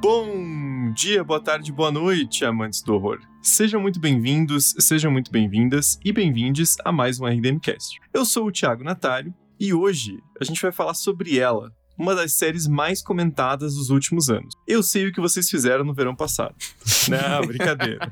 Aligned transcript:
Bom 0.00 0.92
dia, 0.92 1.24
boa 1.24 1.40
tarde, 1.40 1.72
boa 1.72 1.90
noite, 1.90 2.44
amantes 2.44 2.82
do 2.82 2.94
horror. 2.94 3.18
Sejam 3.42 3.80
muito 3.80 3.98
bem-vindos, 3.98 4.76
sejam 4.78 5.10
muito 5.10 5.28
bem-vindas 5.28 5.98
e 6.04 6.12
bem-vindes 6.12 6.76
a 6.84 6.92
mais 6.92 7.18
um 7.18 7.26
RDMcast. 7.26 7.98
Eu 8.14 8.24
sou 8.24 8.46
o 8.46 8.52
Thiago 8.52 8.84
Natário 8.84 9.34
e 9.58 9.74
hoje 9.74 10.22
a 10.40 10.44
gente 10.44 10.62
vai 10.62 10.70
falar 10.70 10.94
sobre 10.94 11.36
ela, 11.36 11.72
uma 11.98 12.14
das 12.14 12.34
séries 12.34 12.66
mais 12.66 13.02
comentadas 13.02 13.74
dos 13.74 13.90
últimos 13.90 14.30
anos. 14.30 14.54
Eu 14.66 14.82
sei 14.82 15.08
o 15.08 15.12
que 15.12 15.20
vocês 15.20 15.50
fizeram 15.50 15.84
no 15.84 15.92
verão 15.92 16.14
passado. 16.14 16.54
Não, 17.10 17.46
brincadeira. 17.46 18.10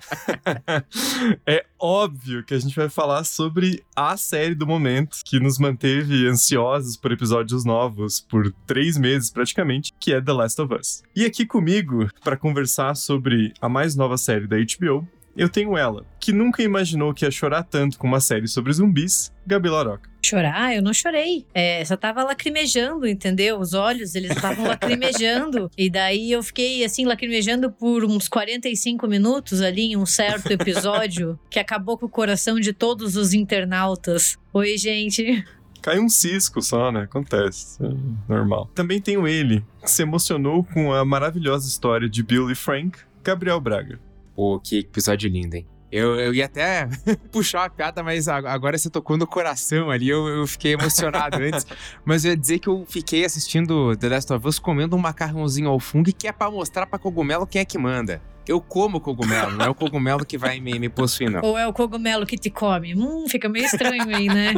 é 1.47 1.65
óbvio 1.79 2.45
que 2.45 2.55
a 2.55 2.59
gente 2.59 2.75
vai 2.75 2.89
falar 2.89 3.25
sobre 3.25 3.83
a 3.95 4.17
série 4.17 4.55
do 4.55 4.67
momento 4.67 5.19
que 5.25 5.39
nos 5.39 5.59
manteve 5.59 6.27
ansiosos 6.27 6.97
por 6.97 7.13
episódios 7.13 7.65
novos 7.65 8.21
por 8.21 8.53
três 8.67 8.97
meses 8.97 9.31
praticamente, 9.31 9.93
que 10.01 10.13
é 10.13 10.21
The 10.21 10.33
Last 10.33 10.61
of 10.61 10.75
Us. 10.75 11.03
E 11.15 11.25
aqui 11.25 11.47
comigo 11.47 12.09
para 12.25 12.37
conversar 12.37 12.97
sobre 12.97 13.53
a 13.61 13.69
mais 13.69 13.95
nova 13.95 14.17
série 14.17 14.47
da 14.47 14.57
HBO. 14.57 15.07
Eu 15.37 15.51
tenho 15.51 15.77
ela, 15.77 16.03
que 16.19 16.33
nunca 16.33 16.63
imaginou 16.63 17.13
que 17.13 17.25
ia 17.25 17.31
chorar 17.31 17.63
tanto 17.63 17.99
com 17.99 18.07
uma 18.07 18.21
série 18.21 18.49
sobre 18.49 18.73
zumbis, 18.73 19.31
Gabi 19.47 19.69
Laroca. 19.69 20.09
Chorar? 20.25 20.75
Eu 20.75 20.83
não 20.83 20.95
chorei. 20.95 21.45
É, 21.53 21.85
só 21.85 21.95
tava 21.95 22.25
lacrimejando, 22.25 23.07
entendeu? 23.07 23.61
Os 23.61 23.75
olhos, 23.75 24.15
eles 24.15 24.31
estavam 24.31 24.65
lacrimejando. 24.67 25.71
E 25.77 25.91
daí 25.91 26.33
eu 26.33 26.43
fiquei, 26.43 26.83
assim, 26.85 27.05
lacrimejando 27.05 27.71
por 27.71 28.03
uns 28.03 28.29
45 28.29 29.07
minutos 29.07 29.61
ali 29.61 29.93
em 29.93 29.97
um 29.97 30.07
certo 30.07 30.51
episódio 30.51 31.39
que 31.51 31.59
acabou 31.59 31.99
com 31.99 32.07
o 32.07 32.09
coração 32.09 32.59
de 32.59 32.73
todos 32.73 33.15
os 33.15 33.35
internautas. 33.35 34.39
Oi, 34.55 34.79
gente. 34.79 35.45
Cai 35.83 36.01
um 36.01 36.09
cisco 36.09 36.63
só, 36.63 36.91
né? 36.91 37.03
Acontece. 37.03 37.79
Normal. 38.27 38.71
Também 38.75 39.01
tenho 39.01 39.29
ele, 39.29 39.63
que 39.83 39.91
se 39.91 40.03
emocionou 40.03 40.65
com 40.65 40.95
a 40.95 41.05
maravilhosa 41.05 41.69
história 41.69 42.09
de 42.09 42.23
Bill 42.23 42.51
e 42.51 42.55
Frank, 42.55 42.99
Gabriel 43.23 43.61
Braga. 43.61 44.01
Pô, 44.37 44.61
que 44.61 44.81
episódio 44.81 45.31
lindo, 45.31 45.57
hein? 45.57 45.67
Eu, 45.91 46.21
eu 46.21 46.35
ia 46.35 46.45
até 46.45 46.87
puxar 47.33 47.65
a 47.65 47.71
piada, 47.71 48.03
mas 48.03 48.29
agora 48.29 48.77
você 48.77 48.91
tocou 48.91 49.17
no 49.17 49.27
coração 49.27 49.91
ali, 49.91 50.11
eu, 50.11 50.29
eu 50.29 50.47
fiquei 50.47 50.75
emocionado 50.75 51.39
antes. 51.39 51.65
Mas 52.05 52.25
eu 52.25 52.33
ia 52.33 52.37
dizer 52.37 52.59
que 52.59 52.69
eu 52.69 52.85
fiquei 52.87 53.25
assistindo 53.25 53.97
The 53.97 54.09
Last 54.09 54.33
of 54.33 54.47
Us 54.47 54.59
comendo 54.59 54.95
um 54.95 54.99
macarrãozinho 54.99 55.71
ao 55.71 55.81
fungo 55.81 56.13
que 56.13 56.29
é 56.29 56.33
pra 56.33 56.51
mostrar 56.51 56.87
pra 56.87 56.99
cogumelo 56.99 57.47
quem 57.47 57.63
é 57.63 57.65
que 57.65 57.79
manda. 57.79 58.21
Eu 58.47 58.61
como 58.61 59.01
cogumelo, 59.01 59.53
não 59.53 59.65
é 59.65 59.69
o 59.71 59.75
cogumelo 59.75 60.25
que 60.25 60.37
vai 60.37 60.61
me, 60.61 60.79
me 60.79 60.89
possuir, 60.89 61.31
não. 61.31 61.41
Ou 61.43 61.57
é 61.57 61.67
o 61.67 61.73
cogumelo 61.73 62.27
que 62.27 62.37
te 62.37 62.51
come? 62.51 62.95
Hum, 62.95 63.27
fica 63.29 63.49
meio 63.49 63.65
estranho 63.65 64.15
aí, 64.15 64.27
né? 64.27 64.55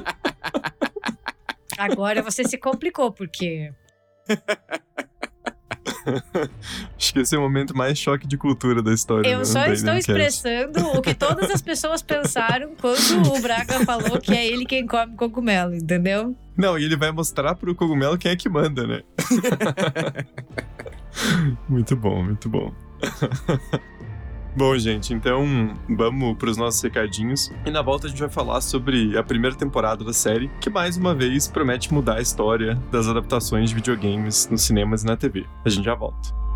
Agora 1.79 2.21
você 2.21 2.43
se 2.43 2.59
complicou, 2.59 3.12
porque 3.12 3.71
Acho 6.97 7.13
que 7.13 7.21
esse 7.21 7.35
é 7.35 7.39
o 7.39 7.43
momento 7.43 7.77
mais 7.77 7.99
choque 7.99 8.27
de 8.27 8.37
cultura 8.37 8.83
da 8.83 8.93
história. 8.93 9.29
Eu 9.29 9.39
né? 9.39 9.45
só 9.45 9.67
estou 9.67 9.95
expressando 9.95 10.87
o 10.87 11.03
que 11.03 11.15
todas 11.15 11.51
as 11.51 11.63
pessoas 11.63 12.03
pensaram 12.03 12.75
quando 12.81 13.33
o 13.35 13.41
Braga 13.41 13.85
falou 13.85 14.21
que 14.21 14.33
é 14.33 14.47
ele 14.47 14.65
quem 14.65 14.87
come 14.87 15.17
cogumelo, 15.17 15.75
entendeu? 15.75 16.37
Não, 16.57 16.79
e 16.79 16.85
ele 16.85 16.97
vai 16.97 17.13
mostrar 17.13 17.55
pro 17.55 17.75
cogumelo 17.75 18.19
quem 18.19 18.33
é 18.33 18.37
que 18.37 18.49
manda, 18.49 18.87
né? 18.87 19.03
muito 21.69 21.95
bom, 21.97 22.23
muito 22.23 22.49
bom. 22.49 22.73
Bom, 24.57 24.77
gente, 24.77 25.15
então 25.15 25.45
vamos 25.89 26.37
para 26.37 26.50
os 26.50 26.56
nossos 26.56 26.83
recadinhos. 26.83 27.53
E 27.65 27.71
na 27.71 27.83
volta 27.83 28.06
a 28.06 28.11
gente 28.11 28.19
vai 28.19 28.28
falar 28.28 28.61
sobre 28.61 29.17
a 29.17 29.22
primeira 29.22 29.55
temporada 29.55 30.05
da 30.05 30.12
série, 30.12 30.50
que 30.61 30.69
mais 30.69 30.97
uma 30.97 31.15
vez 31.15 31.47
promete 31.47 31.93
mudar 31.93 32.17
a 32.17 32.21
história 32.21 32.75
das 32.91 33.06
adaptações 33.06 33.71
de 33.71 33.77
videogames 33.77 34.49
nos 34.50 34.62
cinemas 34.62 35.03
e 35.03 35.06
na 35.06 35.17
TV. 35.17 35.47
A 35.65 35.69
gente 35.69 35.84
já 35.84 35.95
volta. 35.95 36.47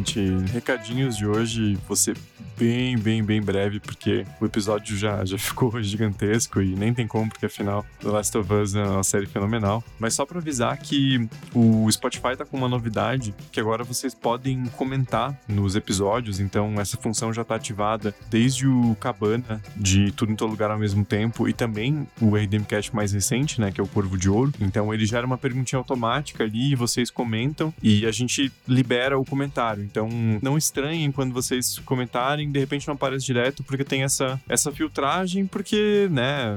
Gente, 0.00 0.20
recadinhos 0.52 1.16
de 1.16 1.26
hoje, 1.26 1.78
você 1.86 2.14
bem, 2.60 2.98
bem, 2.98 3.24
bem 3.24 3.40
breve, 3.40 3.80
porque 3.80 4.26
o 4.38 4.44
episódio 4.44 4.94
já, 4.94 5.24
já 5.24 5.38
ficou 5.38 5.72
gigantesco 5.82 6.60
e 6.60 6.74
nem 6.74 6.92
tem 6.92 7.06
como, 7.06 7.30
porque 7.30 7.46
afinal, 7.46 7.86
The 8.00 8.08
Last 8.08 8.36
of 8.36 8.52
Us 8.52 8.74
é 8.74 8.82
uma 8.82 9.02
série 9.02 9.24
fenomenal. 9.24 9.82
Mas 9.98 10.12
só 10.12 10.26
pra 10.26 10.38
avisar 10.38 10.76
que 10.76 11.26
o 11.54 11.90
Spotify 11.90 12.36
tá 12.36 12.44
com 12.44 12.58
uma 12.58 12.68
novidade, 12.68 13.34
que 13.50 13.58
agora 13.58 13.82
vocês 13.82 14.14
podem 14.14 14.66
comentar 14.76 15.40
nos 15.48 15.74
episódios, 15.74 16.38
então 16.38 16.78
essa 16.78 16.98
função 16.98 17.32
já 17.32 17.42
tá 17.42 17.54
ativada 17.54 18.14
desde 18.28 18.66
o 18.66 18.94
Cabana, 18.96 19.62
de 19.74 20.12
Tudo 20.12 20.32
em 20.32 20.36
Todo 20.36 20.50
Lugar 20.50 20.70
ao 20.70 20.78
mesmo 20.78 21.02
tempo, 21.02 21.48
e 21.48 21.54
também 21.54 22.06
o 22.20 22.36
RDMcast 22.36 22.94
mais 22.94 23.12
recente, 23.12 23.58
né, 23.58 23.72
que 23.72 23.80
é 23.80 23.84
o 23.84 23.88
Corvo 23.88 24.18
de 24.18 24.28
Ouro. 24.28 24.52
Então 24.60 24.92
ele 24.92 25.06
gera 25.06 25.26
uma 25.26 25.38
perguntinha 25.38 25.78
automática 25.78 26.44
ali, 26.44 26.72
e 26.72 26.74
vocês 26.74 27.10
comentam, 27.10 27.72
e 27.82 28.04
a 28.04 28.12
gente 28.12 28.52
libera 28.68 29.18
o 29.18 29.24
comentário. 29.24 29.82
Então 29.82 30.10
não 30.42 30.58
estranhem 30.58 31.10
quando 31.10 31.32
vocês 31.32 31.78
comentarem, 31.78 32.49
de 32.50 32.58
repente 32.58 32.86
não 32.86 32.94
aparece 32.94 33.24
direto, 33.24 33.62
porque 33.62 33.84
tem 33.84 34.02
essa, 34.02 34.40
essa 34.48 34.72
filtragem, 34.72 35.46
porque, 35.46 36.08
né, 36.10 36.56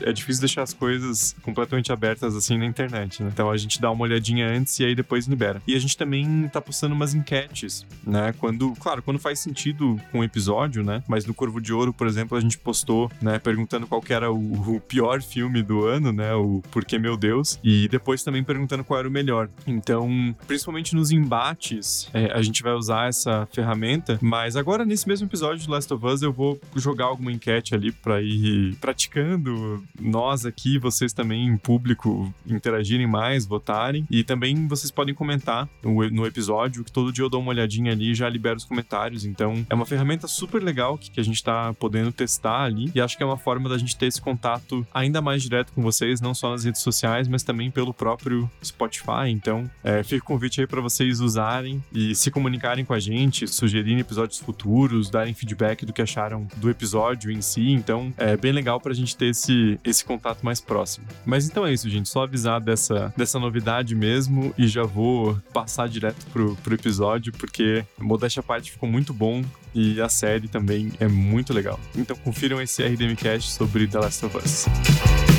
é 0.00 0.12
difícil 0.12 0.40
deixar 0.40 0.62
as 0.62 0.72
coisas 0.72 1.34
completamente 1.42 1.92
abertas 1.92 2.34
assim 2.36 2.58
na 2.58 2.66
internet, 2.66 3.22
né? 3.22 3.30
Então 3.32 3.50
a 3.50 3.56
gente 3.56 3.80
dá 3.80 3.90
uma 3.90 4.02
olhadinha 4.02 4.48
antes 4.48 4.78
e 4.78 4.84
aí 4.84 4.94
depois 4.94 5.26
libera. 5.26 5.62
E 5.66 5.74
a 5.74 5.78
gente 5.78 5.96
também 5.96 6.48
tá 6.52 6.60
postando 6.60 6.94
umas 6.94 7.14
enquetes, 7.14 7.86
né? 8.06 8.34
Quando, 8.38 8.72
claro, 8.76 9.02
quando 9.02 9.18
faz 9.18 9.40
sentido 9.40 10.00
com 10.10 10.20
o 10.20 10.24
episódio, 10.24 10.82
né? 10.82 11.02
Mas 11.08 11.24
no 11.24 11.34
Corvo 11.34 11.60
de 11.60 11.72
Ouro, 11.72 11.92
por 11.92 12.06
exemplo, 12.06 12.36
a 12.36 12.40
gente 12.40 12.58
postou, 12.58 13.10
né, 13.20 13.38
perguntando 13.38 13.86
qual 13.86 14.02
era 14.08 14.32
o, 14.32 14.76
o 14.76 14.80
pior 14.80 15.22
filme 15.22 15.62
do 15.62 15.84
ano, 15.86 16.12
né? 16.12 16.34
O 16.34 16.62
Porquê 16.70 16.98
Meu 16.98 17.16
Deus. 17.16 17.58
E 17.62 17.88
depois 17.88 18.22
também 18.22 18.42
perguntando 18.42 18.84
qual 18.84 18.98
era 18.98 19.08
o 19.08 19.10
melhor. 19.10 19.48
Então, 19.66 20.34
principalmente 20.46 20.94
nos 20.94 21.10
embates, 21.10 22.08
é, 22.12 22.32
a 22.32 22.42
gente 22.42 22.62
vai 22.62 22.72
usar 22.72 23.08
essa 23.08 23.46
ferramenta, 23.52 24.18
mas 24.20 24.56
agora 24.56 24.84
nesse 24.84 25.06
mesmo 25.06 25.19
episódio 25.26 25.58
de 25.58 25.70
Last 25.70 25.92
of 25.92 26.06
Us 26.06 26.22
eu 26.22 26.32
vou 26.32 26.60
jogar 26.76 27.06
alguma 27.06 27.32
enquete 27.32 27.74
ali 27.74 27.92
para 27.92 28.20
ir 28.22 28.76
praticando 28.76 29.82
nós 30.00 30.46
aqui, 30.46 30.78
vocês 30.78 31.12
também 31.12 31.46
em 31.46 31.56
público 31.56 32.32
interagirem 32.46 33.06
mais, 33.06 33.46
votarem. 33.46 34.06
E 34.10 34.24
também 34.24 34.66
vocês 34.66 34.90
podem 34.90 35.14
comentar 35.14 35.68
no, 35.82 36.08
no 36.10 36.26
episódio, 36.26 36.84
que 36.84 36.92
todo 36.92 37.12
dia 37.12 37.24
eu 37.24 37.28
dou 37.28 37.40
uma 37.40 37.50
olhadinha 37.50 37.92
ali 37.92 38.10
e 38.10 38.14
já 38.14 38.28
libero 38.28 38.56
os 38.56 38.64
comentários, 38.64 39.24
então 39.24 39.66
é 39.68 39.74
uma 39.74 39.86
ferramenta 39.86 40.26
super 40.26 40.62
legal 40.62 40.96
que, 40.96 41.10
que 41.10 41.20
a 41.20 41.24
gente 41.24 41.42
tá 41.42 41.72
podendo 41.74 42.12
testar 42.12 42.62
ali. 42.64 42.90
E 42.94 43.00
acho 43.00 43.16
que 43.16 43.22
é 43.22 43.26
uma 43.26 43.36
forma 43.36 43.68
da 43.68 43.78
gente 43.78 43.96
ter 43.96 44.06
esse 44.06 44.20
contato 44.20 44.86
ainda 44.92 45.20
mais 45.20 45.42
direto 45.42 45.72
com 45.72 45.82
vocês, 45.82 46.20
não 46.20 46.34
só 46.34 46.50
nas 46.50 46.64
redes 46.64 46.80
sociais, 46.80 47.28
mas 47.28 47.42
também 47.42 47.70
pelo 47.70 47.92
próprio 47.92 48.50
Spotify, 48.64 49.28
então 49.28 49.70
é, 49.82 50.02
fica 50.02 50.24
o 50.24 50.26
convite 50.26 50.60
aí 50.60 50.66
para 50.66 50.80
vocês 50.80 51.20
usarem 51.20 51.82
e 51.92 52.14
se 52.14 52.30
comunicarem 52.30 52.84
com 52.84 52.94
a 52.94 53.00
gente, 53.00 53.46
sugerirem 53.48 53.98
episódios 53.98 54.38
futuros, 54.38 55.09
darem 55.10 55.34
feedback 55.34 55.84
do 55.84 55.92
que 55.92 56.02
acharam 56.02 56.46
do 56.56 56.70
episódio 56.70 57.30
em 57.30 57.40
si. 57.40 57.70
Então 57.70 58.12
é 58.16 58.36
bem 58.36 58.52
legal 58.52 58.80
pra 58.80 58.94
gente 58.94 59.16
ter 59.16 59.26
esse, 59.26 59.78
esse 59.84 60.04
contato 60.04 60.42
mais 60.42 60.60
próximo. 60.60 61.06
Mas 61.24 61.46
então 61.46 61.66
é 61.66 61.72
isso, 61.72 61.88
gente. 61.88 62.08
Só 62.08 62.22
avisar 62.22 62.60
dessa, 62.60 63.12
dessa 63.16 63.38
novidade 63.38 63.94
mesmo 63.94 64.54
e 64.56 64.66
já 64.66 64.82
vou 64.82 65.38
passar 65.52 65.88
direto 65.88 66.24
pro, 66.32 66.56
pro 66.56 66.74
episódio, 66.74 67.32
porque 67.32 67.84
modéstia 67.98 68.42
parte 68.42 68.72
ficou 68.72 68.88
muito 68.88 69.12
bom 69.12 69.42
e 69.74 70.00
a 70.00 70.08
série 70.08 70.48
também 70.48 70.92
é 70.98 71.08
muito 71.08 71.52
legal. 71.52 71.78
Então 71.96 72.16
confiram 72.16 72.60
esse 72.60 72.82
RDMcast 72.82 73.52
sobre 73.52 73.86
The 73.86 73.98
Last 73.98 74.26
of 74.26 74.36
Us. 74.36 75.29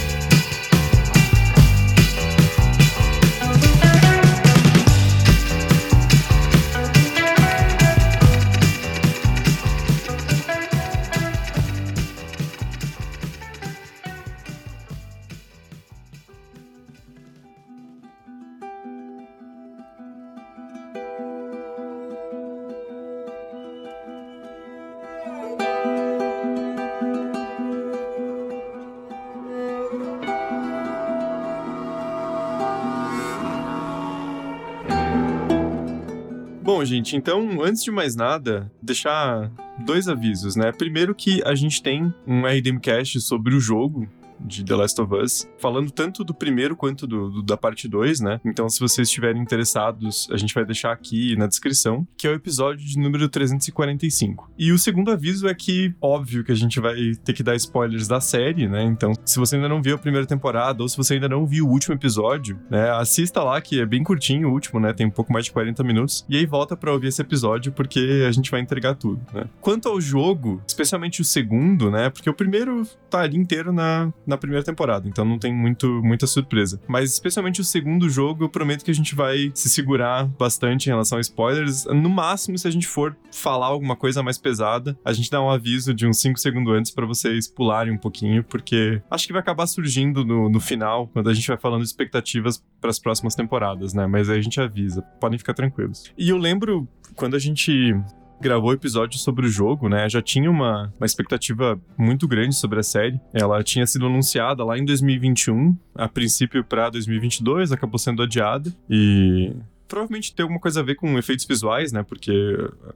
Gente, 37.01 37.15
então, 37.15 37.61
antes 37.63 37.83
de 37.83 37.89
mais 37.89 38.15
nada, 38.15 38.71
deixar 38.81 39.51
dois 39.79 40.07
avisos, 40.07 40.55
né? 40.55 40.71
Primeiro 40.71 41.15
que 41.15 41.41
a 41.43 41.55
gente 41.55 41.81
tem 41.81 42.13
um 42.27 42.45
RDM 42.45 42.79
Cast 42.79 43.19
sobre 43.21 43.55
o 43.55 43.59
jogo, 43.59 44.07
de 44.45 44.63
The 44.63 44.75
Last 44.75 45.01
of 45.01 45.13
Us, 45.15 45.47
falando 45.57 45.91
tanto 45.91 46.23
do 46.23 46.33
primeiro 46.33 46.75
quanto 46.75 47.07
do, 47.07 47.29
do 47.29 47.41
da 47.41 47.57
parte 47.57 47.87
2, 47.87 48.19
né? 48.19 48.39
Então, 48.45 48.69
se 48.69 48.79
vocês 48.79 49.07
estiverem 49.07 49.41
interessados, 49.41 50.27
a 50.31 50.37
gente 50.37 50.53
vai 50.53 50.65
deixar 50.65 50.91
aqui 50.91 51.35
na 51.35 51.47
descrição, 51.47 52.07
que 52.17 52.27
é 52.27 52.29
o 52.29 52.33
episódio 52.33 52.85
de 52.85 52.97
número 52.97 53.27
345. 53.29 54.51
E 54.57 54.71
o 54.71 54.77
segundo 54.77 55.11
aviso 55.11 55.47
é 55.47 55.53
que, 55.53 55.93
óbvio 56.01 56.43
que 56.43 56.51
a 56.51 56.55
gente 56.55 56.79
vai 56.79 57.13
ter 57.23 57.33
que 57.33 57.43
dar 57.43 57.55
spoilers 57.55 58.07
da 58.07 58.21
série, 58.21 58.67
né? 58.67 58.83
Então, 58.83 59.13
se 59.25 59.39
você 59.39 59.55
ainda 59.55 59.69
não 59.69 59.81
viu 59.81 59.95
a 59.95 59.97
primeira 59.97 60.25
temporada, 60.25 60.81
ou 60.81 60.89
se 60.89 60.97
você 60.97 61.15
ainda 61.15 61.29
não 61.29 61.45
viu 61.45 61.65
o 61.67 61.69
último 61.69 61.95
episódio, 61.95 62.59
né? 62.69 62.89
Assista 62.91 63.43
lá, 63.43 63.61
que 63.61 63.79
é 63.79 63.85
bem 63.85 64.03
curtinho 64.03 64.49
o 64.49 64.51
último, 64.51 64.79
né? 64.79 64.93
Tem 64.93 65.05
um 65.05 65.11
pouco 65.11 65.31
mais 65.31 65.45
de 65.45 65.51
40 65.51 65.83
minutos. 65.83 66.25
E 66.29 66.37
aí 66.37 66.45
volta 66.45 66.75
para 66.75 66.91
ouvir 66.91 67.07
esse 67.07 67.21
episódio, 67.21 67.71
porque 67.71 68.25
a 68.27 68.31
gente 68.31 68.49
vai 68.49 68.59
entregar 68.59 68.95
tudo, 68.95 69.21
né? 69.33 69.45
Quanto 69.59 69.89
ao 69.89 69.99
jogo, 69.99 70.61
especialmente 70.67 71.21
o 71.21 71.25
segundo, 71.25 71.89
né? 71.91 72.09
Porque 72.09 72.29
o 72.29 72.33
primeiro 72.33 72.83
tá 73.09 73.21
ali 73.21 73.37
inteiro 73.37 73.71
na, 73.71 74.11
na 74.31 74.37
primeira 74.37 74.63
temporada, 74.63 75.07
então 75.07 75.23
não 75.25 75.37
tem 75.37 75.53
muito, 75.53 76.01
muita 76.03 76.25
surpresa. 76.25 76.81
Mas 76.87 77.11
especialmente 77.11 77.61
o 77.61 77.63
segundo 77.63 78.09
jogo, 78.09 78.45
eu 78.45 78.49
prometo 78.49 78.83
que 78.83 78.91
a 78.91 78.93
gente 78.93 79.13
vai 79.13 79.51
se 79.53 79.69
segurar 79.69 80.25
bastante 80.25 80.87
em 80.87 80.89
relação 80.89 81.17
a 81.17 81.21
spoilers. 81.21 81.85
No 81.85 82.09
máximo, 82.09 82.57
se 82.57 82.67
a 82.67 82.71
gente 82.71 82.87
for 82.87 83.15
falar 83.31 83.67
alguma 83.67 83.95
coisa 83.95 84.23
mais 84.23 84.37
pesada, 84.37 84.97
a 85.03 85.13
gente 85.13 85.29
dá 85.29 85.41
um 85.41 85.49
aviso 85.49 85.93
de 85.93 86.07
uns 86.07 86.19
5 86.21 86.39
segundos 86.39 86.73
antes 86.73 86.91
para 86.91 87.05
vocês 87.05 87.47
pularem 87.47 87.93
um 87.93 87.97
pouquinho, 87.97 88.43
porque 88.43 89.01
acho 89.09 89.27
que 89.27 89.33
vai 89.33 89.41
acabar 89.41 89.67
surgindo 89.67 90.25
no, 90.25 90.49
no 90.49 90.59
final, 90.59 91.07
quando 91.07 91.29
a 91.29 91.33
gente 91.33 91.47
vai 91.47 91.57
falando 91.57 91.81
de 91.81 91.87
expectativas 91.87 92.63
para 92.79 92.89
as 92.89 92.99
próximas 92.99 93.35
temporadas, 93.35 93.93
né? 93.93 94.07
Mas 94.07 94.29
aí 94.29 94.39
a 94.39 94.41
gente 94.41 94.59
avisa, 94.59 95.01
podem 95.19 95.37
ficar 95.37 95.53
tranquilos. 95.53 96.11
E 96.17 96.29
eu 96.29 96.37
lembro 96.37 96.87
quando 97.15 97.35
a 97.35 97.39
gente 97.39 97.93
gravou 98.41 98.73
episódio 98.73 99.17
sobre 99.19 99.45
o 99.45 99.49
jogo, 99.49 99.87
né? 99.87 100.09
Já 100.09 100.21
tinha 100.21 100.49
uma, 100.49 100.91
uma 100.99 101.05
expectativa 101.05 101.79
muito 101.97 102.27
grande 102.27 102.55
sobre 102.55 102.79
a 102.79 102.83
série. 102.83 103.19
Ela 103.33 103.63
tinha 103.63 103.85
sido 103.85 104.05
anunciada 104.07 104.65
lá 104.65 104.77
em 104.77 104.83
2021, 104.83 105.77
a 105.95 106.09
princípio 106.09 106.63
para 106.63 106.89
2022, 106.89 107.71
acabou 107.71 107.99
sendo 107.99 108.23
adiada. 108.23 108.73
E 108.89 109.53
provavelmente 109.91 110.33
tem 110.33 110.43
alguma 110.43 110.59
coisa 110.59 110.79
a 110.79 110.83
ver 110.83 110.95
com 110.95 111.19
efeitos 111.19 111.45
visuais, 111.45 111.91
né? 111.91 112.01
Porque 112.01 112.31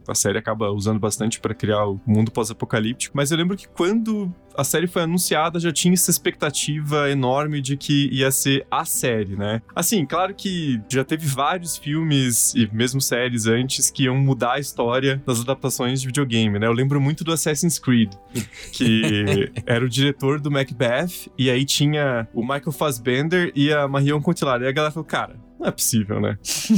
a 0.07 0.15
série 0.15 0.37
acaba 0.37 0.71
usando 0.71 0.97
bastante 0.97 1.41
para 1.41 1.53
criar 1.53 1.85
o 1.85 1.99
mundo 2.07 2.31
pós-apocalíptico. 2.31 3.17
Mas 3.17 3.31
eu 3.31 3.37
lembro 3.37 3.57
que 3.57 3.67
quando 3.67 4.33
a 4.57 4.63
série 4.63 4.87
foi 4.87 5.01
anunciada, 5.01 5.59
já 5.59 5.73
tinha 5.73 5.93
essa 5.93 6.09
expectativa 6.09 7.11
enorme 7.11 7.59
de 7.59 7.75
que 7.75 8.07
ia 8.13 8.31
ser 8.31 8.65
a 8.71 8.85
série, 8.85 9.35
né? 9.35 9.61
Assim, 9.75 10.05
claro 10.05 10.33
que 10.33 10.81
já 10.89 11.03
teve 11.03 11.27
vários 11.27 11.75
filmes 11.75 12.55
e 12.55 12.69
mesmo 12.73 13.01
séries 13.01 13.45
antes 13.45 13.91
que 13.91 14.03
iam 14.03 14.15
mudar 14.15 14.53
a 14.53 14.59
história 14.59 15.21
das 15.25 15.41
adaptações 15.41 15.99
de 15.99 16.07
videogame, 16.07 16.57
né? 16.57 16.65
Eu 16.65 16.71
lembro 16.71 17.01
muito 17.01 17.25
do 17.25 17.33
Assassin's 17.33 17.77
Creed, 17.77 18.13
que 18.71 19.51
era 19.65 19.83
o 19.83 19.89
diretor 19.89 20.39
do 20.39 20.49
Macbeth, 20.49 21.29
e 21.37 21.49
aí 21.49 21.65
tinha 21.65 22.25
o 22.33 22.41
Michael 22.41 22.71
Fassbender 22.71 23.51
e 23.53 23.73
a 23.73 23.85
Marion 23.85 24.21
Cotillard. 24.21 24.63
E 24.63 24.67
a 24.69 24.71
galera 24.71 24.93
falou, 24.93 25.05
cara, 25.05 25.44
não 25.59 25.67
é 25.67 25.71
possível, 25.71 26.19
né? 26.19 26.37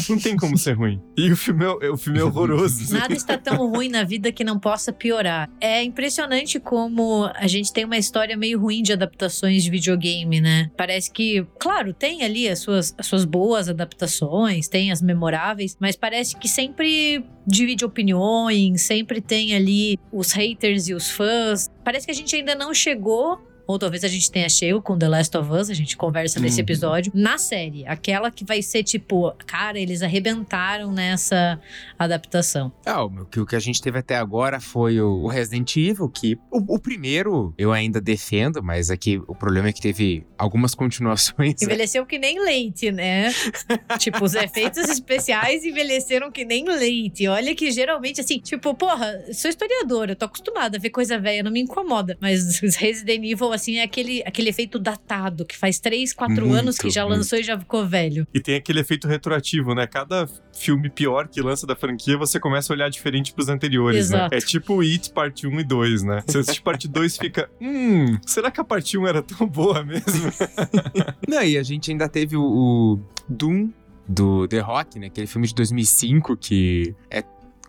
Não 0.09 0.19
tem 0.19 0.35
como 0.35 0.57
ser 0.57 0.74
ruim. 0.74 1.01
E 1.18 1.31
o 1.31 1.38
filme 1.38 1.65
é, 1.65 1.89
o 1.89 1.97
filme 1.97 2.19
é 2.19 2.24
horroroso. 2.24 2.94
Nada 2.94 3.13
está 3.13 3.38
tão 3.38 3.69
ruim 3.69 3.89
na 3.89 4.03
vida 4.03 4.31
que 4.31 4.44
não 4.44 4.59
possa 4.59 4.94
piorar. 4.94 5.50
É 5.59 5.83
impressionante 5.83 6.59
como 6.59 7.29
a 7.33 7.47
gente 7.47 7.74
tem 7.74 7.85
uma 7.85 7.97
história 7.97 8.38
meio 8.38 8.59
ruim 8.59 8.81
de 8.81 8.94
adaptações 8.94 9.63
de 9.63 9.69
videogame, 9.69 10.39
né? 10.39 10.69
Parece 10.77 11.12
que, 11.12 11.45
claro, 11.59 11.94
tem 11.94 12.24
ali 12.24 12.47
as 12.47 12.59
suas, 12.59 12.94
as 12.97 13.06
suas 13.06 13.25
boas 13.25 13.69
adaptações, 13.69 14.68
tem 14.68 14.91
as 14.91 15.01
memoráveis, 15.01 15.75
mas 15.80 15.95
parece 15.95 16.35
que 16.38 16.47
sempre 16.47 17.25
divide 17.45 17.85
opiniões, 17.85 18.81
sempre 18.81 19.21
tem 19.21 19.56
ali 19.56 19.97
os 20.12 20.31
haters 20.33 20.88
e 20.88 20.94
os 20.94 21.09
fãs. 21.09 21.69
Parece 21.83 22.06
que 22.06 22.12
a 22.12 22.15
gente 22.15 22.35
ainda 22.35 22.53
não 22.53 22.73
chegou 22.73 23.46
ou 23.68 23.78
talvez 23.78 24.04
a 24.06 24.08
gente 24.08 24.31
tenha 24.31 24.48
chego 24.48 24.81
com 24.81 24.98
The 24.98 25.10
Last 25.10 25.38
of 25.38 25.52
Us, 25.52 25.69
a 25.69 25.74
gente 25.74 25.98
conversa 25.98 26.40
nesse 26.40 26.56
uhum. 26.56 26.64
episódio, 26.64 27.12
na 27.14 27.38
série. 27.38 27.86
Aquela 27.86 28.31
que 28.31 28.46
vai 28.46 28.62
ser 28.62 28.84
tipo, 28.84 29.31
cara, 29.46 29.78
eles 29.78 30.02
arrebentaram 30.02 30.92
nessa 30.92 31.60
adaptação. 32.00 32.72
Ah, 32.86 33.04
o 33.04 33.25
que, 33.25 33.40
o 33.42 33.46
que 33.46 33.56
a 33.56 33.60
gente 33.60 33.81
teve 33.81 34.00
até 34.00 34.16
agora 34.16 34.62
foi 34.62 35.02
o, 35.02 35.28
Resident 35.28 35.75
Evil, 35.75 36.10
que 36.10 36.40
o, 36.50 36.75
o, 36.75 36.80
primeiro 36.80 37.54
eu 37.58 37.74
ainda 37.74 38.00
defendo, 38.00 38.64
mas 38.64 38.90
aqui 38.90 39.22
o 39.28 39.36
problema 39.36 39.68
é 39.68 39.74
que 39.74 39.81
teve 39.81 40.25
algumas 40.38 40.74
continuações. 40.74 41.62
Envelheceu 41.62 42.06
que 42.06 42.18
nem 42.18 42.40
leite, 42.40 42.92
né? 42.92 43.34
tipo, 44.00 44.24
os 44.24 44.34
efeitos 44.34 44.88
especiais 44.90 45.66
envelheceram 45.66 46.31
que 46.31 46.46
nem 46.46 46.64
leite. 46.66 47.28
Olha 47.28 47.54
que 47.54 47.69
geralmente, 47.72 48.22
assim, 48.22 48.40
tipo, 48.40 48.74
porra, 48.74 49.22
sou 49.34 49.50
historiadora, 49.50 50.16
tô 50.16 50.25
acostumada 50.25 50.78
a 50.78 50.80
ver 50.80 50.90
coisa 50.90 51.19
velha, 51.19 51.44
não 51.44 51.52
me 51.52 51.60
incomoda. 51.60 52.18
Mas 52.22 52.60
Resident 52.78 53.24
Evil, 53.25 53.56
assim, 53.57 53.77
é 53.77 53.83
aquele, 53.83 54.24
aquele 54.25 54.50
efeito 54.50 54.80
datado, 54.80 55.45
que 55.45 55.57
faz 55.57 55.80
3, 55.80 56.13
4 56.13 56.45
muito, 56.45 56.54
anos 56.54 56.77
que 56.77 56.89
já 56.89 57.06
lançou 57.06 57.38
e 57.38 57.44
já 57.44 57.59
ficou 57.59 57.86
velho. 57.86 58.27
E 58.33 58.39
tem 58.39 58.56
aquele 58.56 58.80
efeito 58.80 59.07
retroativo, 59.07 59.75
né? 59.75 59.86
Cada 59.86 60.27
filme 60.54 60.89
pior 60.89 61.27
que 61.27 61.42
lança 61.42 61.68
da 61.68 61.75
franquia, 61.75 62.18
você 62.18 62.39
começa 62.39 62.71
a 62.71 62.75
olhar 62.75 62.89
diferente 62.89 63.33
pros 63.33 63.50
anteriores, 63.50 64.09
né? 64.09 64.18
Exato. 64.18 64.31
né? 64.31 64.38
É 64.38 64.42
tipo 64.42 64.81
It 64.81 65.12
parte 65.12 65.45
1 65.45 65.59
e 65.59 65.63
2, 65.63 66.04
né? 66.04 66.24
Você 66.25 66.39
assiste 66.39 66.62
parte 66.62 66.88
2 66.88 67.18
fica, 67.18 67.50
hum, 67.62 68.18
será 68.25 68.50
que 68.50 68.59
a 68.59 68.63
parte 68.63 68.98
1 68.98 69.07
era 69.07 69.21
tão 69.21 69.48
boa 69.48 69.83
mesmo? 69.83 70.31
Não, 71.27 71.44
e 71.44 71.57
a 71.57 71.63
gente 71.63 71.92
ainda 71.92 72.07
teve 72.07 72.36
o, 72.36 72.44
o 72.44 73.00
Doom 73.27 73.69
do 74.07 74.48
The 74.48 74.59
Rock, 74.59 75.00
né? 75.00 75.07
Aquele 75.07 75.27
filme 75.27 75.48
de 75.48 75.54
2005 75.54 76.38
que 76.38 76.95
é 77.09 77.24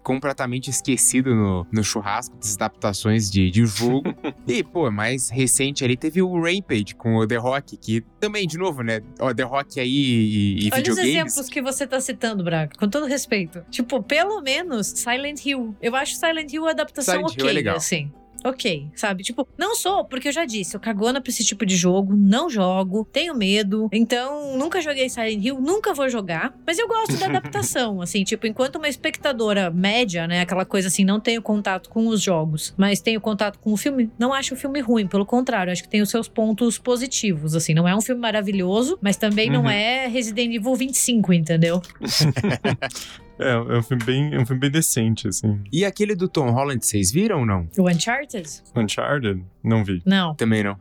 completamente 0.09 0.71
esquecido 0.71 1.35
no, 1.35 1.67
no 1.71 1.85
churrasco 1.85 2.35
das 2.39 2.55
adaptações 2.55 3.31
de, 3.31 3.51
de 3.51 3.67
jogo. 3.67 4.15
e, 4.49 4.65
pô, 4.65 4.91
mais 4.91 5.29
recente 5.29 5.85
ali 5.85 5.99
teve 5.99 6.23
o 6.23 6.33
Rampage 6.41 6.95
com 6.97 7.17
o 7.17 7.27
The 7.27 7.37
Rock, 7.37 7.77
que 7.77 8.01
também, 8.19 8.47
de 8.47 8.57
novo, 8.57 8.83
né? 8.83 9.03
O 9.21 9.35
The 9.35 9.43
Rock 9.43 9.79
aí 9.79 9.87
e, 9.87 10.65
e 10.65 10.71
Olha 10.73 10.77
videogames. 10.77 10.89
os 10.89 10.99
exemplos 10.99 11.49
que 11.51 11.61
você 11.61 11.87
tá 11.87 12.01
citando, 12.01 12.43
Braga, 12.43 12.73
com 12.79 12.89
todo 12.89 13.05
respeito. 13.05 13.63
Tipo, 13.71 14.03
pelo 14.03 14.41
menos 14.41 14.87
Silent 14.87 15.45
Hill. 15.45 15.77
Eu 15.83 15.95
acho 15.95 16.15
Silent 16.15 16.55
Hill 16.55 16.67
a 16.67 16.71
adaptação 16.71 17.15
Silent 17.15 17.33
ok, 17.33 17.45
Hill 17.45 17.51
é 17.51 17.53
legal. 17.53 17.77
assim 17.77 18.11
ok, 18.45 18.89
sabe? 18.95 19.23
Tipo, 19.23 19.47
não 19.57 19.75
sou, 19.75 20.05
porque 20.05 20.29
eu 20.29 20.33
já 20.33 20.45
disse, 20.45 20.77
eu 20.77 20.81
cagona 20.81 21.21
pra 21.21 21.31
esse 21.31 21.45
tipo 21.45 21.67
de 21.67 21.77
jogo, 21.77 22.15
não 22.17 22.49
jogo, 22.49 23.07
tenho 23.13 23.35
medo, 23.35 23.89
então 23.93 24.57
nunca 24.57 24.81
joguei 24.81 25.09
Silent 25.09 25.45
Hill, 25.45 25.61
nunca 25.61 25.93
vou 25.93 26.09
jogar, 26.09 26.55
mas 26.67 26.79
eu 26.79 26.89
gosto 26.89 27.17
da 27.17 27.27
adaptação, 27.39 28.01
assim, 28.01 28.25
tipo, 28.25 28.47
enquanto 28.47 28.77
uma 28.77 28.89
espectadora 28.89 29.71
média, 29.71 30.27
né, 30.27 30.41
aquela 30.41 30.65
coisa 30.65 30.89
assim, 30.89 31.05
não 31.05 31.21
tenho 31.21 31.43
contato 31.43 31.89
com 31.89 32.07
os 32.07 32.21
jogos, 32.23 32.75
mas 32.77 33.01
tenho 33.01 33.21
contato 33.21 33.59
com 33.59 33.73
o 33.73 33.77
filme, 33.77 34.11
não 34.19 34.33
acho 34.33 34.55
o 34.55 34.57
filme 34.57 34.81
ruim, 34.81 35.07
pelo 35.07 35.27
contrário, 35.27 35.73
acho 35.73 35.83
que 35.83 35.89
tem 35.89 36.03
os 36.03 36.11
seus 36.11 36.29
pontos 36.29 36.79
positivos, 36.79 37.55
assim, 37.55 37.75
não 37.75 37.87
é 37.87 37.95
um 37.95 38.01
filme 38.01 38.21
maravilhoso, 38.21 38.99
mas 39.01 39.17
também 39.17 39.49
uhum. 39.49 39.63
não 39.63 39.71
é 39.71 40.07
Resident 40.07 40.55
Evil 40.55 40.75
25, 40.75 41.33
entendeu? 41.33 41.83
É, 43.39 43.53
é 43.53 43.79
um 43.79 43.83
filme 43.83 44.05
bem, 44.05 44.35
é 44.35 44.39
um 44.39 44.47
filme 44.47 44.61
bem 44.61 44.71
decente, 44.71 45.29
assim. 45.29 45.63
E 45.73 45.85
aquele 45.85 46.15
do 46.15 46.29
Tom 46.29 46.51
Holland, 46.51 46.85
vocês 46.85 47.11
viram 47.13 47.41
ou 47.41 47.47
não? 47.47 47.69
O 47.79 47.89
Uncharted? 47.89 48.63
Uncharted? 48.75 49.45
Não 49.63 49.85
vi. 49.85 50.03
Não. 50.05 50.35
Também 50.35 50.63
não. 50.63 50.77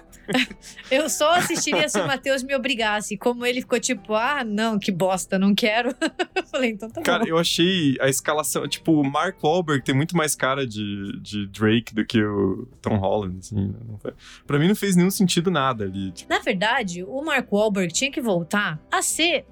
eu 0.90 1.08
só 1.08 1.34
assistiria 1.34 1.88
se 1.88 2.00
o 2.00 2.06
Matheus 2.06 2.42
me 2.42 2.54
obrigasse. 2.54 3.16
Como 3.16 3.44
ele 3.44 3.60
ficou 3.60 3.78
tipo, 3.78 4.14
ah, 4.14 4.42
não, 4.44 4.78
que 4.78 4.90
bosta, 4.90 5.38
não 5.38 5.54
quero. 5.54 5.94
eu 6.34 6.44
falei, 6.44 6.70
então 6.70 6.88
tá 6.88 7.02
cara, 7.02 7.18
bom. 7.18 7.24
Cara, 7.24 7.30
eu 7.30 7.38
achei 7.38 7.96
a 8.00 8.08
escalação, 8.08 8.66
tipo, 8.66 8.92
o 8.92 9.04
Mark 9.04 9.42
Wahlberg 9.42 9.84
tem 9.84 9.94
muito 9.94 10.16
mais 10.16 10.34
cara 10.34 10.66
de, 10.66 11.20
de 11.20 11.46
Drake 11.48 11.94
do 11.94 12.04
que 12.04 12.22
o 12.22 12.66
Tom 12.80 12.96
Holland, 12.96 13.38
assim. 13.38 13.68
Né? 13.68 14.12
Pra 14.46 14.58
mim 14.58 14.68
não 14.68 14.76
fez 14.76 14.96
nenhum 14.96 15.10
sentido 15.10 15.50
nada 15.50 15.84
ali. 15.84 16.12
Tipo. 16.12 16.32
Na 16.32 16.38
verdade, 16.38 17.04
o 17.04 17.22
Mark 17.22 17.52
Wahlberg 17.52 17.92
tinha 17.92 18.10
que 18.10 18.20
voltar 18.20 18.80
a 18.90 19.02
ser 19.02 19.44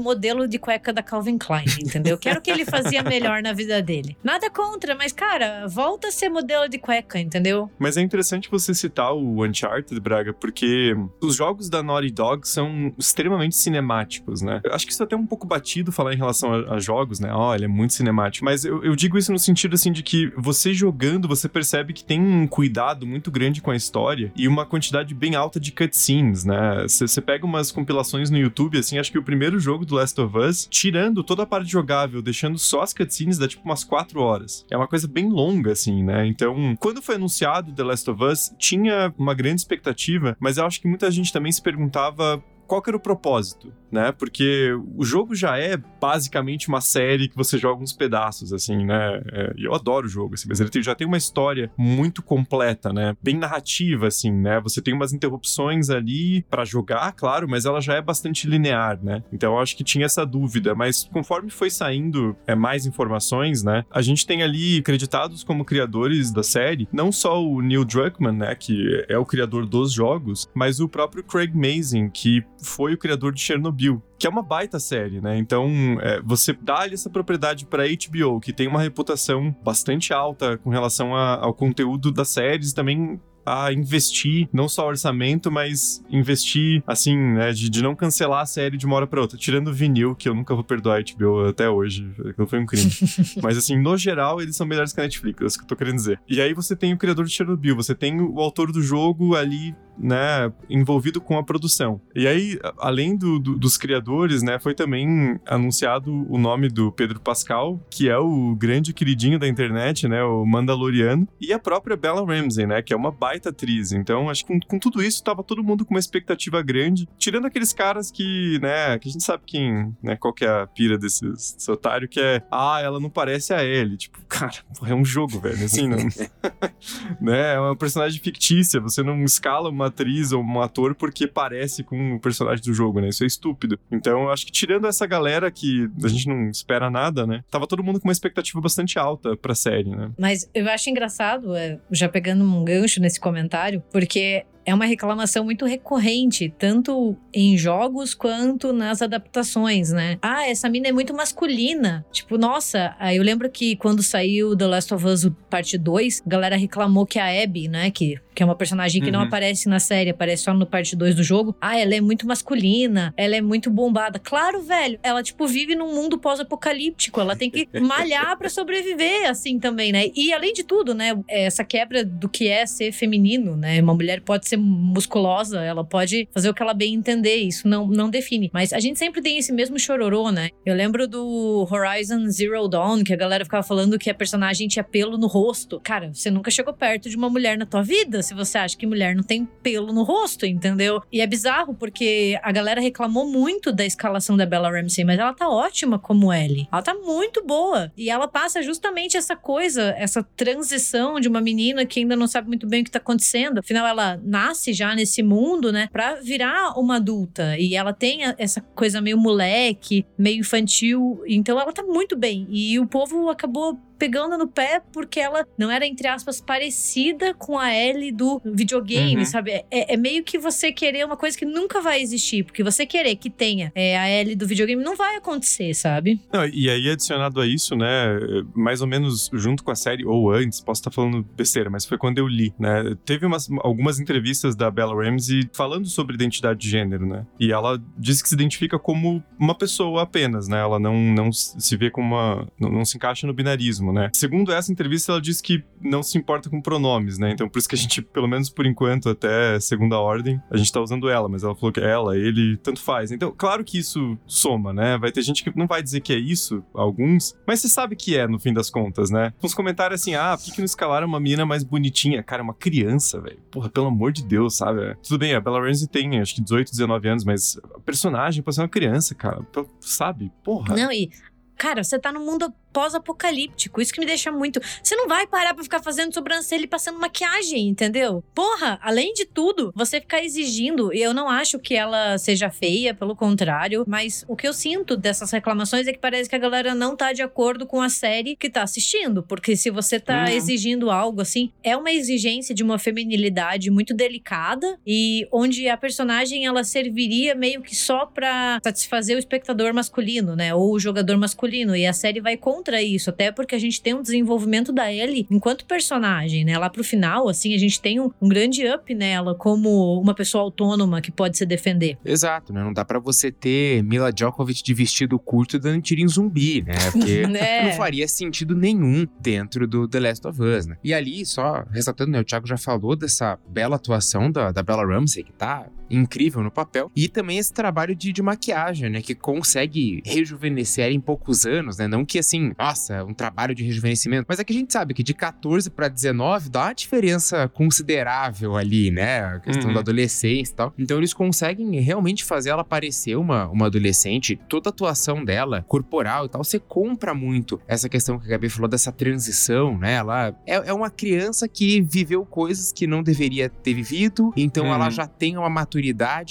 modelo 0.00 0.46
de 0.46 0.58
cueca 0.58 0.92
da 0.92 1.02
Calvin 1.02 1.38
Klein, 1.38 1.64
entendeu? 1.84 2.16
Quero 2.16 2.40
que 2.40 2.50
ele 2.50 2.64
fazia 2.64 3.02
melhor 3.02 3.42
na 3.42 3.52
vida 3.52 3.82
dele. 3.82 4.16
Nada 4.22 4.50
contra, 4.50 4.94
mas 4.94 5.12
cara, 5.12 5.66
volta 5.66 6.08
a 6.08 6.10
ser 6.10 6.28
modelo 6.28 6.68
de 6.68 6.78
cueca, 6.78 7.18
entendeu? 7.18 7.70
Mas 7.78 7.96
é 7.96 8.00
interessante 8.00 8.50
você 8.50 8.74
citar 8.74 9.12
o 9.12 9.44
Uncharted, 9.44 9.98
Braga, 10.00 10.32
porque 10.32 10.96
os 11.20 11.36
jogos 11.36 11.68
da 11.68 11.82
Naughty 11.82 12.10
Dog 12.10 12.48
são 12.48 12.92
extremamente 12.98 13.56
cinemáticos, 13.56 14.42
né? 14.42 14.60
Eu 14.64 14.72
acho 14.74 14.86
que 14.86 14.92
isso 14.92 15.02
é 15.02 15.06
até 15.06 15.16
um 15.16 15.26
pouco 15.26 15.46
batido 15.46 15.92
falar 15.92 16.14
em 16.14 16.16
relação 16.16 16.52
a, 16.52 16.74
a 16.74 16.78
jogos, 16.78 17.20
né? 17.20 17.32
Ó, 17.32 17.50
oh, 17.50 17.54
ele 17.54 17.64
é 17.64 17.68
muito 17.68 17.92
cinemático. 17.92 18.44
Mas 18.44 18.64
eu, 18.64 18.82
eu 18.84 18.94
digo 18.94 19.18
isso 19.18 19.32
no 19.32 19.38
sentido, 19.38 19.74
assim, 19.74 19.92
de 19.92 20.02
que 20.02 20.32
você 20.36 20.72
jogando, 20.72 21.28
você 21.28 21.48
percebe 21.48 21.92
que 21.92 22.04
tem 22.04 22.20
um 22.20 22.46
cuidado 22.46 23.06
muito 23.06 23.30
grande 23.30 23.60
com 23.60 23.70
a 23.70 23.76
história 23.76 24.32
e 24.36 24.48
uma 24.48 24.66
quantidade 24.66 25.14
bem 25.14 25.34
alta 25.34 25.58
de 25.58 25.72
cutscenes, 25.72 26.44
né? 26.44 26.84
Você 26.88 27.20
pega 27.20 27.44
umas 27.44 27.70
compilações 27.70 28.30
no 28.30 28.38
YouTube, 28.38 28.78
assim, 28.78 28.98
acho 28.98 29.12
que 29.12 29.18
o 29.18 29.22
primeiro 29.22 29.58
jogo 29.58 29.81
jogo 29.82 29.86
do 29.86 29.94
Last 29.96 30.20
of 30.20 30.38
Us, 30.38 30.66
tirando 30.70 31.22
toda 31.22 31.42
a 31.42 31.46
parte 31.46 31.70
jogável, 31.70 32.22
deixando 32.22 32.58
só 32.58 32.82
as 32.82 32.94
cutscenes, 32.94 33.38
dá 33.38 33.46
tipo 33.46 33.64
umas 33.64 33.84
4 33.84 34.20
horas. 34.20 34.64
É 34.70 34.76
uma 34.76 34.88
coisa 34.88 35.06
bem 35.06 35.28
longa, 35.28 35.72
assim, 35.72 36.02
né? 36.02 36.26
Então, 36.26 36.76
quando 36.78 37.02
foi 37.02 37.16
anunciado 37.16 37.72
The 37.72 37.82
Last 37.82 38.10
of 38.10 38.24
Us, 38.24 38.54
tinha 38.58 39.12
uma 39.18 39.34
grande 39.34 39.60
expectativa, 39.60 40.36
mas 40.40 40.56
eu 40.56 40.64
acho 40.64 40.80
que 40.80 40.88
muita 40.88 41.10
gente 41.10 41.32
também 41.32 41.52
se 41.52 41.60
perguntava 41.60 42.42
qual 42.66 42.82
era 42.86 42.96
o 42.96 43.00
propósito 43.00 43.72
né? 43.92 44.10
Porque 44.10 44.72
o 44.96 45.04
jogo 45.04 45.34
já 45.34 45.58
é 45.58 45.76
basicamente 45.76 46.68
uma 46.68 46.80
série 46.80 47.28
que 47.28 47.36
você 47.36 47.58
joga 47.58 47.82
uns 47.82 47.92
pedaços, 47.92 48.52
assim, 48.52 48.84
né? 48.84 49.22
É, 49.32 49.52
eu 49.58 49.74
adoro 49.74 50.06
o 50.06 50.08
jogo, 50.08 50.34
assim, 50.34 50.48
mas 50.48 50.58
ele 50.58 50.82
já 50.82 50.94
tem 50.94 51.06
uma 51.06 51.18
história 51.18 51.70
muito 51.76 52.22
completa, 52.22 52.92
né? 52.92 53.14
Bem 53.22 53.36
narrativa, 53.36 54.06
assim, 54.06 54.32
né? 54.32 54.60
Você 54.60 54.80
tem 54.80 54.94
umas 54.94 55.12
interrupções 55.12 55.90
ali 55.90 56.42
pra 56.50 56.64
jogar, 56.64 57.12
claro, 57.12 57.48
mas 57.48 57.66
ela 57.66 57.80
já 57.80 57.94
é 57.94 58.02
bastante 58.02 58.48
linear, 58.48 58.98
né? 59.02 59.22
Então 59.32 59.52
eu 59.52 59.58
acho 59.60 59.76
que 59.76 59.84
tinha 59.84 60.06
essa 60.06 60.24
dúvida, 60.24 60.74
mas 60.74 61.08
conforme 61.12 61.50
foi 61.50 61.70
saindo 61.70 62.34
é, 62.46 62.54
mais 62.54 62.86
informações, 62.86 63.62
né? 63.62 63.84
A 63.90 64.00
gente 64.00 64.26
tem 64.26 64.42
ali 64.42 64.78
acreditados 64.78 65.44
como 65.44 65.64
criadores 65.64 66.32
da 66.32 66.42
série, 66.42 66.88
não 66.92 67.12
só 67.12 67.42
o 67.44 67.60
Neil 67.60 67.84
Druckmann, 67.84 68.36
né? 68.36 68.54
Que 68.54 69.04
é 69.08 69.18
o 69.18 69.26
criador 69.26 69.66
dos 69.66 69.92
jogos, 69.92 70.48
mas 70.54 70.80
o 70.80 70.88
próprio 70.88 71.22
Craig 71.22 71.52
Mazin, 71.54 72.08
que 72.08 72.42
foi 72.62 72.94
o 72.94 72.98
criador 72.98 73.32
de 73.32 73.40
Chernobyl. 73.40 73.81
Que 74.18 74.26
é 74.26 74.30
uma 74.30 74.42
baita 74.42 74.78
série, 74.78 75.20
né? 75.20 75.36
Então, 75.38 75.68
é, 76.00 76.20
você 76.22 76.52
dá 76.52 76.80
ali 76.80 76.94
essa 76.94 77.10
propriedade 77.10 77.66
pra 77.66 77.84
HBO, 77.84 78.38
que 78.40 78.52
tem 78.52 78.68
uma 78.68 78.80
reputação 78.80 79.54
bastante 79.64 80.12
alta 80.12 80.56
com 80.58 80.70
relação 80.70 81.14
a- 81.16 81.36
ao 81.42 81.52
conteúdo 81.54 82.12
das 82.12 82.28
séries 82.28 82.70
e 82.70 82.74
também 82.74 83.20
a 83.44 83.72
investir, 83.72 84.48
não 84.52 84.68
só 84.68 84.86
orçamento, 84.86 85.50
mas 85.50 86.00
investir, 86.08 86.80
assim, 86.86 87.16
né, 87.18 87.50
de, 87.52 87.68
de 87.68 87.82
não 87.82 87.92
cancelar 87.96 88.42
a 88.42 88.46
série 88.46 88.76
de 88.76 88.86
uma 88.86 88.94
hora 88.94 89.06
pra 89.08 89.20
outra. 89.20 89.36
Tirando 89.36 89.66
o 89.66 89.72
vinil, 89.72 90.14
que 90.14 90.28
eu 90.28 90.34
nunca 90.36 90.54
vou 90.54 90.62
perdoar 90.62 90.98
a 90.98 91.02
HBO 91.02 91.48
até 91.48 91.68
hoje, 91.68 92.08
aquilo 92.24 92.46
foi 92.46 92.60
um 92.60 92.66
crime. 92.66 92.88
mas, 93.42 93.58
assim, 93.58 93.76
no 93.76 93.96
geral, 93.96 94.40
eles 94.40 94.54
são 94.54 94.64
melhores 94.64 94.92
que 94.92 95.00
a 95.00 95.02
Netflix, 95.02 95.42
é 95.42 95.46
isso 95.46 95.58
que 95.58 95.64
eu 95.64 95.68
tô 95.68 95.74
querendo 95.74 95.96
dizer. 95.96 96.20
E 96.28 96.40
aí 96.40 96.54
você 96.54 96.76
tem 96.76 96.92
o 96.94 96.96
criador 96.96 97.24
de 97.24 97.32
Chernobyl, 97.32 97.74
você 97.74 97.96
tem 97.96 98.20
o 98.20 98.38
autor 98.38 98.70
do 98.70 98.80
jogo 98.80 99.34
ali 99.34 99.74
né, 99.98 100.52
envolvido 100.68 101.20
com 101.20 101.38
a 101.38 101.42
produção. 101.42 102.00
E 102.14 102.26
aí, 102.26 102.58
além 102.78 103.16
do- 103.16 103.38
do- 103.38 103.58
dos 103.58 103.76
criadores, 103.76 104.42
né, 104.42 104.58
foi 104.58 104.74
também 104.74 105.38
anunciado 105.46 106.10
o 106.32 106.38
nome 106.38 106.68
do 106.68 106.90
Pedro 106.92 107.20
Pascal, 107.20 107.80
que 107.90 108.08
é 108.08 108.16
o 108.18 108.54
grande 108.56 108.92
queridinho 108.92 109.38
da 109.38 109.46
internet, 109.48 110.08
né, 110.08 110.22
o 110.24 110.44
Mandaloriano, 110.44 111.26
e 111.40 111.52
a 111.52 111.58
própria 111.58 111.96
Bella 111.96 112.24
Ramsey, 112.24 112.66
né, 112.66 112.82
que 112.82 112.92
é 112.92 112.96
uma 112.96 113.10
baita 113.10 113.50
atriz. 113.50 113.92
Então, 113.92 114.28
acho 114.30 114.44
que 114.46 114.52
com, 114.52 114.60
com 114.60 114.78
tudo 114.78 115.02
isso, 115.02 115.22
tava 115.22 115.42
todo 115.42 115.62
mundo 115.62 115.84
com 115.84 115.94
uma 115.94 116.00
expectativa 116.00 116.62
grande, 116.62 117.08
tirando 117.18 117.46
aqueles 117.46 117.72
caras 117.72 118.10
que, 118.10 118.58
né, 118.60 118.98
que 118.98 119.08
a 119.08 119.12
gente 119.12 119.24
sabe 119.24 119.42
quem, 119.46 119.94
né, 120.02 120.16
qual 120.16 120.32
que 120.32 120.44
é 120.44 120.48
a 120.62 120.66
pira 120.66 120.96
desses, 120.98 121.54
desse 121.54 121.70
otário, 121.70 122.08
que 122.08 122.20
é, 122.20 122.42
ah, 122.50 122.80
ela 122.82 122.98
não 122.98 123.10
parece 123.10 123.52
a 123.52 123.64
Ellie. 123.64 123.96
Tipo, 123.96 124.18
cara, 124.28 124.52
é 124.86 124.94
um 124.94 125.04
jogo, 125.04 125.38
velho, 125.38 125.64
assim, 125.64 125.86
não 125.88 125.98
né? 127.20 127.54
É 127.54 127.60
uma 127.60 127.76
personagem 127.76 128.20
fictícia. 128.20 128.80
Você 128.80 129.02
não 129.02 129.22
escala 129.24 129.68
uma 129.68 129.81
atriz 129.86 130.32
ou 130.32 130.42
um 130.42 130.60
ator 130.60 130.94
porque 130.94 131.26
parece 131.26 131.82
com 131.82 132.14
o 132.14 132.20
personagem 132.20 132.64
do 132.64 132.72
jogo, 132.74 133.00
né? 133.00 133.08
Isso 133.08 133.24
é 133.24 133.26
estúpido. 133.26 133.78
Então, 133.90 134.22
eu 134.22 134.30
acho 134.30 134.46
que 134.46 134.52
tirando 134.52 134.86
essa 134.86 135.06
galera 135.06 135.50
que 135.50 135.88
a 136.02 136.08
gente 136.08 136.28
não 136.28 136.48
espera 136.50 136.90
nada, 136.90 137.26
né? 137.26 137.44
Tava 137.50 137.66
todo 137.66 137.82
mundo 137.82 138.00
com 138.00 138.08
uma 138.08 138.12
expectativa 138.12 138.60
bastante 138.60 138.98
alta 138.98 139.36
pra 139.36 139.54
série, 139.54 139.90
né? 139.90 140.10
Mas 140.18 140.48
eu 140.54 140.68
acho 140.68 140.90
engraçado, 140.90 141.54
é, 141.54 141.78
já 141.90 142.08
pegando 142.08 142.44
um 142.44 142.64
gancho 142.64 143.00
nesse 143.00 143.20
comentário, 143.20 143.82
porque 143.92 144.44
é 144.64 144.74
uma 144.74 144.84
reclamação 144.84 145.44
muito 145.44 145.64
recorrente, 145.64 146.52
tanto 146.58 147.16
em 147.32 147.56
jogos 147.56 148.14
quanto 148.14 148.72
nas 148.72 149.02
adaptações, 149.02 149.90
né? 149.90 150.18
Ah, 150.22 150.48
essa 150.48 150.68
mina 150.68 150.88
é 150.88 150.92
muito 150.92 151.14
masculina. 151.14 152.04
Tipo, 152.12 152.36
nossa, 152.38 152.94
eu 153.14 153.22
lembro 153.22 153.50
que 153.50 153.76
quando 153.76 154.02
saiu 154.02 154.56
The 154.56 154.66
Last 154.66 154.94
of 154.94 155.06
Us 155.06 155.28
parte 155.50 155.76
2, 155.78 156.22
a 156.24 156.28
galera 156.28 156.56
reclamou 156.56 157.06
que 157.06 157.18
a 157.18 157.42
Abby, 157.42 157.68
né, 157.68 157.90
que, 157.90 158.18
que 158.34 158.42
é 158.42 158.46
uma 158.46 158.54
personagem 158.54 159.02
que 159.02 159.10
não 159.10 159.20
Uhum. 159.20 159.26
aparece 159.26 159.68
na 159.68 159.78
série, 159.80 160.10
aparece 160.10 160.44
só 160.44 160.54
no 160.54 160.66
parte 160.66 160.94
2 160.96 161.14
do 161.14 161.22
jogo. 161.22 161.56
Ah, 161.60 161.78
ela 161.78 161.94
é 161.94 162.00
muito 162.00 162.26
masculina, 162.26 163.12
ela 163.16 163.36
é 163.36 163.40
muito 163.40 163.70
bombada. 163.70 164.18
Claro, 164.18 164.62
velho, 164.62 164.98
ela 165.02 165.22
tipo 165.22 165.46
vive 165.46 165.74
num 165.74 165.94
mundo 165.94 166.18
pós-apocalíptico, 166.18 167.20
ela 167.20 167.36
tem 167.36 167.50
que 167.50 167.68
malhar 167.80 168.36
pra 168.36 168.48
sobreviver 168.48 169.28
assim 169.28 169.58
também, 169.58 169.92
né? 169.92 170.06
E 170.14 170.32
além 170.32 170.52
de 170.52 170.62
tudo, 170.64 170.94
né, 170.94 171.12
essa 171.28 171.64
quebra 171.64 172.04
do 172.04 172.28
que 172.28 172.48
é 172.48 172.66
ser 172.66 172.92
feminino, 172.92 173.56
né? 173.56 173.80
Uma 173.80 173.94
mulher 173.94 174.20
pode 174.20 174.48
ser 174.48 174.51
musculosa, 174.56 175.60
ela 175.60 175.84
pode 175.84 176.28
fazer 176.32 176.48
o 176.48 176.54
que 176.54 176.62
ela 176.62 176.74
bem 176.74 176.94
entender, 176.94 177.36
isso 177.36 177.66
não, 177.66 177.86
não 177.86 178.10
define. 178.10 178.50
Mas 178.52 178.72
a 178.72 178.80
gente 178.80 178.98
sempre 178.98 179.20
tem 179.20 179.38
esse 179.38 179.52
mesmo 179.52 179.78
chororô, 179.78 180.30
né? 180.30 180.50
Eu 180.64 180.74
lembro 180.74 181.06
do 181.08 181.66
Horizon 181.70 182.28
Zero 182.28 182.68
Dawn, 182.68 183.04
que 183.04 183.12
a 183.12 183.16
galera 183.16 183.44
ficava 183.44 183.62
falando 183.62 183.98
que 183.98 184.10
a 184.10 184.14
personagem 184.14 184.68
tinha 184.68 184.84
pelo 184.84 185.18
no 185.18 185.26
rosto. 185.26 185.80
Cara, 185.82 186.12
você 186.12 186.30
nunca 186.30 186.50
chegou 186.50 186.72
perto 186.72 187.08
de 187.08 187.16
uma 187.16 187.28
mulher 187.28 187.56
na 187.56 187.66
tua 187.66 187.82
vida 187.82 188.22
se 188.22 188.34
você 188.34 188.58
acha 188.58 188.76
que 188.76 188.86
mulher 188.86 189.14
não 189.14 189.22
tem 189.22 189.44
pelo 189.62 189.92
no 189.92 190.02
rosto, 190.02 190.46
entendeu? 190.46 191.02
E 191.12 191.20
é 191.20 191.26
bizarro 191.26 191.74
porque 191.74 192.38
a 192.42 192.52
galera 192.52 192.80
reclamou 192.80 193.26
muito 193.26 193.72
da 193.72 193.84
escalação 193.84 194.36
da 194.36 194.46
Bella 194.46 194.70
Ramsey, 194.70 195.04
mas 195.04 195.18
ela 195.18 195.34
tá 195.34 195.48
ótima 195.48 195.98
como 195.98 196.32
Ellie. 196.32 196.68
Ela 196.70 196.82
tá 196.82 196.94
muito 196.94 197.44
boa. 197.44 197.92
E 197.96 198.10
ela 198.10 198.28
passa 198.28 198.62
justamente 198.62 199.16
essa 199.16 199.36
coisa, 199.36 199.94
essa 199.96 200.22
transição 200.36 201.20
de 201.20 201.28
uma 201.28 201.40
menina 201.40 201.84
que 201.86 202.00
ainda 202.00 202.16
não 202.16 202.26
sabe 202.26 202.48
muito 202.48 202.66
bem 202.66 202.82
o 202.82 202.84
que 202.84 202.90
tá 202.90 202.98
acontecendo. 202.98 203.58
Afinal, 203.58 203.86
ela 203.86 204.20
nasce 204.42 204.72
já 204.72 204.94
nesse 204.94 205.22
mundo, 205.22 205.70
né, 205.72 205.88
pra 205.92 206.16
virar 206.16 206.78
uma 206.78 206.96
adulta. 206.96 207.56
E 207.58 207.74
ela 207.74 207.92
tem 207.92 208.20
essa 208.38 208.60
coisa 208.60 209.00
meio 209.00 209.16
moleque, 209.16 210.04
meio 210.18 210.40
infantil. 210.40 211.22
Então 211.26 211.60
ela 211.60 211.72
tá 211.72 211.82
muito 211.82 212.16
bem. 212.16 212.46
E 212.50 212.78
o 212.78 212.86
povo 212.86 213.28
acabou 213.28 213.78
pegando 214.02 214.36
no 214.36 214.48
pé 214.48 214.82
porque 214.92 215.20
ela 215.20 215.46
não 215.56 215.70
era, 215.70 215.86
entre 215.86 216.08
aspas, 216.08 216.40
parecida 216.40 217.32
com 217.34 217.56
a 217.56 217.72
Ellie 217.72 218.10
do 218.10 218.40
videogame, 218.44 219.18
Uhum. 219.18 219.24
sabe? 219.24 219.52
É, 219.70 219.94
é 219.94 219.96
meio 219.96 220.24
que 220.24 220.38
você 220.38 220.72
querer 220.72 221.04
uma 221.06 221.16
coisa 221.16 221.38
que 221.38 221.44
nunca 221.44 221.80
vai 221.80 222.00
existir. 222.02 222.42
Porque 222.42 222.64
você 222.64 222.84
querer 222.84 223.14
que 223.14 223.30
tenha 223.30 223.70
é, 223.76 223.96
a 223.96 224.10
Ellie 224.10 224.34
do 224.34 224.44
videogame 224.46 224.82
não 224.82 224.96
vai 224.96 225.14
acontecer, 225.16 225.72
sabe? 225.74 226.20
Não, 226.32 226.44
e 226.46 226.68
aí, 226.68 226.90
adicionado 226.90 227.40
a 227.40 227.46
isso, 227.46 227.76
né, 227.76 228.18
mais 228.56 228.80
ou 228.80 228.88
menos 228.88 229.30
junto 229.34 229.62
com 229.62 229.70
a 229.70 229.76
série, 229.76 230.04
ou 230.04 230.32
antes, 230.32 230.60
posso 230.60 230.80
estar 230.80 230.90
falando 230.90 231.22
besteira, 231.36 231.70
mas 231.70 231.84
foi 231.84 231.96
quando 231.96 232.18
eu 232.18 232.26
li, 232.26 232.52
né, 232.58 232.96
teve 233.04 233.24
umas, 233.24 233.48
algumas 233.60 234.00
entrevistas 234.00 234.56
da 234.56 234.68
Bella 234.70 234.94
Ramsey 234.94 235.48
falando 235.52 235.86
sobre 235.86 236.14
identidade 236.16 236.58
de 236.58 236.68
gênero, 236.68 237.06
né, 237.06 237.24
e 237.38 237.52
ela 237.52 237.80
disse 237.98 238.22
que 238.22 238.28
se 238.28 238.34
identifica 238.34 238.78
como 238.78 239.22
uma 239.38 239.54
pessoa 239.54 240.02
apenas, 240.02 240.48
né, 240.48 240.58
ela 240.58 240.78
não, 240.80 240.96
não 240.96 241.30
se 241.32 241.76
vê 241.76 241.90
como 241.90 242.14
uma, 242.14 242.48
não, 242.58 242.70
não 242.70 242.84
se 242.84 242.96
encaixa 242.96 243.26
no 243.26 243.34
binarismo, 243.34 243.91
né. 243.92 244.10
Segundo 244.14 244.52
essa 244.52 244.72
entrevista, 244.72 245.12
ela 245.12 245.20
disse 245.20 245.42
que 245.42 245.64
não 245.80 246.02
se 246.02 246.16
importa 246.18 246.48
com 246.48 246.60
pronomes, 246.60 247.18
né, 247.18 247.32
então 247.32 247.48
por 247.48 247.58
isso 247.58 247.68
que 247.68 247.74
a 247.74 247.78
gente, 247.78 248.02
pelo 248.12 248.28
menos 248.28 248.48
por 248.50 248.66
enquanto, 248.66 249.08
até 249.08 249.58
segunda 249.60 249.98
ordem, 249.98 250.40
a 250.50 250.56
gente 250.56 250.72
tá 250.72 250.80
usando 250.80 251.08
ela, 251.08 251.28
mas 251.28 251.42
ela 251.42 251.54
falou 251.54 251.72
que 251.72 251.80
ela, 251.80 252.16
ele, 252.16 252.56
tanto 252.58 252.80
faz. 252.80 253.10
Então, 253.10 253.32
claro 253.36 253.64
que 253.64 253.78
isso 253.78 254.18
soma, 254.26 254.72
né, 254.72 254.98
vai 254.98 255.12
ter 255.12 255.22
gente 255.22 255.42
que 255.44 255.56
não 255.56 255.66
vai 255.66 255.82
dizer 255.82 256.00
que 256.00 256.12
é 256.12 256.18
isso, 256.18 256.64
alguns, 256.74 257.36
mas 257.46 257.60
você 257.60 257.68
sabe 257.68 257.96
que 257.96 258.16
é, 258.16 258.26
no 258.26 258.38
fim 258.38 258.52
das 258.52 258.70
contas, 258.70 259.10
né? 259.10 259.32
Uns 259.42 259.54
comentários 259.54 260.00
assim, 260.00 260.14
ah, 260.14 260.36
por 260.36 260.44
que, 260.44 260.52
que 260.52 260.58
não 260.58 260.64
escalaram 260.64 261.06
uma 261.06 261.20
menina 261.20 261.44
mais 261.44 261.62
bonitinha? 261.62 262.22
Cara, 262.22 262.42
é 262.42 262.44
uma 262.44 262.54
criança, 262.54 263.20
velho. 263.20 263.38
Porra, 263.50 263.68
pelo 263.68 263.86
amor 263.86 264.12
de 264.12 264.24
Deus, 264.24 264.56
sabe? 264.56 264.96
Tudo 265.02 265.18
bem, 265.18 265.34
a 265.34 265.40
Bella 265.40 265.60
Ramsey 265.60 265.88
tem, 265.88 266.20
acho 266.20 266.34
que 266.34 266.42
18, 266.42 266.70
19 266.70 267.08
anos, 267.08 267.24
mas 267.24 267.58
a 267.74 267.80
personagem 267.80 268.42
pode 268.42 268.56
ser 268.56 268.62
uma 268.62 268.68
criança, 268.68 269.14
cara. 269.14 269.46
Sabe? 269.80 270.32
Porra. 270.44 270.74
Não, 270.74 270.92
e. 270.92 271.10
Cara, 271.56 271.84
você 271.84 271.98
tá 271.98 272.10
num 272.10 272.24
mundo 272.24 272.52
pós-apocalíptico. 272.72 273.80
Isso 273.80 273.92
que 273.92 274.00
me 274.00 274.06
deixa 274.06 274.30
muito. 274.30 274.60
Você 274.82 274.94
não 274.96 275.08
vai 275.08 275.26
parar 275.26 275.54
pra 275.54 275.62
ficar 275.62 275.82
fazendo 275.82 276.12
sobrancelha 276.14 276.64
e 276.64 276.68
passando 276.68 276.98
maquiagem, 276.98 277.68
entendeu? 277.68 278.22
Porra, 278.34 278.78
além 278.82 279.12
de 279.12 279.24
tudo, 279.26 279.72
você 279.74 280.00
ficar 280.00 280.22
exigindo. 280.24 280.92
E 280.92 281.00
eu 281.02 281.12
não 281.14 281.28
acho 281.28 281.58
que 281.58 281.74
ela 281.74 282.16
seja 282.18 282.50
feia, 282.50 282.94
pelo 282.94 283.14
contrário. 283.16 283.84
Mas 283.86 284.24
o 284.28 284.36
que 284.36 284.46
eu 284.46 284.52
sinto 284.52 284.96
dessas 284.96 285.30
reclamações 285.30 285.86
é 285.86 285.92
que 285.92 285.98
parece 285.98 286.28
que 286.28 286.36
a 286.36 286.38
galera 286.38 286.74
não 286.74 286.96
tá 286.96 287.12
de 287.12 287.22
acordo 287.22 287.66
com 287.66 287.80
a 287.80 287.88
série 287.88 288.36
que 288.36 288.48
tá 288.48 288.62
assistindo. 288.62 289.22
Porque 289.22 289.56
se 289.56 289.70
você 289.70 289.98
tá 290.00 290.22
Uhum. 290.22 290.28
exigindo 290.28 290.90
algo 290.90 291.20
assim, 291.20 291.50
é 291.62 291.76
uma 291.76 291.90
exigência 291.92 292.54
de 292.54 292.62
uma 292.62 292.78
feminilidade 292.78 293.70
muito 293.70 293.92
delicada 293.94 294.78
e 294.86 295.26
onde 295.32 295.68
a 295.68 295.76
personagem 295.76 296.46
ela 296.46 296.62
serviria 296.64 297.34
meio 297.34 297.62
que 297.62 297.74
só 297.74 298.06
pra 298.06 298.58
satisfazer 298.62 299.16
o 299.16 299.18
espectador 299.18 299.72
masculino, 299.74 300.36
né? 300.36 300.54
Ou 300.54 300.72
o 300.74 300.78
jogador 300.80 301.16
masculino. 301.16 301.74
E 301.76 301.86
a 301.86 301.92
série 301.92 302.20
vai 302.20 302.36
contra 302.62 302.80
isso, 302.80 303.10
até 303.10 303.32
porque 303.32 303.56
a 303.56 303.58
gente 303.58 303.82
tem 303.82 303.92
um 303.92 304.02
desenvolvimento 304.02 304.72
da 304.72 304.92
Ellie 304.92 305.26
enquanto 305.28 305.66
personagem, 305.66 306.44
né? 306.44 306.56
Lá 306.56 306.70
pro 306.70 306.84
final, 306.84 307.28
assim, 307.28 307.54
a 307.54 307.58
gente 307.58 307.80
tem 307.80 307.98
um, 307.98 308.08
um 308.20 308.28
grande 308.28 308.64
up 308.68 308.94
nela 308.94 309.34
como 309.34 310.00
uma 310.00 310.14
pessoa 310.14 310.44
autônoma 310.44 311.00
que 311.00 311.10
pode 311.10 311.36
se 311.36 311.44
defender. 311.44 311.98
Exato, 312.04 312.52
né? 312.52 312.62
Não 312.62 312.72
dá 312.72 312.84
pra 312.84 313.00
você 313.00 313.32
ter 313.32 313.82
Mila 313.82 314.12
Djokovic 314.12 314.62
de 314.62 314.72
vestido 314.72 315.18
curto 315.18 315.58
dando 315.58 315.82
tiro 315.82 316.00
em 316.00 316.06
zumbi, 316.06 316.62
né? 316.62 316.74
Porque 316.92 317.26
né? 317.26 317.64
não 317.64 317.72
faria 317.72 318.06
sentido 318.06 318.54
nenhum 318.54 319.08
dentro 319.20 319.66
do 319.66 319.88
The 319.88 319.98
Last 319.98 320.28
of 320.28 320.40
Us, 320.40 320.66
né? 320.66 320.76
E 320.84 320.94
ali, 320.94 321.26
só 321.26 321.64
ressaltando, 321.72 322.12
né? 322.12 322.20
O 322.20 322.24
Thiago 322.24 322.46
já 322.46 322.56
falou 322.56 322.94
dessa 322.94 323.36
bela 323.48 323.74
atuação 323.74 324.30
da, 324.30 324.52
da 324.52 324.62
Bella 324.62 324.86
Ramsey, 324.86 325.24
que 325.24 325.32
tá 325.32 325.66
incrível 325.92 326.42
no 326.42 326.50
papel. 326.50 326.90
E 326.96 327.08
também 327.08 327.38
esse 327.38 327.52
trabalho 327.52 327.94
de, 327.94 328.12
de 328.12 328.22
maquiagem, 328.22 328.90
né? 328.90 329.02
Que 329.02 329.14
consegue 329.14 330.02
rejuvenescer 330.04 330.90
em 330.90 331.00
poucos 331.00 331.44
anos, 331.44 331.76
né? 331.76 331.86
Não 331.86 332.04
que 332.04 332.18
assim, 332.18 332.52
nossa, 332.58 333.04
um 333.04 333.14
trabalho 333.14 333.54
de 333.54 333.62
rejuvenescimento. 333.62 334.26
Mas 334.28 334.38
é 334.38 334.44
que 334.44 334.52
a 334.52 334.56
gente 334.56 334.72
sabe 334.72 334.94
que 334.94 335.02
de 335.02 335.14
14 335.14 335.70
para 335.70 335.88
19 335.88 336.48
dá 336.48 336.64
uma 336.64 336.72
diferença 336.72 337.48
considerável 337.48 338.56
ali, 338.56 338.90
né? 338.90 339.20
A 339.20 339.40
questão 339.40 339.68
uhum. 339.68 339.74
da 339.74 339.80
adolescência 339.80 340.52
e 340.52 340.56
tal. 340.56 340.74
Então 340.78 340.98
eles 340.98 341.12
conseguem 341.12 341.78
realmente 341.80 342.24
fazer 342.24 342.50
ela 342.50 342.64
parecer 342.64 343.16
uma, 343.16 343.48
uma 343.48 343.66
adolescente. 343.66 344.40
Toda 344.48 344.68
a 344.68 344.72
atuação 344.72 345.24
dela, 345.24 345.64
corporal 345.68 346.26
e 346.26 346.28
tal, 346.28 346.42
você 346.42 346.58
compra 346.58 347.14
muito 347.14 347.60
essa 347.68 347.88
questão 347.88 348.18
que 348.18 348.26
a 348.26 348.30
Gabi 348.30 348.48
falou 348.48 348.68
dessa 348.68 348.90
transição, 348.90 349.76
né? 349.76 349.94
Ela 349.94 350.34
é, 350.46 350.54
é 350.54 350.72
uma 350.72 350.90
criança 350.90 351.46
que 351.46 351.80
viveu 351.82 352.24
coisas 352.24 352.72
que 352.72 352.86
não 352.86 353.02
deveria 353.02 353.48
ter 353.48 353.74
vivido, 353.74 354.32
então 354.36 354.66
uhum. 354.66 354.74
ela 354.74 354.90
já 354.90 355.06
tem 355.06 355.36
uma 355.36 355.50
maturidade 355.50 355.81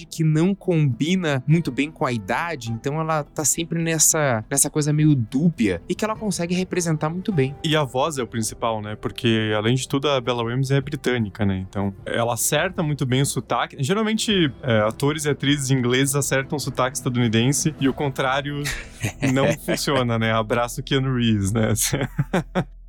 que 0.05 0.23
não 0.23 0.53
combina 0.55 1.43
muito 1.47 1.71
bem 1.71 1.91
com 1.91 2.05
a 2.05 2.11
idade, 2.11 2.71
então 2.71 2.99
ela 2.99 3.23
tá 3.23 3.43
sempre 3.43 3.81
nessa, 3.81 4.45
nessa 4.49 4.69
coisa 4.69 4.93
meio 4.93 5.15
dúbia 5.15 5.81
e 5.89 5.95
que 5.95 6.05
ela 6.05 6.15
consegue 6.15 6.55
representar 6.55 7.09
muito 7.09 7.31
bem. 7.31 7.55
E 7.63 7.75
a 7.75 7.83
voz 7.83 8.17
é 8.17 8.23
o 8.23 8.27
principal, 8.27 8.81
né? 8.81 8.95
Porque 8.95 9.51
além 9.55 9.75
de 9.75 9.87
tudo 9.87 10.09
a 10.09 10.21
Bella 10.21 10.43
Williams 10.43 10.71
é 10.71 10.79
britânica, 10.79 11.45
né? 11.45 11.65
Então 11.69 11.93
ela 12.05 12.33
acerta 12.33 12.83
muito 12.83 13.05
bem 13.05 13.21
o 13.21 13.25
sotaque. 13.25 13.75
Geralmente 13.79 14.51
é, 14.61 14.79
atores 14.81 15.25
e 15.25 15.29
atrizes 15.29 15.71
ingleses 15.71 16.15
acertam 16.15 16.57
o 16.57 16.59
sotaque 16.59 16.97
estadunidense 16.97 17.75
e 17.79 17.89
o 17.89 17.93
contrário 17.93 18.63
não 19.33 19.51
funciona, 19.57 20.17
né? 20.17 20.31
Abraço 20.31 20.83
Keanu 20.83 21.15
Reeves, 21.15 21.51
né? 21.51 21.73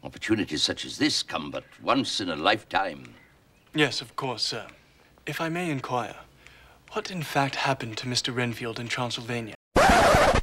Opportunities 0.00 0.62
such 0.62 0.86
as 0.86 0.96
this 0.96 1.22
come 1.22 1.50
but 1.50 1.64
once 1.82 2.20
in 2.22 2.30
a 2.30 2.34
lifetime. 2.34 3.02
Yes, 3.76 4.00
of 4.00 4.14
course, 4.16 4.42
sir. 4.42 4.66
If 5.28 5.42
I 5.42 5.50
may 5.50 5.70
inquire, 5.70 6.16
what 6.92 7.10
in 7.10 7.22
fact 7.22 7.56
happened 7.56 7.98
to 7.98 8.06
Mr. 8.06 8.34
Renfield 8.34 8.80
in 8.80 8.88
Transylvania? 8.88 9.54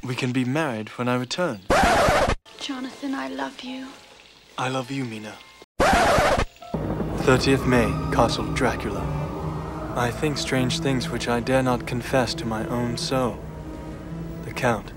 We 0.04 0.14
can 0.14 0.30
be 0.30 0.44
married 0.44 0.90
when 0.90 1.08
I 1.08 1.16
return. 1.16 1.62
Jonathan, 2.60 3.12
I 3.12 3.26
love 3.26 3.62
you. 3.62 3.88
I 4.56 4.68
love 4.68 4.92
you, 4.92 5.04
Mina. 5.04 5.34
30th 5.80 7.66
May, 7.66 7.88
Castle 8.14 8.44
Dracula. 8.54 9.02
I 9.96 10.12
think 10.12 10.38
strange 10.38 10.78
things 10.78 11.10
which 11.10 11.26
I 11.26 11.40
dare 11.40 11.64
not 11.64 11.88
confess 11.88 12.32
to 12.34 12.46
my 12.46 12.64
own 12.68 12.96
soul. 12.96 13.40
The 14.44 14.52
Count. 14.52 14.92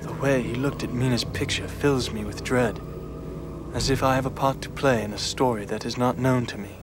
The 0.00 0.14
way 0.14 0.40
he 0.40 0.54
looked 0.54 0.82
at 0.82 0.94
Mina's 0.94 1.24
picture 1.24 1.68
fills 1.68 2.10
me 2.10 2.24
with 2.24 2.42
dread, 2.42 2.80
as 3.74 3.90
if 3.90 4.02
I 4.02 4.14
have 4.14 4.24
a 4.24 4.30
part 4.30 4.62
to 4.62 4.70
play 4.70 5.04
in 5.04 5.12
a 5.12 5.18
story 5.18 5.66
that 5.66 5.84
is 5.84 5.98
not 5.98 6.16
known 6.16 6.46
to 6.46 6.56
me. 6.56 6.80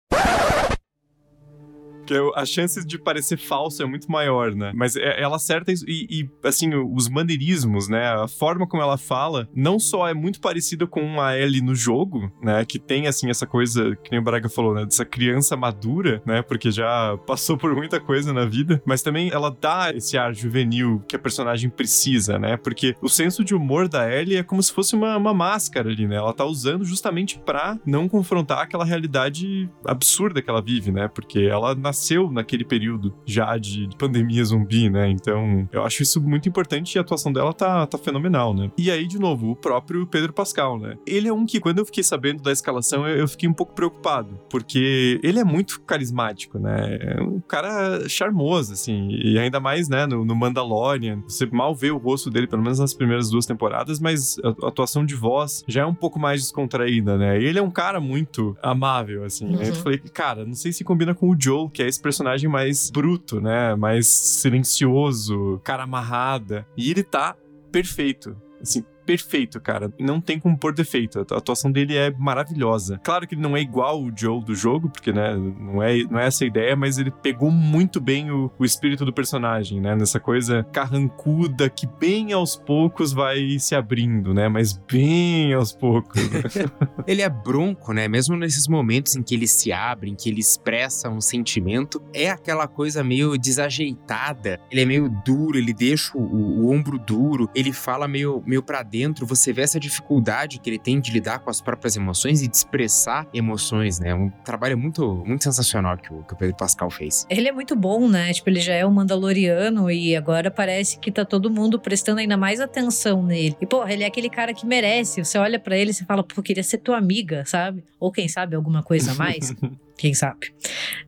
Porque 2.11 2.39
a 2.39 2.45
chance 2.45 2.85
de 2.85 2.99
parecer 2.99 3.37
falso 3.37 3.81
é 3.81 3.85
muito 3.85 4.11
maior, 4.11 4.53
né? 4.53 4.71
Mas 4.75 4.95
é, 4.95 5.21
ela 5.21 5.37
acerta 5.37 5.71
isso. 5.71 5.85
E, 5.87 6.07
e, 6.09 6.29
assim, 6.43 6.73
os 6.73 7.07
maneirismos, 7.07 7.87
né? 7.87 8.05
A 8.07 8.27
forma 8.27 8.67
como 8.67 8.83
ela 8.83 8.97
fala, 8.97 9.47
não 9.55 9.79
só 9.79 10.07
é 10.07 10.13
muito 10.13 10.41
parecida 10.41 10.85
com 10.85 11.21
a 11.21 11.37
Ellie 11.37 11.61
no 11.61 11.73
jogo, 11.73 12.31
né? 12.41 12.65
Que 12.65 12.77
tem, 12.77 13.07
assim, 13.07 13.29
essa 13.29 13.47
coisa, 13.47 13.95
que 13.95 14.11
nem 14.11 14.19
o 14.19 14.23
Braga 14.23 14.49
falou, 14.49 14.73
né? 14.73 14.83
Dessa 14.83 15.05
criança 15.05 15.55
madura, 15.55 16.21
né? 16.25 16.41
Porque 16.41 16.69
já 16.69 17.17
passou 17.25 17.57
por 17.57 17.73
muita 17.73 17.99
coisa 17.99 18.33
na 18.33 18.45
vida. 18.45 18.81
Mas 18.85 19.01
também 19.01 19.29
ela 19.31 19.49
dá 19.49 19.91
esse 19.95 20.17
ar 20.17 20.33
juvenil 20.33 21.01
que 21.07 21.15
a 21.15 21.19
personagem 21.19 21.69
precisa, 21.69 22.37
né? 22.37 22.57
Porque 22.57 22.95
o 23.01 23.07
senso 23.07 23.43
de 23.43 23.55
humor 23.55 23.87
da 23.87 24.11
Ellie 24.11 24.37
é 24.37 24.43
como 24.43 24.61
se 24.61 24.73
fosse 24.73 24.95
uma, 24.95 25.15
uma 25.15 25.33
máscara 25.33 25.89
ali, 25.89 26.07
né? 26.07 26.17
Ela 26.17 26.33
tá 26.33 26.43
usando 26.43 26.83
justamente 26.83 27.39
pra 27.39 27.79
não 27.85 28.09
confrontar 28.09 28.59
aquela 28.59 28.83
realidade 28.83 29.69
absurda 29.85 30.41
que 30.41 30.49
ela 30.49 30.61
vive, 30.61 30.91
né? 30.91 31.07
Porque 31.07 31.39
ela 31.39 31.73
nasceu 31.73 32.00
nasceu 32.01 32.31
naquele 32.31 32.65
período 32.65 33.13
já 33.25 33.57
de 33.57 33.87
pandemia 33.97 34.43
zumbi, 34.43 34.89
né? 34.89 35.09
Então, 35.09 35.69
eu 35.71 35.83
acho 35.83 36.01
isso 36.01 36.19
muito 36.19 36.49
importante 36.49 36.95
e 36.95 36.97
a 36.97 37.01
atuação 37.01 37.31
dela 37.31 37.53
tá, 37.53 37.85
tá 37.85 37.97
fenomenal, 37.97 38.53
né? 38.53 38.71
E 38.77 38.89
aí, 38.89 39.05
de 39.05 39.19
novo, 39.19 39.51
o 39.51 39.55
próprio 39.55 40.07
Pedro 40.07 40.33
Pascal, 40.33 40.79
né? 40.79 40.97
Ele 41.05 41.27
é 41.27 41.33
um 41.33 41.45
que, 41.45 41.59
quando 41.59 41.79
eu 41.79 41.85
fiquei 41.85 42.03
sabendo 42.03 42.41
da 42.41 42.51
escalação, 42.51 43.07
eu, 43.07 43.17
eu 43.17 43.27
fiquei 43.27 43.47
um 43.47 43.53
pouco 43.53 43.73
preocupado, 43.73 44.39
porque 44.49 45.19
ele 45.21 45.39
é 45.39 45.43
muito 45.43 45.81
carismático, 45.81 46.57
né? 46.57 46.97
É 46.99 47.21
um 47.21 47.39
cara 47.39 48.07
charmoso, 48.09 48.73
assim, 48.73 49.09
e 49.11 49.37
ainda 49.37 49.59
mais, 49.59 49.87
né, 49.87 50.05
no, 50.07 50.25
no 50.25 50.35
Mandalorian. 50.35 51.21
Você 51.27 51.45
mal 51.45 51.75
vê 51.75 51.91
o 51.91 51.97
rosto 51.97 52.29
dele, 52.29 52.47
pelo 52.47 52.63
menos 52.63 52.79
nas 52.79 52.93
primeiras 52.93 53.29
duas 53.29 53.45
temporadas, 53.45 53.99
mas 53.99 54.37
a, 54.43 54.67
atuação 54.67 55.05
de 55.05 55.13
voz 55.13 55.63
já 55.67 55.81
é 55.81 55.85
um 55.85 55.93
pouco 55.93 56.19
mais 56.19 56.41
descontraída, 56.41 57.17
né? 57.17 57.39
E 57.39 57.45
ele 57.45 57.59
é 57.59 57.61
um 57.61 57.69
cara 57.69 57.99
muito 57.99 58.57
amável, 58.61 59.23
assim. 59.23 59.53
Uhum. 59.53 59.59
Aí 59.59 59.67
eu 59.67 59.75
falei, 59.75 59.99
cara, 59.99 60.45
não 60.45 60.55
sei 60.55 60.71
se 60.71 60.83
combina 60.83 61.13
com 61.13 61.29
o 61.29 61.35
Joel, 61.39 61.69
que 61.69 61.83
é 61.83 61.90
esse 61.91 62.01
personagem 62.01 62.49
mais 62.49 62.89
bruto, 62.89 63.39
né? 63.39 63.75
Mais 63.75 64.07
silencioso, 64.07 65.61
cara 65.63 65.83
amarrada. 65.83 66.65
E 66.75 66.89
ele 66.89 67.03
tá 67.03 67.35
perfeito. 67.71 68.35
Assim, 68.61 68.83
perfeito, 69.05 69.59
cara. 69.59 69.91
Não 69.99 70.19
tem 70.21 70.39
como 70.39 70.57
pôr 70.57 70.73
defeito. 70.73 71.19
A 71.19 71.37
atuação 71.37 71.71
dele 71.71 71.95
é 71.95 72.11
maravilhosa. 72.11 72.99
Claro 73.03 73.27
que 73.27 73.35
ele 73.35 73.41
não 73.41 73.55
é 73.55 73.61
igual 73.61 74.01
o 74.01 74.11
Joe 74.15 74.43
do 74.43 74.55
jogo, 74.55 74.89
porque, 74.89 75.11
né, 75.11 75.35
não 75.35 75.81
é, 75.81 76.03
não 76.03 76.19
é 76.19 76.27
essa 76.27 76.43
a 76.43 76.47
ideia, 76.47 76.75
mas 76.75 76.97
ele 76.97 77.11
pegou 77.11 77.51
muito 77.51 77.99
bem 77.99 78.31
o, 78.31 78.51
o 78.57 78.65
espírito 78.65 79.05
do 79.05 79.13
personagem, 79.13 79.79
né? 79.79 79.95
Nessa 79.95 80.19
coisa 80.19 80.63
carrancuda 80.71 81.69
que 81.69 81.87
bem 81.87 82.33
aos 82.33 82.55
poucos 82.55 83.13
vai 83.13 83.59
se 83.59 83.75
abrindo, 83.75 84.33
né? 84.33 84.47
Mas 84.47 84.73
bem 84.73 85.53
aos 85.53 85.73
poucos. 85.73 86.21
Ele 87.07 87.21
é 87.21 87.29
bronco, 87.29 87.93
né? 87.93 88.07
Mesmo 88.07 88.35
nesses 88.35 88.67
momentos 88.67 89.15
em 89.15 89.23
que 89.23 89.35
ele 89.35 89.47
se 89.47 89.71
abre, 89.71 90.09
em 90.09 90.15
que 90.15 90.29
ele 90.29 90.39
expressa 90.39 91.09
um 91.09 91.21
sentimento, 91.21 92.01
é 92.13 92.29
aquela 92.29 92.67
coisa 92.67 93.03
meio 93.03 93.37
desajeitada. 93.37 94.59
Ele 94.71 94.81
é 94.81 94.85
meio 94.85 95.09
duro, 95.25 95.57
ele 95.57 95.73
deixa 95.73 96.17
o, 96.17 96.21
o 96.21 96.71
ombro 96.71 96.97
duro, 96.99 97.49
ele 97.55 97.71
fala 97.71 98.07
meio, 98.07 98.43
meio 98.45 98.63
pra 98.63 98.83
dentro 98.91 99.25
você 99.25 99.53
vê 99.53 99.61
essa 99.61 99.79
dificuldade 99.79 100.59
que 100.59 100.69
ele 100.69 100.77
tem 100.77 100.99
de 100.99 101.11
lidar 101.11 101.39
com 101.39 101.49
as 101.49 101.61
próprias 101.61 101.95
emoções 101.95 102.41
e 102.41 102.47
de 102.47 102.55
expressar 102.55 103.25
emoções, 103.33 103.99
né? 103.99 104.13
Um 104.13 104.29
trabalho 104.29 104.77
muito, 104.77 105.23
muito 105.25 105.43
sensacional 105.43 105.97
que 105.97 106.13
o, 106.13 106.23
que 106.23 106.33
o 106.33 106.37
Pedro 106.37 106.57
Pascal 106.57 106.89
fez. 106.91 107.25
Ele 107.29 107.47
é 107.47 107.51
muito 107.51 107.75
bom, 107.75 108.09
né? 108.09 108.33
Tipo, 108.33 108.49
ele 108.49 108.59
já 108.59 108.73
é 108.73 108.85
um 108.85 108.91
Mandaloriano 108.91 109.89
e 109.89 110.15
agora 110.15 110.51
parece 110.51 110.99
que 110.99 111.11
tá 111.11 111.23
todo 111.23 111.49
mundo 111.49 111.79
prestando 111.79 112.19
ainda 112.19 112.35
mais 112.35 112.59
atenção 112.59 113.23
nele. 113.23 113.55
E, 113.61 113.65
porra, 113.65 113.93
ele 113.93 114.03
é 114.03 114.07
aquele 114.07 114.29
cara 114.29 114.53
que 114.53 114.65
merece. 114.65 115.23
Você 115.23 115.37
olha 115.37 115.57
para 115.57 115.77
ele 115.77 115.91
e 115.91 115.93
fala, 115.93 116.23
pô, 116.23 116.41
queria 116.41 116.63
ser 116.63 116.79
tua 116.79 116.97
amiga, 116.97 117.45
sabe? 117.45 117.83
Ou 117.99 118.11
quem 118.11 118.27
sabe 118.27 118.55
alguma 118.55 118.83
coisa 118.83 119.13
a 119.13 119.15
mais. 119.15 119.55
quem 120.01 120.15
sabe. 120.15 120.51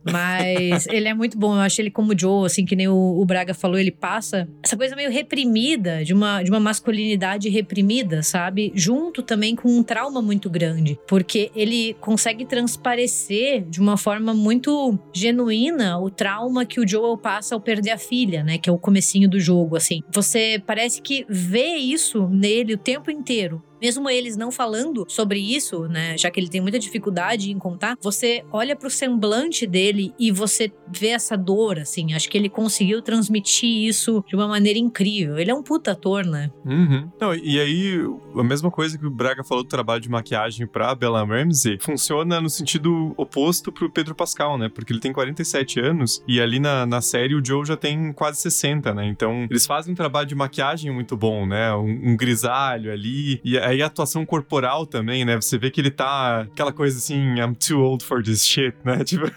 Mas 0.04 0.86
ele 0.88 1.08
é 1.08 1.14
muito 1.14 1.36
bom. 1.36 1.56
Eu 1.56 1.60
acho 1.60 1.80
ele 1.80 1.90
como 1.90 2.16
Joe, 2.16 2.46
assim, 2.46 2.64
que 2.64 2.76
nem 2.76 2.86
o, 2.86 2.94
o, 2.94 3.24
Braga 3.24 3.52
falou, 3.52 3.76
ele 3.76 3.90
passa 3.90 4.48
essa 4.62 4.76
coisa 4.76 4.94
meio 4.94 5.10
reprimida, 5.10 6.04
de 6.04 6.14
uma, 6.14 6.42
de 6.42 6.50
uma 6.50 6.60
masculinidade 6.60 7.48
reprimida, 7.48 8.22
sabe? 8.22 8.70
Junto 8.74 9.20
também 9.20 9.56
com 9.56 9.68
um 9.68 9.82
trauma 9.82 10.22
muito 10.22 10.48
grande. 10.48 10.96
Porque 11.08 11.50
ele 11.56 11.94
consegue 12.00 12.44
transparecer 12.44 13.64
de 13.68 13.80
uma 13.80 13.96
forma 13.96 14.32
muito 14.32 14.96
genuína 15.12 15.98
o 15.98 16.08
trauma 16.08 16.64
que 16.64 16.78
o 16.78 16.86
Joel 16.86 17.18
passa 17.18 17.56
ao 17.56 17.60
perder 17.60 17.90
a 17.90 17.98
filha, 17.98 18.44
né? 18.44 18.58
Que 18.58 18.70
é 18.70 18.72
o 18.72 18.78
comecinho 18.78 19.28
do 19.28 19.40
jogo, 19.40 19.76
assim. 19.76 20.02
Você 20.12 20.62
parece 20.64 21.02
que 21.02 21.26
vê 21.28 21.74
isso 21.74 22.28
nele 22.28 22.74
o 22.74 22.78
tempo 22.78 23.10
inteiro 23.10 23.60
mesmo 23.84 24.08
eles 24.08 24.34
não 24.34 24.50
falando 24.50 25.04
sobre 25.06 25.38
isso, 25.38 25.86
né, 25.88 26.16
já 26.16 26.30
que 26.30 26.40
ele 26.40 26.48
tem 26.48 26.58
muita 26.58 26.78
dificuldade 26.78 27.52
em 27.52 27.58
contar, 27.58 27.98
você 28.00 28.42
olha 28.50 28.74
pro 28.74 28.88
semblante 28.88 29.66
dele 29.66 30.14
e 30.18 30.32
você 30.32 30.72
vê 30.90 31.08
essa 31.08 31.36
dor, 31.36 31.78
assim. 31.78 32.14
Acho 32.14 32.30
que 32.30 32.38
ele 32.38 32.48
conseguiu 32.48 33.02
transmitir 33.02 33.86
isso 33.86 34.24
de 34.26 34.34
uma 34.34 34.48
maneira 34.48 34.78
incrível. 34.78 35.38
Ele 35.38 35.50
é 35.50 35.54
um 35.54 35.62
puta 35.62 35.92
ator, 35.92 36.24
né? 36.24 36.50
Uhum. 36.64 37.10
Não, 37.20 37.34
e 37.34 37.60
aí, 37.60 38.00
a 38.34 38.42
mesma 38.42 38.70
coisa 38.70 38.96
que 38.96 39.04
o 39.04 39.10
Braga 39.10 39.44
falou 39.44 39.62
do 39.62 39.68
trabalho 39.68 40.00
de 40.00 40.08
maquiagem 40.08 40.66
pra 40.66 40.94
Bella 40.94 41.22
Ramsey, 41.22 41.76
funciona 41.78 42.40
no 42.40 42.48
sentido 42.48 43.12
oposto 43.18 43.70
pro 43.70 43.90
Pedro 43.90 44.14
Pascal, 44.14 44.56
né? 44.56 44.70
Porque 44.72 44.94
ele 44.94 45.00
tem 45.00 45.12
47 45.12 45.80
anos 45.80 46.24
e 46.26 46.40
ali 46.40 46.58
na, 46.58 46.86
na 46.86 47.02
série 47.02 47.34
o 47.34 47.44
Joe 47.44 47.66
já 47.66 47.76
tem 47.76 48.14
quase 48.14 48.40
60, 48.40 48.94
né? 48.94 49.06
Então, 49.06 49.46
eles 49.50 49.66
fazem 49.66 49.92
um 49.92 49.96
trabalho 49.96 50.26
de 50.26 50.34
maquiagem 50.34 50.90
muito 50.90 51.16
bom, 51.18 51.44
né? 51.44 51.74
Um, 51.74 52.12
um 52.12 52.16
grisalho 52.16 52.90
ali. 52.90 53.40
E 53.44 53.58
aí 53.58 53.73
a 53.82 53.86
atuação 53.86 54.24
corporal 54.24 54.86
também, 54.86 55.24
né? 55.24 55.36
Você 55.36 55.58
vê 55.58 55.70
que 55.70 55.80
ele 55.80 55.90
tá 55.90 56.42
aquela 56.42 56.72
coisa 56.72 56.98
assim, 56.98 57.38
I'm 57.38 57.54
too 57.54 57.80
old 57.80 58.04
for 58.04 58.22
this 58.22 58.46
shit, 58.46 58.74
né? 58.84 59.02
Tipo, 59.04 59.30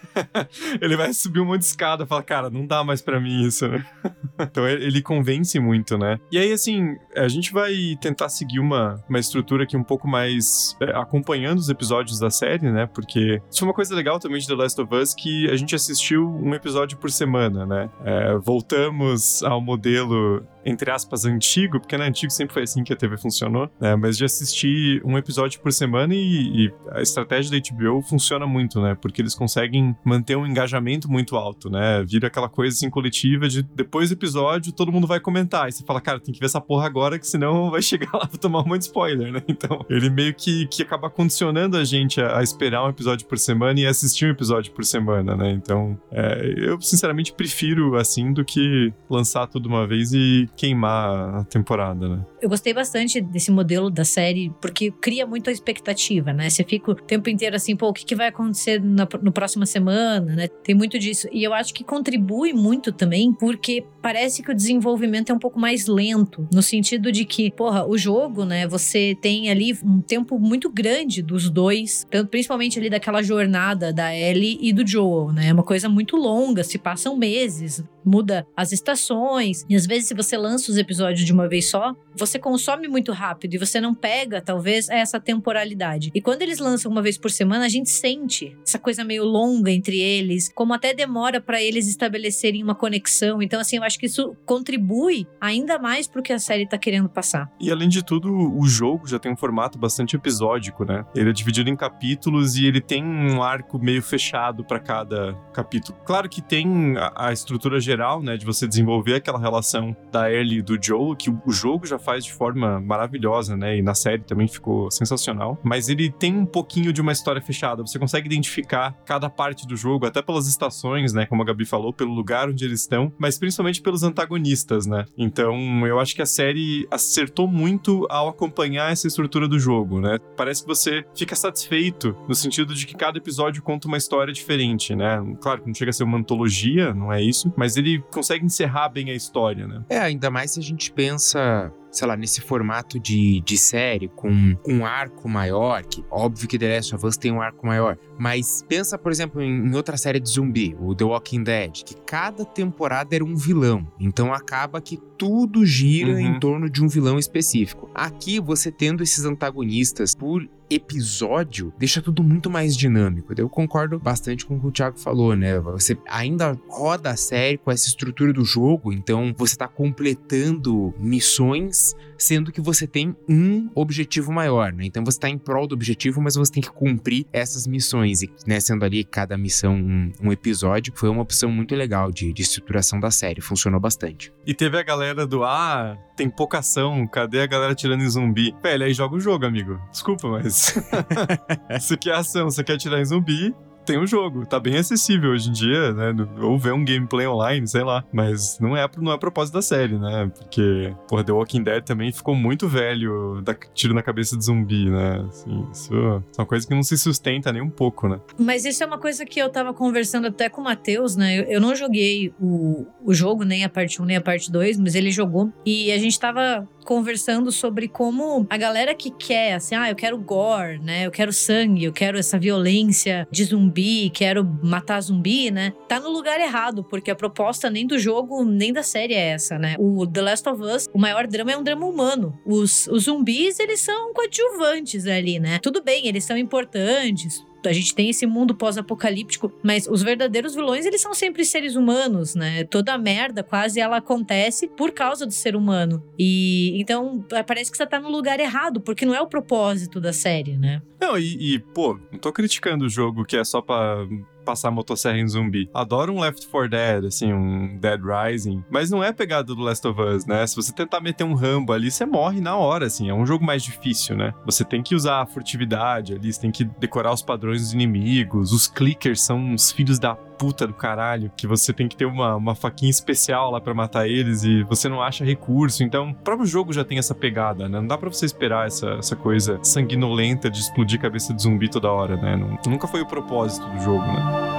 ele 0.82 0.96
vai 0.96 1.14
subir 1.14 1.40
um 1.40 1.46
monte 1.46 1.60
de 1.60 1.66
escada 1.66 2.04
e 2.04 2.08
fala, 2.08 2.24
cara, 2.24 2.50
não 2.50 2.66
dá 2.66 2.84
mais 2.84 3.02
para 3.02 3.20
mim 3.20 3.46
isso, 3.46 3.68
né? 3.68 3.86
então 4.40 4.68
ele 4.68 5.02
convence 5.02 5.60
muito, 5.60 5.98
né? 5.98 6.20
E 6.32 6.38
aí, 6.38 6.52
assim, 6.52 6.96
a 7.16 7.28
gente 7.28 7.52
vai 7.52 7.98
tentar 8.02 8.30
seguir 8.30 8.60
uma, 8.60 9.04
uma 9.10 9.20
estrutura 9.20 9.64
aqui 9.64 9.78
um 9.78 9.84
pouco 9.84 10.08
mais 10.08 10.76
é, 10.82 10.92
acompanhando 10.98 11.60
os 11.60 11.70
episódios 11.70 12.20
da 12.20 12.30
série, 12.30 12.72
né? 12.72 12.88
Porque 12.88 13.42
isso 13.50 13.60
foi 13.60 13.68
uma 13.68 13.74
coisa 13.74 13.96
legal 13.96 14.20
também 14.20 14.40
de 14.40 14.48
The 14.48 14.56
Last 14.56 14.82
of 14.82 14.94
Us 14.94 15.14
que 15.14 15.50
a 15.50 15.56
gente 15.56 15.76
assistiu 15.76 16.28
um 16.28 16.54
episódio 16.54 16.98
por 16.98 17.12
semana, 17.12 17.66
né? 17.66 17.90
É, 18.04 18.38
voltamos 18.38 19.44
ao 19.44 19.62
modelo 19.62 20.46
entre 20.68 20.92
aspas, 20.92 21.24
antigo, 21.24 21.80
porque 21.80 21.98
não 21.98 22.04
é 22.04 22.10
antigo, 22.10 22.30
sempre 22.30 22.54
foi 22.54 22.64
assim 22.64 22.84
que 22.84 22.92
a 22.92 22.96
TV 22.96 23.18
funcionou, 23.18 23.72
né? 23.80 23.96
Mas 23.96 24.17
de 24.18 24.26
assistir 24.26 25.02
um 25.06 25.18
episódio 25.18 25.60
por 25.60 25.72
semana 25.72 26.14
e, 26.14 26.66
e, 26.66 26.74
a 26.92 27.02
estratégia 27.02 27.52
da 27.52 27.70
HBO 27.72 28.02
funciona 28.02 28.46
muito, 28.46 28.82
né? 28.82 28.96
Porque 29.00 29.22
eles 29.22 29.36
conseguem 29.36 29.96
manter 30.04 30.36
um 30.36 30.46
engajamento 30.46 31.10
muito 31.10 31.36
alto, 31.36 31.70
né? 31.70 32.04
Vira 32.04 32.28
aquela 32.28 32.50
coisa 32.50 32.76
assim 32.76 32.90
coletiva 32.90 33.48
de 33.48 33.62
depois 33.62 34.10
do 34.10 34.14
episódio 34.14 34.72
todo 34.72 34.92
mundo 34.92 35.08
vai 35.08 35.20
comentar. 35.20 35.68
E 35.68 35.72
você 35.72 35.84
fala, 35.84 36.00
cara, 36.00 36.20
tem 36.20 36.34
que 36.34 36.40
ver 36.40 36.46
essa 36.46 36.62
porra 36.62 36.86
agora, 36.86 37.20
que 37.20 37.28
senão 37.28 37.70
vai 37.72 37.82
chegar 37.82 38.12
lá 38.14 38.28
pra 38.28 38.38
tomar 38.38 38.62
um 38.62 38.68
monte 38.68 38.80
de 38.80 38.86
spoiler, 38.86 39.32
né? 39.32 39.42
Então, 39.48 39.86
ele 39.90 40.10
meio 40.10 40.34
que, 40.34 40.68
que 40.68 40.84
acaba 40.84 41.10
condicionando 41.10 41.78
a 41.78 41.84
gente 41.84 42.22
a, 42.22 42.40
a 42.40 42.44
esperar 42.44 42.86
um 42.86 42.90
episódio 42.90 43.28
por 43.28 43.38
semana 43.38 43.80
e 43.80 43.86
assistir 43.86 44.26
um 44.26 44.30
episódio 44.30 44.72
por 44.72 44.86
semana, 44.86 45.36
né? 45.36 45.52
Então, 45.52 46.00
é, 46.12 46.54
eu 46.58 46.80
sinceramente 46.82 47.34
prefiro 47.34 47.96
assim 47.98 48.32
do 48.34 48.46
que 48.46 48.94
lançar 49.10 49.48
tudo 49.48 49.68
uma 49.68 49.88
vez 49.88 50.14
e 50.14 50.50
queimar 50.56 51.36
a 51.36 51.44
temporada, 51.44 52.08
né? 52.08 52.26
Eu 52.42 52.50
gostei 52.50 52.74
bastante 52.74 53.20
desse 53.20 53.52
modelo 53.52 53.90
da 53.90 54.06
série, 54.08 54.52
porque 54.62 54.92
cria 54.92 55.26
muita 55.28 55.52
expectativa, 55.52 56.34
né? 56.34 56.50
Você 56.50 56.64
fica 56.64 56.92
o 56.92 56.96
tempo 56.96 57.30
inteiro 57.30 57.56
assim, 57.56 57.76
pô, 57.76 57.90
o 57.90 57.94
que, 57.94 58.06
que 58.06 58.16
vai 58.16 58.30
acontecer 58.30 58.82
na 58.82 59.08
no 59.22 59.32
próxima 59.32 59.66
semana, 59.66 60.36
né? 60.36 60.48
Tem 60.48 60.74
muito 60.74 60.98
disso. 60.98 61.28
E 61.32 61.44
eu 61.44 61.54
acho 61.54 61.74
que 61.74 61.84
contribui 61.84 62.54
muito 62.54 62.92
também, 62.92 63.34
porque 63.34 63.86
parece 64.02 64.42
que 64.42 64.52
o 64.52 64.56
desenvolvimento 64.56 65.32
é 65.32 65.36
um 65.36 65.40
pouco 65.40 65.60
mais 65.60 65.88
lento, 65.88 66.48
no 66.52 66.62
sentido 66.62 67.12
de 67.12 67.26
que, 67.26 67.52
porra, 67.52 67.86
o 67.86 67.98
jogo, 67.98 68.46
né? 68.46 68.68
Você 68.68 69.16
tem 69.22 69.50
ali 69.50 69.78
um 69.84 70.02
tempo 70.02 70.40
muito 70.40 70.70
grande 70.70 71.22
dos 71.22 71.50
dois, 71.50 72.08
principalmente 72.32 72.80
ali 72.80 72.90
daquela 72.90 73.22
jornada 73.22 73.92
da 73.92 74.16
Ellie 74.16 74.58
e 74.62 74.72
do 74.72 74.88
Joel, 74.88 75.34
né? 75.34 75.50
É 75.50 75.54
uma 75.54 75.64
coisa 75.64 75.90
muito 75.90 76.16
longa, 76.16 76.64
se 76.64 76.78
passam 76.78 77.18
meses, 77.18 77.84
muda 78.06 78.48
as 78.56 78.72
estações, 78.72 79.66
e 79.70 79.76
às 79.76 79.86
vezes 79.86 80.08
se 80.08 80.14
você 80.14 80.38
lança 80.38 80.72
os 80.72 80.78
episódios 80.78 81.26
de 81.26 81.34
uma 81.34 81.48
vez 81.48 81.70
só, 81.70 81.94
você 82.16 82.40
consome 82.40 82.88
muito 82.88 83.12
rápido 83.12 83.54
e 83.54 83.58
você 83.58 83.82
não 83.82 83.94
pega, 83.98 84.42
talvez, 84.42 84.90
essa 84.90 85.20
temporalidade. 85.20 86.12
E 86.14 86.22
quando 86.22 86.42
eles 86.42 86.60
lançam 86.60 86.92
uma 86.92 87.02
vez 87.02 87.18
por 87.18 87.32
semana, 87.32 87.66
a 87.66 87.70
gente 87.70 87.90
sente 87.90 88.58
essa 88.66 88.80
coisa 88.80 89.04
meio 89.04 89.24
longa 89.24 89.72
entre 89.72 90.00
eles, 90.00 90.52
como 90.54 90.74
até 90.74 90.94
demora 90.94 91.42
para 91.42 91.62
eles 91.62 91.88
estabelecerem 91.88 92.64
uma 92.64 92.76
conexão. 92.76 93.42
Então, 93.42 93.60
assim, 93.60 93.78
eu 93.78 93.84
acho 93.84 94.00
que 94.00 94.06
isso 94.06 94.36
contribui 94.46 95.28
ainda 95.42 95.80
mais 95.80 96.08
pro 96.08 96.22
que 96.22 96.34
a 96.34 96.40
série 96.40 96.68
tá 96.68 96.78
querendo 96.78 97.10
passar. 97.10 97.52
E 97.60 97.72
além 97.72 97.90
de 97.90 98.04
tudo, 98.04 98.32
o 98.32 98.66
jogo 98.68 99.08
já 99.08 99.20
tem 99.20 99.32
um 99.32 99.38
formato 99.38 99.78
bastante 99.78 100.16
episódico, 100.16 100.86
né? 100.86 101.06
Ele 101.16 101.30
é 101.30 101.34
dividido 101.34 101.70
em 101.70 101.76
capítulos 101.76 102.56
e 102.56 102.66
ele 102.66 102.82
tem 102.82 103.04
um 103.04 103.42
arco 103.42 103.80
meio 103.80 104.02
fechado 104.02 104.64
para 104.64 104.80
cada 104.80 105.34
capítulo. 105.54 105.98
Claro 106.06 106.30
que 106.30 106.42
tem 106.42 106.96
a, 107.16 107.32
estrutura 107.32 107.80
geral, 107.80 108.22
né, 108.22 108.38
de 108.38 108.46
você 108.46 108.68
desenvolver 108.68 109.16
aquela 109.16 109.40
relação 109.40 109.96
da 110.12 110.32
Ellie 110.32 110.60
e 110.60 110.62
do 110.62 110.78
Joel, 110.82 111.16
que 111.16 111.30
o, 111.30 111.42
o 111.46 111.52
jogo 111.52 111.86
já 111.86 112.00
faz 112.00 112.24
de 112.26 112.34
forma 112.34 112.80
maravilhosa, 112.80 113.56
né? 113.56 113.78
E 113.78 113.82
na 113.88 113.96
série 113.96 114.22
também 114.22 114.48
ficou 114.48 114.92
sensacional. 114.92 115.58
Mas 115.64 115.90
ele 115.90 116.12
tem 116.12 116.36
um 116.36 116.46
pouquinho 116.46 116.92
de 116.92 117.02
uma 117.02 117.14
história 117.14 117.42
fechada. 117.42 117.82
Você 117.82 117.98
consegue 117.98 118.28
identificar 118.28 118.92
cada 119.06 119.30
parte 119.30 119.66
do 119.66 119.76
jogo, 119.76 120.06
até 120.06 120.22
pelas 120.22 120.48
estações, 120.48 121.14
né? 121.14 121.26
Como 121.26 121.42
a 121.42 121.46
Gabi 121.46 121.66
falou, 121.66 121.94
pelo 121.94 122.14
lugar 122.14 122.50
onde 122.50 122.66
eles 122.66 122.82
estão, 122.82 123.12
mas 123.18 123.40
principalmente 123.40 123.82
pelos 123.82 124.04
antagonistas, 124.04 124.86
né? 124.86 125.06
Então, 125.18 125.88
eu 125.88 126.00
acho 126.00 126.14
que 126.14 126.22
a 126.22 126.26
série 126.26 126.88
acertou 126.92 127.48
muito 127.48 128.06
ao 128.10 128.28
acompanhar 128.28 128.92
essa 128.92 129.08
estrutura 129.08 129.48
do 129.48 129.58
jogo, 129.58 130.02
né? 130.02 130.20
Parece 130.36 130.62
que 130.62 130.68
você 130.68 131.06
fica 131.16 131.36
satisfeito 131.36 132.16
no 132.28 132.36
sentido 132.36 132.76
de 132.76 132.86
que 132.86 132.96
cada 132.96 133.18
episódio 133.18 133.64
conta 133.64 133.88
uma 133.88 133.98
história 133.98 134.34
diferente, 134.34 134.96
né? 134.96 135.24
Claro 135.42 135.62
que 135.62 135.68
não 135.68 135.74
chega 135.74 135.92
a 135.92 135.94
ser 135.94 136.04
uma 136.04 136.18
antologia, 136.18 136.94
não 136.94 137.12
é 137.12 137.22
isso, 137.22 137.54
mas 137.56 137.78
ele 137.78 138.04
consegue 138.12 138.46
encerrar 138.46 138.90
bem 138.90 139.10
a 139.10 139.14
história, 139.14 139.66
né? 139.66 139.84
É, 139.90 140.00
ainda 140.00 140.30
mais 140.30 140.52
se 140.52 140.60
a 140.60 140.64
gente 140.64 140.92
pensa 140.92 141.72
sei 141.98 142.08
lá, 142.08 142.16
nesse 142.16 142.42
formato 142.42 143.00
de, 143.00 143.42
de 143.42 143.58
série, 143.58 144.08
com 144.08 144.30
um 144.68 144.86
arco 144.86 145.28
maior, 145.28 145.84
que 145.84 146.06
óbvio 146.12 146.48
que 146.48 146.58
The 146.58 146.76
Last 146.76 146.96
of 146.96 147.06
Us 147.06 147.18
tem 147.18 147.32
um 147.32 147.42
arco 147.42 147.66
maior, 147.66 147.98
mas 148.20 148.64
pensa, 148.68 148.98
por 148.98 149.12
exemplo, 149.12 149.42
em, 149.42 149.68
em 149.68 149.76
outra 149.76 149.98
série 149.98 150.20
de 150.20 150.30
zumbi, 150.30 150.76
o 150.80 150.94
The 150.94 151.06
Walking 151.06 151.44
Dead, 151.44 151.84
que 151.84 151.96
cada 152.06 152.46
temporada 152.46 153.16
era 153.16 153.26
um 153.26 153.36
vilão, 153.36 153.88
então 154.00 154.34
acaba 154.34 154.80
que 154.80 154.98
tudo 155.18 155.66
gira 155.66 156.12
uhum. 156.12 156.20
em 156.20 156.40
torno 156.40 156.70
de 156.70 156.84
um 156.84 156.88
vilão 156.88 157.18
específico. 157.18 157.90
Aqui, 157.96 158.40
você 158.40 158.72
tendo 158.72 159.02
esses 159.02 159.26
antagonistas 159.26 160.14
por 160.14 160.48
episódio 160.70 161.74
deixa 161.78 162.02
tudo 162.02 162.24
muito 162.24 162.50
mais 162.50 162.76
dinâmico. 162.76 163.34
Eu 163.38 163.50
concordo 163.50 164.00
bastante 164.00 164.46
com 164.46 164.56
o 164.56 164.60
que 164.60 164.68
o 164.68 164.72
Thiago 164.72 165.00
falou, 165.00 165.36
né? 165.36 165.60
Você 165.60 165.98
ainda 166.08 166.58
roda 166.68 167.12
a 167.12 167.18
série 167.18 167.58
com 167.58 167.72
essa 167.72 167.88
estrutura 167.88 168.34
do 168.34 168.44
jogo, 168.44 168.92
então 168.92 169.34
você 169.38 169.56
tá 169.56 169.68
completando 169.68 170.94
missões 171.00 171.96
sendo 172.18 172.52
que 172.52 172.60
você 172.60 172.88
tem 172.88 173.16
um 173.30 173.70
objetivo 173.76 174.32
maior, 174.32 174.74
né? 174.74 174.86
Então 174.86 175.04
você 175.06 175.18
está 175.18 175.30
em 175.30 175.38
prol 175.38 175.68
do 175.68 175.74
objetivo, 175.74 176.22
mas 176.22 176.36
você 176.36 176.52
tem 176.52 176.64
que 176.64 176.72
cumprir 176.72 177.26
essas 177.32 177.68
missões, 177.68 178.22
e 178.22 178.32
né, 178.46 178.60
sendo 178.60 178.84
ali 178.84 179.04
cada 179.04 179.38
missão 179.38 179.76
um, 179.76 180.12
um 180.22 180.32
episódio, 180.32 180.94
foi 180.96 181.10
uma 181.10 181.22
opção 181.22 181.52
muito 181.52 181.76
legal 181.76 182.12
de, 182.12 182.34
de 182.34 182.42
estruturação 182.42 183.00
da 183.00 183.12
série, 183.12 183.42
funcionou 183.42 183.80
bastante. 183.80 184.34
E 184.46 184.54
teve 184.54 184.78
a 184.78 184.84
galera 184.84 185.28
do 185.28 185.44
Ah, 185.44 185.98
tem 186.16 186.30
pouca 186.30 186.60
ação, 186.60 187.06
cadê 187.06 187.42
a 187.42 187.48
galera 187.48 187.76
tirando 187.76 188.02
em 188.02 188.10
zumbi? 188.10 188.56
Velho, 188.62 188.86
aí 188.86 188.94
joga 188.94 189.16
o 189.16 189.20
jogo, 189.20 189.46
amigo. 189.46 189.80
Desculpa, 189.92 190.28
mas. 190.28 190.57
Isso 191.78 191.98
quer 191.98 192.16
ação, 192.16 192.50
você 192.50 192.64
quer 192.64 192.78
tirar 192.78 193.00
em 193.00 193.06
zumbi, 193.06 193.54
tem 193.88 193.98
um 193.98 194.06
jogo. 194.06 194.46
Tá 194.46 194.60
bem 194.60 194.78
acessível 194.78 195.32
hoje 195.32 195.50
em 195.50 195.54
dia, 195.54 195.94
né? 195.94 196.14
Ou 196.42 196.60
ver 196.60 196.74
um 196.74 196.84
gameplay 196.84 197.26
online, 197.26 197.66
sei 197.66 197.84
lá. 197.84 198.04
Mas 198.12 198.60
não 198.60 198.76
é, 198.76 198.88
não 198.98 199.14
é 199.14 199.18
propósito 199.18 199.56
da 199.56 199.62
série, 199.62 199.98
né? 199.98 200.30
Porque, 200.38 200.94
porra, 201.08 201.24
The 201.24 201.32
Walking 201.32 201.64
Dead 201.64 201.84
também 201.84 202.12
ficou 202.12 202.36
muito 202.36 202.68
velho, 202.68 203.42
tiro 203.74 203.94
na 203.94 204.04
cabeça 204.04 204.38
de 204.38 204.44
zumbi, 204.44 204.90
né? 204.90 205.26
Assim, 205.30 205.66
isso 205.72 205.96
é 205.96 206.42
uma 206.42 206.46
coisa 206.46 206.68
que 206.68 206.76
não 206.76 206.84
se 206.84 206.98
sustenta 206.98 207.52
nem 207.54 207.62
um 207.62 207.70
pouco, 207.70 208.10
né? 208.10 208.20
Mas 208.38 208.66
isso 208.66 208.84
é 208.84 208.86
uma 208.86 208.98
coisa 208.98 209.26
que 209.26 209.40
eu 209.40 209.50
tava 209.50 209.74
conversando 209.74 210.28
até 210.28 210.50
com 210.50 210.60
o 210.60 210.64
Matheus, 210.66 211.16
né? 211.16 211.40
Eu, 211.40 211.44
eu 211.44 211.62
não 211.62 211.74
joguei 211.74 212.34
o, 212.40 212.86
o 213.06 213.14
jogo, 213.14 213.46
nem 213.46 213.64
a 213.64 213.70
parte 213.70 214.02
1, 214.02 214.06
nem 214.06 214.18
a 214.18 214.22
parte 214.22 214.52
2, 214.52 214.78
mas 214.78 214.96
ele 214.96 215.12
jogou. 215.12 215.52
E 215.66 215.94
a 215.94 215.98
gente 215.98 216.20
tava 216.20 216.68
conversando 216.88 217.52
sobre 217.52 217.90
como 217.90 218.48
a 218.50 218.56
galera 218.56 218.96
que 218.96 219.12
quer, 219.12 219.56
assim, 219.56 219.76
ah, 219.76 219.90
eu 219.90 219.96
quero 219.96 220.18
gore, 220.18 220.80
né? 220.80 221.06
Eu 221.06 221.12
quero 221.12 221.34
sangue, 221.34 221.84
eu 221.84 221.92
quero 221.92 222.18
essa 222.18 222.40
violência 222.40 223.28
de 223.30 223.44
zumbi, 223.44 224.10
quero 224.10 224.46
matar 224.64 225.02
zumbi, 225.02 225.52
né? 225.52 225.74
Tá 225.90 226.00
no 226.00 226.10
lugar 226.10 226.40
errado, 226.40 226.86
porque 226.86 227.12
a 227.12 227.16
proposta 227.16 227.70
nem 227.70 227.86
do 227.86 228.00
jogo, 228.00 228.46
nem 228.46 228.72
da 228.72 228.84
série 228.84 229.14
é 229.14 229.32
essa, 229.32 229.60
né? 229.60 229.76
O 229.78 230.08
The 230.08 230.22
Last 230.22 230.48
of 230.48 230.64
Us, 230.64 230.88
o 230.94 230.98
maior 230.98 231.28
drama 231.28 231.52
é 231.52 231.58
um 231.58 231.64
drama 231.64 231.86
humano. 231.86 232.40
Os, 232.46 232.88
os 232.88 233.04
zumbis, 233.04 233.60
eles 233.60 233.82
são 233.82 234.14
coadjuvantes 234.14 235.06
ali, 235.08 235.40
né? 235.40 235.60
Tudo 235.62 235.84
bem, 235.84 236.08
eles 236.08 236.24
são 236.24 236.38
importantes, 236.38 237.44
a 237.66 237.74
gente 237.74 237.94
tem 237.94 238.10
esse 238.10 238.26
mundo 238.26 238.56
pós-apocalíptico, 238.56 239.52
mas 239.64 239.88
os 239.88 240.02
verdadeiros 240.02 240.56
vilões, 240.56 240.86
eles 240.86 241.02
são 241.02 241.14
sempre 241.14 241.44
seres 241.46 241.76
humanos, 241.76 242.36
né? 242.36 242.64
Toda 242.64 242.94
a 242.94 242.98
merda 242.98 243.44
quase 243.44 243.80
ela 243.80 243.98
acontece 243.98 244.68
por 244.68 244.92
causa 244.92 245.26
do 245.26 245.34
ser 245.34 245.56
humano. 245.56 246.04
E 246.18 246.80
então 246.80 247.26
parece 247.46 247.72
que 247.72 247.78
você 247.78 247.86
tá 247.86 248.00
no 248.00 248.10
lugar 248.10 248.40
errado, 248.40 248.82
porque 248.82 249.06
não 249.06 249.16
é 249.16 249.22
o 249.22 249.28
propósito 249.28 250.00
da 250.00 250.14
série, 250.14 250.58
né? 250.58 250.82
Não, 251.00 251.18
e, 251.18 251.56
e 251.56 251.60
pô, 251.60 252.00
não 252.12 252.20
tô 252.20 252.32
criticando 252.32 252.86
o 252.86 252.90
jogo 252.90 253.26
que 253.26 253.38
é 253.38 253.44
só 253.44 253.62
pra 253.62 254.06
passar 254.48 254.72
motosserra 254.72 255.18
em 255.18 255.28
zumbi. 255.28 255.70
Adoro 255.74 256.14
um 256.14 256.22
Left 256.22 256.48
4 256.48 256.70
Dead, 256.70 257.06
assim, 257.06 257.34
um 257.34 257.78
Dead 257.78 258.00
Rising, 258.02 258.64
mas 258.72 258.90
não 258.90 259.04
é 259.04 259.12
pegada 259.12 259.54
do 259.54 259.62
Last 259.62 259.86
of 259.86 260.02
Us, 260.02 260.26
né? 260.26 260.48
Se 260.48 260.56
você 260.56 260.72
tentar 260.72 261.02
meter 261.02 261.26
um 261.26 261.34
Rambo 261.34 261.74
ali, 261.74 261.92
você 261.92 262.06
morre 262.06 262.40
na 262.40 262.56
hora, 262.56 262.86
assim, 262.86 263.10
é 263.10 263.14
um 263.14 263.26
jogo 263.26 263.44
mais 263.44 263.62
difícil, 263.62 264.16
né? 264.16 264.34
Você 264.46 264.64
tem 264.64 264.82
que 264.82 264.96
usar 264.96 265.22
a 265.22 265.26
furtividade 265.26 266.14
ali, 266.14 266.32
você 266.32 266.40
tem 266.40 266.52
que 266.52 266.64
decorar 266.64 267.14
os 267.14 267.22
padrões 267.22 267.62
dos 267.62 267.74
inimigos, 267.74 268.54
os 268.54 268.68
clickers 268.68 269.22
são 269.22 269.38
uns 269.38 269.70
filhos 269.70 270.00
da 270.00 270.16
puta 270.38 270.68
do 270.68 270.74
caralho, 270.74 271.32
que 271.36 271.48
você 271.48 271.74
tem 271.74 271.88
que 271.88 271.96
ter 271.96 272.06
uma, 272.06 272.36
uma 272.36 272.56
faquinha 272.56 272.90
especial 272.90 273.52
lá 273.52 273.60
para 273.60 273.74
matar 273.74 274.08
eles 274.08 274.44
e 274.44 274.64
você 274.64 274.88
não 274.88 275.02
acha 275.02 275.26
recurso. 275.26 275.84
Então, 275.84 276.12
o 276.12 276.16
próprio 276.16 276.46
jogo 276.46 276.72
já 276.72 276.84
tem 276.84 276.98
essa 276.98 277.16
pegada, 277.16 277.68
né? 277.68 277.80
Não 277.80 277.88
dá 277.88 277.98
pra 277.98 278.10
você 278.10 278.26
esperar 278.26 278.68
essa, 278.68 278.92
essa 278.92 279.16
coisa 279.16 279.60
sanguinolenta 279.64 280.50
de 280.50 280.60
explodir 280.60 281.00
cabeça 281.00 281.34
de 281.34 281.42
zumbi 281.42 281.70
toda 281.70 281.92
hora, 281.92 282.16
né? 282.18 282.36
Não, 282.36 282.58
nunca 282.72 282.88
foi 282.88 283.02
o 283.02 283.06
propósito 283.06 283.68
do 283.70 283.80
jogo, 283.82 284.06
né? 284.06 284.57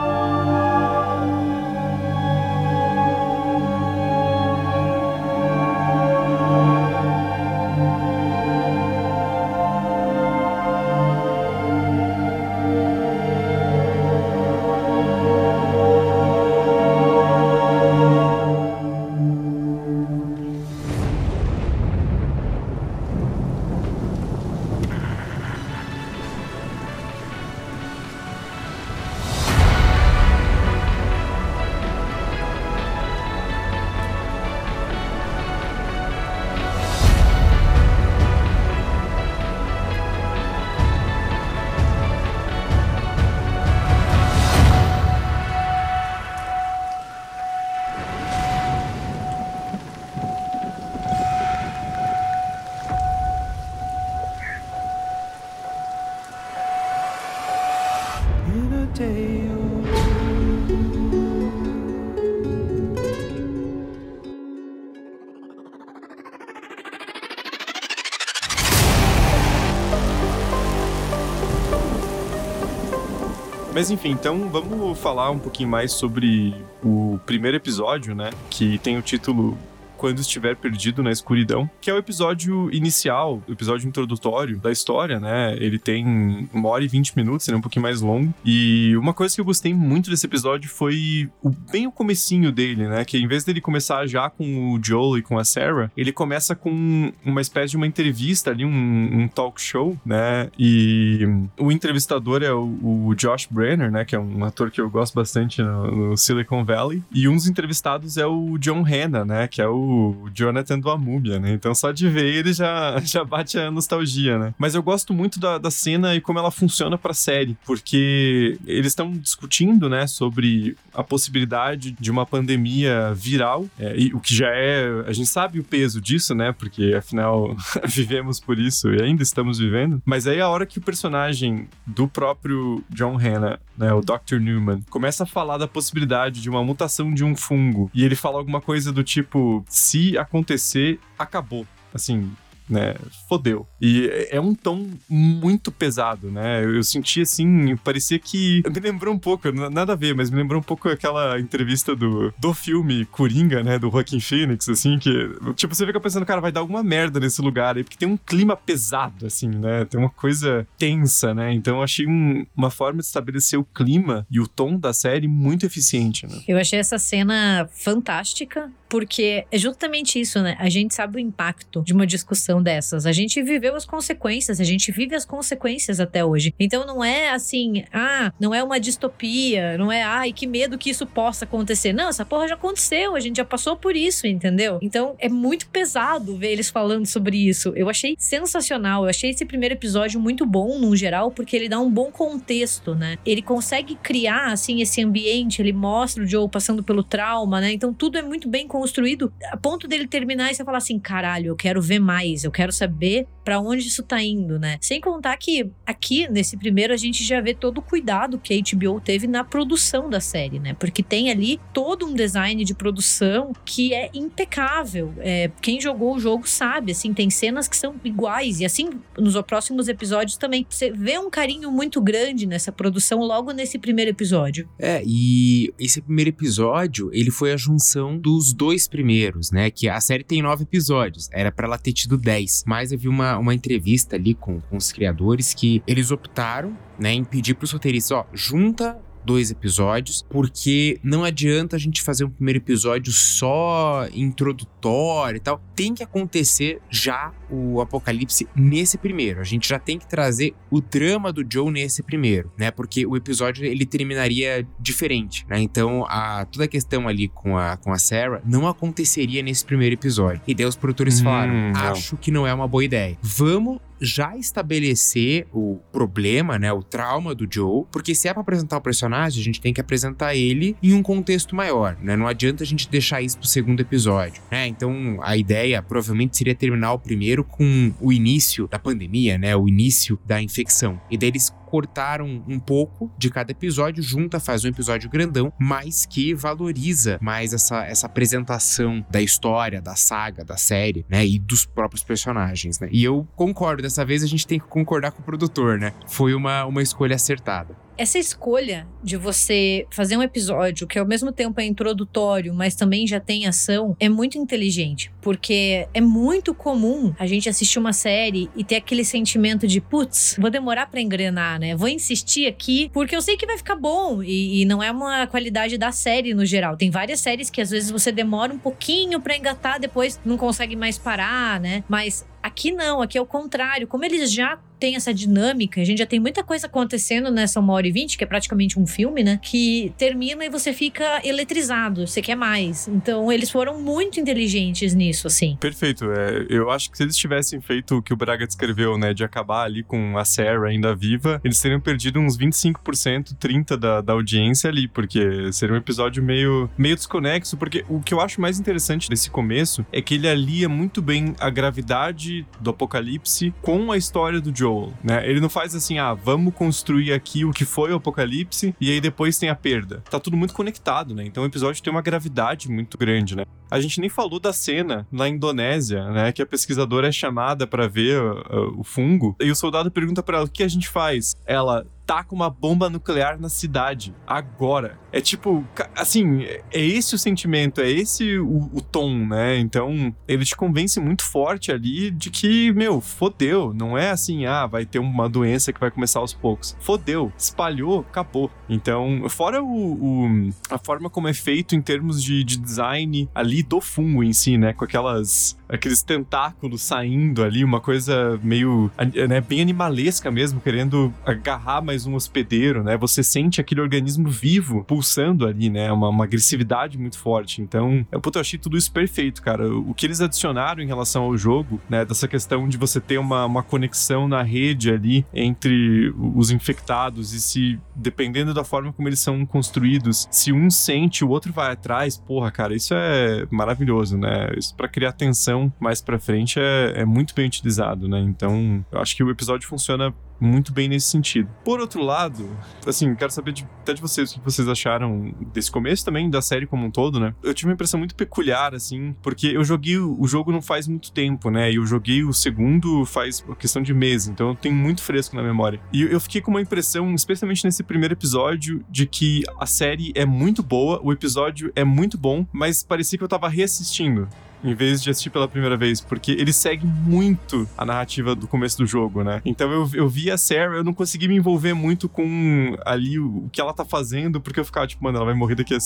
Mas 73.79 73.93
enfim, 73.93 74.11
então 74.11 74.49
vamos 74.49 74.99
falar 74.99 75.31
um 75.31 75.39
pouquinho 75.39 75.69
mais 75.69 75.93
sobre 75.93 76.53
o 76.83 77.17
primeiro 77.25 77.57
episódio, 77.57 78.13
né? 78.13 78.31
Que 78.51 78.77
tem 78.79 78.99
o 78.99 79.03
título 79.03 79.57
quando 79.99 80.21
estiver 80.21 80.57
perdido 80.57 81.03
na 81.03 81.11
escuridão, 81.11 81.69
que 81.81 81.91
é 81.91 81.95
o 81.95 81.99
episódio 81.99 82.73
inicial, 82.73 83.43
o 83.47 83.53
episódio 83.53 83.87
introdutório 83.87 84.59
da 84.59 84.71
história, 84.71 85.19
né? 85.21 85.57
Ele 85.59 85.79
tem 85.79 86.49
uma 86.53 86.69
hora 86.69 86.85
e 86.85 86.89
vinte 86.89 87.15
minutos, 87.17 87.47
ele 87.49 87.57
é 87.57 87.59
um 87.59 87.61
pouquinho 87.61 87.83
mais 87.83 88.01
longo. 88.01 88.33
E 88.45 88.97
uma 88.97 89.13
coisa 89.13 89.35
que 89.35 89.41
eu 89.41 89.45
gostei 89.45 89.75
muito 89.75 90.09
desse 90.09 90.25
episódio 90.25 90.71
foi 90.71 91.29
o, 91.43 91.51
bem 91.51 91.87
o 91.87 91.93
comecinho 91.93 92.53
dele, 92.53 92.89
né? 92.89 93.05
Que 93.05 93.19
em 93.19 93.27
vez 93.27 93.45
dele 93.45 93.61
começar 93.61 94.07
já 94.07 94.31
com 94.31 94.73
o 94.73 94.81
Joel 94.83 95.19
e 95.19 95.23
com 95.23 95.37
a 95.37 95.45
Sarah, 95.45 95.91
ele 95.97 96.13
começa 96.13 96.55
com 96.55 97.13
uma 97.25 97.41
espécie 97.41 97.73
de 97.73 97.77
uma 97.77 97.87
entrevista 97.87 98.51
ali, 98.51 98.65
um, 98.65 99.23
um 99.23 99.29
talk 99.29 99.61
show, 99.61 99.99
né? 100.07 100.49
E 100.59 101.27
o 101.59 101.73
entrevistador 101.73 102.43
é 102.43 102.53
o, 102.53 103.09
o, 103.09 103.15
Josh 103.17 103.49
Brenner, 103.51 103.91
né? 103.91 104.05
Que 104.05 104.15
é 104.15 104.19
um 104.19 104.45
ator 104.45 104.71
que 104.71 104.81
eu 104.81 104.89
gosto 104.89 105.15
bastante 105.15 105.61
no, 105.61 106.11
no 106.11 106.17
Silicon 106.17 106.65
Valley. 106.65 107.03
E 107.13 107.27
um 107.29 107.35
dos 107.35 107.49
entrevistados 107.49 108.17
é 108.17 108.27
o 108.27 108.57
John 108.59 108.83
Hanna, 108.83 109.25
né? 109.25 109.49
Que 109.49 109.61
é 109.61 109.67
o 109.67 109.88
o 109.89 110.31
Jonathan 110.33 110.79
do 110.79 110.91
A 110.91 110.99
Múmia, 110.99 111.39
né? 111.39 111.53
Então 111.53 111.75
só 111.75 111.93
de 111.93 112.09
ver 112.09 112.27
ele 112.27 112.53
já, 112.53 112.99
já 113.05 113.25
bate 113.25 113.59
a 113.59 113.71
nostalgia, 113.71 114.39
né? 114.39 114.55
Mas 114.59 114.75
eu 114.75 114.83
gosto 114.83 115.15
muito 115.15 115.41
da, 115.41 115.59
da 115.59 115.71
cena 115.71 116.15
e 116.15 116.21
como 116.21 116.39
ela 116.39 116.51
funciona 116.51 116.99
pra 116.99 117.15
série, 117.15 117.57
porque 117.65 118.59
eles 118.67 118.89
estão 118.89 119.11
discutindo, 119.13 119.89
né, 119.89 120.07
sobre 120.07 120.77
a 120.95 121.03
possibilidade 121.03 121.93
de 121.93 122.11
uma 122.11 122.27
pandemia 122.27 123.13
viral, 123.15 123.67
é, 123.79 123.99
e 123.99 124.13
o 124.15 124.21
que 124.21 124.35
já 124.35 124.49
é. 124.49 125.05
A 125.07 125.13
gente 125.13 125.29
sabe 125.29 125.59
o 125.61 125.65
peso 125.65 126.01
disso, 126.01 126.35
né? 126.35 126.53
Porque 126.53 126.95
afinal 126.97 127.57
vivemos 127.87 128.41
por 128.41 128.59
isso 128.59 128.93
e 128.93 129.03
ainda 129.03 129.23
estamos 129.23 129.59
vivendo. 129.59 130.03
Mas 130.05 130.27
aí 130.27 130.41
a 130.41 130.49
hora 130.49 130.67
que 130.67 130.79
o 130.79 130.83
personagem 130.83 131.69
do 131.87 132.09
próprio 132.09 132.83
John 132.91 133.17
Hanna, 133.17 133.61
né, 133.77 133.93
o 133.93 134.01
Dr. 134.01 134.39
Newman, 134.41 134.83
começa 134.91 135.23
a 135.23 135.27
falar 135.27 135.59
da 135.59 135.69
possibilidade 135.69 136.41
de 136.41 136.51
uma 136.51 136.63
mutação 136.65 137.13
de 137.13 137.25
um 137.25 137.37
fungo 137.37 137.91
e 137.95 138.05
ele 138.05 138.15
fala 138.15 138.39
alguma 138.39 138.61
coisa 138.61 138.93
do 138.93 139.05
tipo 139.05 139.65
se 139.79 140.19
acontecer, 140.19 141.01
acabou. 141.19 141.67
Assim, 141.95 142.31
né? 142.69 142.95
Fodeu. 143.29 143.67
E 143.81 144.11
é 144.31 144.41
um 144.41 144.55
tom 144.55 144.89
muito 145.09 145.71
pesado, 145.71 146.31
né? 146.31 146.65
Eu 146.65 146.83
senti 146.83 147.23
assim, 147.23 147.77
parecia 147.77 148.19
que. 148.19 148.63
Me 148.69 148.81
lembrou 148.81 149.15
um 149.15 149.19
pouco, 149.19 149.51
nada 149.53 149.93
a 149.93 149.97
ver, 149.97 150.15
mas 150.15 150.31
me 150.31 150.37
lembrou 150.37 150.61
um 150.61 150.63
pouco 150.63 150.89
aquela 150.89 151.39
entrevista 151.39 151.95
do, 151.95 152.33
do 152.39 152.55
filme 152.55 153.05
Coringa, 153.07 153.63
né? 153.63 153.79
Do 153.79 153.91
Joaquin 153.91 154.21
Phoenix, 154.21 154.69
assim, 154.69 154.99
que. 154.99 155.11
Tipo, 155.55 155.75
você 155.75 155.87
fica 155.87 156.01
pensando, 156.01 156.27
cara, 156.27 156.41
vai 156.41 156.53
dar 156.53 156.61
alguma 156.61 156.83
merda 156.83 157.21
nesse 157.21 157.41
lugar 157.41 157.77
aí, 157.77 157.85
porque 157.85 157.97
tem 157.97 158.09
um 158.09 158.17
clima 158.17 158.57
pesado, 158.57 159.27
assim, 159.27 159.49
né? 159.49 159.85
Tem 159.85 159.99
uma 159.99 160.11
coisa 160.11 160.67
tensa, 160.77 161.35
né? 161.35 161.53
Então 161.53 161.77
eu 161.77 161.83
achei 161.83 162.07
um, 162.07 162.47
uma 162.57 162.71
forma 162.71 163.01
de 163.01 163.07
estabelecer 163.07 163.59
o 163.59 163.65
clima 163.65 164.27
e 164.31 164.41
o 164.41 164.47
tom 164.47 164.79
da 164.79 164.93
série 164.93 165.29
muito 165.29 165.65
eficiente, 165.67 166.27
né? 166.27 166.41
Eu 166.47 166.59
achei 166.59 166.79
essa 166.79 166.99
cena 166.99 167.69
fantástica, 167.73 168.71
porque 168.89 169.47
é 169.51 169.59
justamente 169.59 170.21
isso, 170.21 170.41
né? 170.41 170.57
A 170.59 170.69
gente 170.69 170.95
sabe 170.95 171.17
o 171.17 171.21
impacto 171.21 171.83
de 171.83 171.93
uma 171.93 172.07
discussão 172.07 172.58
dessas. 172.63 173.07
A 173.07 173.13
gente 173.13 173.43
viveu 173.43 173.75
as 173.75 173.85
consequências, 173.85 174.61
a 174.61 174.65
gente 174.65 174.91
vive 174.93 175.15
as 175.15 175.25
consequências 175.25 176.01
até 176.01 176.25
hoje. 176.25 176.55
Então 176.59 176.87
não 176.87 177.05
é 177.05 177.31
assim, 177.31 177.85
ah, 177.93 178.33
não 178.39 178.55
é 178.55 178.63
uma 178.63 178.79
distopia, 178.79 179.77
não 179.79 179.91
é, 179.91 180.03
ai, 180.03 180.33
que 180.33 180.47
medo 180.47 180.79
que 180.79 180.91
isso 180.91 181.07
possa 181.07 181.45
acontecer. 181.45 181.93
Não, 181.93 182.09
essa 182.09 182.25
porra 182.25 182.49
já 182.49 182.55
aconteceu, 182.55 183.15
a 183.15 183.21
gente 183.21 183.37
já 183.37 183.45
passou 183.45 183.77
por 183.77 183.97
isso, 183.97 184.27
entendeu? 184.27 184.79
Então 184.83 185.15
é 185.19 185.29
muito 185.29 185.69
pesado 185.69 186.37
ver 186.37 186.53
eles 186.53 186.71
falando 186.71 187.07
sobre 187.07 187.37
isso. 187.37 187.73
Eu 187.75 187.89
achei 187.89 188.15
sensacional, 188.19 189.05
eu 189.05 189.11
achei 189.11 189.31
esse 189.31 189.45
primeiro 189.45 189.75
episódio 189.75 190.21
muito 190.21 190.45
bom, 190.47 190.79
no 190.79 190.95
geral, 190.97 191.31
porque 191.31 191.57
ele 191.57 191.69
dá 191.69 191.81
um 191.81 191.91
bom 191.91 192.11
contexto, 192.11 192.95
né? 192.95 193.19
Ele 193.25 193.43
consegue 193.43 193.95
criar, 193.97 194.53
assim, 194.53 194.81
esse 194.81 195.03
ambiente, 195.03 195.61
ele 195.61 195.73
mostra 195.73 196.23
o 196.23 196.27
Joe 196.27 196.49
passando 196.49 196.83
pelo 196.83 197.03
trauma, 197.03 197.61
né? 197.61 197.73
Então 197.73 197.93
tudo 197.93 198.19
é 198.19 198.23
muito 198.23 198.49
bem 198.49 198.67
construído 198.67 199.33
a 199.53 199.57
ponto 199.57 199.87
dele 199.87 200.07
terminar 200.07 200.51
e 200.51 200.55
você 200.55 200.65
falar 200.65 200.79
assim: 200.79 200.99
caralho, 200.99 201.49
eu 201.49 201.57
quero 201.57 201.81
ver 201.81 201.99
mais, 201.99 202.45
eu 202.49 202.53
quero 202.53 202.73
saber 202.73 203.27
para 203.45 203.61
onde 203.61 203.87
isso 203.87 204.03
tá 204.03 204.23
indo, 204.23 204.59
né? 204.59 204.77
Sem 204.79 205.01
contar 205.01 205.35
que 205.39 205.71
aqui, 205.87 206.29
nesse 206.29 206.55
primeiro, 206.55 206.93
a 206.93 206.99
gente 206.99 207.25
já 207.25 207.41
vê 207.41 207.55
todo 207.55 207.79
o 207.79 207.83
cuidado 207.83 208.39
que 208.39 208.53
a 208.53 208.59
HBO 208.59 209.01
teve 209.01 209.27
na 209.27 209.43
produção 209.43 210.11
da 210.11 210.21
série, 210.21 210.59
né? 210.59 210.75
Porque 210.75 211.03
tem 211.03 211.31
ali 211.31 211.59
todo 211.73 212.05
um 212.05 212.13
design 212.13 212.63
de 212.63 212.75
produção 212.75 213.53
que 213.65 213.95
é 213.95 214.11
impecável. 214.13 215.15
É, 215.19 215.51
quem 215.63 215.81
jogou 215.81 216.17
o 216.17 216.21
jogo 216.21 216.47
sabe, 216.47 216.93
assim, 216.93 217.15
tem 217.15 217.31
cenas 217.31 217.67
que 217.67 217.77
são 217.77 217.95
iguais. 218.05 218.61
E 218.61 218.67
assim, 218.67 218.91
nos 219.17 219.35
próximos 219.43 219.89
episódios 219.89 220.37
também. 220.37 220.67
Você 220.69 220.91
vê 220.91 221.19
um 221.19 221.31
carinho 221.31 221.71
muito 221.71 222.03
grande 222.03 222.47
nessa 222.47 222.71
produção 222.71 223.21
logo 223.21 223.53
nesse 223.53 223.79
primeiro 223.79 224.11
episódio. 224.11 224.69
É, 224.79 225.03
e 225.07 225.73
esse 225.79 226.03
primeiro 226.03 226.29
episódio, 226.29 227.11
ele 227.15 227.31
foi 227.31 227.53
a 227.53 227.57
junção 227.57 228.19
dos 228.19 228.53
dois 228.53 228.87
primeiros, 228.87 229.51
né? 229.51 229.71
Que 229.71 229.89
a 229.89 230.01
série 230.01 230.23
tem 230.23 230.43
nove 230.43 230.65
episódios. 230.65 231.31
Era 231.33 231.51
para 231.51 231.67
ela 231.67 231.79
ter 231.79 231.95
tido 231.95 232.19
dez. 232.19 232.38
Mas 232.67 232.93
eu 232.93 232.99
vi 232.99 233.09
uma, 233.09 233.39
uma 233.39 233.55
entrevista 233.55 234.17
ali 234.17 234.35
com, 234.35 234.61
com 234.61 234.77
os 234.77 234.93
criadores 234.93 235.55
que 235.55 235.83
eles 235.87 236.11
optaram, 236.11 236.77
né, 236.99 237.13
em 237.13 237.25
pedir 237.25 237.55
pros 237.55 237.73
roteiristas, 237.73 238.13
ó, 238.13 238.27
junta 238.33 238.99
dois 239.25 239.51
episódios, 239.51 240.25
porque 240.29 240.99
não 241.03 241.25
adianta 241.25 241.77
a 241.77 241.79
gente 241.79 242.03
fazer 242.03 242.25
um 242.25 242.31
primeiro 242.31 242.59
episódio 242.59 243.13
só 243.13 244.07
introdutório 244.13 245.39
e 245.39 245.41
tal. 245.41 245.61
Tem 245.75 245.95
que 245.95 246.03
acontecer 246.03 246.81
já 246.91 247.33
o 247.51 247.81
apocalipse 247.81 248.49
nesse 248.55 248.99
primeiro. 248.99 249.41
A 249.41 249.45
gente 249.45 249.69
já 249.69 249.79
tem 249.79 249.99
que 249.99 250.07
trazer 250.07 250.55
o 250.71 250.81
drama 250.81 251.33
do 251.33 251.45
Joe 251.51 251.71
nesse 251.71 252.03
primeiro, 252.03 252.51
né? 252.59 252.71
Porque 252.71 253.07
o 253.07 253.17
episódio 253.17 253.65
ele 253.65 253.87
terminaria 253.87 254.67
diferente, 254.79 255.47
né? 255.49 255.61
Então, 255.61 256.05
a, 256.09 256.45
toda 256.45 256.65
a 256.65 256.69
questão 256.69 257.09
ali 257.09 257.29
com 257.29 257.57
a, 257.57 257.77
com 257.77 257.93
a 257.93 257.99
Sarah 257.99 258.41
não 258.45 258.67
aconteceria 258.67 259.43
nesse 259.43 259.65
primeiro 259.65 259.95
episódio. 259.95 260.41
E 260.47 260.55
daí 260.55 260.67
os 260.67 260.77
produtores 260.77 261.21
hum, 261.21 261.25
falaram: 261.25 261.73
acho 261.75 262.17
que 262.17 262.31
não 262.31 262.47
é 262.47 262.53
uma 262.53 262.69
boa 262.69 262.85
ideia. 262.85 263.17
Vamos 263.23 263.81
já 264.01 264.37
estabelecer 264.37 265.47
o 265.53 265.79
problema, 265.93 266.59
né, 266.59 266.73
o 266.73 266.83
trauma 266.83 267.35
do 267.35 267.47
Joe, 267.51 267.85
porque 267.91 268.15
se 268.15 268.29
é 268.29 268.33
para 268.33 268.43
apresentar 268.43 268.77
o 268.77 268.81
personagem, 268.81 269.41
a 269.41 269.45
gente 269.45 269.61
tem 269.61 269.73
que 269.73 269.81
apresentar 269.81 270.35
ele 270.35 270.77
em 270.83 270.93
um 270.95 271.03
contexto 271.03 271.55
maior, 271.55 271.97
né? 272.03 272.17
Não 272.17 272.27
adianta 272.27 272.63
a 272.63 272.67
gente 272.67 272.89
deixar 272.89 273.21
isso 273.21 273.39
pro 273.39 273.47
segundo 273.47 273.81
episódio, 273.81 274.43
né? 274.51 274.67
Então, 274.67 275.19
a 275.23 275.37
ideia 275.37 275.83
provavelmente 275.83 276.37
seria 276.37 276.55
terminar 276.55 276.93
o 276.93 276.99
primeiro 276.99 277.45
com 277.45 277.93
o 278.01 278.13
início 278.13 278.69
da 278.69 278.79
pandemia, 278.79 279.39
né, 279.39 279.57
o 279.57 279.69
início 279.69 280.19
da 280.27 280.41
infecção. 280.41 281.01
E 281.11 281.17
daí 281.17 281.31
eles 281.31 281.53
cortaram 281.69 282.43
um 282.49 282.59
pouco 282.59 283.13
de 283.19 283.31
cada 283.31 283.53
episódio, 283.53 284.03
junta, 284.03 284.41
faz 284.41 284.65
um 284.65 284.69
episódio 284.69 285.11
grandão, 285.11 285.53
mas 285.59 286.07
que 286.07 286.33
valoriza 286.35 287.19
mais 287.21 287.53
essa, 287.53 287.85
essa 287.85 288.07
apresentação 288.07 289.05
da 289.11 289.21
história, 289.21 289.83
da 289.83 289.95
saga, 289.95 290.45
da 290.45 290.57
série, 290.57 291.05
né? 291.09 291.27
E 291.27 291.39
dos 291.39 291.67
próprios 291.67 292.03
personagens, 292.03 292.81
né? 292.81 292.89
E 292.91 293.05
eu 293.05 293.29
concordo, 293.37 293.83
dessa 293.83 294.05
vez 294.05 294.23
a 294.23 294.27
gente 294.27 294.47
tem 294.47 294.59
que 294.59 294.67
concordar 294.67 295.13
com 295.13 295.21
o 295.21 295.25
produtor, 295.25 295.79
né? 295.79 295.93
Foi 296.07 296.35
uma, 296.35 296.65
uma 296.65 296.83
escolha 296.83 297.17
acertada 297.17 297.88
essa 297.99 298.19
escolha 298.19 298.87
de 299.03 299.17
você 299.17 299.87
fazer 299.91 300.17
um 300.17 300.23
episódio 300.23 300.87
que 300.87 300.99
ao 300.99 301.07
mesmo 301.07 301.33
tempo 301.33 301.61
é 301.61 301.67
introdutório, 301.67 302.55
mas 302.55 302.77
também 302.77 303.07
já 303.07 303.19
tem 303.19 303.47
ação, 303.47 303.97
é 303.99 304.09
muito 304.09 304.39
inteligente. 304.39 305.11
Porque 305.21 305.87
é 305.93 306.01
muito 306.01 306.55
comum 306.55 307.13
a 307.19 307.27
gente 307.27 307.49
assistir 307.49 307.79
uma 307.79 307.93
série 307.93 308.49
e 308.57 308.63
ter 308.63 308.77
aquele 308.77 309.05
sentimento 309.05 309.67
de, 309.67 309.81
putz, 309.81 310.37
vou 310.39 310.49
demorar 310.49 310.87
para 310.87 311.01
engrenar, 311.01 311.59
né? 311.59 311.75
Vou 311.75 311.89
insistir 311.89 312.47
aqui 312.47 312.89
porque 312.93 313.15
eu 313.15 313.21
sei 313.21 313.37
que 313.37 313.47
vai 313.47 313.59
ficar 313.59 313.77
bom. 313.77 314.23
E, 314.23 314.63
e, 314.63 314.65
não 314.65 314.83
é 314.83 314.91
uma 314.91 315.27
qualidade 315.27 315.77
da 315.77 315.91
série 315.91 316.33
no 316.35 316.47
geral. 316.47 316.77
Tem 316.77 316.91
várias 316.91 317.21
séries 317.21 317.51
que 317.51 317.61
às 317.61 317.71
vezes 317.71 317.91
você 317.91 318.13
demora 318.13 318.53
um 318.53 318.59
pouquinho 318.59 319.21
para 319.21 319.37
engatar, 319.37 319.81
depois 319.81 320.21
não 320.25 320.37
consegue 320.37 320.77
mais 320.77 320.97
parar, 320.97 321.59
né? 321.59 321.83
Mas 321.89 322.25
Aqui 322.43 322.73
não, 322.73 323.03
aqui 323.03 323.19
é 323.19 323.21
o 323.21 323.27
contrário. 323.27 323.87
Como 323.87 324.05
eles 324.05 324.33
já 324.33 324.59
têm 324.79 324.97
essa 324.97 325.13
dinâmica, 325.13 325.81
a 325.81 325.85
gente 325.85 325.99
já 325.99 326.07
tem 326.07 326.21
muita 326.21 326.43
coisa 326.43 326.67
acontecendo 326.67 327.31
nessa 327.31 327.61
uma 327.61 327.73
hora 327.73 327.87
e 327.87 327.93
vinte, 327.93 328.17
que 328.17 328.25
é 328.25 328.27
praticamente 328.27 328.79
um 328.79 328.87
filme, 328.87 329.23
né? 329.23 329.41
Que 329.43 329.93
termina 329.99 330.45
e 330.45 330.49
você 330.49 330.73
fica 330.73 331.21
eletrizado, 331.25 332.07
você 332.07 332.23
quer 332.23 332.37
mais. 332.37 332.87
Então, 332.89 333.31
eles 333.33 333.51
foram 333.51 333.81
muito 333.81 334.21
inteligentes 334.21 334.95
nisso, 334.95 335.27
assim. 335.27 335.57
Perfeito. 335.61 336.11
É, 336.11 336.47
eu 336.49 336.71
acho 336.71 336.91
que 336.91 336.97
se 336.97 337.03
eles 337.03 337.17
tivessem 337.17 337.61
feito 337.61 337.97
o 337.97 338.03
que 338.03 338.13
o 338.13 338.17
Braga 338.17 338.47
descreveu, 338.47 338.97
né? 338.97 339.13
De 339.13 339.25
acabar 339.25 339.65
ali 339.65 339.83
com 339.83 340.17
a 340.17 340.25
Sarah 340.25 340.69
ainda 340.69 340.95
viva, 340.95 341.41
eles 341.45 341.61
teriam 341.61 341.81
perdido 341.81 342.21
uns 342.21 342.39
25%, 342.39 343.35
30% 343.37 343.77
da, 343.77 344.01
da 344.01 344.13
audiência 344.13 344.71
ali, 344.71 344.87
porque 344.87 345.53
seria 345.53 345.75
um 345.75 345.79
episódio 345.79 346.23
meio, 346.23 346.71
meio 346.79 346.95
desconexo, 346.95 347.57
porque 347.57 347.85
o 347.89 348.01
que 348.01 348.15
eu 348.15 348.21
acho 348.21 348.41
mais 348.41 348.61
interessante 348.61 349.09
desse 349.09 349.31
começo 349.31 349.85
é 349.93 350.01
que 350.01 350.15
ele 350.15 350.29
alia 350.29 350.69
muito 350.69 351.03
bem 351.03 351.35
a 351.41 351.51
gravidade 351.51 352.28
do 352.61 352.71
Apocalipse 352.71 353.53
com 353.63 353.93
a 353.93 353.97
história 353.97 354.41
do 354.41 354.55
Joel, 354.55 354.93
né? 355.03 355.29
Ele 355.29 355.41
não 355.41 355.49
faz 355.49 355.75
assim, 355.75 355.99
ah, 355.99 356.15
vamos 356.15 356.55
construir 356.55 357.13
aqui 357.13 357.45
o 357.45 357.51
que 357.51 357.65
foi 357.65 357.93
o 357.93 357.97
Apocalipse 357.97 358.75
e 358.81 358.91
aí 358.91 359.01
depois 359.01 359.39
tem 359.39 359.49
a 359.49 359.55
perda. 359.55 360.03
Tá 360.11 360.19
tudo 360.21 360.37
muito 360.37 360.55
conectado, 360.55 361.15
né? 361.15 361.25
Então 361.25 361.43
o 361.43 361.47
episódio 361.47 361.83
tem 361.83 361.91
uma 361.91 362.03
gravidade 362.03 362.71
muito 362.71 362.97
grande, 362.99 363.37
né? 363.37 363.45
A 363.71 363.81
gente 363.81 364.01
nem 364.01 364.09
falou 364.09 364.41
da 364.41 364.53
cena 364.53 365.07
na 365.13 365.29
Indonésia, 365.29 366.11
né? 366.11 366.33
Que 366.33 366.43
a 366.43 366.47
pesquisadora 366.47 367.09
é 367.09 367.13
chamada 367.13 367.67
para 367.67 367.87
ver 367.87 368.21
uh, 368.21 368.33
uh, 368.33 368.81
o 368.81 368.85
fungo 368.85 369.37
e 369.41 369.51
o 369.51 369.57
soldado 369.57 369.91
pergunta 369.91 370.23
para 370.23 370.39
ela 370.39 370.47
o 370.47 370.51
que 370.51 370.63
a 370.63 370.69
gente 370.69 370.89
faz. 370.89 371.37
Ela 371.47 371.87
taca 372.09 372.35
uma 372.35 372.49
bomba 372.49 372.89
nuclear 372.89 373.39
na 373.39 373.51
cidade. 373.51 374.15
Agora. 374.27 374.99
É 375.13 375.21
tipo, 375.21 375.65
assim, 375.95 376.43
é 376.43 376.81
esse 376.81 377.15
o 377.15 377.19
sentimento, 377.19 377.81
é 377.83 377.91
esse 377.91 378.39
o, 378.39 378.71
o 378.73 378.81
tom, 378.81 379.27
né? 379.27 379.59
Então, 379.59 380.15
ele 380.27 380.45
te 380.45 380.57
convence 380.57 380.99
muito 381.01 381.23
forte 381.23 381.71
ali 381.71 382.11
de 382.11 382.31
que, 382.31 382.73
meu, 382.73 383.01
fodeu. 383.01 383.75
Não 383.75 383.97
é 383.97 384.11
assim, 384.11 384.47
ah, 384.47 384.67
vai 384.67 384.87
ter 384.87 384.99
uma 384.99 385.29
doença 385.29 385.73
que 385.73 385.81
vai 385.81 385.91
começar 385.91 386.21
aos 386.21 386.33
poucos. 386.33 386.75
Fodeu, 386.81 387.31
espalhou, 387.37 388.01
acabou. 388.01 388.51
Então, 388.69 389.29
fora 389.29 389.63
o, 389.63 389.67
o 389.67 390.51
a 390.71 390.79
forma 390.79 391.11
como 391.11 391.29
é 391.29 391.35
feito 391.35 391.75
em 391.75 391.81
termos 391.81 392.23
de, 392.23 392.43
de 392.43 392.57
design 392.57 393.29
ali 393.35 393.63
do 393.63 393.81
fungo 393.81 394.25
em 394.25 394.33
si, 394.33 394.57
né? 394.57 394.73
Com 394.73 394.85
aquelas 394.85 395.59
aqueles 395.69 396.03
tentáculos 396.03 396.83
saindo 396.83 397.45
ali, 397.45 397.63
uma 397.63 397.81
coisa 397.81 398.41
meio, 398.43 398.91
né, 399.29 399.41
bem 399.41 399.61
animalesca 399.61 400.31
mesmo, 400.31 400.61
querendo 400.61 401.13
agarrar 401.25 401.83
mais 401.83 401.98
um 402.07 402.15
hospedeiro, 402.15 402.83
né? 402.83 402.97
Você 402.97 403.23
sente 403.23 403.61
aquele 403.61 403.81
organismo 403.81 404.29
vivo 404.29 404.85
pulsando 404.85 405.47
ali, 405.47 405.71
né? 405.71 405.91
Uma, 405.93 406.09
uma 406.09 406.25
agressividade 406.25 406.99
muito 406.99 407.19
forte. 407.19 407.61
Então, 407.61 408.07
eu, 408.11 408.21
puto, 408.21 408.39
eu 408.39 408.41
achei 408.41 408.59
tudo 408.59 408.77
isso 408.77 408.93
perfeito, 408.93 409.43
cara. 409.43 409.73
O 409.73 409.95
que 409.95 410.07
eles 410.07 410.21
adicionaram 410.21 410.83
em 410.83 410.87
relação 410.87 411.25
ao 411.25 411.37
jogo, 411.37 411.81
né? 411.89 412.05
Dessa 412.05 412.29
questão 412.29 412.69
de 412.69 412.77
você 412.77 413.01
ter 413.01 413.19
uma, 413.19 413.45
uma 413.45 413.63
conexão 413.63 414.29
na 414.29 414.43
rede 414.43 414.91
ali 414.91 415.25
entre 415.33 416.13
os 416.35 416.51
infectados 416.51 417.33
e 417.33 417.41
se, 417.41 417.79
dependendo 417.95 418.55
da 418.55 418.65
forma 418.65 418.93
como 418.93 419.09
eles 419.09 419.21
são 419.21 419.45
construídos, 419.45 420.29
se 420.31 420.53
um 420.53 420.71
sente, 420.71 421.25
o 421.25 421.29
outro 421.29 421.53
vai 421.53 421.73
atrás, 421.73 422.17
porra, 422.17 422.51
cara, 422.51 422.75
isso 422.75 422.95
é 422.95 423.47
maravilhoso, 423.51 424.17
né? 424.17 424.51
Isso 424.57 424.75
pra 424.75 424.89
criar 424.89 425.13
tensão 425.13 425.73
mais 425.81 426.01
pra 426.01 426.19
frente 426.19 426.59
é, 426.59 427.01
é 427.01 427.05
muito 427.05 427.35
bem 427.35 427.47
utilizado, 427.47 428.09
né? 428.09 428.21
Então, 428.21 428.85
eu 428.93 429.01
acho 429.01 429.17
que 429.17 429.23
o 429.23 429.31
episódio 429.31 429.69
funciona 429.69 430.15
muito 430.41 430.73
bem 430.73 430.89
nesse 430.89 431.09
sentido. 431.09 431.49
Por 431.65 431.81
outro 431.81 432.03
lado, 432.03 432.49
assim, 432.87 433.15
quero 433.15 433.33
saber 433.33 433.53
de, 433.53 433.67
até 433.81 433.95
de 433.95 434.01
vocês 434.01 434.33
o 434.33 434.35
que 434.35 434.45
vocês 434.45 434.69
acharam 434.69 435.35
desse 435.53 435.71
começo 435.71 436.05
também, 436.05 436.31
da 436.31 436.43
série 436.43 436.67
como 436.67 436.87
um 436.87 436.91
todo, 436.91 437.19
né? 437.19 437.35
Eu 437.43 437.55
tive 437.55 437.69
uma 437.69 437.75
impressão 437.75 437.99
muito 437.99 438.15
peculiar, 438.15 438.75
assim, 438.75 439.15
porque 439.23 439.49
eu 439.49 439.65
joguei 439.65 439.99
o 439.99 440.27
jogo 440.27 440.53
não 440.53 440.63
faz 440.63 440.87
muito 440.87 441.13
tempo, 441.13 441.51
né? 441.51 441.71
E 441.71 441.77
eu 441.77 441.87
joguei 441.87 442.25
o 442.25 442.33
segundo 442.33 443.05
faz 443.05 443.45
questão 443.59 443.83
de 443.83 443.93
meses, 443.93 444.29
então 444.29 444.51
eu 444.51 444.55
tenho 444.55 444.75
muito 444.75 445.03
fresco 445.03 445.37
na 445.37 445.43
memória. 445.43 445.81
E 445.93 446.03
eu 446.03 446.21
fiquei 446.21 446.41
com 446.41 446.51
uma 446.51 446.61
impressão, 446.61 447.15
especialmente 447.15 447.65
nesse 447.65 447.83
primeiro 447.83 448.15
episódio, 448.15 448.85
de 448.89 449.07
que 449.07 449.43
a 449.59 449.67
série 449.67 450.13
é 450.15 450.25
muito 450.25 450.63
boa, 450.63 451.01
o 451.03 451.13
episódio 451.13 451.73
é 451.75 451.85
muito 451.85 452.17
bom, 452.17 452.47
mas 452.53 452.83
parecia 452.83 453.19
que 453.19 453.25
eu 453.25 453.29
tava 453.29 453.49
reassistindo 453.49 454.29
em 454.63 454.75
vez 454.75 455.03
de 455.03 455.11
assistir 455.11 455.31
pela 455.31 455.49
primeira 455.49 455.77
vez, 455.77 456.01
porque 456.01 456.33
ele 456.33 456.53
segue 456.53 456.87
muito 456.87 457.69
a 457.77 457.85
narrativa 457.85 458.35
do 458.35 458.47
começo 458.47 458.79
do 458.79 458.87
jogo, 458.87 459.23
né? 459.23 459.41
Então 459.45 459.71
eu, 459.71 459.89
eu 459.95 460.09
vi 460.09 460.31
a 460.31 460.39
Sarah, 460.39 460.77
eu 460.77 460.85
não 460.85 460.95
consegui 460.95 461.29
me 461.29 461.37
envolver 461.37 461.75
muito 461.75 462.09
com 462.09 462.77
ali 462.85 463.19
o, 463.19 463.45
o 463.45 463.51
que 463.51 463.61
ela 463.61 463.73
tá 463.73 463.85
fazendo, 463.85 464.41
porque 464.41 464.61
eu 464.61 464.65
ficava 464.65 464.87
tipo, 464.87 465.03
mano, 465.03 465.19
ela 465.19 465.27
vai 465.27 465.35
morrer 465.35 465.55
daqui 465.55 465.75
a 465.75 465.79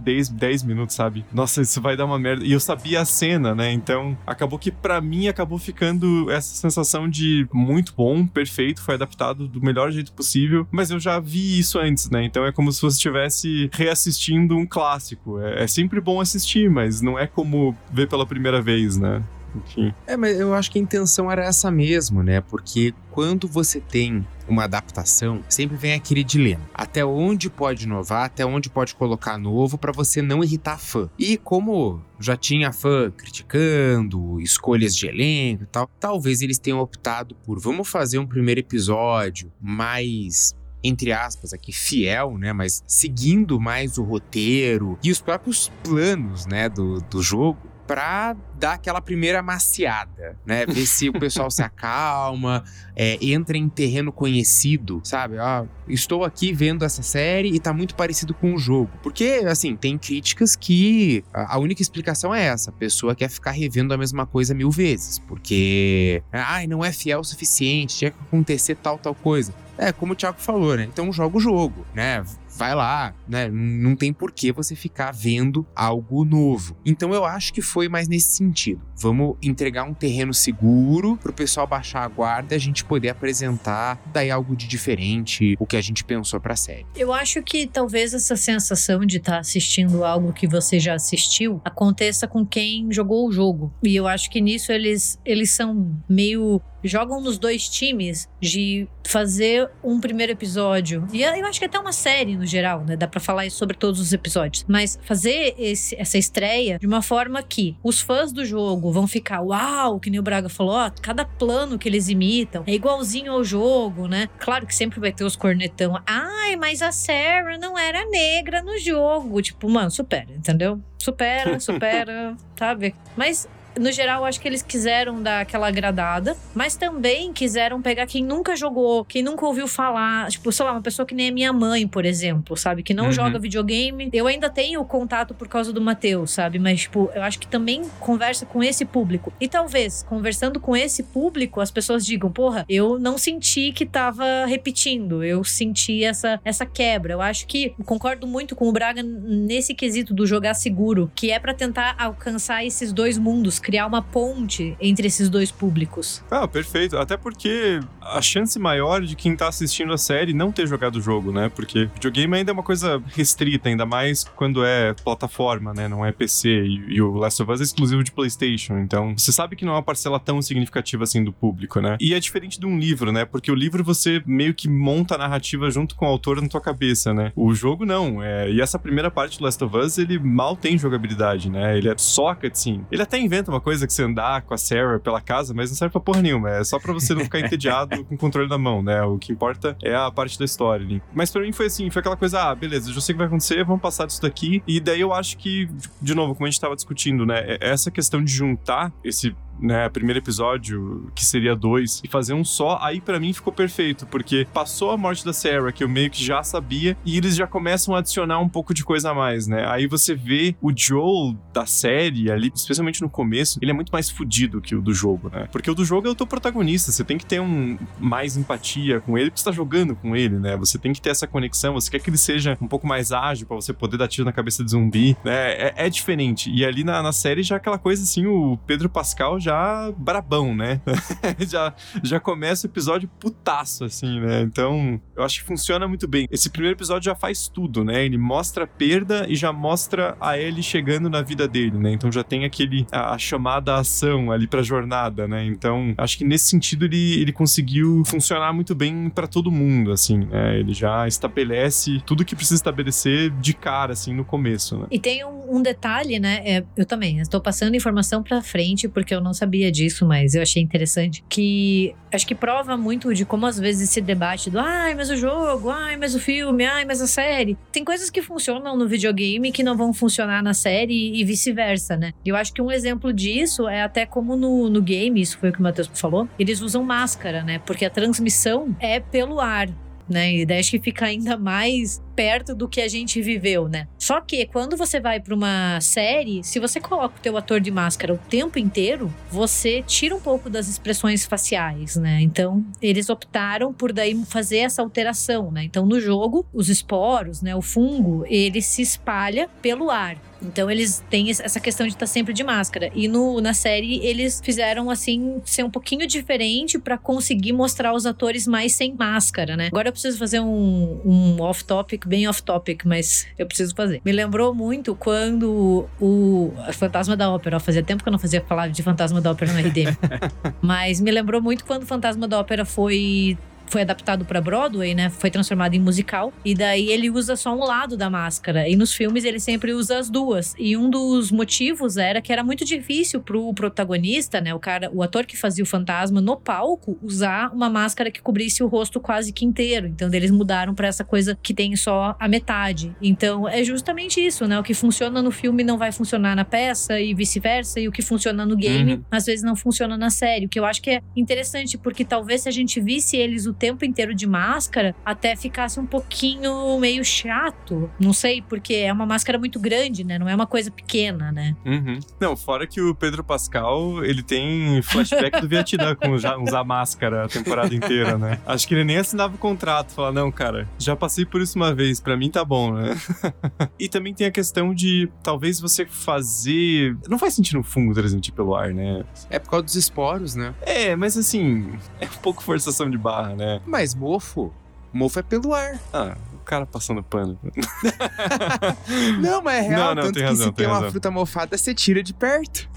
10, 0.00 0.28
10 0.30 0.62
minutos, 0.62 0.94
sabe? 0.94 1.24
Nossa, 1.32 1.62
isso 1.62 1.80
vai 1.80 1.96
dar 1.96 2.04
uma 2.04 2.18
merda. 2.18 2.44
E 2.44 2.52
eu 2.52 2.60
sabia 2.60 3.00
a 3.00 3.04
cena, 3.04 3.54
né? 3.54 3.72
Então 3.72 4.16
acabou 4.26 4.58
que 4.58 4.70
para 4.70 5.00
mim 5.00 5.28
acabou 5.28 5.58
ficando 5.58 6.30
essa 6.30 6.54
sensação 6.54 7.08
de 7.08 7.46
muito 7.52 7.92
bom, 7.96 8.26
perfeito, 8.26 8.82
foi 8.82 8.94
adaptado 8.94 9.48
do 9.48 9.60
melhor 9.60 9.90
jeito 9.90 10.12
possível, 10.12 10.66
mas 10.70 10.90
eu 10.90 11.00
já 11.00 11.18
vi 11.20 11.58
isso 11.58 11.78
antes, 11.78 12.10
né? 12.10 12.24
Então 12.24 12.44
é 12.44 12.52
como 12.52 12.72
se 12.72 12.80
você 12.80 12.96
estivesse 12.96 13.70
reassistindo 13.72 14.56
um 14.56 14.66
clássico. 14.66 15.40
É, 15.40 15.64
é 15.64 15.66
sempre 15.66 16.00
bom 16.00 16.20
assistir, 16.20 16.68
mas 16.70 17.00
não 17.00 17.18
é 17.18 17.26
como 17.26 17.76
ver 17.92 18.08
pela 18.08 18.17
pela 18.18 18.26
primeira 18.26 18.60
vez, 18.60 18.96
né? 18.96 19.22
Enfim. 19.54 19.94
É, 20.06 20.16
mas 20.16 20.38
eu 20.38 20.52
acho 20.52 20.70
que 20.70 20.78
a 20.78 20.82
intenção 20.82 21.30
era 21.30 21.44
essa 21.44 21.70
mesmo, 21.70 22.22
né? 22.22 22.40
Porque 22.40 22.92
quando 23.10 23.48
você 23.48 23.80
tem 23.80 24.26
uma 24.46 24.64
adaptação, 24.64 25.42
sempre 25.48 25.76
vem 25.76 25.94
aquele 25.94 26.22
dilema. 26.22 26.60
Até 26.74 27.04
onde 27.04 27.48
pode 27.48 27.84
inovar, 27.84 28.26
até 28.26 28.44
onde 28.44 28.68
pode 28.68 28.94
colocar 28.94 29.38
novo 29.38 29.78
para 29.78 29.92
você 29.92 30.20
não 30.20 30.44
irritar 30.44 30.78
fã. 30.78 31.08
E 31.18 31.36
como 31.38 32.02
já 32.20 32.36
tinha 32.36 32.72
fã 32.72 33.10
criticando, 33.10 34.40
escolhas 34.40 34.94
de 34.94 35.06
elenco 35.06 35.62
e 35.62 35.66
tal, 35.66 35.88
talvez 35.98 36.42
eles 36.42 36.58
tenham 36.58 36.80
optado 36.80 37.34
por 37.46 37.58
vamos 37.58 37.88
fazer 37.88 38.18
um 38.18 38.26
primeiro 38.26 38.60
episódio 38.60 39.50
mais 39.60 40.56
entre 40.82 41.10
aspas 41.10 41.52
aqui, 41.52 41.72
fiel, 41.72 42.38
né? 42.38 42.52
Mas 42.52 42.84
seguindo 42.86 43.60
mais 43.60 43.98
o 43.98 44.04
roteiro 44.04 44.96
e 45.02 45.10
os 45.10 45.20
próprios 45.20 45.72
planos, 45.82 46.46
né, 46.46 46.68
do, 46.68 47.00
do 47.00 47.20
jogo 47.20 47.58
para 47.88 48.36
dar 48.58 48.74
aquela 48.74 49.00
primeira 49.00 49.42
maciada, 49.42 50.36
né? 50.44 50.66
Ver 50.66 50.84
se 50.84 51.08
o 51.08 51.12
pessoal 51.14 51.50
se 51.50 51.62
acalma, 51.62 52.62
é, 52.94 53.16
entra 53.24 53.56
em 53.56 53.66
terreno 53.66 54.12
conhecido, 54.12 55.00
sabe? 55.04 55.38
Ah, 55.38 55.64
estou 55.88 56.22
aqui 56.22 56.52
vendo 56.52 56.84
essa 56.84 57.02
série 57.02 57.48
e 57.48 57.58
tá 57.58 57.72
muito 57.72 57.94
parecido 57.94 58.34
com 58.34 58.52
o 58.52 58.58
jogo. 58.58 58.90
Porque, 59.02 59.42
assim, 59.48 59.74
tem 59.74 59.96
críticas 59.96 60.54
que 60.54 61.24
a 61.32 61.58
única 61.58 61.80
explicação 61.80 62.34
é 62.34 62.44
essa: 62.44 62.68
a 62.68 62.74
pessoa 62.74 63.14
quer 63.14 63.30
ficar 63.30 63.52
revendo 63.52 63.94
a 63.94 63.96
mesma 63.96 64.26
coisa 64.26 64.52
mil 64.52 64.70
vezes, 64.70 65.18
porque, 65.20 66.22
ai, 66.30 66.66
não 66.66 66.84
é 66.84 66.92
fiel 66.92 67.20
o 67.20 67.24
suficiente, 67.24 67.96
tinha 67.96 68.10
que 68.10 68.18
acontecer 68.20 68.76
tal, 68.76 68.98
tal 68.98 69.14
coisa. 69.14 69.54
É, 69.78 69.92
como 69.92 70.12
o 70.12 70.16
Thiago 70.16 70.40
falou, 70.40 70.76
né? 70.76 70.84
Então 70.84 71.10
joga 71.10 71.38
o 71.38 71.40
jogo, 71.40 71.86
né? 71.94 72.22
Vai 72.58 72.74
lá, 72.74 73.14
né? 73.28 73.48
Não 73.48 73.94
tem 73.94 74.12
por 74.12 74.32
que 74.32 74.50
você 74.50 74.74
ficar 74.74 75.12
vendo 75.12 75.64
algo 75.76 76.24
novo. 76.24 76.76
Então 76.84 77.14
eu 77.14 77.24
acho 77.24 77.52
que 77.52 77.62
foi 77.62 77.88
mais 77.88 78.08
nesse 78.08 78.32
sentido. 78.36 78.82
Vamos 78.96 79.36
entregar 79.40 79.84
um 79.84 79.94
terreno 79.94 80.34
seguro 80.34 81.16
pro 81.16 81.32
pessoal 81.32 81.68
baixar 81.68 82.02
a 82.02 82.08
guarda 82.08 82.54
e 82.54 82.56
a 82.56 82.60
gente 82.60 82.84
poder 82.84 83.10
apresentar 83.10 84.02
daí 84.12 84.28
algo 84.28 84.56
de 84.56 84.66
diferente, 84.66 85.54
o 85.60 85.64
que 85.64 85.76
a 85.76 85.80
gente 85.80 86.02
pensou 86.02 86.40
pra 86.40 86.56
série. 86.56 86.84
Eu 86.96 87.12
acho 87.12 87.40
que 87.42 87.68
talvez 87.68 88.12
essa 88.12 88.34
sensação 88.34 89.06
de 89.06 89.18
estar 89.18 89.34
tá 89.34 89.38
assistindo 89.38 90.04
algo 90.04 90.32
que 90.32 90.48
você 90.48 90.80
já 90.80 90.94
assistiu 90.94 91.60
aconteça 91.64 92.26
com 92.26 92.44
quem 92.44 92.90
jogou 92.90 93.28
o 93.28 93.32
jogo. 93.32 93.72
E 93.84 93.94
eu 93.94 94.08
acho 94.08 94.28
que 94.30 94.40
nisso 94.40 94.72
eles, 94.72 95.16
eles 95.24 95.52
são 95.52 95.96
meio 96.08 96.60
jogam 96.82 97.20
nos 97.20 97.38
dois 97.38 97.68
times 97.68 98.28
de 98.40 98.86
fazer 99.06 99.70
um 99.82 100.00
primeiro 100.00 100.32
episódio. 100.32 101.06
E 101.12 101.22
eu 101.22 101.46
acho 101.46 101.58
que 101.58 101.64
até 101.64 101.78
uma 101.78 101.92
série 101.92 102.36
no 102.36 102.46
geral, 102.46 102.84
né? 102.84 102.96
Dá 102.96 103.08
para 103.08 103.20
falar 103.20 103.50
sobre 103.50 103.76
todos 103.76 104.00
os 104.00 104.12
episódios. 104.12 104.64
Mas 104.68 104.98
fazer 105.02 105.54
esse, 105.58 105.96
essa 105.96 106.18
estreia 106.18 106.78
de 106.78 106.86
uma 106.86 107.00
forma 107.00 107.42
que 107.42 107.76
os 107.82 108.00
fãs 108.00 108.32
do 108.32 108.44
jogo 108.44 108.92
vão 108.92 109.06
ficar, 109.06 109.40
uau, 109.40 109.98
que 109.98 110.10
nem 110.10 110.20
o 110.20 110.22
Braga 110.22 110.48
falou, 110.48 110.74
ó, 110.74 110.90
cada 111.00 111.24
plano 111.24 111.78
que 111.78 111.88
eles 111.88 112.08
imitam 112.08 112.64
é 112.66 112.74
igualzinho 112.74 113.32
ao 113.32 113.42
jogo, 113.42 114.06
né? 114.06 114.28
Claro 114.38 114.66
que 114.66 114.74
sempre 114.74 115.00
vai 115.00 115.12
ter 115.12 115.24
os 115.24 115.36
cornetão. 115.36 116.00
Ai, 116.06 116.56
mas 116.56 116.82
a 116.82 116.92
Sarah 116.92 117.58
não 117.58 117.78
era 117.78 118.04
negra 118.10 118.62
no 118.62 118.78
jogo. 118.78 119.40
Tipo, 119.40 119.68
mano, 119.68 119.90
supera, 119.90 120.32
entendeu? 120.34 120.80
Supera, 120.98 121.58
supera, 121.60 122.36
sabe? 122.56 122.94
Mas 123.16 123.48
no 123.78 123.92
geral, 123.92 124.24
acho 124.24 124.40
que 124.40 124.48
eles 124.48 124.62
quiseram 124.62 125.22
dar 125.22 125.40
aquela 125.40 125.68
agradada, 125.68 126.36
mas 126.54 126.76
também 126.76 127.32
quiseram 127.32 127.80
pegar 127.80 128.06
quem 128.06 128.24
nunca 128.24 128.56
jogou, 128.56 129.04
quem 129.04 129.22
nunca 129.22 129.46
ouviu 129.46 129.68
falar. 129.68 130.28
Tipo, 130.28 130.50
sei 130.52 130.64
lá, 130.64 130.72
uma 130.72 130.82
pessoa 130.82 131.06
que 131.06 131.14
nem 131.14 131.28
a 131.28 131.32
minha 131.32 131.52
mãe, 131.52 131.86
por 131.86 132.04
exemplo, 132.04 132.56
sabe? 132.56 132.82
Que 132.82 132.92
não 132.92 133.06
uhum. 133.06 133.12
joga 133.12 133.38
videogame. 133.38 134.10
Eu 134.12 134.26
ainda 134.26 134.50
tenho 134.50 134.84
contato 134.84 135.34
por 135.34 135.48
causa 135.48 135.72
do 135.72 135.80
Matheus, 135.80 136.32
sabe? 136.32 136.58
Mas, 136.58 136.82
tipo, 136.82 137.10
eu 137.14 137.22
acho 137.22 137.38
que 137.38 137.46
também 137.46 137.82
conversa 138.00 138.44
com 138.44 138.62
esse 138.62 138.84
público. 138.84 139.32
E 139.40 139.48
talvez, 139.48 140.02
conversando 140.02 140.60
com 140.60 140.76
esse 140.76 141.02
público, 141.02 141.60
as 141.60 141.70
pessoas 141.70 142.04
digam: 142.04 142.30
porra, 142.30 142.64
eu 142.68 142.98
não 142.98 143.16
senti 143.16 143.72
que 143.72 143.86
tava 143.86 144.46
repetindo, 144.46 145.22
eu 145.22 145.44
senti 145.44 146.04
essa, 146.04 146.40
essa 146.44 146.66
quebra. 146.66 147.12
Eu 147.12 147.20
acho 147.20 147.46
que 147.46 147.74
concordo 147.84 148.26
muito 148.26 148.56
com 148.56 148.68
o 148.68 148.72
Braga 148.72 149.02
nesse 149.02 149.74
quesito 149.74 150.12
do 150.12 150.26
jogar 150.26 150.54
seguro, 150.54 151.10
que 151.14 151.30
é 151.30 151.38
para 151.38 151.54
tentar 151.54 151.94
alcançar 151.98 152.64
esses 152.64 152.92
dois 152.92 153.18
mundos 153.18 153.58
criar 153.68 153.86
uma 153.86 154.00
ponte 154.00 154.74
entre 154.80 155.08
esses 155.08 155.28
dois 155.28 155.50
públicos. 155.50 156.24
Ah, 156.30 156.48
perfeito. 156.48 156.96
Até 156.96 157.18
porque 157.18 157.80
a 158.00 158.22
chance 158.22 158.58
maior 158.58 159.02
de 159.02 159.14
quem 159.14 159.36
tá 159.36 159.46
assistindo 159.46 159.92
a 159.92 159.98
série 159.98 160.32
não 160.32 160.50
ter 160.50 160.66
jogado 160.66 160.96
o 160.96 161.02
jogo, 161.02 161.30
né? 161.30 161.50
Porque 161.54 161.84
videogame 161.92 162.34
ainda 162.34 162.50
é 162.50 162.54
uma 162.54 162.62
coisa 162.62 163.02
restrita, 163.08 163.68
ainda 163.68 163.84
mais 163.84 164.24
quando 164.24 164.64
é 164.64 164.94
plataforma, 164.94 165.74
né? 165.74 165.86
Não 165.86 166.02
é 166.02 166.10
PC. 166.10 166.48
E, 166.48 166.94
e 166.94 167.02
o 167.02 167.12
Last 167.12 167.42
of 167.42 167.52
Us 167.52 167.60
é 167.60 167.64
exclusivo 167.64 168.02
de 168.02 168.10
PlayStation. 168.10 168.78
Então, 168.78 169.12
você 169.14 169.30
sabe 169.30 169.54
que 169.54 169.66
não 169.66 169.72
é 169.72 169.76
uma 169.76 169.82
parcela 169.82 170.18
tão 170.18 170.40
significativa 170.40 171.04
assim 171.04 171.22
do 171.22 171.30
público, 171.30 171.78
né? 171.78 171.98
E 172.00 172.14
é 172.14 172.20
diferente 172.20 172.58
de 172.58 172.64
um 172.64 172.78
livro, 172.78 173.12
né? 173.12 173.26
Porque 173.26 173.52
o 173.52 173.54
livro 173.54 173.84
você 173.84 174.22
meio 174.24 174.54
que 174.54 174.66
monta 174.66 175.16
a 175.16 175.18
narrativa 175.18 175.70
junto 175.70 175.94
com 175.94 176.06
o 176.06 176.08
autor 176.08 176.40
na 176.40 176.48
tua 176.48 176.62
cabeça, 176.62 177.12
né? 177.12 177.32
O 177.36 177.52
jogo 177.52 177.84
não. 177.84 178.22
É... 178.22 178.50
E 178.50 178.62
essa 178.62 178.78
primeira 178.78 179.10
parte 179.10 179.36
do 179.38 179.44
Last 179.44 179.62
of 179.62 179.76
Us, 179.76 179.98
ele 179.98 180.18
mal 180.18 180.56
tem 180.56 180.78
jogabilidade, 180.78 181.50
né? 181.50 181.76
Ele 181.76 181.90
é 181.90 181.94
só 181.98 182.34
cutscene. 182.34 182.86
Ele 182.90 183.02
até 183.02 183.18
inventa 183.18 183.50
uma 183.50 183.57
coisa 183.60 183.86
que 183.86 183.92
você 183.92 184.02
andar 184.02 184.42
com 184.42 184.54
a 184.54 184.58
Sarah 184.58 184.98
pela 184.98 185.20
casa, 185.20 185.54
mas 185.54 185.70
não 185.70 185.76
serve 185.76 185.92
pra 185.92 186.00
porra 186.00 186.22
nenhuma. 186.22 186.50
É 186.50 186.64
só 186.64 186.78
pra 186.78 186.92
você 186.92 187.14
não 187.14 187.22
ficar 187.22 187.40
entediado 187.40 188.04
com 188.06 188.14
o 188.14 188.18
controle 188.18 188.48
na 188.48 188.58
mão, 188.58 188.82
né? 188.82 189.02
O 189.02 189.18
que 189.18 189.32
importa 189.32 189.76
é 189.82 189.94
a 189.94 190.10
parte 190.10 190.38
da 190.38 190.44
história 190.44 190.84
ali. 190.84 191.02
Mas 191.14 191.30
pra 191.30 191.42
mim 191.42 191.52
foi 191.52 191.66
assim, 191.66 191.90
foi 191.90 192.00
aquela 192.00 192.16
coisa, 192.16 192.50
ah, 192.50 192.54
beleza, 192.54 192.92
já 192.92 193.00
sei 193.00 193.12
o 193.12 193.16
que 193.16 193.18
vai 193.18 193.26
acontecer, 193.26 193.64
vamos 193.64 193.82
passar 193.82 194.06
disso 194.06 194.22
daqui. 194.22 194.62
E 194.66 194.80
daí 194.80 195.00
eu 195.00 195.12
acho 195.12 195.36
que, 195.38 195.68
de 196.00 196.14
novo, 196.14 196.34
como 196.34 196.46
a 196.46 196.50
gente 196.50 196.60
tava 196.60 196.74
discutindo, 196.74 197.24
né? 197.26 197.56
É 197.60 197.70
essa 197.70 197.90
questão 197.90 198.22
de 198.22 198.32
juntar 198.32 198.92
esse 199.04 199.34
né, 199.60 199.88
primeiro 199.88 200.18
episódio, 200.18 201.10
que 201.14 201.24
seria 201.24 201.54
dois, 201.54 202.00
e 202.04 202.08
fazer 202.08 202.34
um 202.34 202.44
só, 202.44 202.78
aí 202.80 203.00
para 203.00 203.18
mim 203.18 203.32
ficou 203.32 203.52
perfeito, 203.52 204.06
porque 204.06 204.46
passou 204.52 204.90
a 204.90 204.96
morte 204.96 205.24
da 205.24 205.32
Sarah, 205.32 205.72
que 205.72 205.82
eu 205.82 205.88
meio 205.88 206.10
que 206.10 206.24
já 206.24 206.42
sabia, 206.42 206.96
e 207.04 207.16
eles 207.16 207.36
já 207.36 207.46
começam 207.46 207.94
a 207.94 207.98
adicionar 207.98 208.38
um 208.38 208.48
pouco 208.48 208.72
de 208.72 208.84
coisa 208.84 209.10
a 209.10 209.14
mais, 209.14 209.46
né? 209.46 209.66
Aí 209.68 209.86
você 209.86 210.14
vê 210.14 210.54
o 210.60 210.72
Joel 210.74 211.36
da 211.52 211.66
série 211.66 212.30
ali, 212.30 212.50
especialmente 212.54 213.02
no 213.02 213.10
começo, 213.10 213.58
ele 213.60 213.70
é 213.70 213.74
muito 213.74 213.90
mais 213.90 214.10
fudido 214.10 214.60
que 214.60 214.74
o 214.74 214.82
do 214.82 214.92
jogo, 214.92 215.30
né? 215.30 215.48
Porque 215.50 215.70
o 215.70 215.74
do 215.74 215.84
jogo 215.84 216.08
é 216.08 216.10
o 216.10 216.14
teu 216.14 216.26
protagonista, 216.26 216.92
você 216.92 217.04
tem 217.04 217.18
que 217.18 217.26
ter 217.26 217.40
um 217.40 217.78
mais 217.98 218.36
empatia 218.36 219.00
com 219.00 219.16
ele, 219.16 219.30
porque 219.30 219.40
você 219.40 219.46
tá 219.46 219.52
jogando 219.52 219.94
com 219.96 220.14
ele, 220.14 220.38
né? 220.38 220.56
Você 220.56 220.78
tem 220.78 220.92
que 220.92 221.00
ter 221.00 221.10
essa 221.10 221.26
conexão, 221.26 221.74
você 221.74 221.90
quer 221.90 222.00
que 222.00 222.10
ele 222.10 222.18
seja 222.18 222.56
um 222.60 222.68
pouco 222.68 222.86
mais 222.86 223.12
ágil 223.12 223.46
para 223.46 223.56
você 223.56 223.72
poder 223.72 223.96
dar 223.96 224.08
tiro 224.08 224.24
na 224.24 224.32
cabeça 224.32 224.64
de 224.64 224.70
zumbi, 224.70 225.16
né? 225.24 225.52
É, 225.52 225.74
é 225.76 225.90
diferente. 225.90 226.50
E 226.50 226.64
ali 226.64 226.84
na, 226.84 227.02
na 227.02 227.12
série 227.12 227.42
já 227.42 227.56
aquela 227.56 227.78
coisa 227.78 228.02
assim, 228.02 228.26
o 228.26 228.58
Pedro 228.66 228.88
Pascal 228.88 229.40
já 229.40 229.47
brabão, 229.96 230.54
né? 230.54 230.80
já, 231.46 231.74
já 232.02 232.20
começa 232.20 232.66
o 232.66 232.70
episódio 232.70 233.08
putaço, 233.20 233.84
assim, 233.84 234.20
né? 234.20 234.42
Então, 234.42 235.00
eu 235.16 235.22
acho 235.22 235.40
que 235.40 235.46
funciona 235.46 235.86
muito 235.86 236.06
bem. 236.06 236.26
Esse 236.30 236.50
primeiro 236.50 236.76
episódio 236.76 237.06
já 237.06 237.14
faz 237.14 237.48
tudo, 237.48 237.84
né? 237.84 238.04
Ele 238.04 238.18
mostra 238.18 238.64
a 238.64 238.66
perda 238.66 239.26
e 239.28 239.34
já 239.34 239.52
mostra 239.52 240.16
a 240.20 240.38
Ellie 240.38 240.62
chegando 240.62 241.08
na 241.08 241.22
vida 241.22 241.46
dele, 241.48 241.78
né? 241.78 241.92
Então 241.92 242.10
já 242.10 242.22
tem 242.22 242.44
aquele 242.44 242.86
a, 242.92 243.14
a 243.14 243.18
chamada 243.18 243.76
ação 243.76 244.30
ali 244.30 244.46
pra 244.46 244.62
jornada, 244.62 245.26
né? 245.26 245.44
Então, 245.44 245.94
acho 245.96 246.18
que 246.18 246.24
nesse 246.24 246.48
sentido 246.48 246.84
ele, 246.84 247.20
ele 247.20 247.32
conseguiu 247.32 248.02
funcionar 248.04 248.52
muito 248.52 248.74
bem 248.74 249.08
para 249.10 249.26
todo 249.26 249.50
mundo, 249.50 249.92
assim, 249.92 250.18
né? 250.18 250.58
Ele 250.58 250.72
já 250.72 251.06
estabelece 251.06 252.02
tudo 252.04 252.24
que 252.24 252.34
precisa 252.34 252.56
estabelecer 252.56 253.30
de 253.40 253.54
cara, 253.54 253.92
assim, 253.92 254.14
no 254.14 254.24
começo, 254.24 254.78
né? 254.78 254.86
E 254.90 254.98
tem 254.98 255.24
um, 255.24 255.56
um 255.56 255.62
detalhe, 255.62 256.18
né? 256.18 256.42
É, 256.44 256.64
eu 256.76 256.86
também 256.86 257.18
estou 257.18 257.40
passando 257.40 257.74
informação 257.74 258.22
pra 258.22 258.42
frente 258.42 258.88
porque 258.88 259.14
eu 259.14 259.20
não 259.20 259.32
sabia 259.38 259.70
disso, 259.70 260.06
mas 260.06 260.34
eu 260.34 260.42
achei 260.42 260.62
interessante 260.62 261.24
que 261.28 261.94
acho 262.12 262.26
que 262.26 262.34
prova 262.34 262.76
muito 262.76 263.12
de 263.14 263.24
como 263.24 263.46
às 263.46 263.58
vezes 263.58 263.90
esse 263.90 264.00
debate 264.00 264.50
do 264.50 264.58
ai, 264.58 264.94
mas 264.94 265.10
o 265.10 265.16
jogo, 265.16 265.70
ai, 265.70 265.96
mas 265.96 266.14
o 266.14 266.20
filme, 266.20 266.64
ai, 266.64 266.84
mas 266.84 267.00
a 267.00 267.06
série. 267.06 267.56
Tem 267.70 267.84
coisas 267.84 268.10
que 268.10 268.22
funcionam 268.22 268.76
no 268.76 268.88
videogame 268.88 269.52
que 269.52 269.62
não 269.62 269.76
vão 269.76 269.92
funcionar 269.92 270.42
na 270.42 270.54
série 270.54 271.20
e 271.20 271.24
vice-versa, 271.24 271.96
né? 271.96 272.12
Eu 272.24 272.36
acho 272.36 272.52
que 272.52 272.62
um 272.62 272.70
exemplo 272.70 273.12
disso 273.12 273.68
é 273.68 273.82
até 273.82 274.06
como 274.06 274.36
no, 274.36 274.68
no 274.68 274.82
game, 274.82 275.20
isso 275.20 275.38
foi 275.38 275.50
o 275.50 275.52
que 275.52 275.60
o 275.60 275.62
Matheus 275.62 275.88
falou, 275.94 276.28
eles 276.38 276.60
usam 276.60 276.82
máscara, 276.82 277.42
né? 277.42 277.60
Porque 277.64 277.84
a 277.84 277.90
transmissão 277.90 278.74
é 278.80 279.00
pelo 279.00 279.40
ar 279.40 279.68
né? 280.08 280.44
Acho 280.58 280.72
que 280.72 280.80
fica 280.80 281.06
ainda 281.06 281.36
mais 281.36 282.02
perto 282.14 282.54
do 282.54 282.68
que 282.68 282.80
a 282.80 282.88
gente 282.88 283.22
viveu, 283.22 283.68
né? 283.68 283.86
Só 283.96 284.20
que 284.20 284.46
quando 284.46 284.76
você 284.76 284.98
vai 284.98 285.20
para 285.20 285.34
uma 285.34 285.80
série, 285.80 286.42
se 286.42 286.58
você 286.58 286.80
coloca 286.80 287.16
o 287.16 287.22
teu 287.22 287.36
ator 287.36 287.60
de 287.60 287.70
máscara 287.70 288.12
o 288.12 288.18
tempo 288.18 288.58
inteiro, 288.58 289.12
você 289.30 289.82
tira 289.86 290.16
um 290.16 290.20
pouco 290.20 290.50
das 290.50 290.68
expressões 290.68 291.24
faciais, 291.24 291.96
né? 291.96 292.20
Então, 292.20 292.64
eles 292.82 293.08
optaram 293.08 293.72
por 293.72 293.92
daí 293.92 294.20
fazer 294.24 294.58
essa 294.58 294.82
alteração, 294.82 295.52
né? 295.52 295.62
Então, 295.62 295.86
no 295.86 296.00
jogo, 296.00 296.44
os 296.52 296.68
esporos, 296.68 297.40
né, 297.40 297.54
o 297.54 297.62
fungo, 297.62 298.24
ele 298.26 298.60
se 298.60 298.82
espalha 298.82 299.48
pelo 299.62 299.90
ar. 299.90 300.16
Então 300.42 300.70
eles 300.70 301.02
têm 301.10 301.30
essa 301.30 301.60
questão 301.60 301.86
de 301.86 301.94
estar 301.94 302.06
sempre 302.06 302.32
de 302.32 302.44
máscara. 302.44 302.90
E 302.94 303.08
no, 303.08 303.40
na 303.40 303.54
série 303.54 304.04
eles 304.04 304.40
fizeram 304.42 304.90
assim 304.90 305.40
ser 305.44 305.64
um 305.64 305.70
pouquinho 305.70 306.06
diferente 306.06 306.78
para 306.78 306.96
conseguir 306.96 307.52
mostrar 307.52 307.92
os 307.94 308.06
atores 308.06 308.46
mais 308.46 308.72
sem 308.72 308.94
máscara, 308.94 309.56
né? 309.56 309.66
Agora 309.68 309.88
eu 309.88 309.92
preciso 309.92 310.18
fazer 310.18 310.40
um, 310.40 311.00
um 311.04 311.40
off-topic, 311.40 312.06
bem 312.06 312.28
off-topic, 312.28 312.84
mas 312.84 313.26
eu 313.38 313.46
preciso 313.46 313.74
fazer. 313.74 314.00
Me 314.04 314.12
lembrou 314.12 314.54
muito 314.54 314.94
quando 314.94 315.88
o 316.00 316.52
Fantasma 316.72 317.16
da 317.16 317.30
Ópera, 317.30 317.58
fazia 317.60 317.82
tempo 317.82 318.02
que 318.02 318.08
eu 318.08 318.12
não 318.12 318.18
fazia 318.18 318.40
falar 318.40 318.68
de 318.68 318.82
Fantasma 318.82 319.20
da 319.20 319.30
Ópera 319.30 319.52
no 319.52 319.58
RDM. 319.58 319.96
mas 320.62 321.00
me 321.00 321.10
lembrou 321.10 321.42
muito 321.42 321.64
quando 321.64 321.82
o 321.82 321.86
Fantasma 321.86 322.28
da 322.28 322.38
Ópera 322.38 322.64
foi 322.64 323.36
foi 323.70 323.82
adaptado 323.82 324.24
para 324.24 324.40
Broadway, 324.40 324.94
né? 324.94 325.10
Foi 325.10 325.30
transformado 325.30 325.74
em 325.74 325.80
musical. 325.80 326.32
E 326.44 326.54
daí 326.54 326.90
ele 326.90 327.10
usa 327.10 327.36
só 327.36 327.54
um 327.54 327.64
lado 327.64 327.96
da 327.96 328.10
máscara. 328.10 328.68
E 328.68 328.76
nos 328.76 328.92
filmes 328.92 329.24
ele 329.24 329.40
sempre 329.40 329.72
usa 329.72 329.98
as 329.98 330.10
duas. 330.10 330.54
E 330.58 330.76
um 330.76 330.90
dos 330.90 331.30
motivos 331.30 331.96
era 331.96 332.20
que 332.20 332.32
era 332.32 332.42
muito 332.42 332.64
difícil 332.64 333.20
pro 333.20 333.52
protagonista, 333.54 334.40
né? 334.40 334.54
O 334.54 334.58
cara, 334.58 334.90
o 334.92 335.02
ator 335.02 335.26
que 335.26 335.36
fazia 335.36 335.62
o 335.62 335.66
fantasma 335.66 336.20
no 336.20 336.36
palco, 336.36 336.98
usar 337.02 337.52
uma 337.52 337.68
máscara 337.68 338.10
que 338.10 338.20
cobrisse 338.22 338.62
o 338.62 338.66
rosto 338.66 339.00
quase 339.00 339.32
que 339.32 339.44
inteiro. 339.44 339.86
Então 339.86 340.08
eles 340.12 340.30
mudaram 340.30 340.74
para 340.74 340.88
essa 340.88 341.04
coisa 341.04 341.38
que 341.42 341.54
tem 341.54 341.76
só 341.76 342.16
a 342.18 342.28
metade. 342.28 342.94
Então 343.00 343.48
é 343.48 343.62
justamente 343.62 344.24
isso, 344.24 344.46
né? 344.46 344.58
O 344.58 344.62
que 344.62 344.74
funciona 344.74 345.22
no 345.22 345.30
filme 345.30 345.62
não 345.62 345.78
vai 345.78 345.92
funcionar 345.92 346.34
na 346.34 346.44
peça 346.44 347.00
e 347.00 347.14
vice-versa. 347.14 347.80
E 347.80 347.88
o 347.88 347.92
que 347.92 348.02
funciona 348.02 348.44
no 348.44 348.56
game, 348.56 348.94
uhum. 348.94 349.04
às 349.10 349.26
vezes 349.26 349.42
não 349.42 349.56
funciona 349.56 349.96
na 349.96 350.10
série. 350.10 350.46
O 350.46 350.48
que 350.48 350.58
eu 350.58 350.64
acho 350.64 350.80
que 350.82 350.90
é 350.90 351.02
interessante, 351.16 351.76
porque 351.76 352.04
talvez 352.04 352.42
se 352.42 352.48
a 352.48 352.52
gente 352.52 352.80
visse 352.80 353.16
eles 353.16 353.46
o 353.46 353.52
tempo 353.58 353.84
inteiro 353.84 354.14
de 354.14 354.26
máscara, 354.26 354.94
até 355.04 355.36
ficasse 355.36 355.78
um 355.80 355.86
pouquinho 355.86 356.78
meio 356.78 357.04
chato. 357.04 357.90
Não 357.98 358.12
sei, 358.12 358.42
porque 358.42 358.74
é 358.74 358.92
uma 358.92 359.06
máscara 359.06 359.38
muito 359.38 359.58
grande, 359.58 360.04
né? 360.04 360.18
Não 360.18 360.28
é 360.28 360.34
uma 360.34 360.46
coisa 360.46 360.70
pequena, 360.70 361.32
né? 361.32 361.56
Uhum. 361.64 361.98
Não, 362.20 362.36
fora 362.36 362.66
que 362.66 362.80
o 362.80 362.94
Pedro 362.94 363.24
Pascal, 363.24 364.04
ele 364.04 364.22
tem 364.22 364.80
flashback 364.82 365.40
do 365.40 365.48
Vietnã 365.48 365.94
com 365.94 366.10
usar 366.12 366.64
máscara 366.64 367.24
a 367.24 367.28
temporada 367.28 367.74
inteira, 367.74 368.18
né? 368.18 368.40
Acho 368.46 368.66
que 368.68 368.74
ele 368.74 368.84
nem 368.84 368.98
assinava 368.98 369.34
o 369.34 369.38
contrato. 369.38 369.92
Fala, 369.92 370.12
não, 370.12 370.30
cara, 370.30 370.68
já 370.78 370.94
passei 370.94 371.24
por 371.24 371.40
isso 371.40 371.56
uma 371.56 371.74
vez, 371.74 372.00
pra 372.00 372.16
mim 372.16 372.30
tá 372.30 372.44
bom, 372.44 372.74
né? 372.74 372.96
e 373.78 373.88
também 373.88 374.14
tem 374.14 374.26
a 374.26 374.30
questão 374.30 374.74
de 374.74 375.08
talvez 375.22 375.60
você 375.60 375.86
fazer. 375.86 376.96
Não 377.08 377.18
faz 377.18 377.34
sentido 377.34 377.58
um 377.58 377.62
fungo 377.62 377.94
transmitir 377.94 378.32
pelo 378.34 378.54
ar, 378.54 378.72
né? 378.72 379.04
É 379.30 379.38
por 379.38 379.50
causa 379.50 379.64
dos 379.64 379.74
esporos, 379.74 380.34
né? 380.34 380.54
É, 380.62 380.94
mas 380.94 381.16
assim, 381.16 381.72
é 382.00 382.06
um 382.06 382.20
pouco 382.22 382.42
forçação 382.42 382.90
de 382.90 382.98
barra, 382.98 383.34
né? 383.34 383.47
Mas 383.66 383.94
mofo, 383.94 384.52
mofo 384.92 385.18
é 385.18 385.22
pelo 385.22 385.54
ar. 385.54 385.78
Ah, 385.92 386.16
cara 386.48 386.64
passando 386.64 387.02
pano. 387.02 387.38
não, 389.20 389.42
mas 389.42 389.64
é 389.64 389.68
real, 389.68 389.80
não, 389.80 389.94
não, 389.96 390.02
tanto 390.04 390.14
tem 390.14 390.22
que 390.22 390.28
razão, 390.28 390.46
se 390.46 390.52
tem, 390.52 390.64
tem 390.64 390.66
uma 390.66 390.74
razão. 390.76 390.90
fruta 390.90 391.10
mofada, 391.10 391.58
você 391.58 391.74
tira 391.74 392.02
de 392.02 392.14
perto. 392.14 392.68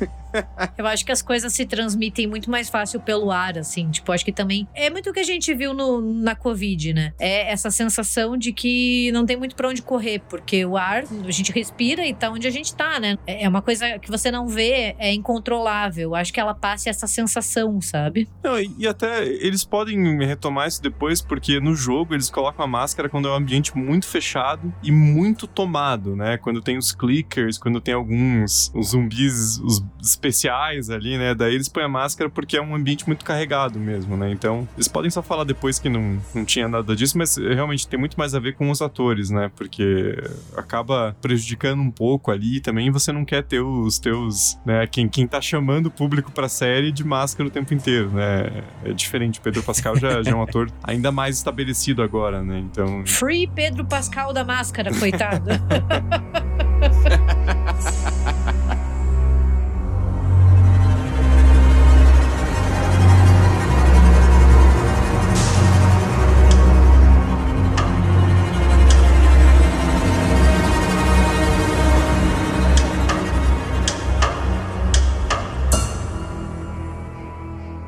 Eu 0.77 0.87
acho 0.87 1.05
que 1.05 1.11
as 1.11 1.21
coisas 1.21 1.53
se 1.53 1.65
transmitem 1.65 2.27
muito 2.27 2.49
mais 2.49 2.69
fácil 2.69 2.99
pelo 2.99 3.31
ar, 3.31 3.57
assim. 3.57 3.89
Tipo, 3.89 4.11
acho 4.11 4.23
que 4.23 4.31
também. 4.31 4.67
É 4.73 4.89
muito 4.89 5.09
o 5.09 5.13
que 5.13 5.19
a 5.19 5.23
gente 5.23 5.53
viu 5.53 5.73
no, 5.73 6.01
na 6.01 6.35
Covid, 6.35 6.93
né? 6.93 7.13
É 7.19 7.51
essa 7.51 7.69
sensação 7.69 8.37
de 8.37 8.53
que 8.53 9.11
não 9.11 9.25
tem 9.25 9.35
muito 9.35 9.55
pra 9.55 9.67
onde 9.67 9.81
correr, 9.81 10.21
porque 10.29 10.65
o 10.65 10.77
ar, 10.77 11.03
a 11.03 11.31
gente 11.31 11.51
respira 11.51 12.05
e 12.05 12.13
tá 12.13 12.29
onde 12.29 12.47
a 12.47 12.51
gente 12.51 12.73
tá, 12.73 12.99
né? 12.99 13.17
É 13.27 13.47
uma 13.47 13.61
coisa 13.61 13.99
que 13.99 14.09
você 14.09 14.31
não 14.31 14.47
vê, 14.47 14.95
é 14.97 15.13
incontrolável. 15.13 16.15
Acho 16.15 16.31
que 16.31 16.39
ela 16.39 16.53
passa 16.53 16.89
essa 16.89 17.07
sensação, 17.07 17.81
sabe? 17.81 18.27
Não, 18.43 18.59
e, 18.59 18.71
e 18.77 18.87
até 18.87 19.25
eles 19.25 19.63
podem 19.63 20.17
retomar 20.19 20.67
isso 20.67 20.81
depois, 20.81 21.21
porque 21.21 21.59
no 21.59 21.75
jogo 21.75 22.13
eles 22.13 22.29
colocam 22.29 22.63
a 22.63 22.67
máscara 22.67 23.09
quando 23.09 23.27
é 23.27 23.31
um 23.31 23.35
ambiente 23.35 23.60
muito 23.75 24.07
fechado 24.07 24.73
e 24.81 24.91
muito 24.91 25.47
tomado, 25.47 26.15
né? 26.15 26.37
Quando 26.37 26.61
tem 26.61 26.77
os 26.77 26.91
clickers, 26.91 27.57
quando 27.57 27.81
tem 27.81 27.93
alguns 27.93 28.71
os 28.73 28.89
zumbis, 28.89 29.59
os 29.59 29.83
especiais 30.01 30.89
ali, 30.89 31.17
né? 31.17 31.35
Daí 31.35 31.53
eles 31.55 31.67
põem 31.67 31.85
a 31.85 31.89
máscara 31.89 32.29
porque 32.29 32.57
é 32.57 32.61
um 32.61 32.75
ambiente 32.75 33.05
muito 33.07 33.25
carregado 33.25 33.79
mesmo, 33.79 34.15
né? 34.17 34.31
Então, 34.31 34.67
eles 34.75 34.87
podem 34.87 35.09
só 35.11 35.21
falar 35.21 35.43
depois 35.43 35.79
que 35.79 35.89
não, 35.89 36.19
não 36.33 36.45
tinha 36.45 36.67
nada 36.67 36.95
disso, 36.95 37.17
mas 37.17 37.37
realmente 37.37 37.87
tem 37.87 37.99
muito 37.99 38.17
mais 38.17 38.33
a 38.33 38.39
ver 38.39 38.55
com 38.55 38.69
os 38.69 38.81
atores, 38.81 39.29
né? 39.29 39.51
Porque 39.55 40.17
acaba 40.55 41.15
prejudicando 41.21 41.81
um 41.81 41.91
pouco 41.91 42.31
ali 42.31 42.59
também 42.59 42.89
você 42.91 43.11
não 43.11 43.25
quer 43.25 43.43
ter 43.43 43.61
os 43.61 43.99
teus, 43.99 44.57
né? 44.65 44.87
Quem, 44.87 45.07
quem 45.07 45.27
tá 45.27 45.41
chamando 45.41 45.87
o 45.87 45.91
público 45.91 46.31
pra 46.31 46.47
série 46.47 46.91
de 46.91 47.03
máscara 47.03 47.47
o 47.47 47.51
tempo 47.51 47.73
inteiro, 47.73 48.09
né? 48.11 48.63
É 48.83 48.93
diferente. 48.93 49.41
Pedro 49.41 49.63
Pascal 49.63 49.95
já, 49.97 50.21
já 50.23 50.31
é 50.31 50.35
um 50.35 50.41
ator 50.41 50.71
ainda 50.83 51.11
mais 51.11 51.37
estabelecido 51.37 52.01
agora, 52.01 52.41
né? 52.41 52.59
Então. 52.59 53.03
Free 53.05 53.47
Pedro 53.53 53.85
Pascal 53.85 54.33
da 54.33 54.43
máscara, 54.43 54.91
coitado. 54.97 55.49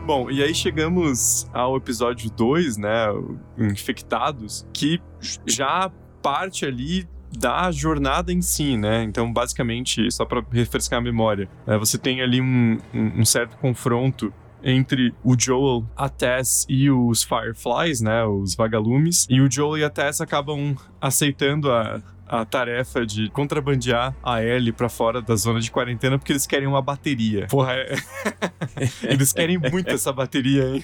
Bom, 0.06 0.30
e 0.30 0.43
aí 0.43 0.54
chegamos 0.54 1.47
ao 1.54 1.78
episódio 1.78 2.30
2, 2.30 2.76
né? 2.76 3.06
Infectados, 3.58 4.68
que 4.74 5.01
já 5.47 5.89
parte 6.22 6.66
ali 6.66 7.08
da 7.32 7.72
jornada 7.72 8.34
em 8.34 8.41
si, 8.41 8.76
né? 8.76 9.04
Então, 9.04 9.32
basicamente, 9.32 10.12
só 10.12 10.26
para 10.26 10.43
refrescar 10.51 10.99
a 10.99 11.01
memória, 11.01 11.49
né? 11.66 11.78
você 11.78 11.97
tem 11.97 12.22
ali 12.22 12.41
um, 12.41 12.78
um, 12.93 13.24
certo 13.24 13.56
confronto 13.58 14.34
entre 14.62 15.14
o 15.24 15.39
Joel, 15.39 15.86
a 15.95 16.10
Tess 16.10 16.66
e 16.68 16.91
os 16.91 17.24
Fireflies, 17.24 18.01
né, 18.01 18.24
os 18.24 18.56
vagalumes, 18.56 19.28
e 19.30 19.41
o 19.41 19.51
Joel 19.51 19.80
e 19.80 19.84
a 19.84 19.89
Tess 19.89 20.22
acabam 20.22 20.76
aceitando 21.01 21.70
a, 21.70 22.01
a 22.28 22.46
tarefa 22.46 23.06
de 23.06 23.30
contrabandear 23.30 24.16
a 24.24 24.44
Ellie 24.44 24.72
pra 24.72 24.90
fora 24.90 25.22
da 25.22 25.36
zona 25.36 25.60
de 25.60 25.70
quarentena 25.70 26.18
porque 26.18 26.32
eles 26.32 26.48
querem 26.48 26.68
uma 26.68 26.82
bateria. 26.82 27.48
Porra, 27.48 27.74
é... 27.74 27.96
Eles 29.04 29.34
querem 29.34 29.58
muito 29.58 29.90
essa 29.90 30.12
bateria, 30.12 30.76
hein? 30.76 30.84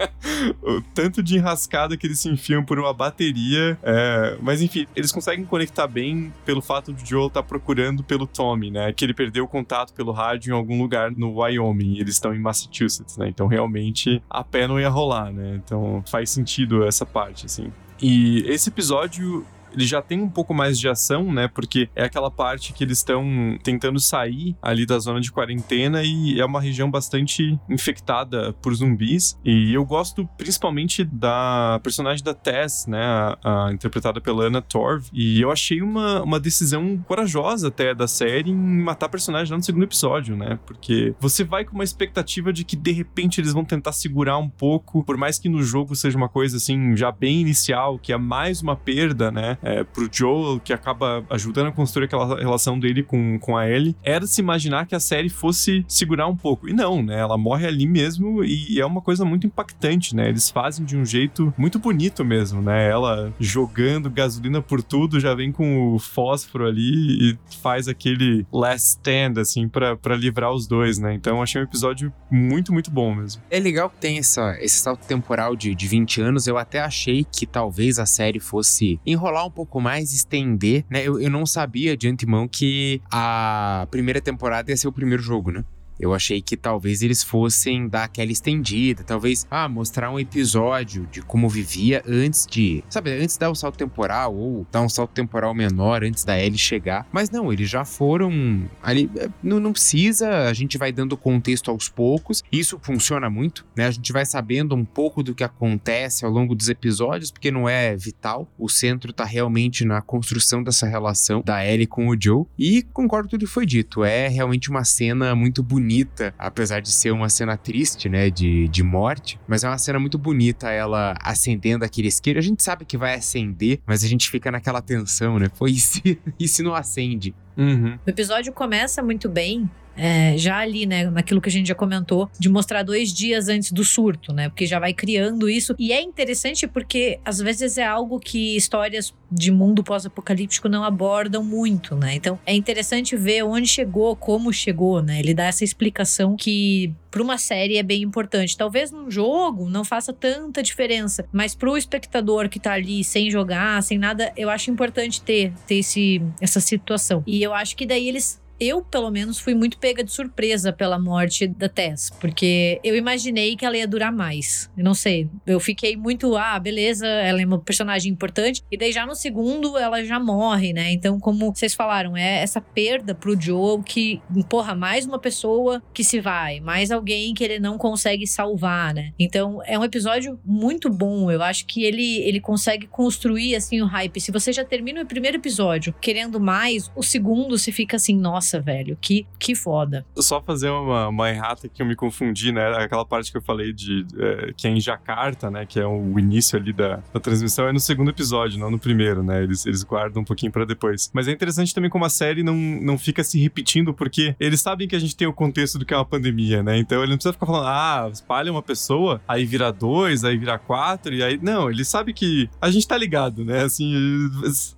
o 0.62 0.80
tanto 0.94 1.22
de 1.22 1.36
enrascada 1.36 1.96
que 1.96 2.06
eles 2.06 2.18
se 2.18 2.28
enfiam 2.28 2.64
por 2.64 2.78
uma 2.78 2.92
bateria. 2.92 3.78
É... 3.82 4.36
Mas 4.40 4.62
enfim, 4.62 4.86
eles 4.96 5.12
conseguem 5.12 5.44
conectar 5.44 5.86
bem 5.86 6.32
pelo 6.44 6.60
fato 6.60 6.92
de 6.92 7.08
Joel 7.08 7.28
estar 7.28 7.42
tá 7.42 7.48
procurando 7.48 8.02
pelo 8.02 8.26
Tommy, 8.26 8.70
né? 8.70 8.92
Que 8.92 9.04
ele 9.04 9.14
perdeu 9.14 9.44
o 9.44 9.48
contato 9.48 9.92
pelo 9.92 10.12
rádio 10.12 10.50
em 10.50 10.54
algum 10.54 10.80
lugar 10.80 11.10
no 11.10 11.40
Wyoming. 11.40 11.98
Eles 11.98 12.14
estão 12.14 12.34
em 12.34 12.38
Massachusetts, 12.38 13.16
né? 13.16 13.28
Então 13.28 13.46
realmente 13.46 14.22
a 14.28 14.42
pé 14.42 14.66
não 14.66 14.80
ia 14.80 14.88
rolar, 14.88 15.32
né? 15.32 15.60
Então 15.64 16.02
faz 16.10 16.30
sentido 16.30 16.84
essa 16.84 17.04
parte, 17.06 17.46
assim. 17.46 17.72
E 18.02 18.44
esse 18.46 18.70
episódio 18.70 19.46
ele 19.72 19.86
já 19.86 20.02
tem 20.02 20.20
um 20.20 20.28
pouco 20.28 20.54
mais 20.54 20.78
de 20.78 20.88
ação, 20.88 21.32
né? 21.32 21.48
Porque 21.48 21.88
é 21.94 22.04
aquela 22.04 22.30
parte 22.30 22.72
que 22.72 22.84
eles 22.84 22.98
estão 22.98 23.58
tentando 23.62 23.98
sair 23.98 24.56
ali 24.62 24.86
da 24.86 24.98
zona 24.98 25.20
de 25.20 25.30
quarentena 25.30 26.02
e 26.02 26.40
é 26.40 26.44
uma 26.44 26.60
região 26.60 26.90
bastante 26.90 27.58
infectada 27.68 28.52
por 28.54 28.74
zumbis. 28.74 29.38
E 29.44 29.72
eu 29.72 29.84
gosto 29.84 30.28
principalmente 30.36 31.04
da 31.04 31.80
personagem 31.82 32.24
da 32.24 32.34
Tess, 32.34 32.86
né? 32.86 33.02
A, 33.02 33.66
a 33.66 33.72
interpretada 33.72 34.20
pela 34.20 34.44
Anna 34.44 34.62
Torv. 34.62 35.06
E 35.12 35.40
eu 35.40 35.50
achei 35.50 35.82
uma, 35.82 36.22
uma 36.22 36.40
decisão 36.40 36.98
corajosa 37.06 37.68
até 37.68 37.94
da 37.94 38.06
série 38.06 38.50
em 38.50 38.54
matar 38.54 39.06
a 39.06 39.08
personagem 39.08 39.50
lá 39.50 39.56
no 39.56 39.64
segundo 39.64 39.84
episódio, 39.84 40.36
né? 40.36 40.58
Porque 40.66 41.14
você 41.20 41.44
vai 41.44 41.64
com 41.64 41.74
uma 41.74 41.84
expectativa 41.84 42.52
de 42.52 42.64
que 42.64 42.76
de 42.76 42.92
repente 42.92 43.40
eles 43.40 43.52
vão 43.52 43.64
tentar 43.64 43.92
segurar 43.92 44.38
um 44.38 44.48
pouco, 44.48 45.04
por 45.04 45.16
mais 45.16 45.38
que 45.38 45.48
no 45.48 45.62
jogo 45.62 45.94
seja 45.94 46.16
uma 46.16 46.28
coisa 46.28 46.56
assim 46.56 46.96
já 46.96 47.10
bem 47.12 47.40
inicial, 47.40 47.98
que 47.98 48.12
é 48.12 48.18
mais 48.18 48.62
uma 48.62 48.76
perda, 48.76 49.30
né? 49.30 49.58
É, 49.62 49.84
pro 49.84 50.08
Joel, 50.10 50.60
que 50.60 50.72
acaba 50.72 51.24
ajudando 51.30 51.68
a 51.68 51.72
construir 51.72 52.06
aquela 52.06 52.38
relação 52.38 52.78
dele 52.78 53.02
com, 53.02 53.38
com 53.38 53.56
a 53.56 53.68
Ellie, 53.68 53.96
era 54.02 54.26
se 54.26 54.40
imaginar 54.40 54.86
que 54.86 54.94
a 54.94 55.00
série 55.00 55.28
fosse 55.28 55.84
segurar 55.88 56.26
um 56.26 56.36
pouco. 56.36 56.68
E 56.68 56.72
não, 56.72 57.02
né? 57.02 57.18
Ela 57.18 57.36
morre 57.36 57.66
ali 57.66 57.86
mesmo 57.86 58.44
e 58.44 58.80
é 58.80 58.86
uma 58.86 59.00
coisa 59.00 59.24
muito 59.24 59.46
impactante, 59.46 60.14
né? 60.14 60.28
Eles 60.28 60.50
fazem 60.50 60.84
de 60.84 60.96
um 60.96 61.04
jeito 61.04 61.52
muito 61.56 61.78
bonito 61.78 62.24
mesmo, 62.24 62.60
né? 62.62 62.88
Ela 62.88 63.32
jogando 63.38 64.10
gasolina 64.10 64.62
por 64.62 64.82
tudo, 64.82 65.20
já 65.20 65.34
vem 65.34 65.52
com 65.52 65.94
o 65.94 65.98
fósforo 65.98 66.66
ali 66.66 67.30
e 67.30 67.38
faz 67.62 67.88
aquele 67.88 68.46
last 68.52 68.90
stand, 68.90 69.40
assim, 69.40 69.68
para 69.68 70.16
livrar 70.16 70.52
os 70.52 70.66
dois, 70.66 70.98
né? 70.98 71.14
Então 71.14 71.42
achei 71.42 71.60
um 71.60 71.64
episódio 71.64 72.12
muito, 72.30 72.72
muito 72.72 72.90
bom 72.90 73.14
mesmo. 73.14 73.42
É 73.50 73.58
legal 73.58 73.90
que 73.90 73.96
tem 73.96 74.18
essa, 74.18 74.56
esse 74.60 74.78
salto 74.78 75.06
temporal 75.06 75.54
de, 75.54 75.74
de 75.74 75.86
20 75.86 76.20
anos. 76.20 76.46
Eu 76.46 76.58
até 76.58 76.80
achei 76.80 77.24
que 77.24 77.46
talvez 77.46 77.98
a 77.98 78.06
série 78.06 78.40
fosse 78.40 79.00
enrolar 79.06 79.46
um 79.46 79.49
um 79.50 79.52
pouco 79.52 79.80
mais, 79.80 80.12
estender, 80.12 80.84
né? 80.88 81.02
Eu, 81.06 81.20
eu 81.20 81.28
não 81.28 81.44
sabia 81.44 81.96
de 81.96 82.08
antemão 82.08 82.46
que 82.46 83.02
a 83.10 83.86
primeira 83.90 84.20
temporada 84.20 84.70
ia 84.70 84.76
ser 84.76 84.88
o 84.88 84.92
primeiro 84.92 85.22
jogo, 85.22 85.50
né? 85.50 85.64
Eu 86.00 86.14
achei 86.14 86.40
que 86.40 86.56
talvez 86.56 87.02
eles 87.02 87.22
fossem 87.22 87.86
dar 87.86 88.04
aquela 88.04 88.32
estendida, 88.32 89.04
talvez, 89.04 89.46
ah, 89.50 89.68
mostrar 89.68 90.10
um 90.10 90.18
episódio 90.18 91.06
de 91.12 91.20
como 91.20 91.48
vivia 91.48 92.02
antes 92.08 92.46
de, 92.46 92.82
sabe, 92.88 93.12
antes 93.12 93.34
de 93.34 93.40
dar 93.40 93.50
o 93.50 93.52
um 93.52 93.54
salto 93.54 93.76
temporal 93.76 94.34
ou 94.34 94.66
dar 94.72 94.80
um 94.80 94.88
salto 94.88 95.10
temporal 95.10 95.54
menor 95.54 96.02
antes 96.02 96.24
da 96.24 96.40
Ellie 96.40 96.56
chegar. 96.56 97.06
Mas 97.12 97.28
não, 97.28 97.52
eles 97.52 97.68
já 97.68 97.84
foram 97.84 98.64
ali, 98.82 99.10
é, 99.16 99.28
não, 99.42 99.60
não 99.60 99.72
precisa, 99.72 100.48
a 100.48 100.52
gente 100.54 100.78
vai 100.78 100.90
dando 100.90 101.16
contexto 101.16 101.70
aos 101.70 101.88
poucos. 101.88 102.42
Isso 102.50 102.80
funciona 102.82 103.28
muito, 103.28 103.66
né? 103.76 103.86
A 103.86 103.90
gente 103.90 104.10
vai 104.10 104.24
sabendo 104.24 104.74
um 104.74 104.84
pouco 104.84 105.22
do 105.22 105.34
que 105.34 105.44
acontece 105.44 106.24
ao 106.24 106.30
longo 106.30 106.54
dos 106.54 106.70
episódios, 106.70 107.30
porque 107.30 107.50
não 107.50 107.68
é 107.68 107.94
vital. 107.94 108.50
O 108.58 108.68
centro 108.68 109.12
tá 109.12 109.24
realmente 109.24 109.84
na 109.84 110.00
construção 110.00 110.62
dessa 110.62 110.86
relação 110.86 111.42
da 111.44 111.64
Ellie 111.66 111.86
com 111.86 112.08
o 112.08 112.16
Joe. 112.18 112.46
E 112.58 112.82
concordo 112.82 113.28
com 113.28 113.32
tudo 113.32 113.46
que 113.46 113.52
foi 113.52 113.66
dito, 113.66 114.02
é 114.02 114.28
realmente 114.28 114.70
uma 114.70 114.84
cena 114.84 115.34
muito 115.34 115.62
bonita 115.62 115.89
bonita, 115.90 116.32
apesar 116.38 116.80
de 116.80 116.92
ser 116.92 117.10
uma 117.10 117.28
cena 117.28 117.56
triste, 117.56 118.08
né, 118.08 118.30
de, 118.30 118.68
de 118.68 118.82
morte, 118.82 119.40
mas 119.48 119.64
é 119.64 119.68
uma 119.68 119.78
cena 119.78 119.98
muito 119.98 120.16
bonita 120.16 120.70
ela 120.70 121.14
acendendo 121.20 121.84
aquele 121.84 122.06
isqueiro. 122.06 122.38
A 122.38 122.42
gente 122.42 122.62
sabe 122.62 122.84
que 122.84 122.96
vai 122.96 123.14
acender, 123.14 123.80
mas 123.84 124.04
a 124.04 124.08
gente 124.08 124.30
fica 124.30 124.52
naquela 124.52 124.80
tensão, 124.80 125.38
né? 125.38 125.48
Foi 125.52 125.72
e 125.72 125.80
se, 125.80 126.18
e 126.38 126.46
se 126.46 126.62
não 126.62 126.74
acende? 126.74 127.34
Uhum. 127.56 127.98
O 128.06 128.10
episódio 128.10 128.52
começa 128.52 129.02
muito 129.02 129.28
bem, 129.28 129.68
é, 129.96 130.36
já 130.36 130.58
ali, 130.58 130.86
né, 130.86 131.10
naquilo 131.10 131.40
que 131.40 131.48
a 131.48 131.52
gente 131.52 131.66
já 131.66 131.74
comentou, 131.74 132.30
de 132.38 132.48
mostrar 132.48 132.82
dois 132.82 133.12
dias 133.12 133.48
antes 133.48 133.72
do 133.72 133.84
surto, 133.84 134.32
né? 134.32 134.48
Porque 134.48 134.66
já 134.66 134.78
vai 134.78 134.92
criando 134.92 135.48
isso. 135.48 135.74
E 135.78 135.92
é 135.92 136.00
interessante 136.00 136.66
porque 136.66 137.18
às 137.24 137.38
vezes 137.38 137.78
é 137.78 137.84
algo 137.84 138.18
que 138.18 138.56
histórias 138.56 139.14
de 139.30 139.50
mundo 139.52 139.84
pós-apocalíptico 139.84 140.68
não 140.68 140.82
abordam 140.82 141.44
muito, 141.44 141.94
né? 141.94 142.14
Então 142.14 142.38
é 142.44 142.54
interessante 142.54 143.16
ver 143.16 143.42
onde 143.44 143.68
chegou, 143.68 144.16
como 144.16 144.52
chegou, 144.52 145.02
né? 145.02 145.20
Ele 145.20 145.34
dá 145.34 145.44
essa 145.44 145.64
explicação 145.64 146.36
que 146.36 146.92
para 147.10 147.22
uma 147.22 147.38
série 147.38 147.76
é 147.76 147.82
bem 147.82 148.02
importante. 148.02 148.56
Talvez 148.56 148.90
num 148.90 149.10
jogo 149.10 149.68
não 149.68 149.84
faça 149.84 150.12
tanta 150.12 150.62
diferença, 150.62 151.26
mas 151.32 151.54
para 151.54 151.70
o 151.70 151.76
espectador 151.76 152.48
que 152.48 152.60
tá 152.60 152.72
ali 152.72 153.02
sem 153.04 153.30
jogar, 153.30 153.82
sem 153.82 153.98
nada, 153.98 154.32
eu 154.36 154.48
acho 154.48 154.70
importante 154.70 155.20
ter, 155.22 155.52
ter 155.66 155.76
esse, 155.76 156.22
essa 156.40 156.60
situação. 156.60 157.22
E 157.26 157.42
eu 157.42 157.52
acho 157.52 157.76
que 157.76 157.86
daí 157.86 158.08
eles 158.08 158.40
eu, 158.60 158.82
pelo 158.82 159.10
menos, 159.10 159.38
fui 159.38 159.54
muito 159.54 159.78
pega 159.78 160.04
de 160.04 160.12
surpresa 160.12 160.72
pela 160.72 160.98
morte 160.98 161.46
da 161.46 161.68
Tess, 161.68 162.10
porque 162.20 162.78
eu 162.84 162.94
imaginei 162.94 163.56
que 163.56 163.64
ela 163.64 163.76
ia 163.76 163.88
durar 163.88 164.12
mais. 164.12 164.70
Eu 164.76 164.84
não 164.84 164.94
sei, 164.94 165.28
eu 165.46 165.58
fiquei 165.58 165.96
muito, 165.96 166.36
ah, 166.36 166.58
beleza, 166.58 167.06
ela 167.06 167.40
é 167.40 167.46
uma 167.46 167.58
personagem 167.58 168.12
importante, 168.12 168.62
e 168.70 168.76
daí 168.76 168.92
já 168.92 169.06
no 169.06 169.14
segundo 169.14 169.78
ela 169.78 170.04
já 170.04 170.20
morre, 170.20 170.72
né? 170.72 170.92
Então, 170.92 171.18
como 171.18 171.54
vocês 171.54 171.72
falaram, 171.72 172.16
é 172.16 172.42
essa 172.42 172.60
perda 172.60 173.14
pro 173.14 173.40
Joe 173.40 173.82
que, 173.82 174.20
porra, 174.48 174.74
mais 174.74 175.06
uma 175.06 175.18
pessoa 175.18 175.82
que 175.94 176.04
se 176.04 176.20
vai, 176.20 176.60
mais 176.60 176.90
alguém 176.90 177.32
que 177.32 177.42
ele 177.42 177.58
não 177.58 177.78
consegue 177.78 178.26
salvar, 178.26 178.92
né? 178.92 179.12
Então, 179.18 179.62
é 179.64 179.78
um 179.78 179.84
episódio 179.84 180.38
muito 180.44 180.90
bom. 180.90 181.30
Eu 181.30 181.42
acho 181.42 181.64
que 181.66 181.84
ele, 181.84 182.18
ele 182.18 182.40
consegue 182.40 182.86
construir, 182.86 183.54
assim, 183.54 183.80
o 183.80 183.86
hype. 183.86 184.20
Se 184.20 184.30
você 184.30 184.52
já 184.52 184.64
termina 184.64 185.02
o 185.02 185.06
primeiro 185.06 185.38
episódio 185.38 185.94
querendo 186.00 186.40
mais, 186.40 186.90
o 186.94 187.02
segundo 187.02 187.56
se 187.56 187.72
fica 187.72 187.96
assim, 187.96 188.16
nossa 188.16 188.49
nossa, 188.50 188.60
velho, 188.60 188.98
que, 189.00 189.26
que 189.38 189.54
foda. 189.54 190.04
Só 190.16 190.40
fazer 190.40 190.70
uma, 190.70 191.08
uma 191.08 191.30
errata 191.30 191.68
que 191.68 191.80
eu 191.80 191.86
me 191.86 191.94
confundi, 191.94 192.50
né? 192.50 192.66
Aquela 192.76 193.04
parte 193.04 193.30
que 193.30 193.38
eu 193.38 193.42
falei 193.42 193.72
de 193.72 194.04
é, 194.18 194.52
que 194.56 194.66
é 194.66 194.70
em 194.70 194.80
Jacarta, 194.80 195.50
né? 195.50 195.64
Que 195.64 195.78
é 195.78 195.86
o 195.86 196.18
início 196.18 196.58
ali 196.58 196.72
da, 196.72 197.00
da 197.12 197.20
transmissão, 197.20 197.68
é 197.68 197.72
no 197.72 197.78
segundo 197.78 198.10
episódio, 198.10 198.58
não 198.58 198.70
no 198.70 198.78
primeiro, 198.78 199.22
né? 199.22 199.42
Eles, 199.42 199.64
eles 199.66 199.84
guardam 199.84 200.22
um 200.22 200.24
pouquinho 200.24 200.50
para 200.50 200.64
depois. 200.64 201.10
Mas 201.12 201.28
é 201.28 201.32
interessante 201.32 201.74
também 201.74 201.90
como 201.90 202.04
a 202.04 202.10
série 202.10 202.42
não, 202.42 202.56
não 202.56 202.98
fica 202.98 203.22
se 203.22 203.40
repetindo, 203.40 203.94
porque 203.94 204.34
eles 204.40 204.60
sabem 204.60 204.88
que 204.88 204.96
a 204.96 204.98
gente 204.98 205.16
tem 205.16 205.28
o 205.28 205.32
contexto 205.32 205.78
do 205.78 205.84
que 205.84 205.94
é 205.94 205.96
uma 205.96 206.04
pandemia, 206.04 206.62
né? 206.62 206.78
Então 206.78 206.98
ele 207.02 207.10
não 207.10 207.16
precisa 207.16 207.32
ficar 207.32 207.46
falando, 207.46 207.66
ah, 207.66 208.08
espalha 208.12 208.50
uma 208.50 208.62
pessoa, 208.62 209.20
aí 209.28 209.44
vira 209.44 209.72
dois, 209.72 210.24
aí 210.24 210.36
vira 210.36 210.58
quatro, 210.58 211.14
e 211.14 211.22
aí. 211.22 211.38
Não, 211.40 211.70
ele 211.70 211.84
sabe 211.84 212.12
que 212.12 212.48
a 212.60 212.70
gente 212.70 212.86
tá 212.86 212.96
ligado, 212.96 213.44
né? 213.44 213.62
Assim, 213.62 213.94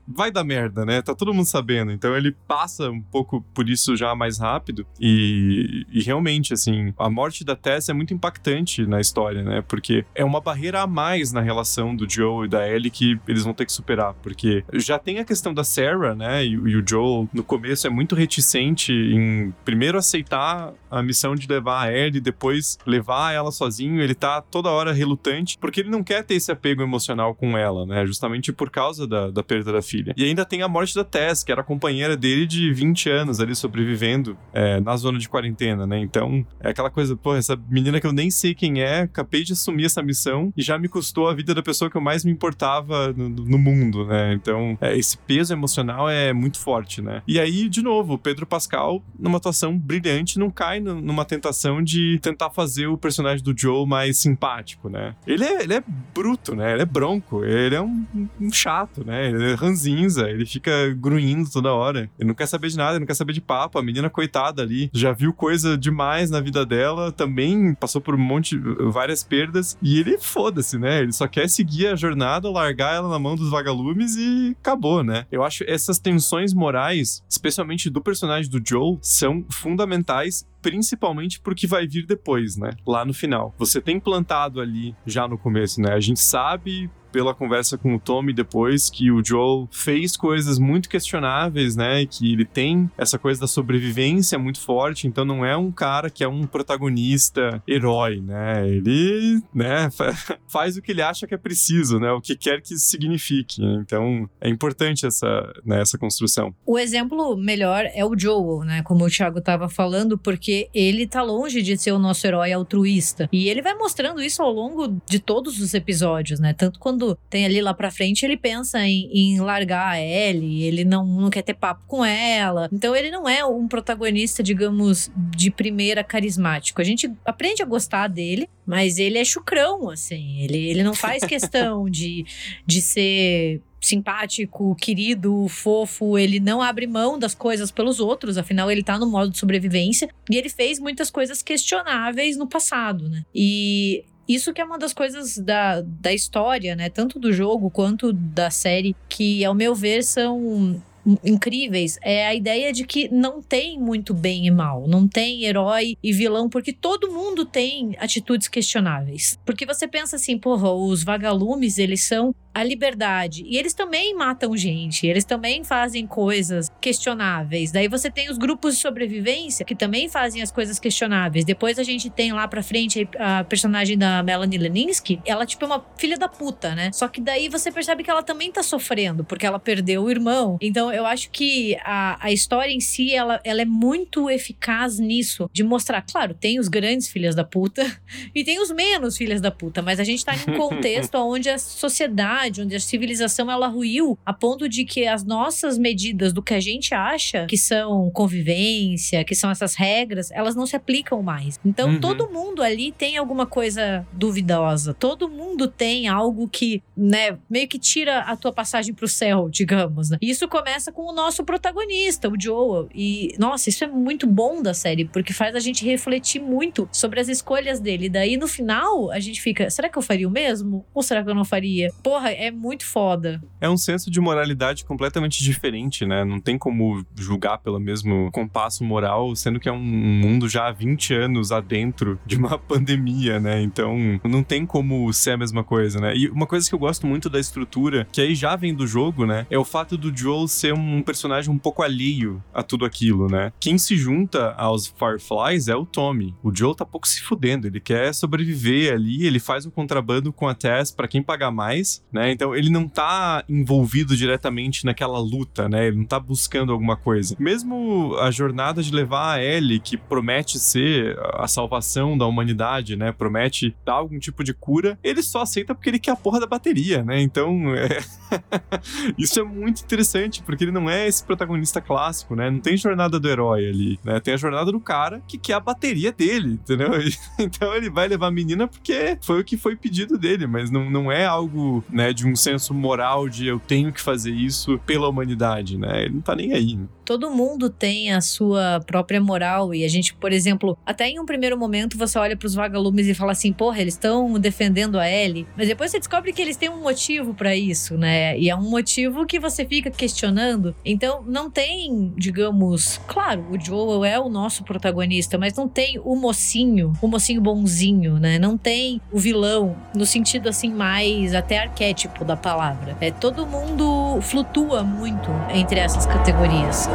vai 0.07 0.31
dar 0.31 0.45
merda, 0.45 0.85
né? 0.85 1.01
Tá 1.01 1.14
todo 1.14 1.33
mundo 1.33 1.47
sabendo. 1.47 1.93
Então 1.93 2.16
ele 2.16 2.33
passa 2.47 2.91
um 2.91 3.01
pouco 3.01 3.43
por 3.55 3.62
por 3.63 3.71
isso 3.71 3.97
já 3.97 4.13
mais 4.15 4.39
rápido. 4.39 4.85
E, 5.01 5.87
e 5.93 6.03
realmente, 6.03 6.53
assim, 6.53 6.93
a 6.99 7.09
morte 7.09 7.45
da 7.45 7.55
Tess 7.55 7.89
é 7.89 7.93
muito 7.93 8.13
impactante 8.13 8.85
na 8.85 9.01
história, 9.01 9.43
né? 9.43 9.63
Porque 9.67 10.05
é 10.15 10.25
uma 10.25 10.41
barreira 10.41 10.83
a 10.83 10.87
mais 10.87 11.33
na 11.33 11.41
relação 11.41 11.95
do 11.95 12.11
Joe 12.11 12.47
e 12.47 12.49
da 12.49 12.69
Ellie 12.69 12.91
que 12.91 13.21
eles 13.29 13.45
vão 13.45 13.55
ter 13.55 13.65
que 13.65 13.73
superar. 13.73 14.15
Porque 14.15 14.65
já 14.75 14.99
tem 14.99 15.21
a 15.21 15.25
questão 15.25 15.55
da 15.55 15.63
Sarah, 15.63 16.15
né? 16.15 16.45
E, 16.45 16.51
e 16.51 16.77
o 16.77 16.85
Joe, 16.87 17.29
no 17.33 17.45
começo, 17.45 17.87
é 17.87 17.91
muito 17.91 18.17
reticente 18.17 18.93
em 18.93 19.55
primeiro 19.65 19.97
aceitar 19.97 20.73
a 20.91 21.03
missão 21.03 21.37
de 21.37 21.47
levar 21.47 21.85
a 21.85 21.93
Ellie, 21.93 22.21
depois 22.21 22.79
levar 22.85 23.33
ela 23.33 23.53
sozinho. 23.53 24.03
Ele 24.03 24.15
tá 24.15 24.43
toda 24.43 24.71
hora 24.71 24.93
relutante, 24.93 25.57
porque 25.57 25.81
ele 25.81 25.91
não 25.91 26.03
quer 26.03 26.25
ter 26.25 26.35
esse 26.35 26.51
apego 26.51 26.83
emocional 26.83 27.33
com 27.33 27.57
ela, 27.57 27.87
né? 27.87 28.05
Justamente 28.07 28.53
por 28.53 28.71
causa 28.71 29.07
da, 29.07 29.31
da 29.31 29.43
perda 29.43 29.73
da 29.73 29.83
filha. 29.83 30.13
E 30.17 30.25
ainda 30.25 30.45
tem 30.45 30.63
a 30.63 30.69
morte 30.69 30.97
da 30.97 31.05
Tess, 31.05 31.45
que 31.45 31.53
era 31.53 31.63
companheira 31.63 32.17
dele 32.17 32.45
de 32.45 32.73
20 32.73 33.09
anos 33.09 33.39
ali 33.39 33.52
sobrevivendo 33.55 34.37
é, 34.53 34.81
na 34.81 34.97
zona 34.97 35.19
de 35.19 35.29
quarentena, 35.29 35.87
né? 35.87 35.99
Então, 35.99 36.45
é 36.61 36.71
aquela 36.71 36.91
coisa, 36.91 37.17
pô, 37.17 37.35
essa 37.35 37.59
menina 37.69 38.01
que 38.01 38.07
eu 38.07 38.13
nem 38.13 38.31
sei 38.31 38.55
quem 38.55 38.83
é, 38.83 39.01
acabei 39.01 39.43
de 39.43 39.53
assumir 39.53 39.87
essa 39.87 40.03
missão 40.03 40.53
e 40.57 40.63
já 40.63 40.79
me 40.79 40.89
custou 40.89 41.29
a 41.29 41.35
vida 41.35 41.55
da 41.55 41.63
pessoa 41.63 41.91
que 41.91 41.97
eu 41.97 42.01
mais 42.01 42.25
me 42.25 42.31
importava 42.31 43.13
no, 43.13 43.29
no 43.29 43.59
mundo, 43.59 44.07
né? 44.07 44.33
Então, 44.35 44.77
é, 44.81 44.97
esse 44.97 45.17
peso 45.17 45.53
emocional 45.53 46.09
é 46.09 46.33
muito 46.33 46.59
forte, 46.59 47.01
né? 47.01 47.23
E 47.27 47.39
aí, 47.39 47.69
de 47.69 47.83
novo, 47.83 48.19
Pedro 48.19 48.47
Pascal, 48.47 49.03
numa 49.19 49.39
atuação 49.39 49.77
brilhante, 49.79 50.39
não 50.39 50.51
cai 50.51 50.81
numa 50.81 51.25
tentação 51.25 51.83
de 51.83 52.19
tentar 52.21 52.51
fazer 52.51 52.87
o 52.87 52.97
personagem 52.97 53.43
do 53.45 53.55
Joe 53.57 53.87
mais 53.87 54.19
simpático, 54.19 54.89
né? 54.89 55.15
Ele 55.27 55.45
é, 55.45 55.63
ele 55.63 55.75
é 55.75 55.83
bruto, 56.15 56.55
né? 56.55 56.73
Ele 56.73 56.83
é 56.83 56.87
bronco, 56.87 57.45
ele 57.45 57.75
é 57.75 57.81
um, 57.81 58.07
um 58.41 58.53
chato, 58.53 59.05
né? 59.05 59.29
Ele 59.29 59.53
é 59.53 59.55
ranzinza, 59.55 60.29
ele 60.31 60.47
fica 60.47 60.71
grunhindo 60.95 61.51
toda 61.51 61.73
hora. 61.73 62.11
Ele 62.19 62.29
não 62.29 62.35
quer 62.35 62.47
saber 62.47 62.69
de 62.69 62.77
nada, 62.77 62.93
ele 62.93 63.01
não 63.01 63.07
quer 63.07 63.15
saber 63.15 63.33
de 63.33 63.41
papo. 63.43 63.78
A 63.78 63.82
menina, 63.82 64.09
coitada 64.09 64.62
ali, 64.62 64.90
já 64.93 65.12
viu 65.12 65.32
coisa 65.32 65.76
demais 65.76 66.30
na 66.30 66.40
vida 66.40 66.64
dela, 66.64 67.12
também 67.12 67.74
passou 67.74 68.01
por 68.01 68.14
um 68.14 68.18
monte, 68.18 68.57
várias 68.59 69.22
perdas. 69.22 69.76
E 69.82 69.99
ele, 69.99 70.18
foda-se, 70.18 70.78
né? 70.78 71.01
Ele 71.01 71.12
só 71.12 71.26
quer 71.26 71.49
seguir 71.49 71.88
a 71.88 71.97
jornada, 71.97 72.51
largar 72.51 72.95
ela 72.95 73.09
na 73.09 73.18
mão 73.18 73.36
dos 73.36 73.51
vagalumes 73.51 74.16
e 74.16 74.57
acabou, 74.61 75.03
né? 75.03 75.26
Eu 75.30 75.43
acho 75.43 75.64
essas 75.66 75.99
tensões 75.99 76.55
morais, 76.55 77.22
especialmente 77.28 77.90
do 77.90 78.01
personagem 78.01 78.51
do 78.51 78.61
Joel, 78.64 78.99
são 79.03 79.45
fundamentais 79.51 80.47
principalmente 80.63 81.41
porque 81.41 81.67
vai 81.67 81.87
vir 81.87 82.07
depois, 82.07 82.57
né? 82.57 82.71
Lá 82.87 83.05
no 83.05 83.13
final. 83.13 83.55
Você 83.59 83.81
tem 83.81 83.99
plantado 84.01 84.61
ali 84.61 84.95
já 85.05 85.29
no 85.29 85.37
começo, 85.37 85.81
né? 85.81 85.93
A 85.93 86.01
gente 86.01 86.21
sabe 86.21 86.89
pela 87.13 87.35
conversa 87.35 87.77
com 87.77 87.95
o 87.95 88.01
Tommy 88.01 88.33
depois 88.33 88.89
que 88.89 89.11
o 89.11 89.23
Joel 89.23 89.69
fez 89.71 90.17
coisas 90.17 90.59
muito 90.59 90.89
questionáveis, 90.89 91.77
né? 91.77 92.07
Que 92.07 92.33
ele 92.33 92.45
tem 92.45 92.91
essa 92.97 93.19
coisa 93.19 93.43
da 93.43 93.47
sobrevivência 93.47 94.39
muito 94.39 94.61
forte, 94.61 95.07
então 95.07 95.25
não 95.25 95.45
é 95.45 95.57
um 95.57 95.71
cara 95.71 96.09
que 96.09 96.25
é 96.25 96.29
um 96.29 96.47
protagonista 96.47 97.63
herói, 97.69 98.21
né? 98.21 98.67
Ele, 98.67 99.43
né, 99.55 99.91
faz 100.49 100.77
o 100.77 100.83
que 100.83 100.93
ele 100.93 101.03
acha 101.03 101.27
que 101.27 101.35
é 101.35 101.39
preciso, 101.39 102.01
né? 102.01 102.11
O 102.11 102.21
que 102.21 102.35
quer 102.35 102.63
que 102.63 102.75
isso 102.75 102.87
signifique. 102.87 103.63
Então 103.63 104.29
é 104.41 104.49
importante 104.49 105.05
essa, 105.07 105.53
né, 105.65 105.83
essa 105.83 105.99
construção. 105.99 106.55
O 106.65 106.79
exemplo 106.79 107.37
melhor 107.37 107.85
é 107.95 108.05
o 108.05 108.19
Joel, 108.19 108.65
né? 108.65 108.83
Como 108.83 109.05
o 109.05 109.11
Thiago 109.11 109.39
estava 109.39 109.69
falando, 109.69 110.17
porque 110.17 110.52
ele 110.73 111.07
tá 111.07 111.23
longe 111.23 111.63
de 111.63 111.77
ser 111.77 111.93
o 111.93 111.99
nosso 111.99 112.27
herói 112.27 112.53
altruísta. 112.53 113.29
E 113.33 113.49
ele 113.49 113.61
vai 113.61 113.75
mostrando 113.75 114.23
isso 114.23 114.43
ao 114.43 114.51
longo 114.51 114.89
de 115.07 115.19
todos 115.19 115.61
os 115.61 115.75
episódios, 115.75 116.41
né? 116.41 116.55
Tanto 116.55 116.79
quando 116.79 117.03
quando 117.03 117.19
tem 117.29 117.45
ali 117.45 117.61
lá 117.61 117.75
pra 117.75 117.91
frente, 117.91 118.25
ele 118.25 118.37
pensa 118.37 118.79
em, 118.81 119.11
em 119.13 119.41
largar 119.41 119.93
a 119.93 120.01
Ellie, 120.01 120.63
ele 120.63 120.85
não, 120.85 121.05
não 121.05 121.31
quer 121.31 121.43
ter 121.43 121.55
papo 121.55 121.83
com 121.87 122.05
ela. 122.05 122.69
Então 122.73 122.95
ele 122.95 123.11
não 123.11 123.29
é 123.29 123.45
um 123.45 123.67
protagonista, 123.67 124.43
digamos, 124.43 125.11
de 125.17 125.51
primeira 125.51 126.05
carismático. 126.05 126.81
A 126.81 126.85
gente 126.85 127.11
aprende 127.25 127.63
a 127.63 127.67
gostar 127.67 128.09
dele, 128.09 128.49
mas 128.65 128.99
ele 128.99 129.19
é 129.19 129.25
chucrão, 129.25 129.91
assim. 129.91 130.41
Ele, 130.43 130.59
ele 130.59 130.83
não 130.83 130.95
faz 130.95 131.25
questão 131.27 131.89
de, 131.89 132.25
de 132.67 132.81
ser 132.81 133.61
simpático, 133.83 134.74
querido, 134.76 135.49
fofo, 135.49 136.16
ele 136.16 136.39
não 136.39 136.62
abre 136.62 136.87
mão 136.87 137.18
das 137.18 137.35
coisas 137.35 137.70
pelos 137.70 137.99
outros, 137.99 138.39
afinal 138.39 138.70
ele 138.70 138.83
tá 138.83 138.97
no 138.97 139.07
modo 139.07 139.30
de 139.33 139.39
sobrevivência 139.39 140.09
e 140.30 140.37
ele 140.37 140.49
fez 140.49 140.78
muitas 140.78 141.11
coisas 141.11 141.43
questionáveis 141.43 142.37
no 142.37 142.47
passado, 142.47 143.09
né? 143.09 143.24
E 143.35 144.05
isso 144.28 144.53
que 144.53 144.61
é 144.61 144.64
uma 144.64 144.78
das 144.78 144.95
coisas 144.95 145.37
da, 145.37 145.80
da 145.83 146.12
história, 146.12 146.76
né? 146.76 146.89
Tanto 146.89 147.18
do 147.18 147.33
jogo 147.33 147.70
quanto 147.70 148.12
da 148.12 148.51
série, 148.51 148.95
que, 149.09 149.45
ao 149.45 149.55
meu 149.55 149.74
ver, 149.74 150.05
são 150.05 150.80
incríveis 151.25 151.99
é 152.03 152.27
a 152.27 152.35
ideia 152.35 152.73
de 152.73 152.85
que 152.85 153.09
não 153.13 153.43
tem 153.43 153.79
muito 153.79 154.15
bem 154.15 154.47
e 154.47 154.51
mal, 154.51 154.87
não 154.87 155.07
tem 155.09 155.45
herói 155.45 155.97
e 156.03 156.13
vilão, 156.13 156.49
porque 156.49 156.73
todo 156.73 157.11
mundo 157.11 157.45
tem 157.45 157.97
atitudes 157.99 158.49
questionáveis. 158.49 159.39
Porque 159.45 159.67
você 159.67 159.89
pensa 159.89 160.17
assim, 160.17 160.39
porra, 160.39 160.71
os 160.73 161.03
vagalumes, 161.03 161.79
eles 161.79 162.03
são 162.05 162.35
a 162.55 162.63
liberdade. 162.63 163.45
E 163.47 163.57
eles 163.57 163.73
também 163.73 164.15
matam 164.15 164.57
gente, 164.57 165.07
eles 165.07 165.25
também 165.25 165.65
fazem 165.65 166.07
coisas 166.07 166.71
questionáveis. 166.81 167.73
Daí 167.73 167.89
você 167.89 168.11
tem 168.11 168.31
os 168.31 168.37
grupos 168.37 168.75
de 168.75 168.81
sobrevivência 168.81 169.65
que 169.65 169.75
também 169.75 170.09
fazem 170.09 170.43
as 170.43 170.51
coisas 170.53 170.79
questionáveis. 170.79 171.45
Depois 171.45 171.79
a 171.79 171.83
gente 171.83 172.11
tem 172.11 172.33
lá 172.33 172.47
pra 172.47 172.63
frente 172.63 173.09
a 173.19 173.45
personagem 173.45 173.97
da 173.97 174.23
Melanie 174.23 174.59
Leninsky, 174.59 175.21
ela 175.25 175.47
tipo 175.47 175.65
é 175.65 175.67
uma 175.67 175.85
filha 175.97 176.19
da 176.19 176.29
puta, 176.29 176.75
né? 176.75 176.91
Só 176.93 177.09
que 177.09 177.21
daí 177.21 177.49
você 177.49 177.73
percebe 177.73 178.03
que 178.03 178.11
ela 178.11 178.23
também 178.23 178.53
tá 178.53 178.63
sofrendo, 178.63 179.25
porque 179.25 179.47
ela 179.47 179.59
perdeu 179.59 180.05
o 180.05 180.11
irmão. 180.11 180.59
Então 180.61 180.91
eu 180.93 181.07
acho 181.07 181.30
que 181.30 181.76
a, 181.84 182.18
a 182.20 182.32
história 182.32 182.72
em 182.72 182.80
si, 182.80 183.14
ela, 183.14 183.40
ela 183.45 183.62
é 183.62 183.64
muito 183.64 184.28
eficaz 184.30 184.99
nisso, 184.99 185.49
de 185.53 185.62
mostrar, 185.62 186.03
claro, 186.03 186.34
tem 186.34 186.59
os 186.59 186.68
grandes 186.68 187.09
filhas 187.09 187.34
da 187.34 187.45
puta 187.45 187.84
e 188.34 188.45
tem 188.45 188.61
os 188.61 188.70
menos 188.70 189.16
filhas 189.16 189.40
da 189.40 189.51
puta, 189.51 189.82
mas 189.82 190.01
a 190.01 190.05
gente 190.05 190.24
tá 190.24 190.34
em 190.34 190.51
um 190.51 190.57
contexto 190.57 191.14
onde 191.22 191.49
a 191.49 191.59
sociedade 191.59 192.62
onde 192.62 192.76
a 192.76 192.80
civilização 192.80 193.51
ela 193.51 193.66
ruiu 193.66 194.18
a 194.24 194.32
ponto 194.32 194.68
de 194.68 194.84
que 194.84 195.07
as 195.07 195.24
nossas 195.24 195.78
medidas 195.78 196.32
do 196.32 196.43
que 196.43 196.55
a 196.55 196.61
gente 196.61 196.95
acha 196.95 197.47
que 197.47 197.57
são 197.57 198.11
convivência, 198.11 199.24
que 199.24 199.34
são 199.34 199.51
essas 199.51 199.74
regras, 199.74 200.30
elas 200.30 200.55
não 200.55 200.66
se 200.66 200.76
aplicam 200.76 201.22
mais. 201.22 201.59
Então 201.64 201.90
uhum. 201.90 202.01
todo 202.01 202.30
mundo 202.30 202.62
ali 202.62 202.93
tem 202.93 203.16
alguma 203.16 203.47
coisa 203.47 204.07
duvidosa. 204.12 204.95
Todo 204.95 205.28
mundo 205.28 205.68
tem 205.68 206.09
algo 206.09 206.49
que, 206.49 206.82
né, 206.97 207.38
meio 207.49 207.68
que 207.68 207.78
tira 207.78 208.20
a 208.20 208.36
tua 208.36 208.53
passagem 208.53 208.95
pro 208.95 209.09
céu, 209.09 209.49
digamos. 209.49 210.11
Né? 210.11 210.18
E 210.20 210.30
isso 210.30 210.49
começa 210.49 210.82
com 210.91 211.03
o 211.03 211.12
nosso 211.12 211.45
protagonista, 211.45 212.28
o 212.28 212.41
Joel. 212.41 212.89
E 212.95 213.35
nossa, 213.39 213.68
isso 213.68 213.85
é 213.85 213.87
muito 213.87 214.26
bom 214.26 214.62
da 214.62 214.74
série, 214.74 215.05
porque 215.05 215.33
faz 215.33 215.55
a 215.55 215.61
gente 215.61 215.85
refletir 215.85 216.41
muito 216.41 216.89
sobre 216.91 217.20
as 217.20 217.28
escolhas 217.28 217.78
dele. 217.78 218.09
Daí 218.09 218.37
no 218.37 218.49
final 218.49 219.11
a 219.11 219.20
gente 219.20 219.41
fica, 219.41 219.68
será 219.70 219.89
que 219.89 219.99
eu 219.99 220.03
faria 220.03 220.26
o 220.26 220.30
mesmo? 220.30 220.85
Ou 220.95 221.03
será 221.03 221.22
que 221.22 221.30
eu 221.30 221.35
não 221.35 221.45
faria? 221.45 221.91
Porra, 222.03 222.30
é 222.30 222.51
muito 222.51 222.85
foda. 222.87 223.43
É 223.61 223.68
um 223.68 223.76
senso 223.76 224.11
de 224.11 224.20
moralidade 224.20 224.85
completamente 224.85 225.43
diferente, 225.43 226.07
né? 226.07 226.24
Não 226.24 226.41
tem 226.41 226.59
como 226.59 227.05
julgar 227.14 227.59
pelo 227.59 227.78
mesmo 227.78 228.30
compasso 228.33 228.83
moral, 228.83 229.37
sendo 229.37 229.61
que 229.61 229.68
é 229.68 229.72
um 229.72 229.78
mundo 229.78 230.49
já 230.49 230.68
há 230.68 230.72
20 230.72 231.14
anos 231.14 231.53
adentro 231.53 232.18
de 232.24 232.37
uma 232.37 232.57
pandemia, 232.59 233.39
né? 233.39 233.62
Então, 233.62 234.20
não 234.24 234.43
tem 234.43 234.64
como 234.64 235.12
ser 235.12 235.33
a 235.33 235.37
mesma 235.37 235.62
coisa, 235.62 236.01
né? 236.01 236.16
E 236.16 236.28
uma 236.28 236.47
coisa 236.47 236.68
que 236.68 236.74
eu 236.74 236.78
gosto 236.78 237.07
muito 237.07 237.28
da 237.28 237.39
estrutura, 237.39 238.07
que 238.11 238.20
aí 238.20 238.35
já 238.35 238.57
vem 238.57 238.74
do 238.74 238.87
jogo, 238.87 239.26
né? 239.26 239.47
É 239.51 239.59
o 239.59 239.64
fato 239.64 239.97
do 239.97 240.16
Joel 240.16 240.49
ser 240.49 240.72
um 240.73 241.03
personagem 241.03 241.51
um 241.51 241.59
pouco 241.59 241.83
alheio 241.83 242.43
a 242.55 242.62
tudo 242.62 242.85
aquilo, 242.85 243.29
né? 243.29 243.53
Quem 243.61 243.77
se 243.77 243.97
junta 243.97 244.53
aos 244.53 244.87
Fireflies 244.87 245.68
é 245.68 245.77
o 245.77 245.85
Tommy. 245.85 246.35
O 246.43 246.55
Joel 246.55 246.75
tá 246.75 246.85
pouco 246.85 247.07
se 247.07 247.20
fudendo, 247.20 247.66
ele 247.66 247.81
quer 247.81 248.14
sobreviver 248.14 248.93
ali, 248.93 249.27
ele 249.27 249.39
faz 249.39 249.66
o 249.66 249.70
contrabando 249.70 250.33
com 250.33 250.49
a 250.49 250.55
Tess 250.55 250.91
para 250.91 251.09
quem 251.09 251.23
pagar 251.23 251.51
mais, 251.51 252.03
né? 252.12 252.23
né? 252.23 252.31
Então 252.31 252.55
ele 252.55 252.70
não 252.70 252.87
tá 252.87 253.45
envolvido 253.49 254.16
diretamente 254.16 254.85
naquela 254.85 255.18
luta, 255.18 255.68
né? 255.68 255.89
Ele 255.89 255.97
não 255.97 256.05
tá 256.05 256.20
buscando 256.20 256.73
alguma 256.73 256.97
coisa. 256.97 257.37
Mesmo 257.39 258.16
a 258.18 258.31
jornada 258.31 258.83
de 258.83 258.95
levar 258.95 259.35
a 259.35 259.43
Ellie, 259.43 259.81
que 259.81 259.97
promete 259.97 260.59
ser 260.59 261.18
a 261.35 261.49
salvação 261.49 262.16
da 262.16 262.27
humanidade, 262.27 262.97
né? 262.97 263.11
Promete 263.11 263.75
dar 263.85 263.95
algum 263.95 264.18
tipo 264.18 264.45
de 264.45 264.55
cura, 264.55 264.99
ele 265.03 265.23
só 265.23 265.43
aceita 265.43 265.75
porque 265.75 265.91
ele 265.91 265.99
quer 265.99 266.12
a 266.12 266.16
porra 266.16 266.39
da 266.39 266.47
bateria, 266.47 267.03
né? 267.03 267.20
Então, 267.20 267.75
é... 267.75 267.99
isso 269.18 269.41
é 269.41 269.43
muito 269.43 269.83
interessante, 269.83 270.43
porque 270.43 270.62
ele 270.65 270.73
não 270.73 270.89
é 270.89 271.07
esse 271.07 271.25
protagonista 271.25 271.81
clássico, 271.81 272.35
né? 272.35 272.51
Não 272.51 272.59
tem 272.59 272.77
jornada 272.77 273.19
do 273.19 273.29
herói 273.29 273.69
ali, 273.69 273.99
né? 274.05 274.21
Tem 274.21 274.35
a 274.35 274.37
jornada 274.37 274.71
do 274.71 274.81
cara 274.81 275.23
que 275.27 275.39
quer 275.39 275.55
a 275.55 275.61
bateria 275.61 276.13
dele, 276.13 276.55
entendeu? 276.55 276.93
Então 277.39 277.75
ele 277.75 277.91
vai 277.91 278.09
levar 278.09 278.29
a 278.29 278.31
menina 278.31 278.69
porque 278.69 279.19
foi 279.21 279.41
o 279.41 279.45
que 279.45 279.57
foi 279.57 279.75
pedido 279.75 280.19
dele, 280.19 280.47
mas 280.47 280.71
não, 280.71 280.89
não 280.91 281.11
é 281.11 281.25
algo, 281.25 281.85
né, 281.91 282.13
de 282.13 282.27
um 282.27 282.37
senso 282.37 282.73
moral 282.73 283.29
de 283.29 283.47
eu 283.47 283.59
tenho 283.59 283.93
que 283.93 284.01
fazer 284.01 284.31
isso 284.31 284.79
pela 284.87 285.09
humanidade, 285.09 285.77
né? 285.77 286.05
Ele 286.05 286.15
não 286.15 286.21
tá 286.21 286.35
nem 286.35 286.53
aí. 286.53 286.77
Né? 286.77 286.87
Todo 287.13 287.31
mundo 287.31 287.69
tem 287.69 288.11
a 288.11 288.23
sua 288.23 288.81
própria 288.87 289.21
moral 289.21 289.75
e 289.75 289.85
a 289.85 289.89
gente, 289.89 290.15
por 290.15 290.33
exemplo, 290.33 290.79
até 290.87 291.11
em 291.11 291.21
um 291.21 291.27
primeiro 291.27 291.59
momento 291.59 291.99
você 291.99 292.19
olha 292.19 292.35
para 292.35 292.47
os 292.47 292.55
vagalumes 292.55 293.07
e 293.07 293.13
fala 293.13 293.33
assim, 293.33 293.53
porra, 293.53 293.83
eles 293.83 293.93
estão 293.93 294.33
defendendo 294.41 294.99
a 294.99 295.07
Ellie, 295.07 295.47
mas 295.55 295.69
depois 295.69 295.91
você 295.91 295.99
descobre 295.99 296.33
que 296.33 296.41
eles 296.41 296.57
têm 296.57 296.71
um 296.71 296.81
motivo 296.81 297.35
para 297.35 297.55
isso, 297.55 297.99
né? 297.99 298.39
E 298.39 298.49
é 298.49 298.57
um 298.57 298.63
motivo 298.63 299.27
que 299.27 299.39
você 299.39 299.67
fica 299.67 299.91
questionando. 299.91 300.75
Então, 300.83 301.23
não 301.27 301.51
tem, 301.51 302.15
digamos, 302.17 302.99
claro, 303.07 303.45
o 303.51 303.63
Joel 303.63 304.07
é 304.07 304.19
o 304.19 304.31
nosso 304.31 304.65
protagonista, 304.65 305.37
mas 305.37 305.53
não 305.53 305.69
tem 305.69 306.01
o 306.03 306.17
mocinho, 306.17 306.95
o 307.03 307.09
mocinho 307.09 307.43
bonzinho, 307.43 308.19
né? 308.19 308.39
Não 308.39 308.57
tem 308.57 309.03
o 309.13 309.19
vilão 309.19 309.77
no 309.95 310.07
sentido 310.07 310.49
assim 310.49 310.71
mais 310.71 311.35
até 311.35 311.59
arquétipo 311.59 312.25
da 312.25 312.39
palavra. 312.39 312.97
É 313.03 313.11
todo 313.11 313.47
mundo 313.47 314.19
flutua 314.23 314.83
muito 314.83 315.29
entre 315.51 315.79
essas 315.79 316.07
categorias. 316.07 316.89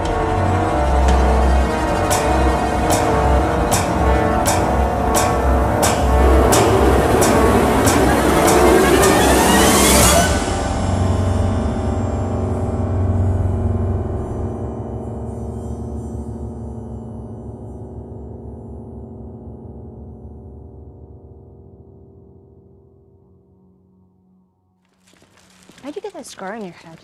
How'd 25.87 25.95
you 25.95 26.01
get 26.01 26.11
that 26.15 26.25
scar 26.25 26.53
on 26.53 26.63
your 26.63 26.73
head? 26.73 26.99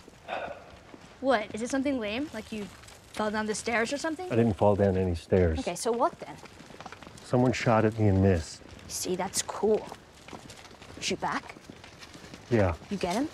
What? 1.22 1.46
Is 1.54 1.62
it 1.62 1.70
something 1.70 2.02
lame? 2.02 2.30
Like 2.34 2.52
you 2.52 2.68
fell 3.14 3.32
down 3.32 3.46
the 3.46 3.56
stairs 3.56 3.94
or 3.94 3.98
something? 3.98 4.26
I 4.32 4.36
didn't 4.36 4.54
fall 4.58 4.76
down 4.76 4.98
any 4.98 5.16
stairs. 5.16 5.60
Okay, 5.60 5.76
so 5.76 5.92
what 5.92 6.20
then? 6.20 6.36
Someone 7.24 7.54
shot 7.54 7.86
at 7.86 7.98
me 7.98 8.08
and 8.08 8.22
missed. 8.22 8.62
See, 8.88 9.16
that's 9.16 9.42
cool. 9.44 9.86
Shoot 11.00 11.22
back? 11.22 11.56
Yeah. 12.50 12.74
You 12.90 12.98
get 12.98 13.16
him? 13.16 13.30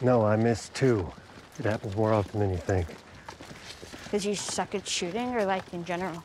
No, 0.00 0.24
I 0.24 0.36
missed 0.36 0.74
too. 0.74 1.10
It 1.58 1.64
happens 1.64 1.96
more 1.96 2.12
often 2.12 2.40
than 2.40 2.50
you 2.50 2.56
think. 2.56 2.86
Because 4.04 4.26
you 4.26 4.34
suck 4.34 4.74
at 4.74 4.86
shooting 4.86 5.34
or 5.34 5.44
like 5.44 5.72
in 5.72 5.84
general? 5.84 6.22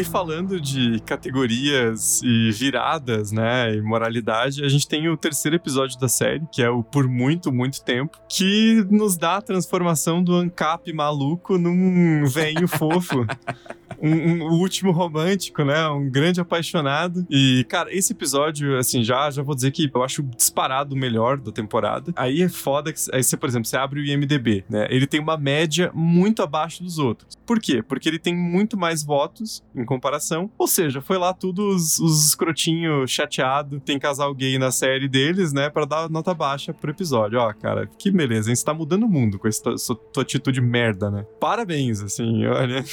Aí 0.00 0.04
falando 0.04 0.60
de 0.60 0.98
categorias 1.00 2.22
e 2.22 2.50
viradas, 2.52 3.30
né, 3.30 3.74
e 3.74 3.82
moralidade, 3.82 4.64
a 4.64 4.68
gente 4.68 4.88
tem 4.88 5.08
o 5.08 5.16
terceiro 5.16 5.56
episódio 5.56 5.98
da 5.98 6.08
série, 6.08 6.42
que 6.50 6.62
é 6.62 6.70
o 6.70 6.82
Por 6.82 7.06
Muito, 7.06 7.52
Muito 7.52 7.84
Tempo, 7.84 8.18
que 8.28 8.84
nos 8.90 9.16
dá 9.16 9.36
a 9.36 9.42
transformação 9.42 10.22
do 10.22 10.34
Ancap 10.34 10.90
maluco 10.92 11.58
num 11.58 12.24
velho 12.26 12.66
fofo. 12.66 13.26
Um, 14.00 14.44
um, 14.44 14.60
último 14.60 14.90
romântico, 14.90 15.64
né? 15.64 15.86
Um 15.88 16.08
grande 16.08 16.40
apaixonado. 16.40 17.26
E, 17.30 17.64
cara, 17.68 17.94
esse 17.94 18.12
episódio, 18.12 18.78
assim, 18.78 19.02
já, 19.02 19.30
já 19.30 19.42
vou 19.42 19.54
dizer 19.54 19.70
que 19.70 19.90
eu 19.92 20.02
acho 20.02 20.22
disparado 20.22 20.94
o 20.94 20.98
melhor 20.98 21.38
da 21.38 21.52
temporada. 21.52 22.12
Aí 22.16 22.42
é 22.42 22.48
foda 22.48 22.92
que. 22.92 23.00
Aí 23.12 23.22
você, 23.22 23.36
por 23.36 23.48
exemplo, 23.48 23.68
você 23.68 23.76
abre 23.76 24.00
o 24.00 24.04
IMDB, 24.04 24.64
né? 24.68 24.86
Ele 24.90 25.06
tem 25.06 25.20
uma 25.20 25.36
média 25.36 25.90
muito 25.94 26.42
abaixo 26.42 26.82
dos 26.82 26.98
outros. 26.98 27.36
Por 27.46 27.60
quê? 27.60 27.82
Porque 27.82 28.08
ele 28.08 28.18
tem 28.18 28.34
muito 28.34 28.76
mais 28.76 29.02
votos 29.04 29.62
em 29.74 29.84
comparação. 29.84 30.50
Ou 30.56 30.66
seja, 30.66 31.00
foi 31.00 31.18
lá 31.18 31.32
tudo 31.32 31.68
os, 31.68 31.98
os 31.98 32.26
escrotinhos 32.26 33.10
chateado. 33.10 33.80
Tem 33.80 33.98
casal 33.98 34.34
gay 34.34 34.58
na 34.58 34.70
série 34.70 35.08
deles, 35.08 35.52
né? 35.52 35.68
Pra 35.68 35.84
dar 35.84 36.08
nota 36.08 36.32
baixa 36.32 36.72
pro 36.72 36.90
episódio. 36.90 37.38
Ó, 37.38 37.52
cara, 37.52 37.86
que 37.98 38.10
beleza, 38.10 38.50
hein? 38.50 38.56
Você 38.56 38.64
tá 38.64 38.74
mudando 38.74 39.04
o 39.04 39.08
mundo 39.08 39.38
com 39.38 39.48
essa 39.48 39.74
tua 40.12 40.22
atitude 40.22 40.60
merda, 40.60 41.10
né? 41.10 41.24
Parabéns, 41.40 42.00
assim, 42.00 42.46
olha. 42.46 42.84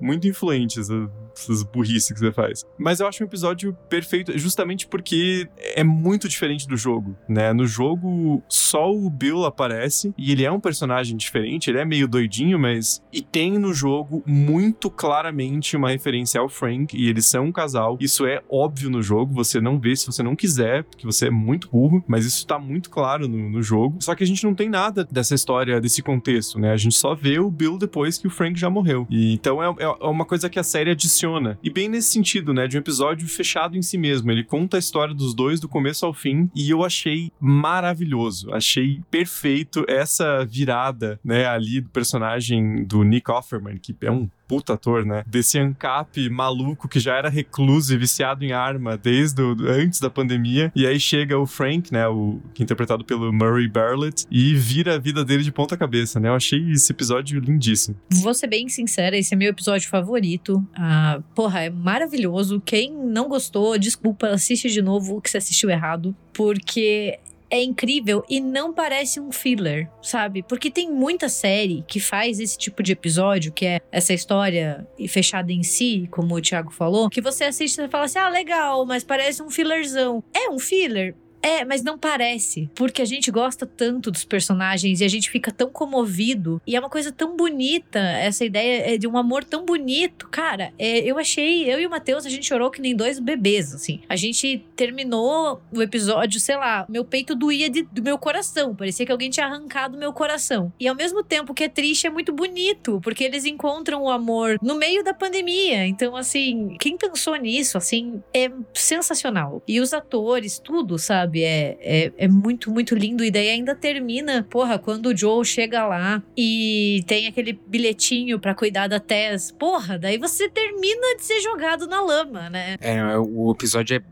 Muito 0.00 0.26
influentes 0.26 0.88
essas 1.36 1.62
burrices 1.62 2.12
que 2.12 2.18
você 2.18 2.32
faz. 2.32 2.64
Mas 2.78 3.00
eu 3.00 3.06
acho 3.06 3.22
um 3.22 3.26
episódio 3.26 3.76
perfeito 3.88 4.36
justamente 4.38 4.86
porque 4.86 5.48
é 5.58 5.84
muito 5.84 6.28
diferente 6.28 6.66
do 6.66 6.76
jogo, 6.76 7.16
né? 7.28 7.52
No 7.52 7.66
jogo, 7.66 8.42
só 8.48 8.92
o 8.92 9.08
Bill 9.10 9.44
aparece 9.44 10.14
e 10.16 10.32
ele 10.32 10.44
é 10.44 10.50
um 10.50 10.60
personagem 10.60 11.16
diferente, 11.16 11.70
ele 11.70 11.78
é 11.78 11.84
meio 11.84 12.08
doidinho, 12.08 12.58
mas. 12.58 13.02
E 13.12 13.22
tem 13.22 13.58
no 13.58 13.72
jogo 13.72 14.22
muito 14.26 14.90
claramente 14.90 15.76
uma 15.76 15.90
referência 15.90 16.40
ao 16.40 16.48
Frank 16.48 16.96
e 16.96 17.08
eles 17.08 17.26
são 17.26 17.46
um 17.46 17.52
casal. 17.52 17.96
Isso 18.00 18.26
é 18.26 18.42
óbvio 18.50 18.90
no 18.90 19.02
jogo, 19.02 19.34
você 19.34 19.60
não 19.60 19.78
vê 19.78 19.96
se 19.96 20.06
você 20.06 20.22
não 20.22 20.36
quiser, 20.36 20.84
porque 20.84 21.06
você 21.06 21.26
é 21.26 21.30
muito 21.30 21.68
burro, 21.68 22.04
mas 22.06 22.24
isso 22.24 22.46
tá 22.46 22.58
muito 22.58 22.90
claro 22.90 23.28
no, 23.28 23.50
no 23.50 23.62
jogo. 23.62 23.98
Só 24.00 24.14
que 24.14 24.24
a 24.24 24.26
gente 24.26 24.44
não 24.44 24.54
tem 24.54 24.68
nada 24.68 25.04
dessa 25.10 25.34
história, 25.34 25.80
desse 25.80 26.02
contexto, 26.02 26.58
né? 26.58 26.72
A 26.72 26.76
gente 26.76 26.94
só 26.94 27.14
vê 27.14 27.38
o 27.38 27.50
Bill 27.50 27.78
depois 27.78 28.18
que 28.18 28.26
o 28.26 28.30
Frank 28.30 28.58
já 28.58 28.70
morreu. 28.70 29.06
E 29.10 29.32
então 29.34 29.62
é, 29.62 29.68
é, 29.68 29.84
é 29.84 30.06
uma 30.06 30.24
coisa 30.24 30.48
que 30.48 30.58
a 30.58 30.62
série 30.62 30.90
adiciona. 30.90 31.23
E 31.62 31.70
bem 31.70 31.88
nesse 31.88 32.10
sentido, 32.10 32.52
né? 32.52 32.66
De 32.66 32.76
um 32.76 32.80
episódio 32.80 33.26
fechado 33.28 33.76
em 33.76 33.82
si 33.82 33.96
mesmo. 33.98 34.30
Ele 34.30 34.44
conta 34.44 34.76
a 34.76 34.80
história 34.80 35.14
dos 35.14 35.34
dois 35.34 35.60
do 35.60 35.68
começo 35.68 36.04
ao 36.04 36.14
fim 36.14 36.50
e 36.54 36.70
eu 36.70 36.84
achei 36.84 37.30
maravilhoso. 37.40 38.52
Achei 38.52 39.00
perfeito 39.10 39.84
essa 39.88 40.44
virada, 40.44 41.18
né? 41.24 41.46
Ali 41.46 41.80
do 41.80 41.90
personagem 41.90 42.84
do 42.84 43.02
Nick 43.02 43.30
Offerman, 43.30 43.78
que 43.78 43.94
é 44.02 44.10
um 44.10 44.28
puta 44.46 44.74
ator, 44.74 45.04
né? 45.04 45.24
Desse 45.26 45.58
ANCAP 45.58 46.28
maluco 46.28 46.88
que 46.88 47.00
já 47.00 47.16
era 47.16 47.28
recluso 47.28 47.94
e 47.94 47.98
viciado 47.98 48.44
em 48.44 48.52
arma 48.52 48.96
desde 48.96 49.42
o, 49.42 49.56
antes 49.68 50.00
da 50.00 50.10
pandemia. 50.10 50.72
E 50.74 50.86
aí 50.86 50.98
chega 50.98 51.38
o 51.38 51.46
Frank, 51.46 51.92
né? 51.92 52.06
O, 52.08 52.40
que 52.52 52.62
é 52.62 52.64
interpretado 52.64 53.04
pelo 53.04 53.32
Murray 53.32 53.68
Bartlett, 53.68 54.26
e 54.30 54.54
vira 54.54 54.94
a 54.94 54.98
vida 54.98 55.24
dele 55.24 55.42
de 55.42 55.52
ponta 55.52 55.76
cabeça, 55.76 56.18
né? 56.20 56.28
Eu 56.28 56.34
achei 56.34 56.72
esse 56.72 56.92
episódio 56.92 57.40
lindíssimo. 57.40 57.96
Vou 58.10 58.34
ser 58.34 58.46
bem 58.46 58.68
sincera, 58.68 59.16
esse 59.16 59.34
é 59.34 59.36
meu 59.36 59.50
episódio 59.50 59.88
favorito. 59.88 60.64
Ah, 60.74 61.20
porra, 61.34 61.62
é 61.62 61.70
maravilhoso. 61.70 62.60
Quem 62.64 62.92
não 62.92 63.28
gostou, 63.28 63.78
desculpa, 63.78 64.28
assiste 64.28 64.70
de 64.70 64.82
novo 64.82 65.20
que 65.20 65.30
você 65.30 65.38
assistiu 65.38 65.70
errado. 65.70 66.14
Porque 66.32 67.18
é 67.54 67.62
incrível 67.62 68.24
e 68.28 68.40
não 68.40 68.74
parece 68.74 69.20
um 69.20 69.30
filler, 69.30 69.88
sabe? 70.02 70.42
Porque 70.42 70.70
tem 70.70 70.90
muita 70.90 71.28
série 71.28 71.84
que 71.86 72.00
faz 72.00 72.40
esse 72.40 72.58
tipo 72.58 72.82
de 72.82 72.92
episódio, 72.92 73.52
que 73.52 73.64
é 73.64 73.80
essa 73.92 74.12
história 74.12 74.86
fechada 75.08 75.52
em 75.52 75.62
si, 75.62 76.08
como 76.10 76.34
o 76.34 76.40
Thiago 76.40 76.72
falou, 76.72 77.08
que 77.08 77.20
você 77.20 77.44
assiste 77.44 77.80
e 77.80 77.88
fala 77.88 78.06
assim: 78.06 78.18
ah, 78.18 78.28
legal, 78.28 78.84
mas 78.84 79.04
parece 79.04 79.42
um 79.42 79.50
fillerzão. 79.50 80.22
É 80.34 80.50
um 80.50 80.58
filler? 80.58 81.14
É, 81.44 81.62
mas 81.62 81.82
não 81.82 81.98
parece. 81.98 82.70
Porque 82.74 83.02
a 83.02 83.04
gente 83.04 83.30
gosta 83.30 83.66
tanto 83.66 84.10
dos 84.10 84.24
personagens 84.24 85.02
e 85.02 85.04
a 85.04 85.08
gente 85.08 85.28
fica 85.28 85.52
tão 85.52 85.68
comovido. 85.68 86.60
E 86.66 86.74
é 86.74 86.80
uma 86.80 86.88
coisa 86.88 87.12
tão 87.12 87.36
bonita, 87.36 87.98
essa 87.98 88.46
ideia 88.46 88.94
é 88.94 88.96
de 88.96 89.06
um 89.06 89.18
amor 89.18 89.44
tão 89.44 89.66
bonito. 89.66 90.26
Cara, 90.30 90.72
é, 90.78 91.00
eu 91.00 91.18
achei, 91.18 91.70
eu 91.70 91.78
e 91.78 91.86
o 91.86 91.90
Matheus, 91.90 92.24
a 92.24 92.30
gente 92.30 92.46
chorou 92.46 92.70
que 92.70 92.80
nem 92.80 92.96
dois 92.96 93.18
bebês, 93.18 93.74
assim. 93.74 94.00
A 94.08 94.16
gente 94.16 94.64
terminou 94.74 95.60
o 95.70 95.82
episódio, 95.82 96.40
sei 96.40 96.56
lá, 96.56 96.86
meu 96.88 97.04
peito 97.04 97.34
doía 97.34 97.68
de, 97.68 97.82
do 97.82 98.02
meu 98.02 98.16
coração. 98.16 98.74
Parecia 98.74 99.04
que 99.04 99.12
alguém 99.12 99.28
tinha 99.28 99.44
arrancado 99.44 99.98
meu 99.98 100.14
coração. 100.14 100.72
E 100.80 100.88
ao 100.88 100.94
mesmo 100.94 101.22
tempo 101.22 101.52
que 101.52 101.64
é 101.64 101.68
triste, 101.68 102.06
é 102.06 102.10
muito 102.10 102.32
bonito, 102.32 103.00
porque 103.02 103.22
eles 103.22 103.44
encontram 103.44 104.04
o 104.04 104.10
amor 104.10 104.58
no 104.62 104.76
meio 104.76 105.04
da 105.04 105.12
pandemia. 105.12 105.86
Então, 105.86 106.16
assim, 106.16 106.74
quem 106.80 106.96
pensou 106.96 107.36
nisso, 107.36 107.76
assim, 107.76 108.22
é 108.32 108.50
sensacional. 108.72 109.62
E 109.68 109.78
os 109.78 109.92
atores, 109.92 110.58
tudo, 110.58 110.98
sabe? 110.98 111.33
Sabe? 111.34 111.42
É, 111.42 111.76
é, 111.80 112.12
é, 112.16 112.28
muito, 112.28 112.70
muito 112.70 112.94
lindo. 112.94 113.24
E 113.24 113.30
daí 113.30 113.50
ainda 113.50 113.74
termina, 113.74 114.46
porra, 114.48 114.78
quando 114.78 115.06
o 115.06 115.16
Joe 115.16 115.44
chega 115.44 115.86
lá 115.86 116.22
e 116.36 117.02
tem 117.06 117.26
aquele 117.26 117.58
bilhetinho 117.66 118.38
para 118.38 118.54
cuidar 118.54 118.86
da 118.86 119.00
Tess. 119.00 119.50
Porra, 119.50 119.98
daí 119.98 120.16
você 120.16 120.48
termina 120.48 121.16
de 121.16 121.24
ser 121.24 121.40
jogado 121.40 121.86
na 121.86 122.00
lama, 122.00 122.48
né? 122.48 122.76
É, 122.80 123.18
o 123.18 123.50
episódio 123.50 123.96
é 123.96 124.02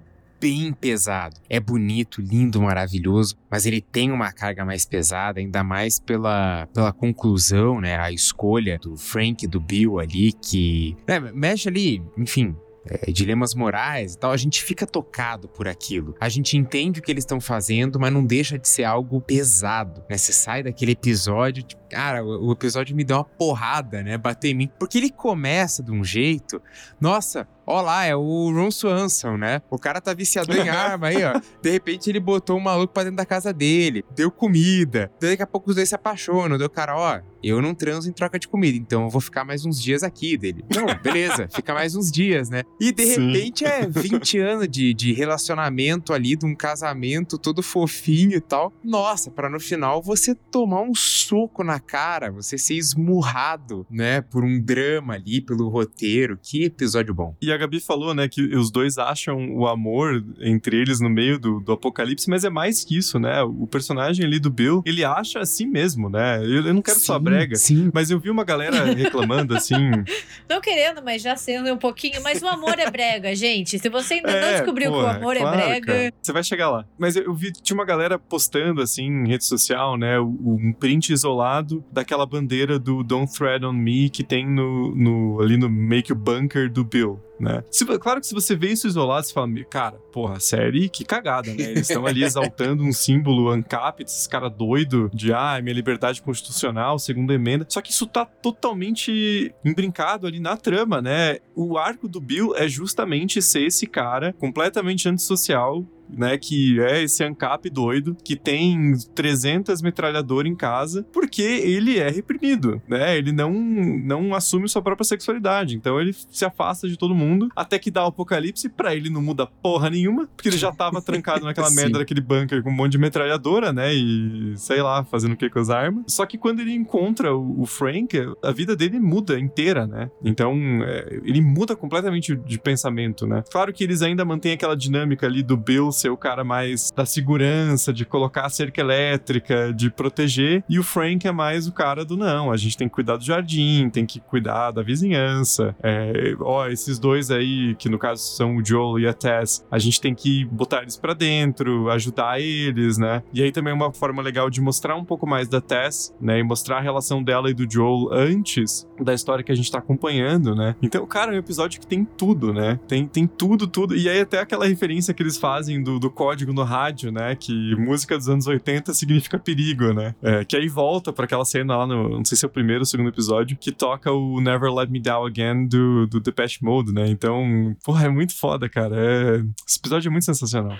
bem 0.40 0.72
pesado. 0.72 1.36
É 1.48 1.60
bonito, 1.60 2.20
lindo, 2.20 2.60
maravilhoso, 2.60 3.36
mas 3.48 3.64
ele 3.64 3.80
tem 3.80 4.10
uma 4.10 4.32
carga 4.32 4.64
mais 4.64 4.84
pesada, 4.84 5.38
ainda 5.38 5.62
mais 5.62 6.00
pela, 6.00 6.66
pela 6.74 6.92
conclusão, 6.92 7.80
né? 7.80 7.96
A 7.96 8.10
escolha 8.10 8.76
do 8.76 8.96
Frank 8.96 9.44
e 9.44 9.48
do 9.48 9.60
Bill 9.60 10.00
ali, 10.00 10.32
que 10.32 10.96
né, 11.06 11.20
mexe 11.20 11.68
ali, 11.68 12.02
enfim, 12.18 12.56
é, 12.86 13.10
dilemas 13.10 13.54
morais 13.54 14.14
e 14.14 14.18
tal, 14.18 14.32
a 14.32 14.36
gente 14.36 14.62
fica 14.62 14.86
tocado 14.86 15.48
por 15.48 15.68
aquilo. 15.68 16.14
A 16.20 16.28
gente 16.28 16.56
entende 16.56 17.00
o 17.00 17.02
que 17.02 17.10
eles 17.10 17.22
estão 17.22 17.40
fazendo, 17.40 17.98
mas 17.98 18.12
não 18.12 18.24
deixa 18.24 18.58
de 18.58 18.68
ser 18.68 18.84
algo 18.84 19.20
pesado, 19.20 20.02
né? 20.08 20.16
Você 20.16 20.32
sai 20.32 20.62
daquele 20.62 20.92
episódio, 20.92 21.62
tipo, 21.62 21.81
cara, 21.92 22.24
o, 22.24 22.48
o 22.48 22.52
episódio 22.52 22.96
me 22.96 23.04
deu 23.04 23.18
uma 23.18 23.24
porrada, 23.24 24.02
né? 24.02 24.16
Bater 24.16 24.48
em 24.48 24.54
mim. 24.54 24.70
Porque 24.78 24.96
ele 24.96 25.10
começa 25.10 25.82
de 25.82 25.92
um 25.92 26.02
jeito, 26.02 26.60
nossa, 26.98 27.46
Ó 27.66 27.80
lá, 27.80 28.04
é 28.04 28.14
o 28.14 28.50
Ron 28.52 28.70
Swanson, 28.70 29.36
né? 29.36 29.62
O 29.70 29.78
cara 29.78 30.00
tá 30.00 30.12
viciado 30.12 30.52
em 30.52 30.66
arma 30.68 31.08
aí, 31.08 31.24
ó. 31.24 31.40
De 31.62 31.70
repente 31.70 32.10
ele 32.10 32.18
botou 32.18 32.56
um 32.56 32.60
maluco 32.60 32.92
pra 32.92 33.04
dentro 33.04 33.16
da 33.16 33.26
casa 33.26 33.52
dele, 33.52 34.04
deu 34.14 34.30
comida. 34.30 35.10
Daqui 35.20 35.42
a 35.42 35.46
pouco 35.46 35.70
os 35.70 35.76
dois 35.76 35.88
se 35.88 35.94
apaixonam. 35.94 36.58
Deu 36.58 36.68
cara, 36.68 36.96
ó, 36.96 37.20
eu 37.42 37.62
não 37.62 37.74
transo 37.74 38.08
em 38.08 38.12
troca 38.12 38.38
de 38.38 38.48
comida, 38.48 38.76
então 38.76 39.04
eu 39.04 39.08
vou 39.08 39.20
ficar 39.20 39.44
mais 39.44 39.64
uns 39.64 39.80
dias 39.80 40.02
aqui 40.02 40.36
dele. 40.36 40.64
Não, 40.74 40.86
beleza, 41.02 41.48
fica 41.54 41.72
mais 41.72 41.94
uns 41.94 42.10
dias, 42.10 42.50
né? 42.50 42.62
E 42.80 42.92
de 42.92 43.06
Sim. 43.06 43.32
repente 43.32 43.64
é 43.64 43.86
20 43.86 44.38
anos 44.38 44.68
de, 44.68 44.92
de 44.92 45.12
relacionamento 45.12 46.12
ali, 46.12 46.36
de 46.36 46.44
um 46.44 46.54
casamento 46.54 47.38
todo 47.38 47.62
fofinho 47.62 48.36
e 48.36 48.40
tal. 48.40 48.72
Nossa, 48.82 49.30
para 49.30 49.48
no 49.48 49.60
final 49.60 50.02
você 50.02 50.34
tomar 50.34 50.82
um 50.82 50.94
soco 50.94 51.62
na 51.62 51.78
cara, 51.86 52.30
você 52.30 52.56
ser 52.56 52.74
esmurrado, 52.74 53.86
né, 53.90 54.20
por 54.20 54.44
um 54.44 54.60
drama 54.60 55.14
ali, 55.14 55.40
pelo 55.40 55.68
roteiro. 55.68 56.38
Que 56.42 56.64
episódio 56.64 57.14
bom. 57.14 57.36
E 57.40 57.52
a 57.52 57.56
Gabi 57.56 57.80
falou, 57.80 58.14
né, 58.14 58.28
que 58.28 58.54
os 58.54 58.70
dois 58.70 58.98
acham 58.98 59.54
o 59.54 59.66
amor 59.66 60.24
entre 60.40 60.80
eles 60.80 61.00
no 61.00 61.10
meio 61.10 61.38
do, 61.38 61.60
do 61.60 61.72
apocalipse, 61.72 62.28
mas 62.28 62.44
é 62.44 62.50
mais 62.50 62.84
que 62.84 62.96
isso, 62.96 63.18
né? 63.18 63.42
O 63.42 63.66
personagem 63.66 64.24
ali 64.24 64.38
do 64.38 64.50
Bill, 64.50 64.82
ele 64.86 65.04
acha 65.04 65.40
assim 65.40 65.66
mesmo, 65.66 66.08
né? 66.08 66.38
Eu, 66.42 66.66
eu 66.66 66.74
não 66.74 66.82
quero 66.82 66.98
sim, 66.98 67.04
só 67.04 67.18
brega, 67.18 67.56
sim. 67.56 67.90
mas 67.92 68.10
eu 68.10 68.18
vi 68.18 68.30
uma 68.30 68.44
galera 68.44 68.84
reclamando 68.84 69.56
assim. 69.56 69.74
Não 70.48 70.60
querendo, 70.60 71.02
mas 71.02 71.22
já 71.22 71.36
sendo 71.36 71.72
um 71.72 71.76
pouquinho. 71.76 72.22
Mas 72.22 72.42
o 72.42 72.48
amor 72.48 72.78
é 72.78 72.90
brega, 72.90 73.34
gente. 73.34 73.78
Se 73.78 73.88
você 73.88 74.14
ainda 74.14 74.30
é, 74.30 74.40
não 74.40 74.52
descobriu 74.58 74.90
porra, 74.90 75.02
que 75.02 75.14
o 75.14 75.18
amor 75.18 75.36
é 75.36 75.40
claro, 75.40 75.60
é 75.60 75.64
brega. 75.64 75.86
Cara. 75.86 76.14
Você 76.20 76.32
vai 76.32 76.44
chegar 76.44 76.70
lá. 76.70 76.84
Mas 76.98 77.16
eu, 77.16 77.24
eu, 77.24 77.34
vi, 77.34 77.52
tinha 77.52 77.74
uma 77.74 77.84
galera 77.84 78.18
postando 78.18 78.82
assim 78.82 79.04
em 79.04 79.28
rede 79.28 79.44
social, 79.44 79.96
né? 79.96 80.20
Um 80.20 80.72
print 80.72 81.12
isolado 81.12 81.71
daquela 81.92 82.26
bandeira 82.26 82.78
do 82.78 83.02
Don't 83.02 83.32
Thread 83.32 83.64
on 83.64 83.72
Me 83.72 84.10
que 84.10 84.24
tem 84.24 84.48
no, 84.48 84.94
no 84.94 85.40
ali 85.40 85.56
no 85.56 85.68
Make 85.70 86.12
o 86.12 86.16
Bunker 86.16 86.70
do 86.70 86.84
Bill 86.84 87.20
né? 87.42 87.64
Se, 87.72 87.84
claro 87.98 88.20
que 88.20 88.26
se 88.28 88.34
você 88.34 88.54
vê 88.54 88.68
isso 88.68 88.86
isolado, 88.86 89.26
você 89.26 89.32
fala, 89.32 89.48
cara, 89.68 89.96
porra, 90.12 90.38
série, 90.38 90.88
que 90.88 91.04
cagada, 91.04 91.52
né? 91.52 91.64
Eles 91.70 91.88
estão 91.88 92.06
ali 92.06 92.22
exaltando 92.22 92.84
um 92.84 92.92
símbolo 92.92 93.50
ANCAP, 93.50 94.04
esses 94.04 94.28
cara 94.28 94.48
doido 94.48 95.10
de, 95.12 95.32
ah, 95.32 95.60
minha 95.60 95.74
liberdade 95.74 96.22
constitucional, 96.22 97.00
segunda 97.00 97.34
emenda. 97.34 97.66
Só 97.68 97.80
que 97.80 97.90
isso 97.90 98.06
tá 98.06 98.24
totalmente 98.24 99.52
embrincado 99.64 100.26
ali 100.26 100.38
na 100.38 100.56
trama, 100.56 101.02
né? 101.02 101.38
O 101.54 101.76
arco 101.76 102.06
do 102.06 102.20
Bill 102.20 102.54
é 102.54 102.68
justamente 102.68 103.42
ser 103.42 103.66
esse 103.66 103.88
cara 103.88 104.32
completamente 104.34 105.08
antissocial, 105.08 105.84
né, 106.16 106.38
que 106.38 106.80
é 106.80 107.02
esse 107.02 107.22
ANCAP 107.24 107.70
doido, 107.70 108.16
que 108.24 108.36
tem 108.36 108.92
300 109.14 109.82
metralhadoras 109.82 110.50
em 110.50 110.54
casa, 110.54 111.06
porque 111.12 111.42
ele 111.42 111.98
é 111.98 112.10
reprimido, 112.10 112.80
né? 112.88 113.16
Ele 113.16 113.32
não, 113.32 113.52
não 113.52 114.34
assume 114.34 114.68
sua 114.68 114.82
própria 114.82 115.04
sexualidade. 115.04 115.76
Então 115.76 116.00
ele 116.00 116.12
se 116.12 116.44
afasta 116.44 116.88
de 116.88 116.96
todo 116.96 117.14
mundo, 117.14 117.48
até 117.56 117.78
que 117.78 117.90
dá 117.90 118.04
o 118.04 118.08
apocalipse, 118.08 118.68
pra 118.68 118.94
ele 118.94 119.10
não 119.10 119.22
muda 119.22 119.46
porra 119.46 119.90
nenhuma, 119.90 120.28
porque 120.36 120.48
ele 120.48 120.58
já 120.58 120.72
tava 120.72 121.00
trancado 121.02 121.44
naquela 121.44 121.70
merda 121.70 121.98
daquele 121.98 122.20
bunker 122.20 122.62
com 122.62 122.70
um 122.70 122.74
monte 122.74 122.92
de 122.92 122.98
metralhadora, 122.98 123.72
né? 123.72 123.94
E 123.94 124.54
sei 124.56 124.82
lá, 124.82 125.04
fazendo 125.04 125.32
o 125.32 125.36
que 125.36 125.50
com 125.50 125.58
as 125.58 125.70
armas. 125.70 126.04
Só 126.08 126.26
que 126.26 126.38
quando 126.38 126.60
ele 126.60 126.72
encontra 126.72 127.34
o, 127.34 127.62
o 127.62 127.66
Frank, 127.66 128.16
a 128.42 128.52
vida 128.52 128.76
dele 128.76 128.98
muda 128.98 129.38
inteira, 129.38 129.86
né? 129.86 130.10
Então 130.24 130.54
é, 130.84 131.20
ele 131.24 131.40
muda 131.40 131.76
completamente 131.76 132.34
de 132.36 132.58
pensamento, 132.58 133.26
né? 133.26 133.42
Claro 133.50 133.72
que 133.72 133.84
eles 133.84 134.02
ainda 134.02 134.24
mantêm 134.24 134.52
aquela 134.52 134.76
dinâmica 134.76 135.26
ali 135.26 135.42
do 135.42 135.56
Bill 135.56 135.92
ser 136.02 136.10
o 136.10 136.16
cara 136.16 136.42
mais 136.44 136.90
da 136.94 137.06
segurança, 137.06 137.92
de 137.92 138.04
colocar 138.04 138.46
a 138.46 138.50
cerca 138.50 138.80
elétrica, 138.80 139.72
de 139.72 139.90
proteger, 139.90 140.64
e 140.68 140.78
o 140.78 140.82
Frank 140.82 141.26
é 141.26 141.32
mais 141.32 141.66
o 141.66 141.72
cara 141.72 142.04
do 142.04 142.16
não, 142.16 142.50
a 142.50 142.56
gente 142.56 142.76
tem 142.76 142.88
que 142.88 142.94
cuidar 142.94 143.16
do 143.16 143.24
jardim, 143.24 143.88
tem 143.88 144.04
que 144.04 144.20
cuidar 144.20 144.72
da 144.72 144.82
vizinhança. 144.82 145.74
É, 145.82 146.34
ó, 146.40 146.66
esses 146.68 146.98
dois 146.98 147.30
aí, 147.30 147.74
que 147.76 147.88
no 147.88 147.98
caso 147.98 148.22
são 148.22 148.56
o 148.56 148.64
Joel 148.64 148.98
e 148.98 149.06
a 149.06 149.12
Tess, 149.12 149.64
a 149.70 149.78
gente 149.78 150.00
tem 150.00 150.14
que 150.14 150.44
botar 150.46 150.82
eles 150.82 150.96
pra 150.96 151.14
dentro, 151.14 151.90
ajudar 151.90 152.40
eles, 152.40 152.98
né? 152.98 153.22
E 153.32 153.42
aí 153.42 153.52
também 153.52 153.72
é 153.72 153.74
uma 153.74 153.92
forma 153.92 154.22
legal 154.22 154.50
de 154.50 154.60
mostrar 154.60 154.96
um 154.96 155.04
pouco 155.04 155.26
mais 155.26 155.48
da 155.48 155.60
Tess, 155.60 156.14
né? 156.20 156.38
E 156.38 156.42
mostrar 156.42 156.78
a 156.78 156.80
relação 156.80 157.22
dela 157.22 157.50
e 157.50 157.54
do 157.54 157.70
Joel 157.70 158.08
antes 158.12 158.86
da 159.00 159.14
história 159.14 159.44
que 159.44 159.52
a 159.52 159.54
gente 159.54 159.70
tá 159.70 159.78
acompanhando, 159.78 160.54
né? 160.54 160.74
Então, 160.82 161.06
cara, 161.06 161.32
é 161.32 161.36
um 161.36 161.38
episódio 161.38 161.80
que 161.80 161.86
tem 161.86 162.04
tudo, 162.04 162.52
né? 162.52 162.78
Tem, 162.88 163.06
tem 163.06 163.26
tudo, 163.26 163.66
tudo. 163.66 163.96
E 163.96 164.08
aí 164.08 164.20
até 164.20 164.40
aquela 164.40 164.66
referência 164.66 165.14
que 165.14 165.22
eles 165.22 165.36
fazem 165.36 165.82
do, 165.82 165.91
do 165.98 166.10
código 166.10 166.52
no 166.52 166.62
rádio, 166.62 167.10
né? 167.10 167.34
Que 167.34 167.74
música 167.76 168.16
dos 168.16 168.28
anos 168.28 168.46
80 168.46 168.92
significa 168.94 169.38
perigo, 169.38 169.92
né? 169.92 170.14
É, 170.22 170.44
que 170.44 170.56
aí 170.56 170.68
volta 170.68 171.12
pra 171.12 171.24
aquela 171.24 171.44
cena 171.44 171.76
lá 171.76 171.86
no, 171.86 172.08
não 172.18 172.24
sei 172.24 172.36
se 172.36 172.44
é 172.44 172.48
o 172.48 172.50
primeiro 172.50 172.80
ou 172.80 172.82
o 172.82 172.86
segundo 172.86 173.08
episódio, 173.08 173.56
que 173.56 173.72
toca 173.72 174.12
o 174.12 174.40
Never 174.40 174.72
Let 174.72 174.90
Me 174.90 175.00
Down 175.00 175.26
Again 175.26 175.66
do, 175.66 176.06
do 176.06 176.20
Depeche 176.20 176.58
Mode, 176.62 176.92
né? 176.92 177.08
Então, 177.08 177.76
porra, 177.84 178.06
é 178.06 178.08
muito 178.08 178.38
foda, 178.38 178.68
cara. 178.68 178.96
É... 178.96 179.44
Esse 179.66 179.78
episódio 179.78 180.08
é 180.08 180.10
muito 180.10 180.24
sensacional. 180.24 180.76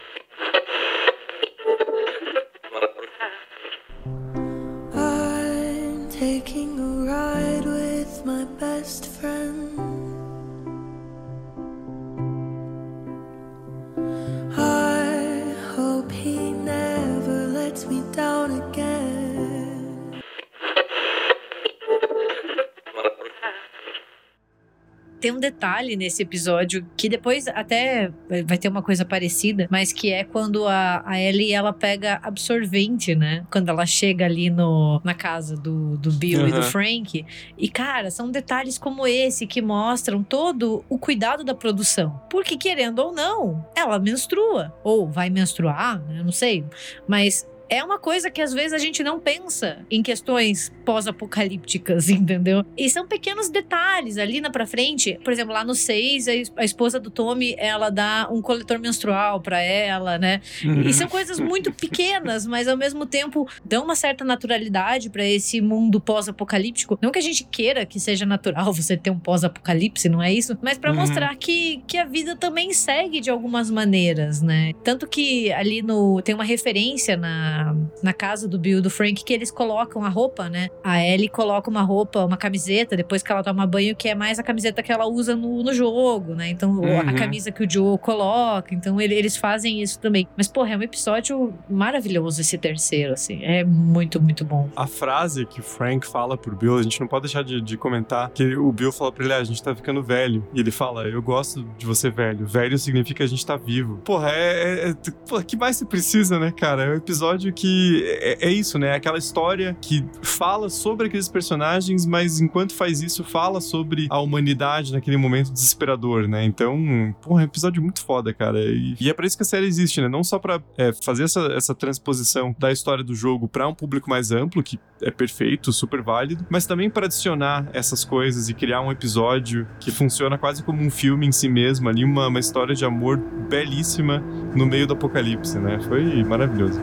Tem 25.22 25.30
um 25.30 25.38
detalhe 25.38 25.94
nesse 25.94 26.20
episódio 26.20 26.84
que 26.96 27.08
depois 27.08 27.46
até 27.46 28.10
vai 28.44 28.58
ter 28.58 28.66
uma 28.66 28.82
coisa 28.82 29.04
parecida, 29.04 29.68
mas 29.70 29.92
que 29.92 30.10
é 30.10 30.24
quando 30.24 30.66
a, 30.66 31.00
a 31.06 31.20
Ellie 31.20 31.52
ela 31.52 31.72
pega 31.72 32.18
absorvente, 32.24 33.14
né? 33.14 33.46
Quando 33.48 33.68
ela 33.68 33.86
chega 33.86 34.24
ali 34.24 34.50
no, 34.50 35.00
na 35.04 35.14
casa 35.14 35.54
do, 35.54 35.96
do 35.96 36.10
Bill 36.10 36.48
e 36.48 36.50
do. 36.50 36.62
Frank. 36.64 37.24
E, 37.56 37.68
cara, 37.68 38.10
são 38.10 38.32
detalhes 38.32 38.78
como 38.78 39.06
esse 39.06 39.46
que 39.46 39.62
mostram 39.62 40.24
todo 40.24 40.84
o 40.88 40.98
cuidado 40.98 41.44
da 41.44 41.54
produção. 41.54 42.20
Porque, 42.28 42.56
querendo 42.56 42.98
ou 42.98 43.12
não, 43.12 43.64
ela 43.76 44.00
menstrua. 44.00 44.74
Ou 44.82 45.08
vai 45.08 45.30
menstruar, 45.30 46.02
né? 46.02 46.18
Eu 46.18 46.24
não 46.24 46.32
sei. 46.32 46.64
Mas 47.06 47.46
é 47.74 47.82
uma 47.82 47.98
coisa 47.98 48.30
que 48.30 48.40
às 48.42 48.52
vezes 48.52 48.72
a 48.72 48.78
gente 48.78 49.02
não 49.02 49.18
pensa 49.18 49.78
em 49.90 50.02
questões 50.02 50.70
pós-apocalípticas, 50.84 52.08
entendeu? 52.10 52.64
E 52.76 52.88
são 52.90 53.06
pequenos 53.06 53.48
detalhes 53.48 54.18
ali 54.18 54.40
na 54.40 54.50
pra 54.50 54.66
frente. 54.66 55.18
Por 55.24 55.32
exemplo, 55.32 55.52
lá 55.52 55.64
no 55.64 55.74
6, 55.74 56.28
a 56.28 56.34
es- 56.34 56.52
a 56.56 56.64
esposa 56.64 56.98
do 57.00 57.10
Tommy, 57.10 57.54
ela 57.58 57.90
dá 57.90 58.28
um 58.30 58.40
coletor 58.42 58.78
menstrual 58.78 59.40
pra 59.40 59.60
ela, 59.60 60.18
né? 60.18 60.40
E 60.86 60.92
são 60.92 61.08
coisas 61.08 61.38
muito 61.40 61.72
pequenas, 61.72 62.46
mas 62.46 62.68
ao 62.68 62.76
mesmo 62.76 63.06
tempo 63.06 63.48
dão 63.64 63.84
uma 63.84 63.94
certa 63.96 64.24
naturalidade 64.24 65.10
pra 65.10 65.24
esse 65.24 65.60
mundo 65.60 66.00
pós-apocalíptico. 66.00 66.98
Não 67.00 67.10
que 67.10 67.18
a 67.18 67.22
gente 67.22 67.44
queira 67.44 67.86
que 67.86 67.98
seja 68.00 68.26
natural 68.26 68.72
você 68.72 68.96
ter 68.96 69.10
um 69.10 69.18
pós-apocalipse, 69.18 70.08
não 70.08 70.22
é 70.22 70.32
isso? 70.32 70.56
Mas 70.62 70.78
pra 70.78 70.90
Uhum. 70.92 70.98
mostrar 70.98 71.34
que, 71.36 71.82
que 71.86 71.96
a 71.96 72.04
vida 72.04 72.36
também 72.36 72.72
segue 72.74 73.20
de 73.20 73.30
algumas 73.30 73.70
maneiras, 73.70 74.42
né? 74.42 74.72
Tanto 74.84 75.06
que 75.06 75.50
ali 75.52 75.80
no 75.82 76.20
tem 76.22 76.34
uma 76.34 76.44
referência 76.44 77.16
na, 77.16 77.61
na 78.02 78.12
casa 78.12 78.48
do 78.48 78.58
Bill 78.58 78.78
e 78.78 78.80
do 78.80 78.90
Frank 78.90 79.22
que 79.24 79.32
eles 79.32 79.50
colocam 79.50 80.04
a 80.04 80.08
roupa, 80.08 80.48
né? 80.48 80.68
A 80.82 81.02
Ellie 81.04 81.28
coloca 81.28 81.70
uma 81.70 81.82
roupa, 81.82 82.24
uma 82.24 82.36
camiseta 82.36 82.96
depois 82.96 83.22
que 83.22 83.30
ela 83.30 83.42
toma 83.42 83.66
banho, 83.66 83.94
que 83.96 84.08
é 84.08 84.14
mais 84.14 84.38
a 84.38 84.42
camiseta 84.42 84.82
que 84.82 84.90
ela 84.92 85.06
usa 85.06 85.36
no, 85.36 85.62
no 85.62 85.72
jogo, 85.72 86.34
né? 86.34 86.48
Então 86.50 86.78
o- 86.80 86.84
a 86.86 87.02
Uhum. 87.04 87.14
camisa 87.14 87.50
que 87.52 87.64
o 87.64 87.70
Joe 87.70 87.98
coloca, 87.98 88.74
então 88.74 89.00
ele- 89.00 89.14
eles 89.14 89.36
fazem 89.36 89.82
isso 89.82 89.98
também. 89.98 90.26
Mas 90.36 90.48
porra, 90.48 90.70
é 90.72 90.76
um 90.76 90.82
episódio 90.82 91.52
maravilhoso 91.68 92.40
esse 92.40 92.56
terceiro, 92.58 93.12
assim. 93.12 93.40
É 93.42 93.64
muito, 93.64 94.20
muito 94.20 94.44
bom. 94.44 94.68
A 94.76 94.86
frase 94.86 95.44
que 95.46 95.60
o 95.60 95.62
Frank 95.62 96.06
fala 96.06 96.36
pro 96.36 96.54
Bill, 96.56 96.78
a 96.78 96.82
gente 96.82 97.00
não 97.00 97.06
pode 97.08 97.22
deixar 97.24 97.42
de, 97.42 97.60
de 97.60 97.76
comentar, 97.76 98.30
que 98.30 98.56
o 98.56 98.70
Bill 98.72 98.92
fala 98.92 99.10
pra 99.12 99.24
ele, 99.24 99.34
ah, 99.34 99.38
a 99.38 99.44
gente 99.44 99.62
tá 99.62 99.74
ficando 99.74 100.02
velho. 100.02 100.46
E 100.54 100.60
ele 100.60 100.70
fala, 100.70 101.04
eu 101.08 101.20
gosto 101.22 101.62
de 101.78 101.84
você 101.86 102.10
velho. 102.10 102.46
Velho 102.46 102.78
significa 102.78 103.18
que 103.18 103.22
a 103.22 103.26
gente 103.26 103.44
tá 103.44 103.56
vivo. 103.56 103.98
Porra, 104.04 104.30
é... 104.30 104.88
é, 104.88 104.90
é 104.90 104.94
porra, 105.28 105.42
que 105.42 105.56
mais 105.56 105.76
você 105.76 105.84
precisa, 105.84 106.38
né, 106.38 106.52
cara? 106.56 106.84
É 106.84 106.90
um 106.90 106.94
episódio 106.94 107.51
que... 107.52 108.02
É, 108.20 108.48
é 108.48 108.50
isso, 108.50 108.78
né? 108.78 108.94
Aquela 108.94 109.18
história 109.18 109.76
que 109.80 110.04
fala 110.22 110.68
sobre 110.68 111.06
aqueles 111.06 111.28
personagens, 111.28 112.06
mas 112.06 112.40
enquanto 112.40 112.74
faz 112.74 113.02
isso, 113.02 113.22
fala 113.22 113.60
sobre 113.60 114.06
a 114.10 114.18
humanidade 114.18 114.92
naquele 114.92 115.16
momento 115.16 115.52
desesperador, 115.52 116.26
né? 116.26 116.44
Então, 116.44 117.14
porra, 117.20 117.42
é 117.42 117.44
um 117.44 117.46
episódio 117.46 117.82
muito 117.82 118.04
foda, 118.04 118.32
cara. 118.32 118.60
E, 118.60 118.96
e 119.00 119.10
é 119.10 119.14
pra 119.14 119.26
isso 119.26 119.36
que 119.36 119.42
a 119.42 119.46
série 119.46 119.66
existe, 119.66 120.00
né? 120.00 120.08
Não 120.08 120.24
só 120.24 120.38
pra 120.38 120.60
é, 120.76 120.92
fazer 120.92 121.24
essa, 121.24 121.40
essa 121.52 121.74
transposição 121.74 122.54
da 122.58 122.72
história 122.72 123.04
do 123.04 123.14
jogo 123.14 123.48
pra 123.48 123.68
um 123.68 123.74
público 123.74 124.08
mais 124.08 124.32
amplo, 124.32 124.62
que 124.62 124.78
é 125.00 125.10
perfeito, 125.10 125.72
super 125.72 126.00
válido, 126.00 126.46
mas 126.48 126.66
também 126.66 126.88
para 126.88 127.06
adicionar 127.06 127.68
essas 127.72 128.04
coisas 128.04 128.48
e 128.48 128.54
criar 128.54 128.80
um 128.80 128.90
episódio 128.90 129.66
que 129.80 129.90
funciona 129.90 130.38
quase 130.38 130.62
como 130.62 130.80
um 130.82 130.90
filme 130.90 131.26
em 131.26 131.32
si 131.32 131.48
mesmo, 131.48 131.88
ali, 131.88 132.04
uma, 132.04 132.28
uma 132.28 132.40
história 132.40 132.74
de 132.74 132.84
amor 132.84 133.16
belíssima 133.48 134.18
no 134.54 134.66
meio 134.66 134.86
do 134.86 134.94
apocalipse, 134.94 135.58
né? 135.58 135.80
Foi 135.80 136.22
maravilhoso. 136.24 136.80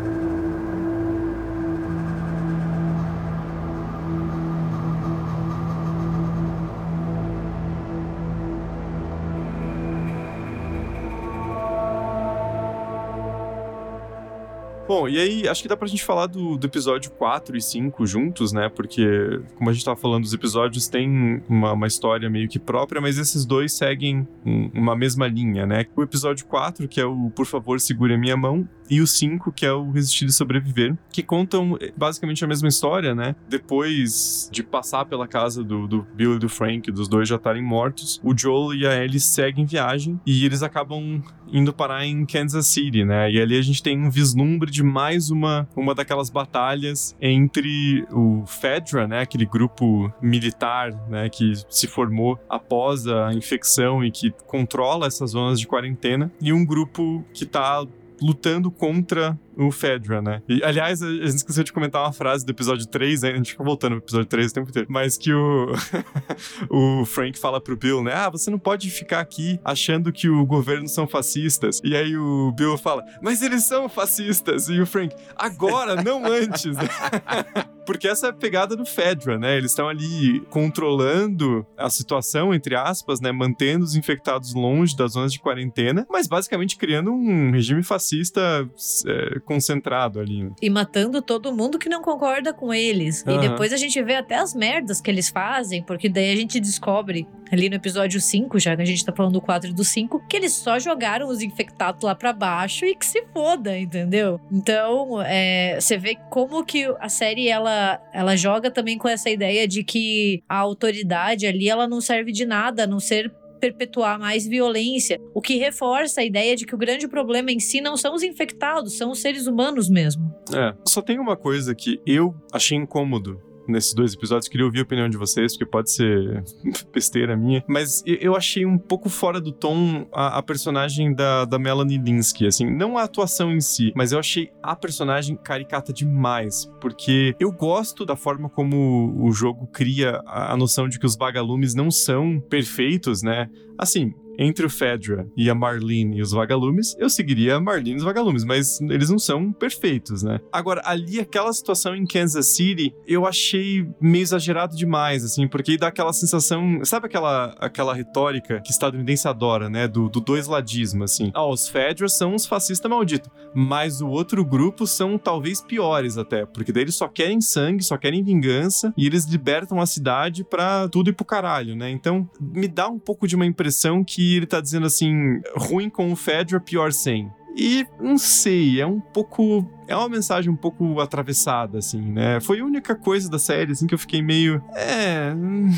Bom, 14.89 15.07
e 15.07 15.19
aí 15.19 15.47
acho 15.47 15.61
que 15.61 15.67
dá 15.67 15.77
pra 15.77 15.87
gente 15.87 16.03
falar 16.03 16.25
do, 16.25 16.57
do 16.57 16.65
episódio 16.65 17.11
4 17.11 17.55
e 17.55 17.61
5 17.61 18.07
juntos, 18.07 18.51
né? 18.51 18.69
Porque, 18.69 19.39
como 19.55 19.69
a 19.69 19.73
gente 19.73 19.85
tava 19.85 19.95
falando, 19.95 20.23
os 20.23 20.33
episódios 20.33 20.87
têm 20.87 21.43
uma, 21.47 21.73
uma 21.73 21.85
história 21.85 22.27
meio 22.27 22.49
que 22.49 22.57
própria, 22.57 22.99
mas 22.99 23.19
esses 23.19 23.45
dois 23.45 23.71
seguem 23.71 24.27
um- 24.43 24.71
uma 24.73 24.95
mesma 24.95 25.27
linha, 25.27 25.67
né? 25.67 25.85
O 25.95 26.01
episódio 26.01 26.43
4, 26.47 26.87
que 26.87 26.99
é 26.99 27.05
o 27.05 27.29
Por 27.29 27.45
favor, 27.45 27.79
segure 27.79 28.15
a 28.15 28.17
minha 28.17 28.35
mão, 28.35 28.67
e 28.89 29.01
o 29.01 29.07
5, 29.07 29.51
que 29.51 29.65
é 29.65 29.71
o 29.71 29.91
Resistir 29.91 30.25
e 30.25 30.31
Sobreviver, 30.31 30.97
que 31.11 31.23
contam 31.23 31.77
eh, 31.79 31.93
basicamente 31.95 32.43
a 32.43 32.47
mesma 32.47 32.67
história, 32.67 33.13
né? 33.13 33.35
Depois 33.47 34.49
de 34.51 34.63
passar 34.63 35.05
pela 35.05 35.27
casa 35.27 35.63
do, 35.63 35.87
do 35.87 36.05
Bill 36.15 36.35
e 36.35 36.39
do 36.39 36.49
Frank, 36.49 36.91
dos 36.91 37.07
dois 37.07 37.27
já 37.27 37.35
estarem 37.35 37.63
mortos, 37.63 38.19
o 38.23 38.37
Joel 38.37 38.73
e 38.73 38.87
a 38.87 39.03
Ellie 39.03 39.19
seguem 39.19 39.65
viagem 39.65 40.19
e 40.25 40.45
eles 40.45 40.63
acabam 40.63 41.21
indo 41.51 41.73
parar 41.73 42.05
em 42.05 42.25
Kansas 42.25 42.67
City, 42.67 43.03
né? 43.03 43.31
E 43.31 43.41
ali 43.41 43.57
a 43.57 43.61
gente 43.61 43.81
tem 43.81 43.99
um 43.99 44.09
vislumbre 44.09 44.69
de 44.69 44.83
mais 44.83 45.29
uma, 45.29 45.67
uma 45.75 45.95
daquelas 45.95 46.29
batalhas 46.29 47.15
entre 47.21 48.05
o 48.11 48.43
Fedra, 48.45 49.07
né? 49.07 49.21
Aquele 49.21 49.45
grupo 49.45 50.11
militar, 50.21 50.91
né? 51.09 51.29
Que 51.29 51.53
se 51.69 51.87
formou 51.87 52.39
após 52.47 53.07
a 53.07 53.33
infecção 53.33 54.03
e 54.03 54.11
que 54.11 54.31
controla 54.45 55.07
essas 55.07 55.31
zonas 55.31 55.59
de 55.59 55.67
quarentena, 55.67 56.31
e 56.41 56.53
um 56.53 56.65
grupo 56.65 57.23
que 57.33 57.45
tá 57.45 57.85
lutando 58.21 58.71
contra 58.71 59.37
o 59.59 59.71
Fedra, 59.71 60.21
né? 60.21 60.41
E, 60.47 60.63
aliás, 60.63 61.03
a 61.03 61.11
gente 61.11 61.35
esqueceu 61.35 61.63
de 61.63 61.73
comentar 61.73 62.01
uma 62.01 62.13
frase 62.13 62.45
do 62.45 62.51
episódio 62.51 62.85
3, 62.87 63.23
né? 63.23 63.31
a 63.31 63.35
gente 63.35 63.51
fica 63.51 63.63
voltando 63.63 63.97
pro 63.97 64.05
episódio 64.05 64.25
3 64.27 64.51
o 64.51 64.53
tempo 64.53 64.69
inteiro, 64.69 64.87
mas 64.89 65.17
que 65.17 65.33
o, 65.33 65.73
o 66.69 67.05
Frank 67.05 67.37
fala 67.37 67.59
pro 67.59 67.75
Bill, 67.75 68.01
né? 68.01 68.13
Ah, 68.13 68.29
você 68.29 68.49
não 68.49 68.57
pode 68.57 68.89
ficar 68.89 69.19
aqui 69.19 69.59
achando 69.63 70.13
que 70.13 70.29
o 70.29 70.45
governo 70.45 70.87
são 70.87 71.05
fascistas. 71.07 71.81
E 71.83 71.95
aí 71.95 72.15
o 72.17 72.53
Bill 72.53 72.77
fala, 72.77 73.03
mas 73.21 73.41
eles 73.41 73.63
são 73.63 73.89
fascistas. 73.89 74.69
E 74.69 74.79
o 74.79 74.85
Frank, 74.85 75.13
agora, 75.35 76.01
não 76.01 76.23
antes. 76.31 76.77
Porque 77.85 78.07
essa 78.07 78.27
é 78.27 78.29
a 78.29 78.33
pegada 78.33 78.75
do 78.75 78.85
Fedra, 78.85 79.39
né? 79.39 79.57
Eles 79.57 79.71
estão 79.71 79.89
ali 79.89 80.41
controlando 80.51 81.65
a 81.75 81.89
situação, 81.89 82.53
entre 82.53 82.75
aspas, 82.75 83.19
né? 83.19 83.31
Mantendo 83.31 83.83
os 83.83 83.95
infectados 83.95 84.53
longe 84.53 84.95
das 84.95 85.13
zonas 85.13 85.33
de 85.33 85.39
quarentena, 85.39 86.05
mas 86.07 86.27
basicamente 86.27 86.77
criando 86.77 87.11
um 87.11 87.49
regime 87.49 87.81
fascista 87.81 88.69
é, 89.07 89.39
concentrado 89.49 90.19
ali. 90.19 90.43
Né? 90.43 90.51
E 90.61 90.69
matando 90.69 91.23
todo 91.23 91.51
mundo 91.51 91.79
que 91.79 91.89
não 91.89 92.03
concorda 92.03 92.53
com 92.53 92.71
eles. 92.71 93.25
Aham. 93.25 93.35
E 93.35 93.49
depois 93.49 93.73
a 93.73 93.77
gente 93.77 93.99
vê 94.03 94.13
até 94.13 94.35
as 94.35 94.53
merdas 94.53 95.01
que 95.01 95.09
eles 95.09 95.27
fazem, 95.27 95.81
porque 95.81 96.07
daí 96.07 96.31
a 96.31 96.35
gente 96.35 96.59
descobre 96.59 97.27
ali 97.51 97.67
no 97.67 97.75
episódio 97.75 98.21
5, 98.21 98.59
já 98.59 98.75
que 98.75 98.83
a 98.83 98.85
gente 98.85 99.03
tá 99.03 99.11
falando 99.11 99.33
do 99.33 99.41
4 99.41 99.71
e 99.71 99.73
do 99.73 99.83
5, 99.83 100.23
que 100.29 100.37
eles 100.37 100.53
só 100.53 100.77
jogaram 100.77 101.27
os 101.27 101.41
infectados 101.41 102.03
lá 102.03 102.13
pra 102.13 102.31
baixo 102.31 102.85
e 102.85 102.95
que 102.95 103.05
se 103.05 103.25
foda, 103.33 103.75
entendeu? 103.75 104.39
Então, 104.51 105.19
é, 105.23 105.79
você 105.81 105.97
vê 105.97 106.15
como 106.29 106.63
que 106.63 106.85
a 106.99 107.09
série 107.09 107.47
ela, 107.47 107.99
ela 108.13 108.35
joga 108.35 108.69
também 108.69 108.99
com 108.99 109.07
essa 109.07 109.31
ideia 109.31 109.67
de 109.67 109.83
que 109.83 110.43
a 110.47 110.57
autoridade 110.57 111.47
ali 111.47 111.67
ela 111.67 111.87
não 111.87 111.99
serve 111.99 112.31
de 112.31 112.45
nada 112.45 112.83
a 112.83 112.87
não 112.87 112.99
ser 112.99 113.33
perpetuar 113.59 114.17
mais 114.19 114.47
violência, 114.47 115.19
o 115.33 115.41
que 115.41 115.57
reforça 115.57 116.21
a 116.21 116.23
ideia 116.25 116.55
de 116.55 116.65
que 116.65 116.73
o 116.73 116.77
grande 116.77 117.07
problema 117.07 117.51
em 117.51 117.59
si 117.59 117.81
não 117.81 117.97
são 117.97 118.15
os 118.15 118.23
infectados, 118.23 118.97
são 118.97 119.11
os 119.11 119.19
seres 119.19 119.47
humanos 119.47 119.89
mesmo. 119.89 120.33
É. 120.53 120.73
Só 120.87 121.01
tem 121.01 121.19
uma 121.19 121.35
coisa 121.35 121.75
que 121.75 121.99
eu 122.05 122.33
achei 122.51 122.77
incômodo 122.77 123.48
nesses 123.69 123.93
dois 123.93 124.13
episódios, 124.13 124.47
queria 124.47 124.65
ouvir 124.65 124.79
a 124.79 124.83
opinião 124.83 125.07
de 125.09 125.17
vocês, 125.17 125.53
porque 125.53 125.69
pode 125.69 125.91
ser 125.91 126.43
besteira 126.93 127.35
minha, 127.37 127.63
mas 127.67 128.03
eu- 128.05 128.35
achei 128.35 128.65
um 128.65 128.77
pouco 128.77 129.09
fora 129.09 129.39
do 129.41 129.51
tom 129.51 130.07
a, 130.13 130.37
a 130.37 130.41
personagem 130.43 131.13
da, 131.13 131.43
da 131.45 131.59
Melanie 131.59 131.97
Linsky, 131.97 132.47
assim, 132.47 132.65
não 132.69 132.97
a 132.97 133.03
atuação 133.03 133.51
em 133.51 133.59
si, 133.59 133.91
mas 133.95 134.11
eu 134.13 134.19
achei 134.19 134.49
a 134.63 134.75
personagem 134.75 135.35
caricata 135.35 135.91
demais, 135.91 136.71
porque 136.79 137.35
eu 137.39 137.51
gosto 137.51 138.05
da 138.05 138.15
forma 138.15 138.49
como 138.49 139.13
o 139.21 139.31
jogo 139.31 139.67
cria 139.67 140.21
a, 140.25 140.53
a 140.53 140.57
noção 140.57 140.87
de 140.87 140.97
que 140.99 141.05
os 141.05 141.17
vagalumes 141.17 141.75
não 141.75 141.91
são 141.91 142.39
perfeitos, 142.39 143.21
né? 143.21 143.49
Assim, 143.77 144.13
entre 144.39 144.65
o 144.65 144.69
Fedra 144.69 145.27
e 145.35 145.49
a 145.49 145.53
Marlene 145.53 146.17
e 146.17 146.21
os 146.21 146.31
vagalumes, 146.31 146.95
eu 146.97 147.09
seguiria 147.09 147.57
a 147.57 147.59
Marlene 147.59 147.91
e 147.91 147.97
os 147.97 148.03
vagalumes, 148.03 148.45
mas 148.45 148.79
eles 148.79 149.09
não 149.09 149.19
são 149.19 149.51
perfeitos, 149.51 150.23
né? 150.23 150.39
Agora, 150.49 150.81
ali, 150.85 151.19
aquela 151.19 151.51
situação 151.51 151.93
em 151.93 152.05
Kansas 152.05 152.55
City, 152.55 152.95
eu 153.05 153.25
achei 153.25 153.85
meio 153.99 154.21
exagerado 154.21 154.77
demais, 154.77 155.25
assim, 155.25 155.45
porque 155.45 155.77
dá 155.77 155.89
aquela 155.89 156.13
sensação. 156.13 156.79
Sabe 156.85 157.07
aquela, 157.07 157.53
aquela 157.59 157.93
retórica 157.93 158.61
que 158.61 158.71
estadunidense 158.71 159.27
adora, 159.27 159.69
né? 159.69 159.87
Do, 159.89 160.07
do 160.07 160.21
dois 160.21 160.47
ladismo, 160.47 161.03
assim. 161.03 161.31
Ah, 161.33 161.45
os 161.45 161.67
Fedras 161.67 162.17
são 162.17 162.33
uns 162.33 162.45
fascistas 162.45 162.89
malditos, 162.89 163.29
mas 163.53 163.99
o 163.99 164.07
outro 164.07 164.45
grupo 164.45 164.87
são 164.87 165.17
talvez 165.17 165.61
piores 165.61 166.17
até, 166.17 166.45
porque 166.45 166.71
daí 166.71 166.83
eles 166.83 166.95
só 166.95 167.09
querem 167.09 167.41
sangue, 167.41 167.83
só 167.83 167.97
querem 167.97 168.23
vingança 168.23 168.93
e 168.95 169.05
eles 169.05 169.25
libertam 169.25 169.81
a 169.81 169.85
cidade 169.85 170.45
pra 170.45 170.87
tudo 170.87 171.09
ir 171.09 171.13
pro 171.13 171.25
caralho, 171.25 171.75
né? 171.75 171.89
Então, 171.89 172.29
me 172.39 172.67
dá 172.67 172.87
um 172.87 172.99
pouco 172.99 173.27
de 173.27 173.35
uma 173.35 173.45
impressão 173.45 174.01
que 174.03 174.28
ele 174.35 174.45
tá 174.45 174.61
dizendo 174.61 174.85
assim: 174.85 175.41
ruim 175.55 175.89
com 175.89 176.11
o 176.11 176.15
Fedra, 176.15 176.59
pior 176.59 176.91
sem. 176.91 177.31
E 177.55 177.85
não 177.99 178.17
sei, 178.17 178.79
é 178.79 178.85
um 178.85 178.99
pouco. 178.99 179.67
É 179.87 179.95
uma 179.95 180.07
mensagem 180.07 180.49
um 180.51 180.55
pouco 180.55 180.99
atravessada, 181.01 181.79
assim, 181.79 181.99
né? 181.99 182.39
Foi 182.39 182.59
a 182.59 182.65
única 182.65 182.95
coisa 182.95 183.29
da 183.29 183.39
série, 183.39 183.71
assim, 183.71 183.87
que 183.87 183.93
eu 183.93 183.97
fiquei 183.99 184.21
meio. 184.21 184.63
É. 184.75 185.33
hum, 185.35 185.71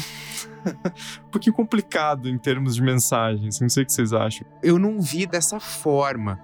um 1.25 1.29
pouquinho 1.31 1.55
complicado 1.55 2.29
em 2.29 2.37
termos 2.37 2.75
de 2.75 2.83
mensagem, 2.83 3.47
assim, 3.47 3.63
não 3.63 3.69
sei 3.69 3.83
o 3.83 3.85
que 3.85 3.93
vocês 3.93 4.13
acham. 4.13 4.45
eu 4.61 4.77
não 4.77 5.01
vi 5.01 5.25
dessa 5.25 5.59
forma, 5.59 6.39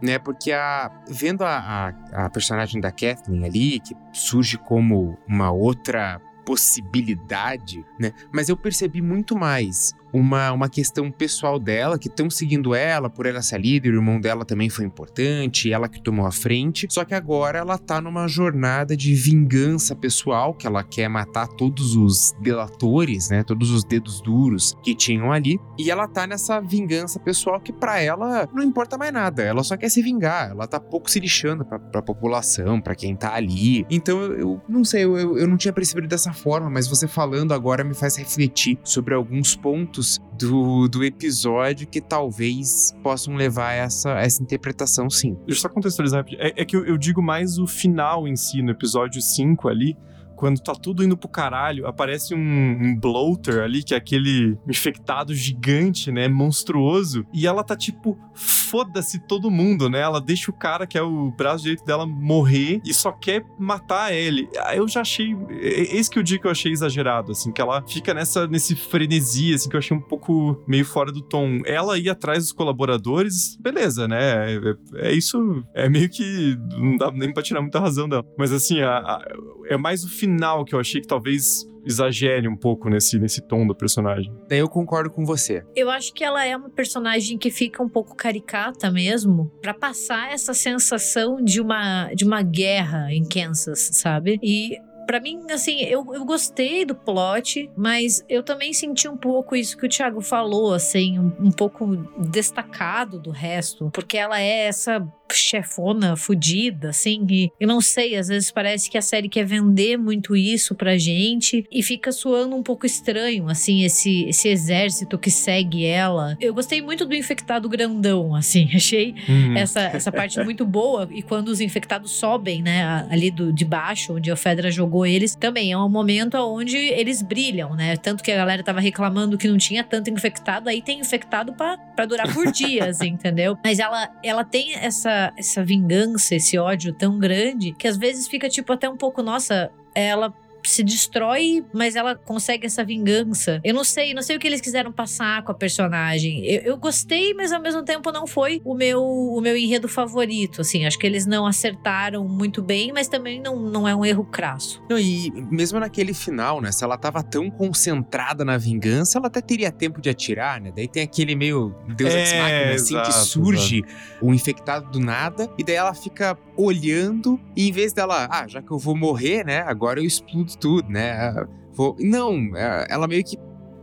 né? 0.00 0.18
Porque 0.18 0.52
a, 0.52 0.90
vendo 1.08 1.42
a, 1.42 1.92
a, 2.12 2.24
a 2.24 2.30
personagem 2.30 2.80
da 2.80 2.90
Kathleen 2.90 3.44
ali, 3.44 3.80
que 3.80 3.94
surge 4.12 4.56
como 4.56 5.18
uma 5.26 5.50
outra 5.50 6.20
possibilidade, 6.46 7.84
né? 8.00 8.14
Mas 8.32 8.48
eu 8.48 8.56
percebi 8.56 9.02
muito 9.02 9.36
mais 9.36 9.92
uma, 10.12 10.52
uma 10.52 10.68
questão 10.68 11.10
pessoal 11.10 11.58
dela, 11.58 11.98
que 11.98 12.08
estão 12.08 12.30
seguindo 12.30 12.74
ela 12.74 13.10
por 13.10 13.26
ela 13.26 13.42
ser 13.42 13.60
líder, 13.60 13.92
o 13.92 13.96
irmão 13.96 14.20
dela 14.20 14.44
também 14.44 14.68
foi 14.68 14.84
importante, 14.84 15.72
ela 15.72 15.88
que 15.88 16.02
tomou 16.02 16.26
a 16.26 16.32
frente. 16.32 16.86
Só 16.90 17.04
que 17.04 17.14
agora 17.14 17.58
ela 17.58 17.78
tá 17.78 18.00
numa 18.00 18.26
jornada 18.26 18.96
de 18.96 19.14
vingança 19.14 19.94
pessoal, 19.94 20.54
que 20.54 20.66
ela 20.66 20.82
quer 20.82 21.08
matar 21.08 21.46
todos 21.48 21.96
os 21.96 22.34
delatores, 22.40 23.28
né? 23.30 23.42
Todos 23.42 23.70
os 23.70 23.84
dedos 23.84 24.20
duros 24.20 24.74
que 24.82 24.94
tinham 24.94 25.32
ali. 25.32 25.58
E 25.78 25.90
ela 25.90 26.06
tá 26.06 26.26
nessa 26.26 26.60
vingança 26.60 27.18
pessoal 27.18 27.60
que 27.60 27.72
pra 27.72 28.00
ela 28.00 28.48
não 28.52 28.62
importa 28.62 28.96
mais 28.96 29.12
nada. 29.12 29.42
Ela 29.42 29.62
só 29.62 29.76
quer 29.76 29.88
se 29.88 30.02
vingar. 30.02 30.50
Ela 30.50 30.66
tá 30.66 30.80
pouco 30.80 31.10
se 31.10 31.20
lixando 31.20 31.64
pra, 31.64 31.78
pra 31.78 32.02
população, 32.02 32.80
pra 32.80 32.94
quem 32.94 33.16
tá 33.16 33.34
ali. 33.34 33.86
Então 33.90 34.20
eu, 34.20 34.38
eu 34.38 34.62
não 34.68 34.84
sei, 34.84 35.04
eu, 35.04 35.38
eu 35.38 35.48
não 35.48 35.56
tinha 35.56 35.72
percebido 35.72 36.08
dessa 36.08 36.32
forma, 36.32 36.70
mas 36.70 36.86
você 36.86 37.06
falando 37.06 37.52
agora 37.52 37.84
me 37.84 37.94
faz 37.94 38.16
refletir 38.16 38.78
sobre 38.84 39.14
alguns 39.14 39.54
pontos 39.54 39.97
do, 40.38 40.88
do 40.88 41.04
episódio 41.04 41.86
que 41.86 42.00
talvez 42.00 42.94
possam 43.02 43.34
levar 43.34 43.68
a 43.68 43.74
essa, 43.74 44.10
essa 44.20 44.42
interpretação, 44.42 45.08
sim. 45.10 45.34
Deixa 45.46 45.58
eu 45.58 45.62
só 45.62 45.68
contextualizar 45.68 46.20
rapidinho. 46.20 46.42
É, 46.42 46.62
é 46.62 46.64
que 46.64 46.76
eu, 46.76 46.84
eu 46.84 46.96
digo 46.96 47.22
mais 47.22 47.58
o 47.58 47.66
final 47.66 48.26
em 48.26 48.36
si, 48.36 48.62
no 48.62 48.70
episódio 48.70 49.20
5 49.20 49.68
ali, 49.68 49.96
quando 50.38 50.60
tá 50.62 50.72
tudo 50.72 51.02
indo 51.02 51.16
pro 51.16 51.28
caralho, 51.28 51.86
aparece 51.86 52.34
um, 52.34 52.38
um 52.38 52.96
bloater 52.96 53.60
ali, 53.62 53.82
que 53.82 53.92
é 53.92 53.96
aquele 53.96 54.56
infectado 54.68 55.34
gigante, 55.34 56.12
né? 56.12 56.28
Monstruoso. 56.28 57.26
E 57.34 57.46
ela 57.46 57.64
tá 57.64 57.76
tipo, 57.76 58.16
foda-se 58.34 59.18
todo 59.26 59.50
mundo, 59.50 59.88
né? 59.90 60.00
Ela 60.00 60.20
deixa 60.20 60.50
o 60.50 60.54
cara, 60.54 60.86
que 60.86 60.96
é 60.96 61.02
o 61.02 61.30
braço 61.32 61.64
direito 61.64 61.84
dela, 61.84 62.06
morrer 62.06 62.80
e 62.84 62.94
só 62.94 63.10
quer 63.10 63.44
matar 63.58 64.12
ele. 64.14 64.48
Eu 64.74 64.86
já 64.86 65.00
achei. 65.00 65.34
é- 65.50 65.96
Esse 65.98 66.08
que 66.08 66.18
eu 66.18 66.22
digo 66.22 66.42
que 66.42 66.46
eu 66.46 66.52
achei 66.52 66.70
exagerado, 66.70 67.32
assim, 67.32 67.50
que 67.52 67.60
ela 67.60 67.82
fica 67.86 68.14
nessa, 68.14 68.46
nesse 68.46 68.76
frenesi, 68.76 69.52
assim, 69.54 69.68
que 69.68 69.74
eu 69.74 69.78
achei 69.78 69.96
um 69.96 70.00
pouco 70.00 70.62
meio 70.68 70.84
fora 70.84 71.10
do 71.10 71.20
tom. 71.20 71.60
Ela 71.66 71.98
ir 71.98 72.08
atrás 72.10 72.44
dos 72.44 72.52
colaboradores, 72.52 73.56
beleza, 73.60 74.06
né? 74.06 74.54
É, 74.54 74.60
é 75.08 75.12
isso. 75.12 75.64
É 75.74 75.88
meio 75.88 76.08
que. 76.08 76.56
Não 76.78 76.96
dá 76.96 77.10
nem 77.10 77.32
pra 77.32 77.42
tirar 77.42 77.60
muita 77.60 77.80
razão 77.80 78.08
dela. 78.08 78.24
Mas 78.38 78.52
assim, 78.52 78.80
a- 78.80 78.98
a- 78.98 79.24
é 79.68 79.76
mais 79.76 80.04
o 80.04 80.08
final 80.08 80.27
que 80.64 80.74
eu 80.74 80.80
achei 80.80 81.00
que 81.00 81.06
talvez 81.06 81.66
exagere 81.84 82.46
um 82.46 82.56
pouco 82.56 82.88
nesse, 82.90 83.18
nesse 83.18 83.40
tom 83.40 83.66
do 83.66 83.74
personagem. 83.74 84.30
Daí 84.48 84.58
eu 84.58 84.68
concordo 84.68 85.10
com 85.10 85.24
você. 85.24 85.64
Eu 85.74 85.90
acho 85.90 86.12
que 86.12 86.22
ela 86.22 86.44
é 86.44 86.54
uma 86.54 86.68
personagem 86.68 87.38
que 87.38 87.50
fica 87.50 87.82
um 87.82 87.88
pouco 87.88 88.14
caricata 88.14 88.90
mesmo, 88.90 89.50
pra 89.62 89.72
passar 89.72 90.32
essa 90.32 90.52
sensação 90.52 91.42
de 91.42 91.60
uma 91.60 92.12
de 92.14 92.24
uma 92.24 92.42
guerra 92.42 93.12
em 93.12 93.24
Kansas, 93.24 93.90
sabe? 93.92 94.38
E 94.42 94.76
Pra 95.08 95.20
mim, 95.20 95.40
assim, 95.50 95.80
eu, 95.84 96.06
eu 96.12 96.22
gostei 96.22 96.84
do 96.84 96.94
plot, 96.94 97.70
mas 97.74 98.22
eu 98.28 98.42
também 98.42 98.74
senti 98.74 99.08
um 99.08 99.16
pouco 99.16 99.56
isso 99.56 99.74
que 99.74 99.86
o 99.86 99.88
Thiago 99.88 100.20
falou, 100.20 100.74
assim, 100.74 101.18
um, 101.18 101.32
um 101.46 101.50
pouco 101.50 101.96
destacado 102.18 103.18
do 103.18 103.30
resto, 103.30 103.90
porque 103.90 104.18
ela 104.18 104.38
é 104.38 104.66
essa 104.66 105.00
chefona 105.34 106.16
fudida, 106.16 106.90
assim, 106.90 107.26
e 107.30 107.50
eu 107.60 107.68
não 107.68 107.80
sei, 107.80 108.16
às 108.16 108.28
vezes 108.28 108.50
parece 108.50 108.90
que 108.90 108.98
a 108.98 109.02
série 109.02 109.28
quer 109.28 109.44
vender 109.44 109.96
muito 109.96 110.36
isso 110.36 110.74
pra 110.74 110.96
gente 110.96 111.66
e 111.70 111.82
fica 111.82 112.12
soando 112.12 112.56
um 112.56 112.62
pouco 112.62 112.86
estranho, 112.86 113.48
assim, 113.48 113.82
esse, 113.82 114.24
esse 114.24 114.48
exército 114.48 115.18
que 115.18 115.30
segue 115.30 115.84
ela. 115.84 116.36
Eu 116.40 116.54
gostei 116.54 116.80
muito 116.80 117.04
do 117.04 117.14
infectado 117.14 117.68
grandão, 117.68 118.34
assim, 118.34 118.68
achei 118.74 119.14
essa, 119.56 119.80
essa 119.80 120.12
parte 120.12 120.42
muito 120.42 120.64
boa. 120.64 121.08
E 121.10 121.22
quando 121.22 121.48
os 121.48 121.60
infectados 121.60 122.12
sobem, 122.12 122.62
né, 122.62 123.06
ali 123.10 123.30
do, 123.30 123.52
de 123.52 123.64
baixo, 123.64 124.14
onde 124.14 124.30
a 124.30 124.36
Fedra 124.36 124.70
jogou 124.70 125.04
eles, 125.04 125.34
também 125.34 125.72
é 125.72 125.78
um 125.78 125.88
momento 125.88 126.36
onde 126.36 126.76
eles 126.76 127.22
brilham, 127.22 127.74
né? 127.74 127.96
Tanto 127.96 128.22
que 128.22 128.30
a 128.30 128.36
galera 128.36 128.62
tava 128.62 128.80
reclamando 128.80 129.36
que 129.36 129.48
não 129.48 129.58
tinha 129.58 129.82
tanto 129.84 130.10
infectado, 130.10 130.68
aí 130.68 130.80
tem 130.80 131.00
infectado 131.00 131.52
pra 131.52 131.76
pra 131.98 132.06
durar 132.06 132.32
por 132.32 132.50
dias, 132.52 133.00
entendeu? 133.00 133.58
Mas 133.64 133.80
ela, 133.80 134.08
ela 134.22 134.44
tem 134.44 134.76
essa, 134.76 135.10
essa 135.36 135.64
vingança, 135.64 136.34
esse 136.34 136.58
ódio 136.58 136.92
tão 136.92 137.18
grande, 137.18 137.72
que 137.72 137.86
às 137.86 137.96
vezes 137.96 138.26
fica 138.26 138.48
tipo 138.48 138.72
até 138.72 138.88
um 138.88 138.96
pouco, 138.96 139.22
nossa, 139.22 139.70
ela 139.94 140.32
se 140.64 140.82
destrói, 140.82 141.64
mas 141.72 141.96
ela 141.96 142.14
consegue 142.14 142.66
essa 142.66 142.84
vingança. 142.84 143.60
Eu 143.64 143.74
não 143.74 143.84
sei, 143.84 144.14
não 144.14 144.22
sei 144.22 144.36
o 144.36 144.38
que 144.38 144.46
eles 144.46 144.60
quiseram 144.60 144.92
passar 144.92 145.42
com 145.44 145.52
a 145.52 145.54
personagem. 145.54 146.44
Eu, 146.44 146.62
eu 146.62 146.76
gostei, 146.76 147.34
mas 147.34 147.52
ao 147.52 147.60
mesmo 147.60 147.82
tempo 147.82 148.10
não 148.12 148.26
foi 148.26 148.60
o 148.64 148.74
meu, 148.74 149.02
o 149.02 149.40
meu 149.40 149.56
enredo 149.56 149.88
favorito. 149.88 150.60
Assim, 150.60 150.86
acho 150.86 150.98
que 150.98 151.06
eles 151.06 151.26
não 151.26 151.46
acertaram 151.46 152.26
muito 152.26 152.62
bem, 152.62 152.92
mas 152.92 153.08
também 153.08 153.40
não, 153.40 153.56
não 153.56 153.86
é 153.86 153.94
um 153.94 154.04
erro 154.04 154.24
crasso. 154.24 154.82
Não, 154.88 154.98
e 154.98 155.30
mesmo 155.50 155.78
naquele 155.78 156.12
final, 156.14 156.60
né? 156.60 156.72
Se 156.72 156.84
ela 156.84 156.96
tava 156.96 157.22
tão 157.22 157.50
concentrada 157.50 158.44
na 158.44 158.56
vingança, 158.56 159.18
ela 159.18 159.28
até 159.28 159.40
teria 159.40 159.70
tempo 159.70 160.00
de 160.00 160.10
atirar, 160.10 160.60
né? 160.60 160.72
Daí 160.74 160.88
tem 160.88 161.02
aquele 161.02 161.34
meio 161.34 161.74
Deus 161.96 162.12
Ex 162.12 162.32
É, 162.32 162.42
Machina, 162.42 162.74
assim, 162.74 162.94
exato, 162.94 163.08
que 163.08 163.26
surge 163.26 163.84
o 164.20 164.34
infectado 164.34 164.90
do 164.90 165.00
nada, 165.00 165.48
e 165.58 165.64
daí 165.64 165.76
ela 165.76 165.94
fica 165.94 166.36
olhando 166.58 167.40
e 167.56 167.68
em 167.68 167.72
vez 167.72 167.92
dela, 167.92 168.28
ah, 168.28 168.46
já 168.48 168.60
que 168.60 168.72
eu 168.72 168.78
vou 168.78 168.96
morrer, 168.96 169.44
né? 169.44 169.60
Agora 169.60 170.00
eu 170.00 170.04
explodo 170.04 170.56
tudo, 170.58 170.90
né? 170.90 171.32
Vou... 171.72 171.96
Não, 172.00 172.56
é, 172.56 172.86
ela 172.90 173.06
meio 173.06 173.22
que 173.22 173.38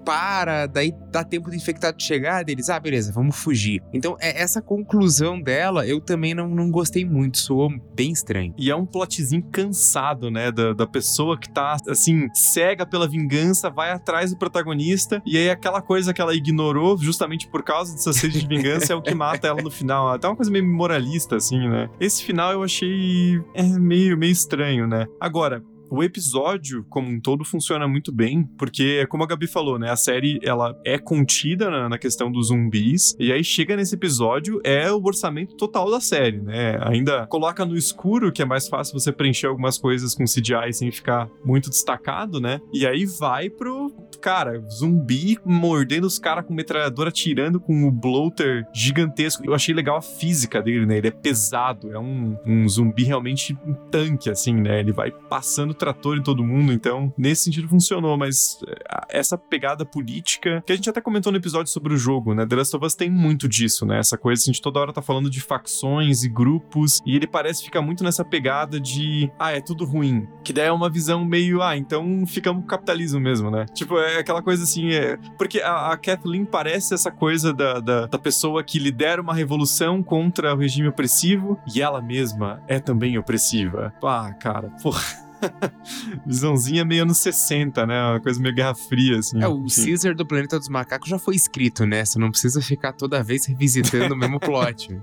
para, 0.06 0.68
daí 0.68 0.93
dá 1.12 1.24
tempo 1.24 1.49
do 1.49 1.56
infectado 1.56 2.01
chegar, 2.01 2.43
deles, 2.43 2.70
ah, 2.70 2.80
beleza, 2.80 3.12
vamos 3.12 3.36
fugir. 3.36 3.82
Então, 3.91 4.16
é, 4.22 4.41
essa 4.41 4.62
conclusão 4.62 5.41
dela, 5.41 5.86
eu 5.88 5.99
também 5.99 6.36
não, 6.36 6.47
não 6.47 6.70
gostei 6.70 7.03
muito, 7.03 7.39
soou 7.39 7.72
bem 7.95 8.12
estranho. 8.12 8.53
E 8.58 8.70
é 8.70 8.76
um 8.76 8.86
plotzinho 8.86 9.43
cansado, 9.51 10.30
né? 10.30 10.51
Da, 10.51 10.74
da 10.74 10.86
pessoa 10.86 11.38
que 11.38 11.51
tá, 11.51 11.78
assim, 11.89 12.28
cega 12.34 12.86
pela 12.86 13.08
vingança, 13.08 13.70
vai 13.70 13.91
atrás 13.91 14.32
do 14.32 14.38
protagonista, 14.38 15.22
e 15.26 15.38
aí 15.38 15.49
aquela 15.49 15.82
coisa 15.82 16.14
que 16.14 16.22
ela 16.22 16.36
ignorou, 16.36 16.97
justamente 16.97 17.47
por 17.47 17.64
causa 17.64 17.93
dessa 17.93 18.14
sede 18.14 18.41
de 18.41 18.47
vingança, 18.47 18.93
é 18.93 18.95
o 18.95 19.01
que 19.01 19.16
mata 19.16 19.47
ela 19.47 19.62
no 19.62 19.72
final. 19.72 20.10
Até 20.10 20.28
uma 20.28 20.36
coisa 20.36 20.51
meio 20.51 20.66
moralista, 20.66 21.38
assim, 21.38 21.68
né? 21.68 21.89
Esse 21.99 22.24
final 22.24 22.51
eu 22.51 22.62
achei 22.62 23.41
é, 23.53 23.64
meio, 23.64 24.18
meio 24.18 24.32
estranho, 24.32 24.88
né? 24.88 25.06
Agora, 25.20 25.64
o 25.89 26.03
episódio 26.03 26.86
como 26.89 27.09
um 27.09 27.19
todo 27.19 27.43
funciona 27.43 27.88
muito 27.88 28.11
bem, 28.11 28.43
porque 28.57 29.05
como 29.07 29.23
a 29.23 29.27
Gabi 29.27 29.47
falou, 29.47 29.77
né, 29.79 29.89
a 29.89 29.95
série 29.95 30.39
ela 30.43 30.77
é 30.86 30.97
contida 30.97 31.69
na, 31.69 31.89
na, 31.89 31.97
questão 31.97 32.31
dos 32.31 32.47
zumbis 32.47 33.15
e 33.19 33.31
aí 33.31 33.43
chega 33.43 33.75
nesse 33.75 33.95
episódio 33.95 34.59
é 34.63 34.91
o 34.91 35.01
orçamento 35.03 35.55
total 35.55 35.89
da 35.89 35.99
série, 35.99 36.39
né? 36.39 36.77
Ainda 36.81 37.25
coloca 37.27 37.65
no 37.65 37.75
escuro 37.75 38.31
que 38.31 38.41
é 38.41 38.45
mais 38.45 38.67
fácil 38.67 38.99
você 38.99 39.11
preencher 39.11 39.47
algumas 39.47 39.77
coisas 39.77 40.13
com 40.13 40.23
CGI 40.23 40.73
sem 40.73 40.91
ficar 40.91 41.29
muito 41.43 41.69
destacado, 41.69 42.39
né? 42.39 42.59
E 42.73 42.86
aí 42.86 43.05
vai 43.05 43.49
pro 43.49 43.91
cara, 44.25 44.59
zumbi 44.71 45.38
mordendo 45.45 46.05
os 46.05 46.17
caras 46.17 46.45
com 46.45 46.53
metralhadora, 46.53 47.09
atirando 47.09 47.59
com 47.59 47.88
o 47.88 47.91
bloater 47.91 48.65
gigantesco. 48.73 49.45
Eu 49.45 49.53
achei 49.53 49.71
legal 49.71 49.97
a 49.97 50.01
física 50.01 50.63
dele, 50.63 50.86
né? 50.88 50.97
Ele 50.97 51.09
é 51.09 51.11
pesado, 51.11 51.91
é 51.91 51.99
um, 51.99 52.36
um 52.43 52.67
zumbi 52.67 53.03
realmente 53.03 53.55
um 53.67 53.75
tanque, 53.91 54.31
assim, 54.31 54.55
né? 54.55 54.79
Ele 54.79 54.91
vai 54.91 55.11
passando 55.11 55.74
trator 55.76 56.17
em 56.17 56.23
todo 56.23 56.43
mundo, 56.43 56.73
então 56.73 57.13
nesse 57.17 57.43
sentido 57.43 57.67
funcionou, 57.67 58.17
mas 58.17 58.59
eh, 58.67 59.05
essa 59.09 59.38
pegada 59.38 59.86
política, 59.86 60.63
que 60.65 60.73
a 60.73 60.76
gente 60.76 60.89
até 60.89 61.01
comentou 61.01 61.32
no 61.32 61.38
episódio 61.38 61.71
sobre 61.71 61.93
o 61.93 61.97
jogo, 61.97 62.34
né? 62.34 62.45
The 62.45 62.55
Last 62.55 62.76
of 62.76 62.86
Us 62.86 62.95
tem 62.95 63.09
muito 63.09 63.47
disso, 63.47 63.86
né? 63.86 63.99
Essa 63.99 64.17
coisa, 64.17 64.41
a 64.41 64.45
gente 64.45 64.61
toda 64.61 64.80
hora 64.80 64.93
tá 64.93 65.01
falando 65.01 65.30
de 65.30 65.41
facções 65.41 66.23
e 66.23 66.30
grupos, 66.30 67.01
e 67.05 67.15
ele 67.15 67.28
parece 67.28 67.63
ficar 67.63 67.82
muito 67.82 68.03
nessa 68.03 68.23
pegada 68.23 68.80
de, 68.80 69.32
ah, 69.39 69.51
é 69.51 69.61
tudo 69.61 69.86
ruim. 69.86 70.28
Que 70.43 70.53
daí 70.53 70.67
é 70.67 70.71
uma 70.71 70.89
visão 70.89 71.26
meio, 71.26 71.61
ah, 71.61 71.78
então 71.78 72.26
ficamos 72.26 72.63
com 72.63 72.67
capitalismo 72.67 73.19
mesmo, 73.19 73.51
né? 73.51 73.65
Tipo, 73.73 73.97
é 73.99 74.19
aquela 74.19 74.41
coisa 74.41 74.63
assim, 74.63 74.91
é. 74.91 75.17
Porque 75.38 75.61
a, 75.61 75.91
a 75.91 75.97
Kathleen 75.97 76.45
parece 76.45 76.93
essa 76.93 77.11
coisa 77.11 77.53
da, 77.53 77.80
da, 77.80 78.05
da 78.07 78.19
pessoa 78.19 78.63
que 78.63 78.80
lidera 78.80 79.21
uma 79.21 79.34
revolução 79.34 80.01
contra 80.01 80.53
o 80.53 80.57
regime 80.57 80.88
opressivo, 80.88 81.59
e 81.73 81.82
ela 81.82 82.01
mesma 82.01 82.61
é 82.67 82.80
também 82.80 83.17
opressiva. 83.17 83.93
Ah, 84.03 84.34
cara, 84.34 84.69
porra. 84.82 85.24
Visãozinha 86.26 86.86
meio 86.86 87.04
anos 87.04 87.18
60, 87.18 87.86
né? 87.86 88.02
Uma 88.12 88.20
coisa 88.20 88.41
meio 88.41 88.56
Guerra 88.56 88.76
Fria, 88.76 89.20
assim. 89.20 89.41
É, 89.41 89.48
o 89.48 89.66
Caesar 89.66 90.16
do 90.16 90.26
Planeta 90.26 90.58
dos 90.58 90.70
Macacos 90.70 91.10
já 91.10 91.20
foi 91.20 91.36
escrito, 91.36 91.86
né? 91.86 92.04
Você 92.04 92.20
não 92.20 92.32
precisa 92.32 92.62
ficar 92.62 92.93
toda 92.93 93.24
vez 93.24 93.46
revisitando 93.46 94.14
o 94.14 94.18
mesmo 94.18 94.39
plot. 94.39 95.00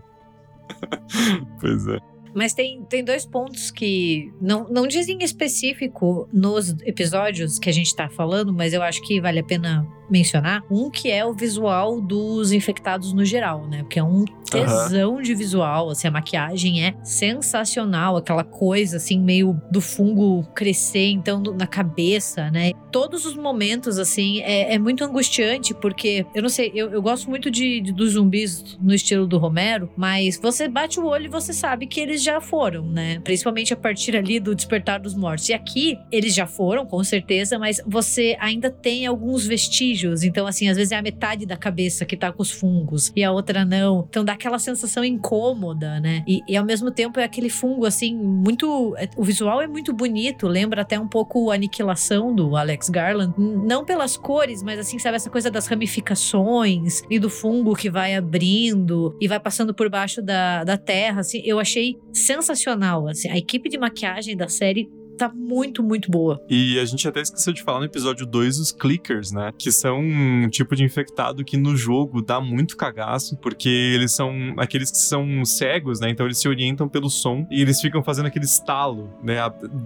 pois 1.61 1.87
é. 1.87 1.99
Mas 2.35 2.55
tem, 2.55 2.83
tem 2.85 3.05
dois 3.05 3.27
pontos 3.27 3.71
que 3.71 4.33
não, 4.41 4.67
não 4.69 4.87
dizem 4.87 5.19
específico 5.23 6.29
nos 6.33 6.71
episódios 6.83 7.59
que 7.59 7.69
a 7.69 7.73
gente 7.73 7.95
tá 7.95 8.09
falando, 8.09 8.53
mas 8.53 8.73
eu 8.73 8.83
acho 8.83 9.03
que 9.03 9.21
vale 9.21 9.41
a 9.41 9.45
pena 9.45 9.87
mencionar. 10.11 10.63
Um 10.71 10.91
que 10.91 11.11
é 11.11 11.25
o 11.25 11.35
visual 11.35 12.01
dos 12.01 12.53
infectados 12.53 13.13
no 13.13 13.25
geral, 13.25 13.67
né? 13.69 13.83
Porque 13.83 13.99
é 13.99 14.05
um 14.05 14.25
tesão 14.53 15.15
uhum. 15.15 15.23
de 15.23 15.35
visual, 15.35 15.91
assim, 15.91 16.09
a 16.09 16.11
maquiagem 16.11 16.85
é 16.85 16.95
sensacional, 17.03 18.17
aquela 18.17 18.45
coisa 18.45 18.97
assim, 18.97 19.19
meio 19.19 19.61
do 19.71 19.81
fungo 19.81 20.45
crescer, 20.55 21.11
então, 21.11 21.41
na 21.41 21.67
cabeça, 21.67 22.51
né? 22.51 22.73
Todos 22.91 23.25
os 23.25 23.35
momentos, 23.35 23.99
assim, 23.99 24.41
é, 24.43 24.75
é 24.75 24.79
muito 24.79 25.05
angustiante, 25.05 25.75
porque, 25.75 26.27
eu 26.35 26.43
não 26.43 26.49
sei, 26.49 26.71
eu, 26.75 26.91
eu 26.91 27.01
gosto 27.01 27.29
muito 27.29 27.51
de, 27.51 27.81
de, 27.81 27.93
dos 27.93 28.13
zumbis 28.13 28.79
no 28.81 28.95
estilo 28.95 29.27
do 29.27 29.39
Romero, 29.39 29.91
mas 29.97 30.39
você 30.41 30.69
bate 30.69 31.01
o 31.01 31.07
olho 31.07 31.27
e 31.27 31.29
você 31.29 31.53
sabe 31.53 31.87
que 31.87 32.01
eles 32.01 32.23
já 32.23 32.41
foram, 32.41 32.87
né? 32.87 33.21
Principalmente 33.21 33.73
a 33.73 33.77
partir 33.77 34.17
ali 34.17 34.39
do 34.39 34.55
Despertar 34.55 35.01
dos 35.01 35.15
Mortos. 35.15 35.49
E 35.49 35.55
aqui, 35.55 35.99
eles 36.11 36.35
já 36.35 36.47
foram, 36.47 36.85
com 36.85 37.03
certeza, 37.03 37.59
mas 37.59 37.81
você 37.87 38.37
ainda 38.39 38.71
tem 38.71 39.07
alguns 39.07 39.47
vestígios. 39.47 40.23
Então, 40.23 40.47
assim, 40.47 40.69
às 40.69 40.77
vezes 40.77 40.93
é 40.93 40.97
a 40.97 41.03
metade 41.03 41.47
da 41.47 41.57
cabeça 41.57 42.05
que 42.05 42.17
tá 42.17 42.33
com 42.33 42.43
os 42.43 42.51
fungos 42.51 43.13
e 43.17 43.25
a 43.25 43.33
outra 43.33 43.65
não. 43.65 44.07
Então 44.09 44.25
dá 44.25 44.37
aquela 44.43 44.59
sensação 44.59 45.05
incômoda, 45.05 46.01
né? 46.01 46.25
E, 46.27 46.41
e 46.49 46.57
ao 46.57 46.65
mesmo 46.65 46.91
tempo 46.91 47.21
é 47.21 47.25
aquele 47.25 47.49
fungo, 47.49 47.87
assim, 47.87 48.15
muito. 48.15 48.95
É, 48.99 49.09
o 49.17 49.23
visual 49.23 49.63
é 49.63 49.69
muito 49.69 49.93
bonito, 49.93 50.49
lembra 50.49 50.83
até 50.83 50.99
um 50.99 51.07
pouco 51.07 51.51
a 51.51 51.55
aniquilação 51.55 52.35
do 52.35 52.57
Alex 52.57 52.89
Garland. 52.89 53.35
Não 53.39 53.85
pelas 53.85 54.17
cores, 54.17 54.63
mas 54.63 54.81
assim, 54.81 54.99
sabe, 54.99 55.17
essa 55.17 55.31
coisa 55.31 55.51
das 55.51 55.69
ramificações 55.69 57.03
e 57.09 57.19
do 57.19 57.31
fungo 57.31 57.77
que 57.77 57.89
vai 57.89 58.17
abrindo 58.17 59.17
e 59.21 59.29
vai 59.29 59.39
passando 59.39 59.73
por 59.73 59.89
baixo 59.89 60.21
da, 60.21 60.65
da 60.65 60.77
terra, 60.77 61.21
assim. 61.21 61.41
Eu 61.45 61.61
achei 61.61 61.97
sensacional, 62.13 63.07
assim. 63.07 63.29
A 63.29 63.39
equipe 63.39 63.69
de 63.69 63.79
maquiagem 63.79 64.37
da 64.37 64.49
série 64.49 64.89
tá 65.17 65.31
muito, 65.35 65.83
muito 65.83 66.11
boa. 66.11 66.41
E 66.49 66.79
a 66.79 66.85
gente 66.85 67.07
até 67.07 67.21
esqueceu 67.21 67.53
de 67.53 67.63
falar 67.63 67.81
no 67.81 67.85
episódio 67.85 68.27
2 68.27 68.59
os 68.59 68.73
clickers, 68.73 69.33
né? 69.33 69.53
Que 69.59 69.71
são 69.71 70.01
um 70.01 70.49
tipo 70.49 70.75
de 70.75 70.85
infectado 70.85 71.45
que 71.45 71.57
no 71.57 71.77
jogo 71.77 72.23
dá 72.23 72.41
muito 72.41 72.77
cagaço, 72.77 73.37
porque 73.39 73.69
eles 73.69 74.13
são 74.13 74.55
aqueles 74.57 74.91
que 74.91 74.99
são 74.99 75.45
cegos, 75.45 76.01
né? 76.01 76.11
Então 76.11 76.27
eles 76.27 76.39
se 76.39 76.49
orientam 76.49 76.89
pelo 76.89 77.09
som 77.09 77.47
e 77.51 77.61
eles 77.61 77.81
ficam 77.81 78.03
fazendo 78.03 78.27
aquele 78.27 78.45
estalo, 78.45 79.11
né? 79.23 79.39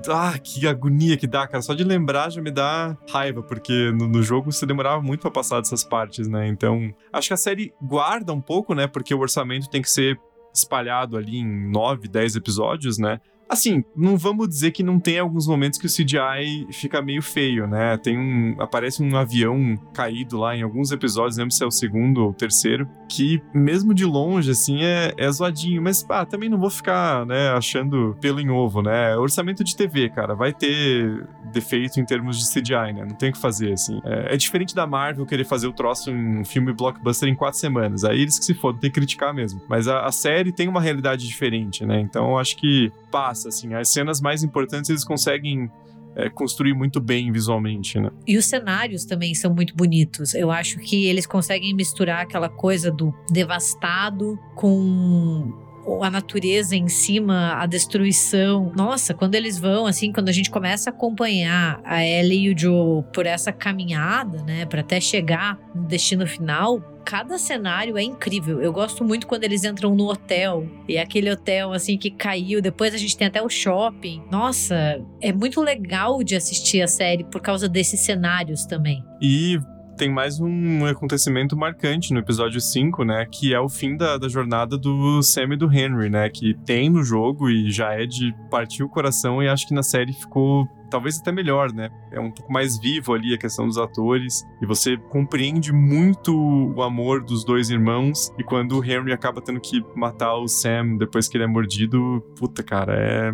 Ah, 0.09 0.39
que 0.39 0.67
agonia 0.67 1.17
que 1.17 1.27
dá, 1.27 1.47
cara. 1.47 1.63
Só 1.63 1.75
de 1.75 1.85
lembrar 1.85 2.31
já 2.31 2.41
me 2.41 2.51
dá 2.51 2.97
raiva, 3.09 3.43
porque 3.43 3.93
no, 3.93 4.09
no 4.09 4.23
jogo 4.23 4.53
você 4.53 4.67
demorava 4.67 5.03
muito 5.03 5.21
para 5.21 5.31
passar 5.31 5.61
dessas 5.61 5.85
partes, 5.85 6.29
né? 6.29 6.47
Então, 6.49 6.93
acho 7.13 7.29
que 7.29 7.35
a 7.35 7.39
série 7.39 7.73
guarda 7.83 8.33
um 8.33 8.41
pouco, 8.41 8.75
né? 8.75 8.87
Porque 8.87 9.15
o 9.15 9.19
orçamento 9.19 9.69
tem 9.69 9.83
que 9.83 9.91
ser 9.91 10.19
espalhado 10.55 11.17
ali 11.17 11.39
em 11.39 11.71
9, 11.71 12.09
10 12.09 12.37
episódios, 12.37 12.99
né? 12.99 13.21
Assim, 13.49 13.85
não 13.95 14.17
vamos 14.17 14.49
dizer 14.49 14.73
que 14.73 14.83
não 14.83 14.99
tem 14.99 15.19
alguns 15.19 15.47
momentos 15.47 15.79
que 15.79 15.87
o 15.87 15.91
CGI 15.91 16.67
fica 16.73 17.01
meio 17.01 17.23
feio, 17.23 17.67
né? 17.67 17.97
Tem 17.97 18.19
um. 18.19 18.57
Aparece 18.59 19.03
um 19.03 19.17
avião 19.17 19.77
caído 19.95 20.39
lá 20.39 20.57
em 20.57 20.63
alguns 20.63 20.91
episódios, 20.91 21.37
lembro 21.37 21.55
se 21.55 21.63
é 21.63 21.67
o 21.67 21.71
segundo 21.71 22.23
ou 22.23 22.31
o 22.31 22.35
terceiro, 22.35 22.89
que 23.09 23.41
mesmo 23.55 23.95
de 23.95 24.05
longe, 24.05 24.51
assim, 24.51 24.83
é, 24.83 25.13
é 25.17 25.31
zoadinho. 25.31 25.81
Mas, 25.81 26.05
ah, 26.09 26.27
também 26.27 26.49
não 26.49 26.59
vou 26.59 26.71
ficar, 26.71 27.25
né, 27.25 27.51
achando 27.51 28.17
pelo 28.21 28.41
em 28.41 28.51
ovo, 28.51 28.83
né? 28.83 29.17
Orçamento 29.17 29.63
de 29.63 29.77
TV, 29.77 30.09
cara, 30.11 30.35
vai 30.35 30.53
ter 30.53 31.27
defeito 31.53 32.01
em 32.01 32.05
termos 32.05 32.39
de 32.39 32.53
CGI, 32.53 32.93
né? 32.93 33.05
Não 33.09 33.15
tem 33.15 33.31
o 33.31 33.33
que 33.33 33.39
fazer, 33.39 33.73
assim. 33.73 34.01
É, 34.05 34.35
é 34.35 34.37
diferente 34.37 34.75
da 34.75 34.87
Marvel 34.87 35.25
querer 35.25 35.45
fazer 35.45 35.67
o 35.67 35.73
troço 35.73 36.11
em 36.11 36.41
um 36.41 36.45
filme 36.45 36.73
blockbuster 36.73 37.29
em 37.29 37.35
quatro 37.35 37.59
semanas. 37.59 38.05
Aí 38.05 38.21
eles 38.21 38.39
que 38.39 38.45
se 38.45 38.55
fodam, 38.55 38.81
tem 38.81 38.91
que 38.91 38.95
criticar 38.95 39.33
mesmo. 39.33 39.61
Mas 39.69 39.87
a, 39.89 40.01
a 40.01 40.13
série 40.13 40.53
tem 40.53 40.69
uma 40.69 40.81
realidade 40.81 41.27
diferente, 41.27 41.85
né? 41.87 42.01
Então 42.01 42.31
eu 42.31 42.39
acho 42.39 42.57
que 42.57 42.93
passa, 43.11 43.36
assim. 43.45 43.75
As 43.75 43.91
cenas 43.91 44.21
mais 44.21 44.43
importantes 44.43 44.89
eles 44.89 45.05
conseguem 45.05 45.71
é, 46.17 46.31
construir 46.31 46.73
muito 46.73 46.99
bem 46.99 47.31
visualmente, 47.31 48.01
né? 48.01 48.11
E 48.27 48.39
os 48.39 48.47
cenários 48.47 49.05
também 49.05 49.35
são 49.35 49.53
muito 49.53 49.77
bonitos. 49.77 50.35
Eu 50.35 50.51
acho 50.51 50.79
que 50.79 51.07
eles 51.07 51.27
conseguem 51.27 51.75
misturar 51.75 52.23
aquela 52.23 52.49
coisa 52.49 52.91
do 52.91 53.13
devastado 53.31 54.39
com 54.55 55.66
a 56.03 56.11
natureza 56.11 56.77
em 56.77 56.89
cima, 56.89 57.55
a 57.55 57.67
destruição. 57.67 58.73
Nossa, 58.77 59.15
quando 59.15 59.35
eles 59.35 59.59
vão, 59.59 59.87
assim, 59.87 60.13
quando 60.13 60.29
a 60.29 60.33
gente 60.33 60.51
começa 60.51 60.91
a 60.91 60.93
acompanhar 60.93 61.81
a 61.85 62.05
Ellie 62.05 62.47
e 62.47 62.53
o 62.53 62.59
Joe 62.59 63.05
por 63.13 63.27
essa 63.27 63.53
caminhada, 63.53 64.43
né, 64.43 64.67
para 64.67 64.81
até 64.81 65.01
chegar 65.01 65.59
no 65.75 65.87
destino 65.87 66.27
final, 66.27 66.81
cada 67.05 67.39
cenário 67.39 67.97
é 67.97 68.03
incrível. 68.03 68.61
Eu 68.61 68.73
gosto 68.73 69.05
muito 69.05 69.29
quando 69.29 69.45
eles 69.45 69.63
entram 69.63 69.95
no 69.95 70.11
hotel. 70.11 70.69
E 70.89 70.97
é 70.97 71.01
aquele 71.01 71.31
hotel, 71.31 71.73
assim, 71.73 71.97
que 71.97 72.11
caiu. 72.11 72.61
Depois 72.61 72.93
a 72.93 72.99
gente 72.99 73.17
tem 73.17 73.29
até 73.29 73.41
o 73.41 73.49
shopping. 73.49 74.25
Nossa, 74.31 75.01
é 75.21 75.33
muito 75.33 75.61
legal 75.61 76.23
de 76.25 76.35
assistir 76.35 76.83
a 76.83 76.89
série 76.89 77.23
por 77.23 77.41
causa 77.41 77.69
desses 77.69 78.01
cenários 78.01 78.67
também. 78.67 79.05
E 79.23 79.59
tem 79.97 80.11
mais 80.11 80.39
um 80.39 80.85
acontecimento 80.85 81.57
marcante 81.57 82.13
no 82.13 82.21
episódio 82.21 82.61
5, 82.61 83.03
né? 83.03 83.27
Que 83.31 83.55
é 83.55 83.61
o 83.61 83.69
fim 83.69 83.97
da, 83.97 84.19
da 84.19 84.29
jornada 84.29 84.77
do 84.77 85.23
Sam 85.23 85.55
e 85.55 85.57
do 85.57 85.73
Henry, 85.73 86.11
né? 86.11 86.29
Que 86.29 86.55
tem 86.65 86.91
no 86.91 87.03
jogo 87.03 87.49
e 87.49 87.71
já 87.71 87.95
é 87.95 88.05
de 88.05 88.35
partir 88.51 88.83
o 88.83 88.89
coração 88.89 89.43
e 89.43 89.49
acho 89.49 89.67
que 89.67 89.75
na 89.75 89.83
série 89.83 90.13
ficou 90.13 90.69
talvez 90.91 91.19
até 91.19 91.33
melhor, 91.33 91.73
né? 91.73 91.91
É 92.13 92.21
um 92.21 92.31
pouco 92.31 92.53
mais 92.53 92.79
vivo 92.79 93.15
ali 93.15 93.35
a 93.35 93.39
questão 93.39 93.67
dos 93.67 93.79
atores 93.79 94.45
e 94.61 94.67
você 94.67 94.97
compreende 94.97 95.73
muito 95.73 96.33
o 96.37 96.83
amor 96.83 97.25
dos 97.25 97.43
dois 97.45 97.71
irmãos 97.71 98.31
e 98.39 98.45
quando 98.45 98.79
o 98.79 98.85
Henry 98.85 99.13
acaba 99.13 99.41
tendo 99.41 99.61
que 99.61 99.83
matar 99.97 100.37
o 100.37 100.47
Sam 100.47 100.97
depois 100.99 101.27
que 101.27 101.37
ele 101.37 101.45
é 101.45 101.49
mordido, 101.49 102.23
puta 102.39 102.63
cara, 102.63 102.95
é 102.95 103.33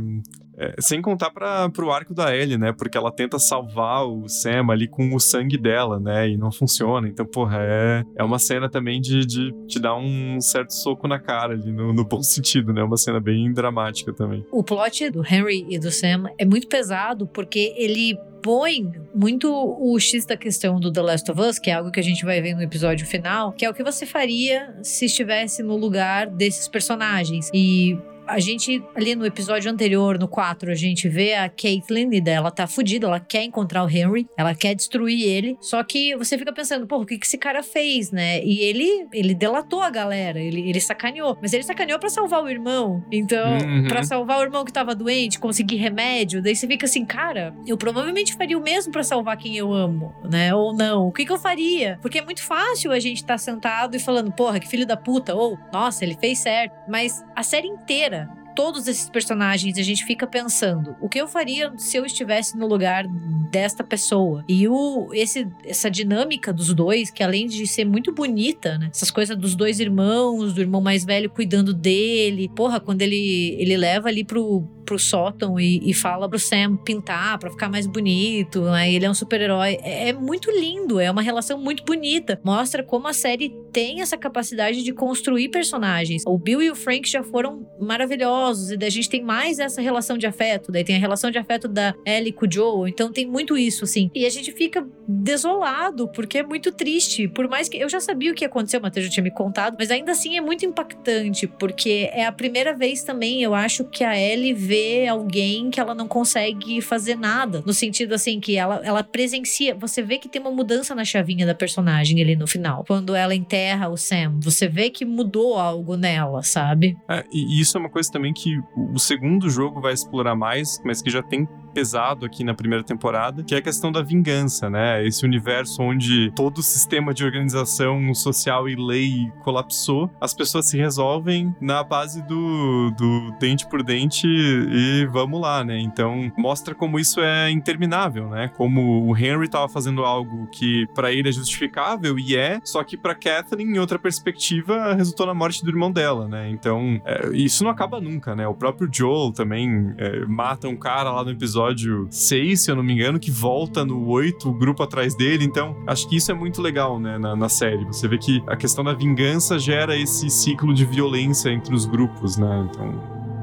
É, 0.63 0.75
sem 0.81 1.03
contar 1.03 1.31
para 1.31 1.69
pro 1.71 1.91
arco 1.91 2.15
da 2.15 2.35
Ellie, 2.35 2.57
né? 2.57 2.73
Porque 2.73 2.97
ela 2.97 3.11
tenta 3.11 3.37
salvar 3.39 4.07
o 4.07 4.29
Sam 4.29 4.71
ali 4.71 4.87
com 4.87 5.13
o 5.13 5.19
sangue 5.19 5.59
dela, 5.59 5.99
né? 5.99 6.29
E 6.29 6.37
não 6.37 6.53
funciona. 6.53 7.09
Então, 7.09 7.27
porra, 7.27 7.59
é, 7.61 8.05
é 8.17 8.23
uma 8.23 8.39
cena 8.39 8.71
também 8.71 9.01
de, 9.01 9.27
de 9.27 9.53
te 9.67 9.81
dar 9.81 9.97
um 9.97 10.41
certo 10.41 10.71
soco 10.73 11.09
na 11.09 11.19
cara 11.19 11.55
ali, 11.55 11.73
no, 11.73 11.93
no 11.93 12.05
bom 12.07 12.23
sentido, 12.23 12.73
né? 12.73 12.83
Uma 12.83 12.97
cena 12.97 13.19
bem 13.19 13.53
dramática 13.53 14.13
também. 14.13 14.47
O 14.53 14.63
plot 14.63 15.11
do 15.11 15.25
Henry 15.27 15.67
e 15.69 15.79
do 15.81 15.91
Sam 15.91 16.25
é 16.39 16.45
muito 16.45 16.69
pesado 16.69 17.27
porque 17.27 17.75
ele 17.77 18.17
põe 18.43 18.91
muito 19.15 19.49
o 19.53 19.99
X 19.99 20.27
da 20.27 20.37
questão 20.37 20.81
do 20.81 20.93
The 20.93 21.01
Last 21.01 21.31
of 21.31 21.41
Us, 21.41 21.59
que 21.59 21.71
é 21.71 21.75
algo 21.75 21.91
que 21.91 22.01
a 22.01 22.03
gente 22.03 22.25
vai 22.25 22.41
ver 22.41 22.55
no 22.55 22.63
episódio 22.63 23.07
final, 23.07 23.53
que 23.53 23.65
é 23.65 23.71
o 23.71 23.75
que 23.75 23.85
você 23.85 24.05
faria 24.05 24.75
se 24.83 25.07
estivesse 25.07 25.63
no 25.63 25.77
lugar 25.77 26.29
desses 26.29 26.67
personagens. 26.67 27.49
E 27.55 27.97
a 28.27 28.39
gente, 28.39 28.83
ali 28.95 29.15
no 29.15 29.27
episódio 29.27 29.71
anterior, 29.71 30.19
no 30.19 30.29
4, 30.29 30.71
a 30.71 30.75
gente 30.75 31.09
vê 31.09 31.35
a 31.35 31.49
Caitlyn 31.49 32.09
e 32.13 32.21
dela 32.21 32.51
tá 32.51 32.67
fudida, 32.67 33.07
ela 33.07 33.21
quer 33.21 33.43
encontrar 33.45 33.85
o 33.85 33.89
Henry, 33.91 34.27
ela 34.37 34.55
quer 34.55 34.75
destruir 34.75 35.23
ele, 35.27 35.57
só 35.61 35.83
que 35.83 36.17
você 36.17 36.39
fica 36.39 36.53
pensando, 36.53 36.87
pô, 36.87 36.99
o 36.99 37.07
que, 37.07 37.19
que 37.19 37.27
esse 37.27 37.39
cara 37.39 37.63
fez, 37.63 38.11
né? 38.11 38.43
E 38.45 38.61
ele, 38.61 39.07
ele 39.13 39.35
delatou 39.35 39.83
a 39.83 39.91
galera, 39.91 40.41
ele, 40.41 40.69
ele 40.69 40.81
sacaneou, 40.81 41.37
mas 41.41 41.53
ele 41.53 41.63
sacaneou 41.63 41.99
para 41.99 42.09
salvar 42.09 42.43
o 42.43 42.49
irmão, 42.49 43.05
então, 43.11 43.53
Uhum. 43.53 43.87
para 43.89 44.03
salvar 44.03 44.39
o 44.39 44.43
irmão 44.43 44.65
que 44.65 44.73
tava 44.73 44.95
doente, 44.95 45.39
conseguir 45.39 45.77
remédio, 45.77 46.43
daí 46.43 46.55
você 46.55 46.67
fica 46.67 46.87
assim, 46.87 47.05
cara, 47.05 47.55
eu 47.67 47.77
provavelmente 47.77 48.35
faria 48.35 48.57
o 48.59 48.63
mesmo 48.63 48.93
para 48.93 49.03
salvar 49.03 49.37
quem 49.37 49.57
eu 49.57 49.73
amo, 49.73 50.15
né? 50.25 50.55
Ou 50.55 50.75
não, 50.75 51.09
o 51.09 51.13
que 51.13 51.25
que 51.27 51.33
eu 51.33 51.39
faria? 51.39 51.99
Porque 52.01 52.19
é 52.19 52.25
muito 52.25 52.43
fácil 52.43 52.93
a 52.93 52.99
gente 52.99 53.19
estar 53.19 53.39
sentado 53.39 53.97
e 53.97 53.99
falando, 53.99 54.33
porra, 54.33 54.59
que 54.61 54.69
filho 54.69 54.87
da 54.87 54.97
puta, 54.97 55.35
ou, 55.35 55.59
nossa, 55.73 56.05
ele 56.05 56.17
fez 56.21 56.39
certo, 56.39 56.75
mas 56.89 57.23
a 57.35 57.43
série 57.43 57.69
inteira 57.69 58.22
todos 58.55 58.87
esses 58.87 59.09
personagens 59.09 59.79
a 59.79 59.83
gente 59.83 60.05
fica 60.05 60.27
pensando 60.27 60.97
o 61.01 61.09
que 61.09 61.21
eu 61.21 61.29
faria 61.29 61.73
se 61.77 61.97
eu 61.97 62.05
estivesse 62.05 62.57
no 62.57 62.67
lugar 62.67 63.07
desta 63.51 63.85
pessoa? 63.85 64.45
E 64.49 64.69
o 64.69 65.09
esse 65.13 65.49
essa 65.65 65.91
dinâmica 65.91 66.53
dos 66.53 66.73
dois 66.75 67.11
que 67.11 67.23
além 67.23 67.47
de 67.47 67.67
ser 67.67 67.85
muito 67.85 68.13
bonita 68.13 68.79
né 68.79 68.91
essas 68.93 69.11
coisas 69.11 69.37
dos 69.37 69.55
dois 69.55 69.81
irmãos 69.81 70.53
do 70.53 70.61
irmão 70.61 70.81
mais 70.81 71.05
velho 71.05 71.31
cuidando 71.31 71.75
dele 71.75 72.49
porra 72.49 72.81
quando 72.81 73.03
ele 73.03 73.57
ele 73.59 73.77
leva 73.77 74.09
ali 74.09 74.25
pro 74.25 74.67
pro 74.85 74.99
sótão 74.99 75.59
e, 75.59 75.81
e 75.89 75.95
fala 75.95 76.29
pro 76.29 76.39
Sam 76.39 76.77
pintar 76.77 77.39
pra 77.39 77.51
ficar 77.51 77.69
mais 77.69 77.87
bonito, 77.87 78.63
né? 78.63 78.93
Ele 78.93 79.05
é 79.05 79.11
um 79.11 79.15
super-herói. 79.15 79.79
É, 79.83 80.09
é 80.09 80.13
muito 80.13 80.51
lindo, 80.51 81.01
é 81.01 81.11
uma 81.11 81.23
relação 81.23 81.59
muito 81.59 81.85
bonita. 81.85 82.41
Mostra 82.45 82.83
como 82.83 83.09
a 83.09 83.13
série 83.13 83.55
tem 83.73 84.01
essa 84.01 84.17
capacidade 84.17 84.83
de 84.83 84.93
construir 84.93 85.49
personagens. 85.49 86.23
O 86.27 86.39
Bill 86.39 86.63
e 86.63 86.71
o 86.71 86.75
Frank 86.75 87.09
já 87.09 87.23
foram 87.23 87.67
maravilhosos, 87.81 88.71
e 88.71 88.85
a 88.85 88.91
gente 88.91 89.09
tem 89.09 89.23
mais 89.23 89.59
essa 89.59 89.81
relação 89.81 90.19
de 90.19 90.27
afeto. 90.27 90.71
Daí 90.71 90.85
tem 90.85 90.97
a 90.97 90.99
relação 90.99 91.31
de 91.31 91.39
afeto 91.39 91.69
da 91.69 91.95
Ellie 92.07 92.33
com 92.33 92.47
o 92.47 92.53
Joe, 92.53 92.91
então 92.91 93.13
tem 93.13 93.27
muito 93.27 93.57
isso, 93.57 93.85
assim. 93.85 94.11
E 94.15 94.27
a 94.27 94.31
gente 94.31 94.53
fica 94.53 94.87
desolado, 95.09 96.09
porque 96.09 96.39
é 96.39 96.43
muito 96.43 96.71
triste. 96.73 97.29
Por 97.29 97.49
mais 97.49 97.69
que. 97.69 97.79
Eu 97.79 97.89
já 97.89 98.01
sabia 98.01 98.31
o 98.31 98.35
que 98.35 98.45
ia 98.45 98.49
acontecer, 98.49 98.79
o 98.79 98.83
Matheus 98.83 99.07
já 99.07 99.13
tinha 99.13 99.25
me 99.25 99.31
contado, 99.31 99.77
mas 99.79 99.91
ainda 99.91 100.13
assim 100.13 100.37
é 100.37 100.41
muito 100.41 100.65
impactante, 100.65 101.47
porque 101.47 102.11
é 102.13 102.27
a 102.27 102.33
primeira 102.33 102.75
vez 102.75 103.03
também, 103.03 103.43
eu 103.43 103.55
acho, 103.55 103.85
que 103.85 104.05
a 104.05 104.19
Ellie 104.19 104.53
vê 104.73 105.09
alguém 105.09 105.71
que 105.71 105.81
ela 105.81 105.95
não 105.95 106.07
consegue 106.07 106.81
fazer 106.81 107.17
nada. 107.17 107.63
No 107.67 107.73
sentido 107.73 108.15
assim, 108.15 108.39
que 108.41 108.57
ela, 108.57 108.81
ela 108.85 109.03
presencia. 109.03 109.75
Você 109.75 110.01
vê 110.03 110.19
que 110.19 110.29
tem 110.29 110.41
uma 110.41 110.51
mudança 110.51 110.95
na 110.95 111.05
chavinha 111.05 111.45
da 111.45 111.55
personagem 111.55 112.21
ali 112.23 112.37
no 112.37 112.47
final. 112.47 112.85
Quando 112.87 113.15
ela 113.15 113.35
enterra 113.35 113.89
o 113.89 113.97
Sam, 113.97 114.39
você 114.41 114.69
vê 114.69 114.91
que 114.91 115.05
mudou 115.05 115.59
algo 115.59 115.97
nela, 115.97 116.43
sabe? 116.43 116.97
É, 117.09 117.25
e 117.33 117.61
isso 117.61 117.77
é 117.77 117.81
uma 117.81 117.91
coisa 117.91 118.11
também 118.11 118.33
que 118.33 118.57
o 118.77 118.93
o 118.93 118.99
segundo 118.99 119.49
jogo 119.49 119.81
vai 119.81 119.95
explorar 119.95 120.37
mais, 120.37 120.81
mas 120.85 121.01
que 121.01 121.11
já 121.11 121.23
tem 121.23 121.49
pesado 121.73 122.27
aqui 122.27 122.45
na 122.45 122.55
primeira 122.55 122.85
temporada, 122.85 123.43
que 123.43 123.55
é 123.55 123.59
a 123.59 123.63
questão 123.63 123.91
da 123.91 124.03
vingança, 124.03 124.69
né? 124.69 125.05
Esse 125.07 125.25
universo 125.25 125.83
onde 125.83 126.31
todo 126.35 126.59
o 126.59 126.63
sistema 126.63 127.13
de 127.15 127.25
organização 127.25 128.15
social 128.15 128.69
e 128.69 128.77
lei 128.77 129.33
colapsou, 129.43 130.11
as 130.21 130.35
pessoas 130.35 130.69
se 130.69 130.77
resolvem 130.77 131.55
na 131.61 131.83
base 131.83 132.23
do, 132.23 132.91
do 132.97 133.33
dente 133.39 133.67
por 133.67 133.83
dente 133.83 134.27
e 134.27 135.07
vamos 135.11 135.41
lá, 135.41 135.65
né? 135.65 135.79
Então 135.81 136.31
mostra 136.37 136.75
como 136.75 136.99
isso 136.99 137.21
é 137.21 137.51
interminável, 137.51 138.29
né? 138.29 138.49
Como 138.57 139.07
o 139.07 139.17
Henry 139.17 139.49
tava 139.49 139.69
fazendo 139.69 140.05
algo 140.05 140.47
que 140.49 140.87
pra 140.95 141.13
ele 141.13 141.29
é 141.29 141.33
justificável 141.33 142.19
e 142.19 142.37
é, 142.37 142.61
só 142.65 142.85
que 142.85 142.97
pra 142.97 143.15
Kathleen, 143.15 143.69
em 143.69 143.79
outra 143.79 143.99
perspectiva, 143.99 144.95
resultou 144.95 145.27
na 145.27 145.35
morte 145.35 145.65
do 145.65 145.71
irmão 145.71 145.91
dela, 145.91 146.29
né? 146.29 146.51
Então 146.51 147.01
é, 147.05 147.31
isso 147.33 147.65
não 147.65 147.71
acaba 147.71 148.01
nunca, 148.01 148.35
né? 148.35 148.47
O 148.47 148.55
próprio 148.55 148.89
Joel 148.93 149.33
também 149.33 149.95
é, 149.97 150.25
mata 150.27 150.69
um 150.69 150.77
cara 150.77 151.11
lá 151.11 151.25
no 151.25 151.31
episódio 151.31 151.62
6, 152.11 152.61
se 152.61 152.71
eu 152.71 152.77
não 152.77 152.83
me 152.83 152.93
engano, 152.93 153.19
que 153.19 153.31
volta 153.31 153.85
no 153.85 154.07
8, 154.09 154.49
o 154.49 154.53
grupo 154.53 154.83
atrás 154.83 155.15
dele. 155.15 155.45
Então, 155.45 155.77
acho 155.87 156.09
que 156.09 156.17
isso 156.17 156.31
é 156.31 156.35
muito 156.35 156.61
legal, 156.61 156.99
né, 156.99 157.19
na, 157.19 157.37
na 157.37 157.49
série. 157.49 157.85
Você 157.87 158.09
vê 158.09 158.19
que 158.19 158.43
a 158.47 158.57
questão 158.57 158.83
da 158.85 158.93
vingança 158.93 159.59
gera 159.59 159.97
esse 159.97 160.29
ciclo 160.31 160.75
de 160.75 160.85
violência 160.85 161.51
entre 161.51 161.75
os 161.75 161.87
grupos, 161.87 162.37
né? 162.37 162.69
Então, 162.71 163.01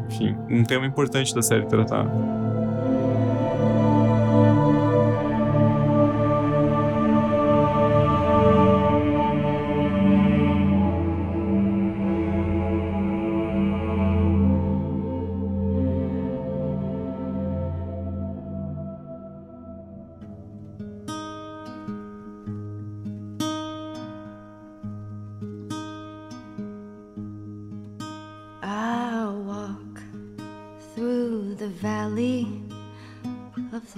enfim, 0.09 0.35
um 0.49 0.63
tema 0.63 0.85
importante 0.85 1.33
da 1.33 1.41
série 1.41 1.65
tratar. 1.65 2.05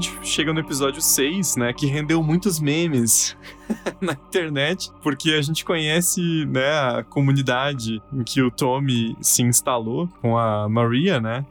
Gente 0.00 0.18
chega 0.22 0.52
no 0.52 0.60
episódio 0.60 1.00
6, 1.00 1.56
né, 1.56 1.72
que 1.72 1.86
rendeu 1.86 2.22
muitos 2.22 2.60
memes 2.60 3.36
na 4.00 4.12
internet, 4.12 4.90
porque 5.02 5.32
a 5.32 5.42
gente 5.42 5.64
conhece, 5.64 6.44
né, 6.46 6.68
a 6.78 7.02
comunidade 7.02 8.00
em 8.12 8.22
que 8.22 8.42
o 8.42 8.50
Tommy 8.50 9.16
se 9.20 9.42
instalou 9.42 10.08
com 10.20 10.36
a 10.38 10.68
Maria, 10.68 11.20
né? 11.20 11.44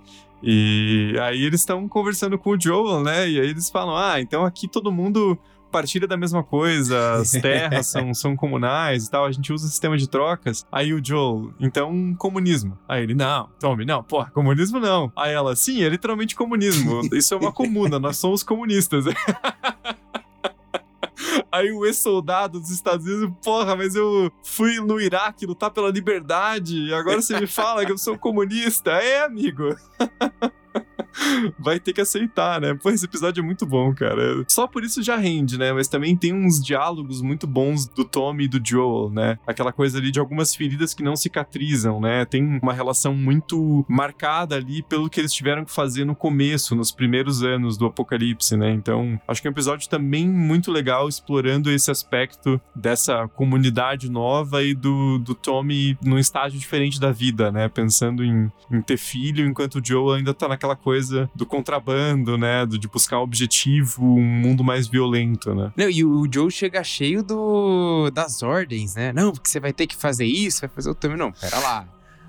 E 0.43 1.15
aí 1.21 1.43
eles 1.43 1.61
estão 1.61 1.87
conversando 1.87 2.37
com 2.37 2.51
o 2.51 2.59
Joel, 2.59 3.03
né? 3.03 3.27
E 3.27 3.39
aí 3.39 3.47
eles 3.47 3.69
falam: 3.69 3.97
"Ah, 3.97 4.21
então 4.21 4.45
aqui 4.45 4.67
todo 4.67 4.91
mundo 4.91 5.37
partilha 5.75 6.07
da 6.07 6.15
mesma 6.15 6.41
coisa, 6.41 7.15
as 7.15 7.31
terras 7.41 7.87
são, 7.87 8.13
são 8.13 8.33
comunais 8.33 9.07
e 9.07 9.11
tal, 9.11 9.25
a 9.25 9.31
gente 9.31 9.51
usa 9.51 9.65
o 9.65 9.69
sistema 9.69 9.97
de 9.97 10.07
trocas. 10.07 10.65
Aí 10.71 10.93
o 10.93 11.05
Joel, 11.05 11.53
então 11.59 12.15
comunismo. 12.17 12.79
Aí 12.87 13.03
ele, 13.03 13.13
não, 13.13 13.49
Tommy, 13.59 13.83
não, 13.83 14.01
porra, 14.01 14.31
comunismo 14.31 14.79
não. 14.79 15.11
Aí 15.17 15.33
ela, 15.33 15.53
sim, 15.53 15.83
é 15.83 15.89
literalmente 15.89 16.33
comunismo. 16.33 17.01
Isso 17.13 17.33
é 17.33 17.37
uma 17.37 17.51
comuna, 17.51 17.99
nós 17.99 18.17
somos 18.17 18.41
comunistas. 18.41 19.03
Aí 21.51 21.71
o 21.71 21.85
ex-soldado 21.85 22.59
dos 22.59 22.69
Estados 22.69 23.05
Unidos, 23.05 23.35
porra, 23.43 23.75
mas 23.75 23.95
eu 23.95 24.31
fui 24.43 24.79
no 24.79 24.99
Iraque 24.99 25.45
lutar 25.45 25.71
pela 25.71 25.89
liberdade 25.89 26.77
e 26.77 26.93
agora 26.93 27.21
você 27.21 27.37
me 27.39 27.47
fala 27.47 27.85
que 27.85 27.91
eu 27.91 27.97
sou 27.97 28.17
comunista. 28.17 28.91
É, 28.91 29.23
amigo. 29.23 29.75
vai 31.57 31.79
ter 31.79 31.93
que 31.93 32.01
aceitar, 32.01 32.59
né? 32.61 32.73
Pô, 32.73 32.89
esse 32.89 33.05
episódio 33.05 33.41
é 33.41 33.45
muito 33.45 33.65
bom, 33.65 33.93
cara. 33.93 34.43
Só 34.47 34.67
por 34.67 34.83
isso 34.83 35.01
já 35.01 35.15
rende, 35.15 35.57
né? 35.57 35.71
Mas 35.73 35.87
também 35.87 36.15
tem 36.15 36.33
uns 36.33 36.63
diálogos 36.63 37.21
muito 37.21 37.47
bons 37.47 37.87
do 37.87 38.03
Tommy 38.03 38.45
e 38.45 38.47
do 38.47 38.61
Joel, 38.63 39.09
né? 39.09 39.39
Aquela 39.47 39.71
coisa 39.71 39.97
ali 39.97 40.11
de 40.11 40.19
algumas 40.19 40.55
feridas 40.55 40.93
que 40.93 41.03
não 41.03 41.15
cicatrizam, 41.15 41.99
né? 41.99 42.25
Tem 42.25 42.59
uma 42.61 42.73
relação 42.73 43.13
muito 43.15 43.85
marcada 43.87 44.55
ali 44.55 44.83
pelo 44.83 45.09
que 45.09 45.19
eles 45.19 45.33
tiveram 45.33 45.65
que 45.65 45.71
fazer 45.71 46.05
no 46.05 46.15
começo, 46.15 46.75
nos 46.75 46.91
primeiros 46.91 47.43
anos 47.43 47.77
do 47.77 47.85
Apocalipse, 47.85 48.57
né? 48.57 48.71
Então, 48.71 49.19
acho 49.27 49.41
que 49.41 49.47
é 49.47 49.51
um 49.51 49.53
episódio 49.53 49.89
também 49.89 50.27
muito 50.27 50.71
legal 50.71 51.07
explorando 51.07 51.71
esse 51.71 51.89
aspecto 51.89 52.59
dessa 52.75 53.27
comunidade 53.29 54.09
nova 54.09 54.63
e 54.63 54.73
do, 54.73 55.19
do 55.19 55.33
Tommy 55.33 55.97
num 56.03 56.17
estágio 56.17 56.59
diferente 56.59 56.99
da 56.99 57.11
vida, 57.11 57.51
né? 57.51 57.67
Pensando 57.69 58.23
em, 58.23 58.51
em 58.71 58.81
ter 58.81 58.97
filho, 58.97 59.45
enquanto 59.45 59.75
o 59.75 59.85
Joel 59.85 60.15
ainda 60.15 60.33
tá 60.33 60.47
naquela 60.47 60.75
coisa 60.75 61.04
do 61.33 61.45
contrabando, 61.45 62.37
né? 62.37 62.65
Do, 62.65 62.77
de 62.77 62.87
buscar 62.87 63.19
um 63.19 63.23
objetivo, 63.23 64.03
um 64.03 64.23
mundo 64.23 64.63
mais 64.63 64.87
violento, 64.87 65.53
né? 65.53 65.71
Não, 65.75 65.89
e 65.89 66.03
o 66.03 66.27
Joe 66.31 66.51
chega 66.51 66.83
cheio 66.83 67.23
do 67.23 68.09
das 68.11 68.43
ordens, 68.43 68.95
né? 68.95 69.11
Não, 69.13 69.31
porque 69.31 69.49
você 69.49 69.59
vai 69.59 69.73
ter 69.73 69.87
que 69.87 69.95
fazer 69.95 70.25
isso, 70.25 70.61
vai 70.61 70.69
fazer 70.69 70.89
o 70.89 70.95
Tommy. 70.95 71.17
Não, 71.17 71.31
pera 71.31 71.59
lá. 71.59 71.87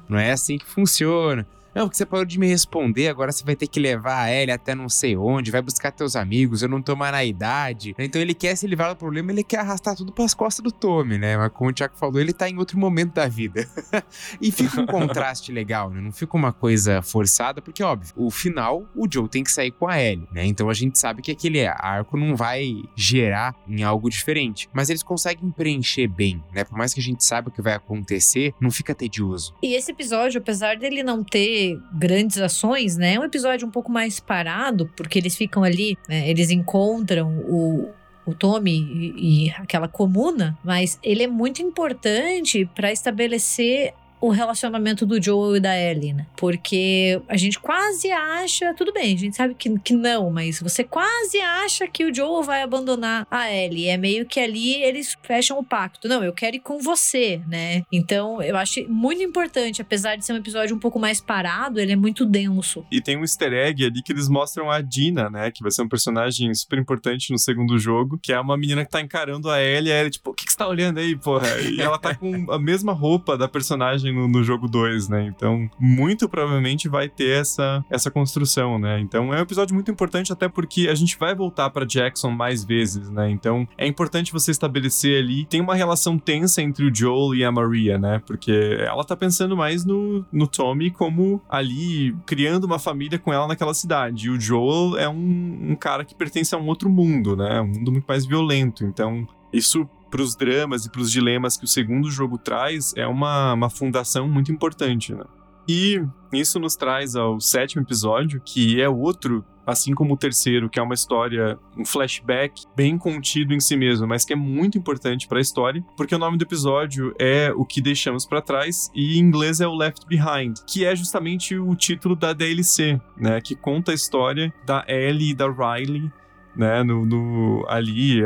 Não 0.08 0.18
é 0.18 0.30
assim 0.30 0.58
que 0.58 0.66
funciona. 0.66 1.46
Não, 1.76 1.84
porque 1.84 1.98
você 1.98 2.06
parou 2.06 2.24
de 2.24 2.38
me 2.38 2.46
responder, 2.46 3.08
agora 3.08 3.30
você 3.30 3.44
vai 3.44 3.54
ter 3.54 3.66
que 3.66 3.78
levar 3.78 4.22
a 4.22 4.32
Ellie 4.32 4.50
até 4.50 4.74
não 4.74 4.88
sei 4.88 5.14
onde, 5.14 5.50
vai 5.50 5.60
buscar 5.60 5.92
teus 5.92 6.16
amigos, 6.16 6.62
eu 6.62 6.70
não 6.70 6.80
tô 6.80 6.96
mais 6.96 7.12
na 7.12 7.22
idade. 7.22 7.94
Então 7.98 8.18
ele 8.18 8.32
quer 8.32 8.56
se 8.56 8.66
livrar 8.66 8.94
do 8.94 8.96
problema, 8.96 9.30
ele 9.30 9.44
quer 9.44 9.58
arrastar 9.58 9.94
tudo 9.94 10.10
pras 10.10 10.32
costas 10.32 10.64
do 10.64 10.72
Tommy, 10.72 11.18
né? 11.18 11.36
Mas 11.36 11.52
como 11.52 11.68
o 11.68 11.72
Thiago 11.74 11.94
falou, 11.94 12.18
ele 12.18 12.32
tá 12.32 12.48
em 12.48 12.56
outro 12.56 12.78
momento 12.78 13.12
da 13.12 13.28
vida. 13.28 13.68
e 14.40 14.50
fica 14.50 14.80
um 14.80 14.86
contraste 14.88 15.52
legal, 15.52 15.90
né? 15.90 16.00
Não 16.00 16.12
fica 16.12 16.34
uma 16.34 16.50
coisa 16.50 17.02
forçada, 17.02 17.60
porque, 17.60 17.82
óbvio, 17.82 18.10
o 18.16 18.30
final, 18.30 18.88
o 18.96 19.06
Joe 19.06 19.28
tem 19.28 19.44
que 19.44 19.52
sair 19.52 19.70
com 19.70 19.86
a 19.86 20.02
Ellie, 20.02 20.26
né? 20.32 20.46
Então 20.46 20.70
a 20.70 20.74
gente 20.74 20.98
sabe 20.98 21.20
que 21.20 21.30
aquele 21.30 21.66
arco 21.66 22.16
não 22.16 22.34
vai 22.34 22.84
gerar 22.96 23.54
em 23.68 23.82
algo 23.82 24.08
diferente. 24.08 24.66
Mas 24.72 24.88
eles 24.88 25.02
conseguem 25.02 25.50
preencher 25.50 26.08
bem, 26.08 26.42
né? 26.54 26.64
Por 26.64 26.78
mais 26.78 26.94
que 26.94 27.00
a 27.00 27.02
gente 27.02 27.22
saiba 27.22 27.50
o 27.50 27.52
que 27.52 27.60
vai 27.60 27.74
acontecer, 27.74 28.54
não 28.58 28.70
fica 28.70 28.94
tedioso. 28.94 29.54
E 29.62 29.74
esse 29.74 29.92
episódio, 29.92 30.40
apesar 30.40 30.78
dele 30.78 31.02
não 31.02 31.22
ter 31.22 31.65
grandes 31.92 32.38
ações, 32.38 32.96
né? 32.96 33.14
É 33.14 33.20
um 33.20 33.24
episódio 33.24 33.66
um 33.66 33.70
pouco 33.70 33.90
mais 33.90 34.20
parado, 34.20 34.90
porque 34.96 35.18
eles 35.18 35.36
ficam 35.36 35.62
ali, 35.62 35.96
né, 36.08 36.28
eles 36.28 36.50
encontram 36.50 37.28
o, 37.48 37.90
o 38.24 38.34
Tommy 38.34 38.72
e, 39.16 39.46
e 39.46 39.50
aquela 39.50 39.88
comuna, 39.88 40.58
mas 40.64 40.98
ele 41.02 41.22
é 41.22 41.26
muito 41.26 41.62
importante 41.62 42.68
para 42.74 42.92
estabelecer 42.92 43.94
o 44.20 44.30
relacionamento 44.30 45.04
do 45.04 45.22
Joel 45.22 45.56
e 45.56 45.60
da 45.60 45.76
Ellie, 45.76 46.12
né? 46.12 46.26
Porque 46.36 47.20
a 47.28 47.36
gente 47.36 47.58
quase 47.58 48.10
acha, 48.10 48.74
tudo 48.74 48.92
bem, 48.92 49.14
a 49.14 49.18
gente 49.18 49.36
sabe 49.36 49.54
que, 49.54 49.78
que 49.78 49.94
não, 49.94 50.30
mas 50.30 50.60
você 50.60 50.82
quase 50.82 51.38
acha 51.40 51.86
que 51.86 52.04
o 52.04 52.14
Joel 52.14 52.42
vai 52.42 52.62
abandonar 52.62 53.26
a 53.30 53.50
Ellie. 53.52 53.88
É 53.88 53.96
meio 53.96 54.26
que 54.26 54.40
ali 54.40 54.74
eles 54.82 55.16
fecham 55.22 55.58
o 55.58 55.64
pacto. 55.64 56.08
Não, 56.08 56.24
eu 56.24 56.32
quero 56.32 56.56
ir 56.56 56.60
com 56.60 56.78
você, 56.78 57.40
né? 57.48 57.82
Então 57.92 58.42
eu 58.42 58.56
acho 58.56 58.86
muito 58.88 59.22
importante, 59.22 59.82
apesar 59.82 60.16
de 60.16 60.24
ser 60.24 60.32
um 60.32 60.36
episódio 60.36 60.74
um 60.74 60.78
pouco 60.78 60.98
mais 60.98 61.20
parado, 61.20 61.80
ele 61.80 61.92
é 61.92 61.96
muito 61.96 62.24
denso. 62.24 62.84
E 62.90 63.00
tem 63.00 63.16
um 63.16 63.22
easter 63.22 63.52
egg 63.52 63.84
ali 63.84 64.02
que 64.02 64.12
eles 64.12 64.28
mostram 64.28 64.70
a 64.70 64.80
Dina, 64.80 65.30
né? 65.30 65.50
Que 65.50 65.62
vai 65.62 65.70
ser 65.70 65.82
um 65.82 65.88
personagem 65.88 66.52
super 66.54 66.78
importante 66.78 67.30
no 67.30 67.38
segundo 67.38 67.78
jogo, 67.78 68.18
que 68.22 68.32
é 68.32 68.40
uma 68.40 68.56
menina 68.56 68.84
que 68.84 68.90
tá 68.90 69.00
encarando 69.00 69.50
a 69.50 69.62
Ellie, 69.62 69.90
e 69.90 69.92
a 69.92 70.00
Ellie, 70.00 70.10
tipo, 70.10 70.30
o 70.30 70.34
que, 70.34 70.44
que 70.44 70.52
você 70.52 70.58
tá 70.58 70.66
olhando 70.66 70.98
aí, 70.98 71.16
porra? 71.16 71.48
E 71.60 71.80
ela 71.80 71.98
tá 71.98 72.14
com 72.14 72.50
a 72.50 72.58
mesma 72.58 72.92
roupa 72.92 73.36
da 73.36 73.48
personagem 73.48 74.05
no, 74.12 74.28
no 74.28 74.42
jogo 74.42 74.68
2, 74.68 75.08
né? 75.08 75.26
Então, 75.26 75.68
muito 75.78 76.28
provavelmente 76.28 76.88
vai 76.88 77.08
ter 77.08 77.40
essa, 77.40 77.84
essa 77.90 78.10
construção, 78.10 78.78
né? 78.78 79.00
Então, 79.00 79.32
é 79.32 79.38
um 79.38 79.42
episódio 79.42 79.74
muito 79.74 79.90
importante, 79.90 80.32
até 80.32 80.48
porque 80.48 80.88
a 80.88 80.94
gente 80.94 81.18
vai 81.18 81.34
voltar 81.34 81.70
para 81.70 81.84
Jackson 81.84 82.30
mais 82.30 82.64
vezes, 82.64 83.10
né? 83.10 83.30
Então, 83.30 83.66
é 83.76 83.86
importante 83.86 84.32
você 84.32 84.50
estabelecer 84.50 85.22
ali. 85.22 85.44
Tem 85.46 85.60
uma 85.60 85.74
relação 85.74 86.18
tensa 86.18 86.62
entre 86.62 86.84
o 86.84 86.94
Joel 86.94 87.34
e 87.34 87.44
a 87.44 87.52
Maria, 87.52 87.98
né? 87.98 88.20
Porque 88.26 88.76
ela 88.80 89.04
tá 89.04 89.16
pensando 89.16 89.56
mais 89.56 89.84
no, 89.84 90.24
no 90.32 90.46
Tommy 90.46 90.90
como 90.90 91.40
ali 91.48 92.14
criando 92.26 92.64
uma 92.64 92.78
família 92.78 93.18
com 93.18 93.32
ela 93.32 93.46
naquela 93.46 93.74
cidade. 93.74 94.26
E 94.26 94.30
o 94.30 94.40
Joel 94.40 94.98
é 94.98 95.08
um, 95.08 95.70
um 95.70 95.76
cara 95.76 96.04
que 96.04 96.14
pertence 96.14 96.54
a 96.54 96.58
um 96.58 96.66
outro 96.66 96.90
mundo, 96.90 97.36
né? 97.36 97.60
Um 97.60 97.68
mundo 97.68 97.92
muito 97.92 98.06
mais 98.06 98.26
violento. 98.26 98.84
Então, 98.84 99.26
isso 99.52 99.88
para 100.10 100.22
os 100.22 100.36
dramas 100.36 100.84
e 100.84 100.90
para 100.90 101.00
os 101.00 101.10
dilemas 101.10 101.56
que 101.56 101.64
o 101.64 101.68
segundo 101.68 102.10
jogo 102.10 102.38
traz 102.38 102.92
é 102.96 103.06
uma, 103.06 103.52
uma 103.52 103.70
fundação 103.70 104.28
muito 104.28 104.52
importante, 104.52 105.14
né? 105.14 105.24
E 105.68 106.00
isso 106.32 106.60
nos 106.60 106.76
traz 106.76 107.16
ao 107.16 107.40
sétimo 107.40 107.82
episódio, 107.82 108.40
que 108.44 108.80
é 108.80 108.88
outro, 108.88 109.44
assim 109.66 109.94
como 109.94 110.14
o 110.14 110.16
terceiro, 110.16 110.70
que 110.70 110.78
é 110.78 110.82
uma 110.82 110.94
história, 110.94 111.58
um 111.76 111.84
flashback 111.84 112.62
bem 112.76 112.96
contido 112.96 113.52
em 113.52 113.58
si 113.58 113.76
mesmo, 113.76 114.06
mas 114.06 114.24
que 114.24 114.32
é 114.32 114.36
muito 114.36 114.78
importante 114.78 115.26
para 115.26 115.38
a 115.38 115.40
história, 115.40 115.84
porque 115.96 116.14
o 116.14 116.18
nome 116.18 116.38
do 116.38 116.42
episódio 116.42 117.12
é 117.18 117.52
O 117.52 117.64
que 117.64 117.80
deixamos 117.80 118.24
para 118.24 118.40
trás 118.40 118.90
e 118.94 119.18
em 119.18 119.22
inglês 119.22 119.60
é 119.60 119.66
o 119.66 119.74
Left 119.74 120.06
Behind, 120.06 120.60
que 120.68 120.84
é 120.84 120.94
justamente 120.94 121.56
o 121.58 121.74
título 121.74 122.14
da 122.14 122.32
DLC, 122.32 123.00
né, 123.16 123.40
que 123.40 123.56
conta 123.56 123.90
a 123.90 123.94
história 123.94 124.54
da 124.64 124.84
Ellie 124.86 125.30
e 125.30 125.34
da 125.34 125.46
Riley 125.50 126.12
né, 126.56 126.82
no, 126.82 127.04
no, 127.04 127.64
ali 127.68 128.22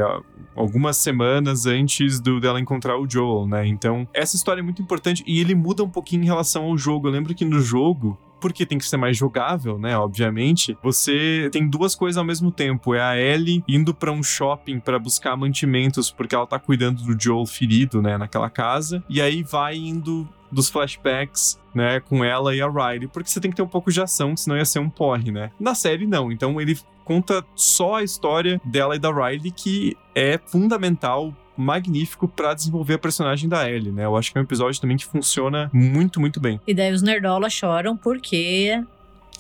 algumas 0.55 0.97
semanas 0.97 1.67
antes 1.67 2.21
do 2.21 2.41
dela 2.41 2.61
encontrar 2.61 2.99
o 2.99 3.09
Joel, 3.09 3.47
né? 3.47 3.67
Então, 3.67 4.07
essa 4.13 4.37
história 4.37 4.61
é 4.61 4.63
muito 4.63 4.83
importante 4.83 5.23
e 5.27 5.41
ele 5.41 5.55
muda 5.55 5.83
um 5.83 5.89
pouquinho 5.89 6.23
em 6.23 6.27
relação 6.27 6.65
ao 6.65 6.77
jogo. 6.77 7.09
Eu 7.09 7.13
lembro 7.13 7.35
que 7.35 7.45
no 7.45 7.61
jogo 7.61 8.19
porque 8.41 8.67
tem 8.67 8.79
que 8.79 8.87
ser 8.87 8.97
mais 8.97 9.17
jogável, 9.17 9.79
né? 9.79 9.97
Obviamente, 9.97 10.77
você 10.83 11.49
tem 11.53 11.69
duas 11.69 11.95
coisas 11.95 12.17
ao 12.17 12.25
mesmo 12.25 12.51
tempo. 12.51 12.95
É 12.95 13.01
a 13.01 13.17
Ellie 13.17 13.63
indo 13.69 13.95
para 13.95 14.11
um 14.11 14.23
shopping 14.23 14.81
para 14.81 14.99
buscar 14.99 15.37
mantimentos 15.37 16.11
porque 16.11 16.35
ela 16.35 16.47
tá 16.47 16.59
cuidando 16.59 17.03
do 17.03 17.21
Joel 17.21 17.47
ferido, 17.47 18.01
né, 18.03 18.17
naquela 18.17 18.49
casa, 18.51 19.03
e 19.09 19.21
aí 19.21 19.43
vai 19.43 19.77
indo 19.77 20.29
dos 20.51 20.69
flashbacks, 20.69 21.61
né, 21.75 22.01
com 22.01 22.25
ela 22.25 22.55
e 22.55 22.61
a 22.61 22.69
Riley, 22.69 23.07
porque 23.07 23.31
você 23.31 23.41
tem 23.41 23.51
que 23.51 23.57
ter 23.57 23.63
um 23.63 23.69
pouco 23.69 23.93
de 23.93 24.01
ação, 24.01 24.37
senão 24.37 24.57
ia 24.57 24.65
ser 24.65 24.81
um 24.81 24.91
porre, 24.91 25.31
né? 25.31 25.51
Na 25.61 25.75
série 25.75 26.07
não, 26.07 26.33
então 26.33 26.61
ele 26.61 26.77
conta 27.05 27.45
só 27.55 27.97
a 27.97 28.03
história 28.03 28.61
dela 28.65 28.97
e 28.97 28.99
da 28.99 29.13
Riley 29.13 29.51
que 29.51 29.97
é 30.15 30.39
fundamental 30.47 31.35
magnífico 31.61 32.27
para 32.27 32.55
desenvolver 32.55 32.95
a 32.95 32.99
personagem 32.99 33.49
da 33.49 33.69
Ellie, 33.71 33.93
né? 33.93 34.05
Eu 34.05 34.17
acho 34.17 34.33
que 34.33 34.39
é 34.39 34.41
um 34.41 34.45
episódio 34.45 34.81
também 34.81 34.97
que 34.97 35.05
funciona 35.07 35.71
muito, 35.73 36.21
muito 36.21 36.41
bem. 36.41 36.61
E 36.67 36.75
daí 36.75 36.93
os 36.93 37.03
nerdolas 37.03 37.53
choram 37.53 37.97
porque 37.97 38.83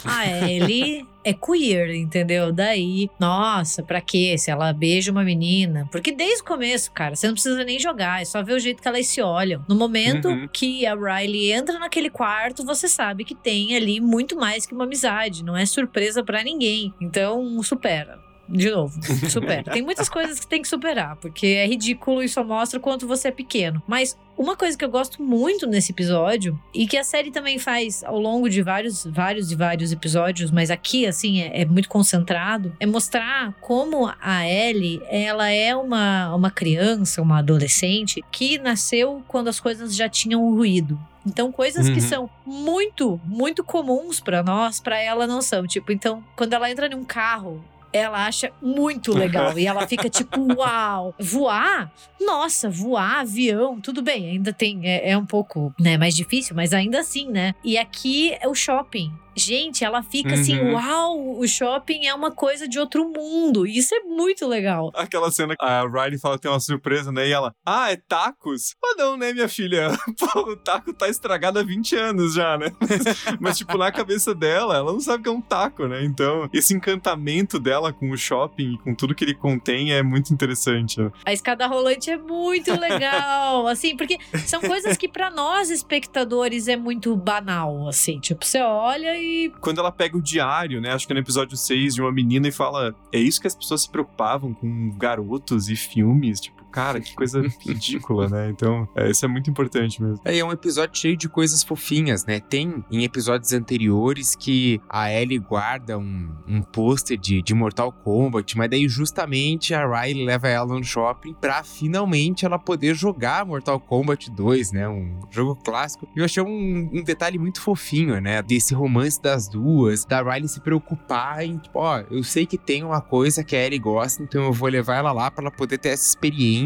a 0.05 0.27
Ellie 0.51 1.05
é 1.23 1.35
queer, 1.35 1.95
entendeu? 1.95 2.51
Daí, 2.53 3.11
nossa, 3.19 3.83
pra 3.83 4.01
quê? 4.01 4.37
Se 4.39 4.51
ela 4.51 4.73
beija 4.73 5.13
uma 5.13 5.23
menina. 5.23 5.87
Porque 5.93 6.11
desde 6.13 6.41
o 6.41 6.45
começo, 6.47 6.91
cara, 6.93 7.15
você 7.15 7.27
não 7.27 7.35
precisa 7.35 7.63
nem 7.65 7.79
jogar, 7.79 8.23
é 8.23 8.25
só 8.25 8.43
ver 8.43 8.55
o 8.55 8.59
jeito 8.59 8.81
que 8.81 8.89
elas 8.89 9.07
se 9.07 9.21
olham. 9.21 9.63
No 9.69 9.75
momento 9.75 10.29
Uhum. 10.29 10.49
que 10.51 10.87
a 10.87 10.95
Riley 10.95 11.53
entra 11.53 11.79
naquele 11.79 12.09
quarto, 12.09 12.65
você 12.65 12.89
sabe 12.89 13.25
que 13.25 13.35
tem 13.35 13.77
ali 13.77 14.01
muito 14.01 14.35
mais 14.37 14.65
que 14.65 14.73
uma 14.75 14.85
amizade. 14.85 15.45
Não 15.45 15.55
é 15.57 15.67
surpresa 15.67 16.23
pra 16.25 16.43
ninguém. 16.43 16.95
Então, 17.01 17.63
supera. 17.63 18.19
De 18.51 18.69
novo, 18.71 18.99
supera. 19.31 19.63
Tem 19.73 19.81
muitas 19.83 20.09
coisas 20.09 20.41
que 20.41 20.47
tem 20.47 20.61
que 20.61 20.67
superar, 20.69 21.17
porque 21.17 21.47
é 21.47 21.67
ridículo 21.67 22.23
e 22.23 22.29
só 22.29 22.43
mostra 22.43 22.81
quanto 22.81 23.07
você 23.07 23.29
é 23.29 23.31
pequeno. 23.31 23.81
Mas 23.87 24.19
uma 24.37 24.57
coisa 24.57 24.77
que 24.77 24.85
eu 24.85 24.91
gosto 24.91 25.23
muito 25.23 25.67
nesse 25.67 25.93
episódio, 25.93 26.59
e 26.75 26.87
que 26.87 26.97
a 26.97 27.05
série 27.05 27.31
também 27.31 27.59
faz 27.59 28.03
ao 28.03 28.19
longo 28.19 28.49
de 28.49 28.61
vários, 28.63 29.05
vários 29.05 29.53
e 29.53 29.55
vários 29.55 29.93
episódios, 29.93 30.51
mas 30.51 30.71
aqui, 30.71 31.07
assim, 31.07 31.41
é, 31.43 31.61
é 31.61 31.65
muito 31.65 31.89
concentrado, 31.89 32.75
é 32.81 32.87
mostrar 32.87 33.53
como 33.61 34.11
a 34.21 34.49
Ellie, 34.49 35.01
ela 35.09 35.49
é 35.51 35.77
uma, 35.77 36.35
uma 36.35 36.51
criança, 36.51 37.23
uma 37.23 37.39
adolescente, 37.39 38.25
que 38.33 38.59
nasceu 38.59 39.23
quando 39.29 39.49
as 39.49 39.61
coisas 39.61 39.95
já 39.95 40.09
tinham 40.09 40.43
ruído. 40.55 40.99
Então, 41.27 41.53
coisas 41.53 41.87
que 41.89 42.01
Uhum. 42.01 42.09
são 42.09 42.31
muito, 42.47 43.21
muito 43.27 43.63
comuns 43.63 44.21
pra 44.21 44.43
nós, 44.43 44.81
pra 44.81 44.99
ela 44.99 45.27
não 45.27 45.43
são. 45.43 45.67
Tipo, 45.67 45.93
então, 45.93 46.25
quando 46.35 46.55
ela 46.55 46.71
entra 46.71 46.89
num 46.89 47.05
carro, 47.05 47.63
ela 47.93 48.27
acha 48.27 48.53
muito 48.61 49.13
legal. 49.13 49.59
e 49.59 49.67
ela 49.67 49.87
fica 49.87 50.09
tipo, 50.09 50.41
uau! 50.55 51.15
Voar? 51.19 51.91
Nossa, 52.21 52.69
voar, 52.69 53.21
avião, 53.21 53.81
tudo 53.81 54.03
bem, 54.03 54.31
ainda 54.31 54.53
tem. 54.53 54.87
É, 54.87 55.11
é 55.11 55.19
um 55.19 55.27
pouco 55.27 55.75
né, 55.79 55.97
mais 55.97 56.15
difícil, 56.15 56.55
mas 56.55 56.73
ainda 56.73 57.01
assim, 57.01 57.29
né? 57.29 57.55
E 57.65 57.79
aqui 57.79 58.37
é 58.41 58.49
o 58.49 58.55
shopping. 58.55 59.13
Gente, 59.41 59.85
ela 59.85 60.03
fica 60.03 60.35
assim, 60.35 60.59
Uhum. 60.61 60.75
uau, 60.75 61.39
o 61.39 61.49
shopping 61.49 62.07
é 62.07 62.15
uma 62.15 62.31
coisa 62.31 62.69
de 62.69 62.79
outro 62.79 63.09
mundo. 63.09 63.67
E 63.67 63.79
isso 63.79 63.95
é 63.95 64.01
muito 64.01 64.47
legal. 64.47 64.91
Aquela 64.95 65.31
cena 65.31 65.57
que 65.57 65.65
a 65.65 65.83
Riley 65.83 66.19
fala 66.19 66.37
que 66.37 66.43
tem 66.43 66.51
uma 66.51 66.61
surpresa, 66.61 67.11
né? 67.11 67.27
E 67.29 67.33
ela, 67.33 67.55
ah, 67.65 67.91
é 67.91 67.97
tacos? 67.97 68.75
Ah, 68.85 68.95
não, 68.99 69.17
né, 69.17 69.33
minha 69.33 69.49
filha? 69.49 69.89
Pô, 70.19 70.41
o 70.53 70.57
taco 70.57 70.93
tá 70.93 71.09
estragado 71.09 71.59
há 71.59 71.63
20 71.63 71.97
anos 71.97 72.35
já, 72.35 72.59
né? 72.59 72.71
Mas, 73.41 73.57
tipo, 73.59 73.79
na 73.79 73.91
cabeça 73.91 74.35
dela, 74.35 74.77
ela 74.77 74.93
não 74.93 75.01
sabe 75.01 75.23
que 75.23 75.29
é 75.29 75.33
um 75.33 75.41
taco, 75.41 75.87
né? 75.87 76.05
Então, 76.05 76.49
esse 76.53 76.75
encantamento 76.75 77.59
dela 77.59 77.93
com 77.93 78.11
o 78.11 78.17
shopping 78.17 78.75
e 78.75 78.79
com 78.79 78.95
tudo 78.95 79.15
que 79.15 79.25
ele 79.25 79.35
contém 79.35 79.93
é 79.93 80.03
muito 80.03 80.33
interessante. 80.35 81.01
né? 81.01 81.11
A 81.25 81.33
escada 81.33 81.67
rolante 81.67 82.11
é 82.11 82.17
muito 82.19 82.79
legal, 82.79 83.67
assim, 83.69 83.97
porque 83.97 84.19
são 84.47 84.61
coisas 84.61 84.97
que 84.97 85.09
pra 85.09 85.31
nós 85.31 85.71
espectadores 85.71 86.69
é 86.69 86.77
muito 86.77 87.15
banal, 87.17 87.89
assim, 87.89 88.19
tipo, 88.21 88.45
você 88.45 88.61
olha 88.61 89.17
e 89.17 89.30
Quando 89.61 89.79
ela 89.79 89.93
pega 89.93 90.17
o 90.17 90.23
diário, 90.23 90.81
né? 90.81 90.93
Acho 90.93 91.07
que 91.07 91.13
é 91.13 91.15
no 91.15 91.21
episódio 91.21 91.57
6, 91.57 91.95
de 91.95 92.01
uma 92.01 92.13
menina 92.13 92.49
e 92.49 92.53
fala: 92.53 92.95
É 93.13 93.19
isso 93.19 93.41
que 93.41 93.47
as 93.47 93.55
pessoas 93.55 93.83
se 93.83 93.91
preocupavam 93.91 94.55
com 94.55 94.91
garotos 94.97 95.69
e 95.69 95.77
filmes. 95.77 96.41
Tipo, 96.41 96.60
cara, 96.71 97.01
que 97.01 97.15
coisa 97.15 97.41
ridícula, 97.61 98.29
né? 98.29 98.51
Então, 98.51 98.89
é, 98.97 99.11
isso 99.11 99.25
é 99.25 99.29
muito 99.29 99.51
importante 99.51 100.03
mesmo. 100.03 100.21
É, 100.25 100.39
é 100.39 100.45
um 100.45 100.53
episódio 100.53 100.99
cheio 100.99 101.17
de 101.17 101.29
coisas 101.29 101.63
fofinhas, 101.63 102.25
né? 102.25 102.41
Tem 102.41 102.85
em 102.91 103.05
episódios 103.05 103.53
anteriores 103.53 104.35
que 104.35 104.81
a 104.89 105.13
Ellie 105.13 105.39
guarda 105.39 105.99
um, 105.99 106.31
um 106.47 106.63
pôster 106.63 107.19
de, 107.19 107.43
de 107.43 107.55
Mortal 107.55 107.93
Kombat, 107.93 108.57
mas 108.57 108.71
daí 108.71 108.89
justamente 108.89 109.75
a 109.75 109.87
Riley 109.87 110.25
leva 110.25 110.49
ela 110.49 110.75
no 110.75 110.85
shopping 110.85 111.35
pra 111.35 111.63
finalmente 111.63 112.45
ela 112.45 112.59
poder 112.59 112.95
jogar 112.95 113.45
Mortal 113.45 113.81
Kombat 113.81 114.31
2, 114.31 114.73
né? 114.73 114.89
Um 114.89 115.21
jogo 115.31 115.57
clássico. 115.57 116.09
E 116.15 116.21
eu 116.21 116.25
achei 116.25 116.43
um, 116.43 116.91
um 116.93 117.03
detalhe 117.03 117.39
muito 117.39 117.61
fofinho, 117.61 118.21
né? 118.21 118.43
Desse 118.43 118.75
romance 118.75 119.21
das 119.21 119.49
duas, 119.49 120.05
da 120.05 120.23
Riley 120.23 120.49
se 120.49 120.61
preocupar 120.61 121.45
em, 121.45 121.59
tipo, 121.59 121.79
ó, 121.79 122.03
eu 122.11 122.23
sei 122.23 122.47
que 122.47 122.59
tem 122.59 122.83
uma 122.83 123.01
coisa 123.01 123.43
que 123.45 123.57
a 123.57 123.67
Ellie 123.67 123.79
gosta, 123.79 124.23
então 124.23 124.45
eu 124.45 124.53
vou 124.53 124.69
levar 124.69 124.97
ela 124.97 125.13
lá 125.13 125.31
pra 125.31 125.43
ela 125.45 125.51
poder 125.51 125.79
ter 125.79 125.91
essa 125.91 126.09
experiência 126.09 126.60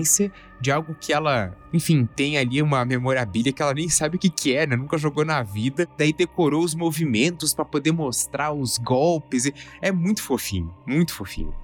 de 0.61 0.71
algo 0.71 0.97
que 0.99 1.13
ela, 1.13 1.57
enfim, 1.73 2.07
tem 2.17 2.39
ali 2.39 2.63
uma 2.63 2.85
memorabilia 2.85 3.53
que 3.53 3.61
ela 3.61 3.75
nem 3.75 3.89
sabe 3.89 4.17
o 4.17 4.19
que, 4.19 4.31
que 4.31 4.55
é, 4.55 4.67
né? 4.67 4.77
Nunca 4.77 4.97
jogou 4.97 5.25
na 5.25 5.43
vida. 5.43 5.89
Daí 5.99 6.13
decorou 6.13 6.65
os 6.65 6.75
movimentos 6.75 7.53
pra 7.53 7.65
poder 7.65 7.93
mostrar 7.93 8.53
os 8.53 8.79
golpes. 8.79 9.45
e 9.45 9.55
É 9.83 9.93
muito 9.93 10.23
fofinho, 10.23 10.75
muito 10.87 11.13
fofinho. 11.15 11.55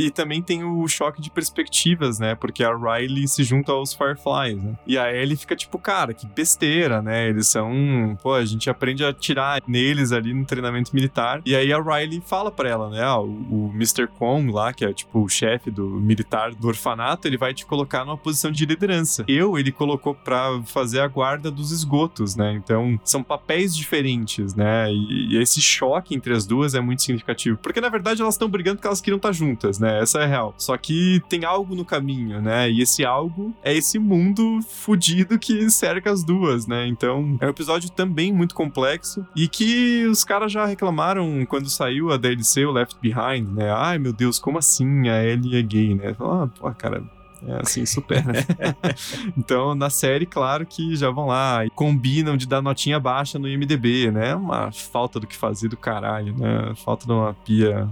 E 0.00 0.10
também 0.10 0.40
tem 0.40 0.64
o 0.64 0.88
choque 0.88 1.20
de 1.20 1.30
perspectivas, 1.30 2.18
né? 2.18 2.34
Porque 2.34 2.64
a 2.64 2.74
Riley 2.74 3.28
se 3.28 3.44
junta 3.44 3.72
aos 3.72 3.92
Fireflies, 3.92 4.62
né? 4.62 4.74
E 4.86 4.96
a 4.96 5.12
Ellie 5.12 5.36
fica 5.36 5.54
tipo, 5.54 5.78
cara, 5.78 6.14
que 6.14 6.26
besteira, 6.26 7.02
né? 7.02 7.28
Eles 7.28 7.48
são. 7.48 8.16
Pô, 8.22 8.32
a 8.34 8.44
gente 8.44 8.70
aprende 8.70 9.04
a 9.04 9.10
atirar 9.10 9.62
neles 9.66 10.10
ali 10.10 10.32
no 10.32 10.46
treinamento 10.46 10.94
militar. 10.94 11.42
E 11.44 11.54
aí 11.54 11.70
a 11.70 11.80
Riley 11.80 12.22
fala 12.24 12.50
pra 12.50 12.68
ela, 12.68 12.88
né? 12.88 13.02
Ah, 13.02 13.18
o, 13.18 13.26
o 13.26 13.72
Mr. 13.74 14.06
Kong 14.06 14.50
lá, 14.50 14.72
que 14.72 14.84
é 14.86 14.92
tipo 14.92 15.22
o 15.22 15.28
chefe 15.28 15.70
do 15.70 15.86
militar 15.86 16.54
do 16.54 16.68
orfanato, 16.68 17.28
ele 17.28 17.36
vai 17.36 17.52
te 17.52 17.66
colocar 17.66 18.04
numa 18.04 18.16
posição 18.16 18.50
de 18.50 18.64
liderança. 18.64 19.24
Eu, 19.28 19.58
ele 19.58 19.70
colocou 19.70 20.14
pra 20.14 20.62
fazer 20.64 21.00
a 21.00 21.08
guarda 21.08 21.50
dos 21.50 21.72
esgotos, 21.72 22.36
né? 22.36 22.54
Então, 22.54 22.98
são 23.04 23.22
papéis 23.22 23.76
diferentes, 23.76 24.54
né? 24.54 24.90
E, 24.90 25.34
e 25.34 25.42
esse 25.42 25.60
choque 25.60 26.14
entre 26.14 26.32
as 26.32 26.46
duas 26.46 26.74
é 26.74 26.80
muito 26.80 27.02
significativo. 27.02 27.58
Porque, 27.58 27.82
na 27.82 27.90
verdade, 27.90 28.22
elas 28.22 28.34
estão 28.34 28.48
brigando 28.48 28.76
porque 28.76 28.86
elas 28.86 29.00
queriam 29.00 29.18
estar 29.18 29.32
juntas, 29.32 29.78
né? 29.78 29.89
Essa 29.98 30.20
é 30.20 30.26
real. 30.26 30.54
Só 30.56 30.76
que 30.76 31.20
tem 31.28 31.44
algo 31.44 31.74
no 31.74 31.84
caminho, 31.84 32.40
né? 32.40 32.70
E 32.70 32.82
esse 32.82 33.04
algo 33.04 33.54
é 33.62 33.74
esse 33.74 33.98
mundo 33.98 34.60
fudido 34.62 35.38
que 35.38 35.70
cerca 35.70 36.10
as 36.10 36.22
duas, 36.22 36.66
né? 36.66 36.86
Então, 36.86 37.36
é 37.40 37.46
um 37.46 37.50
episódio 37.50 37.90
também 37.90 38.32
muito 38.32 38.54
complexo 38.54 39.26
e 39.34 39.48
que 39.48 40.06
os 40.06 40.24
caras 40.24 40.52
já 40.52 40.64
reclamaram 40.64 41.44
quando 41.46 41.68
saiu 41.68 42.10
a 42.10 42.16
DLC, 42.16 42.64
o 42.64 42.72
Left 42.72 42.96
Behind, 43.00 43.48
né? 43.52 43.70
Ai, 43.72 43.98
meu 43.98 44.12
Deus, 44.12 44.38
como 44.38 44.58
assim 44.58 45.08
a 45.08 45.24
Ellie 45.24 45.58
é 45.58 45.62
gay, 45.62 45.94
né? 45.94 46.14
Ah, 46.20 46.48
pô, 46.58 46.70
cara, 46.72 47.02
é 47.46 47.60
assim, 47.62 47.86
super, 47.86 48.24
né? 48.24 48.44
então, 49.36 49.74
na 49.74 49.88
série, 49.88 50.26
claro 50.26 50.66
que 50.66 50.94
já 50.94 51.10
vão 51.10 51.26
lá 51.26 51.64
e 51.64 51.70
combinam 51.70 52.36
de 52.36 52.46
dar 52.46 52.60
notinha 52.60 53.00
baixa 53.00 53.38
no 53.38 53.48
IMDB, 53.48 54.10
né? 54.10 54.34
Uma 54.34 54.70
falta 54.72 55.18
do 55.18 55.26
que 55.26 55.36
fazer 55.36 55.68
do 55.68 55.76
caralho, 55.76 56.36
né? 56.36 56.72
Falta 56.76 57.06
de 57.06 57.12
uma 57.12 57.32
pia. 57.32 57.88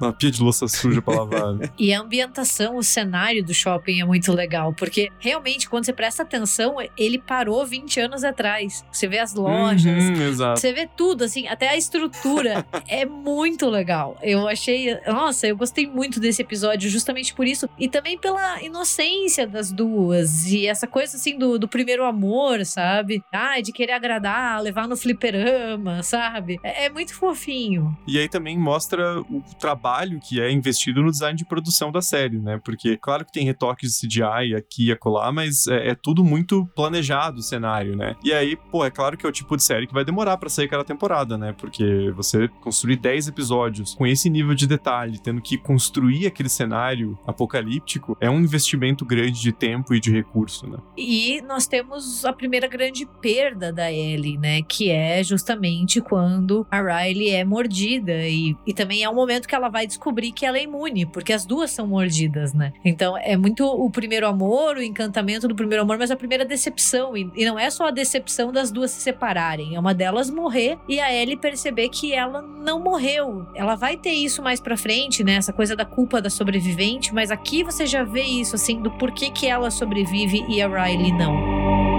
Uma 0.00 0.12
pia 0.12 0.30
de 0.30 0.40
louça 0.42 0.66
suja 0.68 1.00
pra 1.02 1.14
lavar. 1.14 1.54
né? 1.54 1.70
E 1.78 1.92
a 1.92 2.00
ambientação, 2.00 2.76
o 2.76 2.82
cenário 2.82 3.44
do 3.44 3.52
shopping 3.54 4.00
é 4.00 4.04
muito 4.04 4.32
legal, 4.32 4.72
porque 4.72 5.10
realmente, 5.18 5.68
quando 5.68 5.84
você 5.84 5.92
presta 5.92 6.22
atenção, 6.22 6.76
ele 6.96 7.18
parou 7.18 7.64
20 7.66 8.00
anos 8.00 8.24
atrás. 8.24 8.84
Você 8.92 9.06
vê 9.06 9.18
as 9.18 9.34
lojas, 9.34 10.04
Uhum, 10.04 10.34
você 10.56 10.72
vê 10.72 10.88
tudo, 10.96 11.24
assim, 11.24 11.46
até 11.48 11.68
a 11.68 11.76
estrutura 11.76 12.64
é 12.88 13.04
muito 13.04 13.68
legal. 13.68 14.16
Eu 14.22 14.46
achei, 14.48 14.98
nossa, 15.06 15.46
eu 15.46 15.56
gostei 15.56 15.86
muito 15.86 16.18
desse 16.20 16.42
episódio 16.42 16.88
justamente 16.90 17.34
por 17.34 17.46
isso. 17.46 17.68
E 17.78 17.88
também 17.88 18.18
pela 18.18 18.62
inocência 18.62 19.46
das 19.46 19.70
duas. 19.72 20.46
E 20.46 20.66
essa 20.66 20.86
coisa, 20.86 21.16
assim, 21.16 21.36
do, 21.38 21.58
do 21.58 21.68
primeiro 21.68 22.04
amor, 22.04 22.64
sabe? 22.64 23.22
Ai, 23.32 23.62
de 23.62 23.72
querer 23.72 23.92
agradar, 23.92 24.60
levar 24.62 24.88
no 24.88 24.96
fliperama, 24.96 26.02
sabe? 26.02 26.58
É, 26.62 26.86
é 26.86 26.90
muito 26.90 27.14
fofinho. 27.14 27.96
E 28.06 28.18
aí 28.18 28.28
também 28.28 28.58
mostra 28.58 29.20
o 29.20 29.42
trabalho 29.58 29.89
que 30.20 30.40
é 30.40 30.50
investido 30.50 31.02
no 31.02 31.10
design 31.10 31.36
de 31.36 31.44
produção 31.44 31.90
da 31.90 32.00
série, 32.00 32.38
né? 32.38 32.60
Porque, 32.64 32.96
claro 32.96 33.24
que 33.24 33.32
tem 33.32 33.44
retoques 33.44 33.92
de 33.92 34.08
CGI 34.08 34.54
aqui 34.54 34.86
e 34.86 34.92
acolá, 34.92 35.32
mas 35.32 35.66
é, 35.66 35.90
é 35.90 35.94
tudo 35.94 36.24
muito 36.24 36.66
planejado 36.74 37.40
o 37.40 37.42
cenário, 37.42 37.96
né? 37.96 38.14
E 38.22 38.32
aí, 38.32 38.56
pô, 38.70 38.84
é 38.84 38.90
claro 38.90 39.16
que 39.16 39.26
é 39.26 39.28
o 39.28 39.32
tipo 39.32 39.56
de 39.56 39.62
série 39.62 39.86
que 39.86 39.94
vai 39.94 40.04
demorar 40.04 40.36
pra 40.36 40.48
sair 40.48 40.68
cada 40.68 40.84
temporada, 40.84 41.36
né? 41.36 41.54
Porque 41.56 42.10
você 42.14 42.48
construir 42.60 42.96
10 42.96 43.28
episódios 43.28 43.94
com 43.94 44.06
esse 44.06 44.28
nível 44.30 44.54
de 44.54 44.66
detalhe, 44.66 45.18
tendo 45.18 45.40
que 45.40 45.58
construir 45.58 46.26
aquele 46.26 46.48
cenário 46.48 47.18
apocalíptico, 47.26 48.16
é 48.20 48.30
um 48.30 48.40
investimento 48.40 49.04
grande 49.04 49.40
de 49.40 49.52
tempo 49.52 49.94
e 49.94 50.00
de 50.00 50.10
recurso, 50.10 50.68
né? 50.68 50.78
E 50.96 51.40
nós 51.42 51.66
temos 51.66 52.24
a 52.24 52.32
primeira 52.32 52.66
grande 52.66 53.06
perda 53.20 53.72
da 53.72 53.90
Ellie, 53.92 54.38
né? 54.38 54.62
Que 54.62 54.90
é 54.90 55.22
justamente 55.22 56.00
quando 56.00 56.66
a 56.70 56.80
Riley 56.80 57.30
é 57.30 57.44
mordida. 57.44 58.26
E, 58.26 58.56
e 58.66 58.72
também 58.72 59.02
é 59.02 59.10
um 59.10 59.14
momento 59.14 59.48
que 59.48 59.54
ela 59.54 59.68
vai 59.68 59.79
descobrir 59.86 60.32
que 60.32 60.44
ela 60.44 60.58
é 60.58 60.62
imune, 60.62 61.06
porque 61.06 61.32
as 61.32 61.44
duas 61.44 61.70
são 61.70 61.86
mordidas, 61.86 62.52
né? 62.52 62.72
Então 62.84 63.16
é 63.16 63.36
muito 63.36 63.64
o 63.64 63.90
primeiro 63.90 64.26
amor, 64.26 64.76
o 64.76 64.82
encantamento 64.82 65.48
do 65.48 65.54
primeiro 65.54 65.82
amor, 65.82 65.98
mas 65.98 66.10
a 66.10 66.16
primeira 66.16 66.44
decepção. 66.44 67.16
E, 67.16 67.30
e 67.34 67.44
não 67.44 67.58
é 67.58 67.70
só 67.70 67.88
a 67.88 67.90
decepção 67.90 68.52
das 68.52 68.70
duas 68.70 68.90
se 68.90 69.00
separarem, 69.00 69.74
é 69.74 69.80
uma 69.80 69.94
delas 69.94 70.30
morrer 70.30 70.78
e 70.88 71.00
a 71.00 71.12
Ellie 71.12 71.36
perceber 71.36 71.88
que 71.88 72.12
ela 72.12 72.42
não 72.42 72.80
morreu. 72.80 73.46
Ela 73.54 73.74
vai 73.74 73.96
ter 73.96 74.12
isso 74.12 74.42
mais 74.42 74.60
pra 74.60 74.76
frente, 74.76 75.24
né? 75.24 75.34
Essa 75.34 75.52
coisa 75.52 75.74
da 75.74 75.84
culpa 75.84 76.20
da 76.20 76.30
sobrevivente, 76.30 77.14
mas 77.14 77.30
aqui 77.30 77.62
você 77.62 77.86
já 77.86 78.02
vê 78.04 78.22
isso, 78.22 78.54
assim, 78.54 78.80
do 78.80 78.90
porquê 78.92 79.30
que 79.30 79.46
ela 79.46 79.70
sobrevive 79.70 80.44
e 80.48 80.60
a 80.62 80.68
Riley 80.68 81.12
não. 81.12 81.89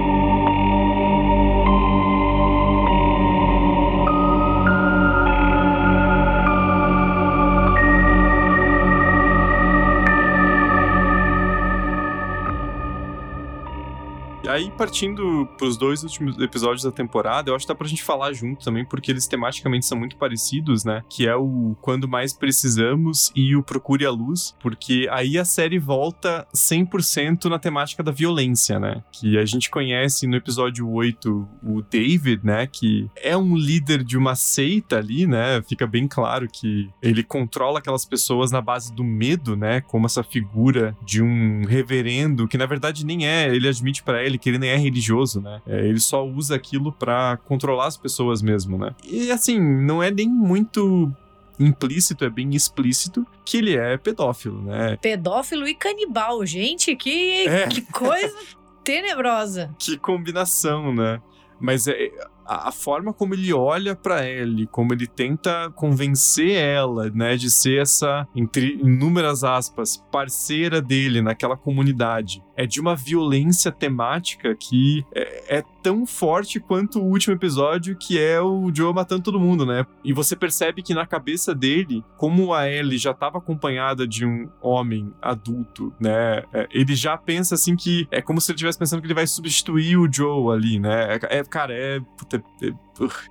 Aí, 14.62 14.72
partindo 14.72 15.48
pros 15.58 15.76
dois 15.76 16.04
últimos 16.04 16.40
episódios 16.40 16.84
da 16.84 16.92
temporada, 16.92 17.50
eu 17.50 17.56
acho 17.56 17.66
que 17.66 17.74
dá 17.74 17.76
pra 17.76 17.88
gente 17.88 18.04
falar 18.04 18.32
junto 18.34 18.64
também, 18.64 18.86
porque 18.86 19.12
eles 19.12 19.28
tematicamente 19.28 19.86
são 19.86 19.98
muito 19.98 20.16
parecidos, 20.16 20.86
né? 20.86 21.04
Que 21.10 21.28
é 21.28 21.36
o 21.36 21.76
Quando 21.82 22.08
Mais 22.08 22.34
Precisamos 22.34 23.32
e 23.36 23.56
o 23.56 23.64
Procure 23.64 24.06
a 24.06 24.12
Luz, 24.12 24.56
porque 24.60 25.08
aí 25.12 25.38
a 25.38 25.46
série 25.46 25.80
volta 25.80 26.48
100% 26.56 27.46
na 27.46 27.58
temática 27.58 28.04
da 28.04 28.12
violência, 28.12 28.80
né? 28.80 29.04
Que 29.12 29.38
a 29.38 29.46
gente 29.46 29.70
conhece 29.70 30.28
no 30.28 30.36
episódio 30.36 30.90
8 30.90 31.48
o 31.64 31.82
David, 31.82 32.42
né? 32.44 32.68
Que 32.68 33.10
é 33.16 33.36
um 33.36 33.56
líder 33.56 34.04
de 34.04 34.18
uma 34.18 34.36
seita 34.36 34.98
ali, 34.98 35.26
né? 35.26 35.62
Fica 35.68 35.88
bem 35.88 36.08
claro 36.08 36.48
que 36.48 36.90
ele 37.02 37.24
controla 37.24 37.80
aquelas 37.80 38.06
pessoas 38.06 38.52
na 38.52 38.62
base 38.62 38.94
do 38.94 39.04
medo, 39.04 39.56
né? 39.56 39.82
Como 39.82 40.06
essa 40.06 40.24
figura 40.24 40.96
de 41.04 41.22
um 41.22 41.64
reverendo, 41.66 42.48
que 42.48 42.58
na 42.58 42.66
verdade 42.66 43.06
nem 43.06 43.28
é, 43.28 43.54
ele 43.54 43.68
admite 43.68 44.04
pra 44.04 44.24
ele 44.24 44.38
que 44.38 44.51
ele 44.52 44.60
nem 44.60 44.70
é 44.70 44.78
religioso, 44.78 45.42
né? 45.42 45.62
É, 45.68 45.80
ele 45.88 46.00
só 46.00 46.26
usa 46.26 46.56
aquilo 46.56 46.92
pra 46.92 47.38
controlar 47.46 47.88
as 47.88 47.98
pessoas 47.98 48.42
mesmo, 48.42 48.78
né? 48.78 48.94
E 49.04 49.32
assim, 49.32 49.60
não 49.60 50.02
é 50.04 50.12
nem 50.12 50.28
muito 50.30 51.12
implícito, 51.60 52.26
é 52.26 52.30
bem 52.30 52.56
explícito 52.56 53.26
que 53.46 53.58
ele 53.58 53.76
é 53.78 53.98
pedófilo, 53.98 54.62
né? 54.64 54.98
Pedófilo 55.02 55.68
e 55.68 55.76
canibal, 55.76 56.46
gente, 56.46 56.96
que, 56.96 57.48
É. 57.48 57.68
que 57.68 57.82
coisa 57.82 58.36
tenebrosa. 58.84 59.74
Que 59.78 59.98
combinação, 59.98 60.94
né? 60.94 61.22
Mas 61.60 61.88
é 61.88 62.12
a, 62.52 62.68
a 62.68 62.72
forma 62.72 63.14
como 63.14 63.34
ele 63.34 63.54
olha 63.54 63.96
pra 63.96 64.28
Ellie, 64.28 64.68
como 64.68 64.94
ele 64.94 65.08
tenta 65.08 65.72
convencer 65.76 66.52
ela, 66.52 67.10
né, 67.10 67.38
de 67.38 67.50
ser 67.50 67.82
essa, 67.82 68.28
entre 68.36 68.74
inúmeras 68.82 69.44
aspas, 69.44 69.98
parceira 70.12 70.82
dele 70.82 71.22
naquela 71.22 71.56
comunidade, 71.56 72.44
é 72.56 72.66
de 72.66 72.82
uma 72.82 72.96
violência 72.96 73.72
temática 73.72 74.54
que 74.56 75.06
é, 75.16 75.60
é 75.60 75.64
tão 75.82 76.06
forte 76.06 76.60
quanto 76.60 77.00
o 77.00 77.06
último 77.06 77.36
episódio, 77.36 77.96
que 77.96 78.20
é 78.20 78.40
o 78.40 78.72
Joe 78.74 78.94
matando 78.94 79.24
todo 79.24 79.40
mundo, 79.40 79.66
né? 79.66 79.86
E 80.04 80.14
você 80.14 80.36
percebe 80.36 80.84
que 80.84 80.94
na 80.94 81.08
cabeça 81.08 81.56
dele, 81.56 82.04
como 82.18 82.54
a 82.54 82.70
Ellie 82.70 82.98
já 82.98 83.12
estava 83.12 83.40
acompanhada 83.40 84.08
de 84.08 84.26
um 84.26 84.48
homem 84.62 85.12
adulto, 85.22 85.94
né? 86.00 86.44
é, 86.54 86.68
ele 86.72 86.96
já 86.96 87.18
pensa 87.18 87.56
assim 87.56 87.76
que 87.76 88.08
é 88.12 88.22
como 88.22 88.40
se 88.40 88.52
ele 88.52 88.56
estivesse 88.56 88.78
pensando 88.78 89.02
que 89.02 89.08
ele 89.08 89.14
vai 89.14 89.28
substituir 89.28 89.98
o 89.98 90.12
Joe 90.12 90.56
ali, 90.56 90.80
né? 90.80 91.16
É, 91.16 91.40
é- 91.40 91.44
cara, 91.44 91.74
é, 91.74 92.00
puta, 92.00 92.41
é, 92.62 92.74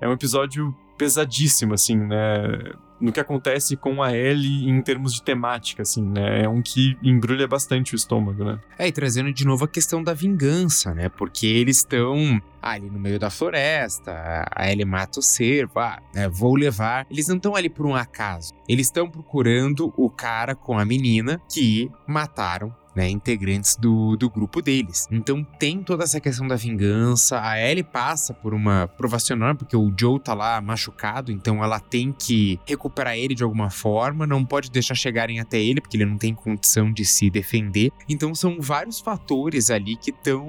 é 0.00 0.08
um 0.08 0.12
episódio 0.12 0.74
pesadíssimo, 1.00 1.72
assim, 1.72 1.96
né? 1.96 2.72
No 3.00 3.10
que 3.10 3.18
acontece 3.18 3.74
com 3.74 4.02
a 4.02 4.14
Ellie 4.14 4.68
em 4.68 4.82
termos 4.82 5.14
de 5.14 5.22
temática, 5.22 5.80
assim, 5.80 6.02
né? 6.02 6.42
É 6.42 6.48
um 6.48 6.60
que 6.60 6.98
embrulha 7.02 7.48
bastante 7.48 7.94
o 7.94 7.96
estômago, 7.96 8.44
né? 8.44 8.60
É, 8.78 8.86
e 8.86 8.92
trazendo 8.92 9.32
de 9.32 9.46
novo 9.46 9.64
a 9.64 9.68
questão 9.68 10.02
da 10.02 10.12
vingança, 10.12 10.92
né? 10.92 11.08
Porque 11.08 11.46
eles 11.46 11.78
estão 11.78 12.38
ali 12.60 12.90
no 12.90 12.98
meio 12.98 13.18
da 13.18 13.30
floresta, 13.30 14.44
a 14.54 14.70
Ellie 14.70 14.84
mata 14.84 15.20
o 15.20 15.22
cervo, 15.22 15.80
ah, 15.80 16.02
né, 16.14 16.28
vou 16.28 16.54
levar. 16.54 17.06
Eles 17.10 17.26
não 17.28 17.36
estão 17.36 17.56
ali 17.56 17.70
por 17.70 17.86
um 17.86 17.94
acaso. 17.94 18.52
Eles 18.68 18.88
estão 18.88 19.08
procurando 19.08 19.94
o 19.96 20.10
cara 20.10 20.54
com 20.54 20.78
a 20.78 20.84
menina 20.84 21.40
que 21.48 21.90
mataram 22.06 22.74
né, 23.00 23.08
integrantes 23.08 23.76
do, 23.76 24.14
do 24.14 24.28
grupo 24.28 24.60
deles. 24.60 25.08
Então 25.10 25.42
tem 25.58 25.82
toda 25.82 26.04
essa 26.04 26.20
questão 26.20 26.46
da 26.46 26.54
vingança. 26.54 27.40
A 27.40 27.58
Ellie 27.58 27.82
passa 27.82 28.34
por 28.34 28.52
uma 28.52 28.86
provacional, 28.88 29.54
porque 29.54 29.74
o 29.74 29.90
Joe 29.98 30.20
tá 30.20 30.34
lá 30.34 30.60
machucado, 30.60 31.32
então 31.32 31.64
ela 31.64 31.80
tem 31.80 32.12
que 32.12 32.60
recuperar 32.66 33.16
ele 33.16 33.34
de 33.34 33.42
alguma 33.42 33.70
forma, 33.70 34.26
não 34.26 34.44
pode 34.44 34.70
deixar 34.70 34.94
chegarem 34.94 35.40
até 35.40 35.58
ele, 35.58 35.80
porque 35.80 35.96
ele 35.96 36.04
não 36.04 36.18
tem 36.18 36.34
condição 36.34 36.92
de 36.92 37.06
se 37.06 37.30
defender. 37.30 37.90
Então 38.06 38.34
são 38.34 38.60
vários 38.60 39.00
fatores 39.00 39.70
ali 39.70 39.96
que 39.96 40.10
estão 40.10 40.46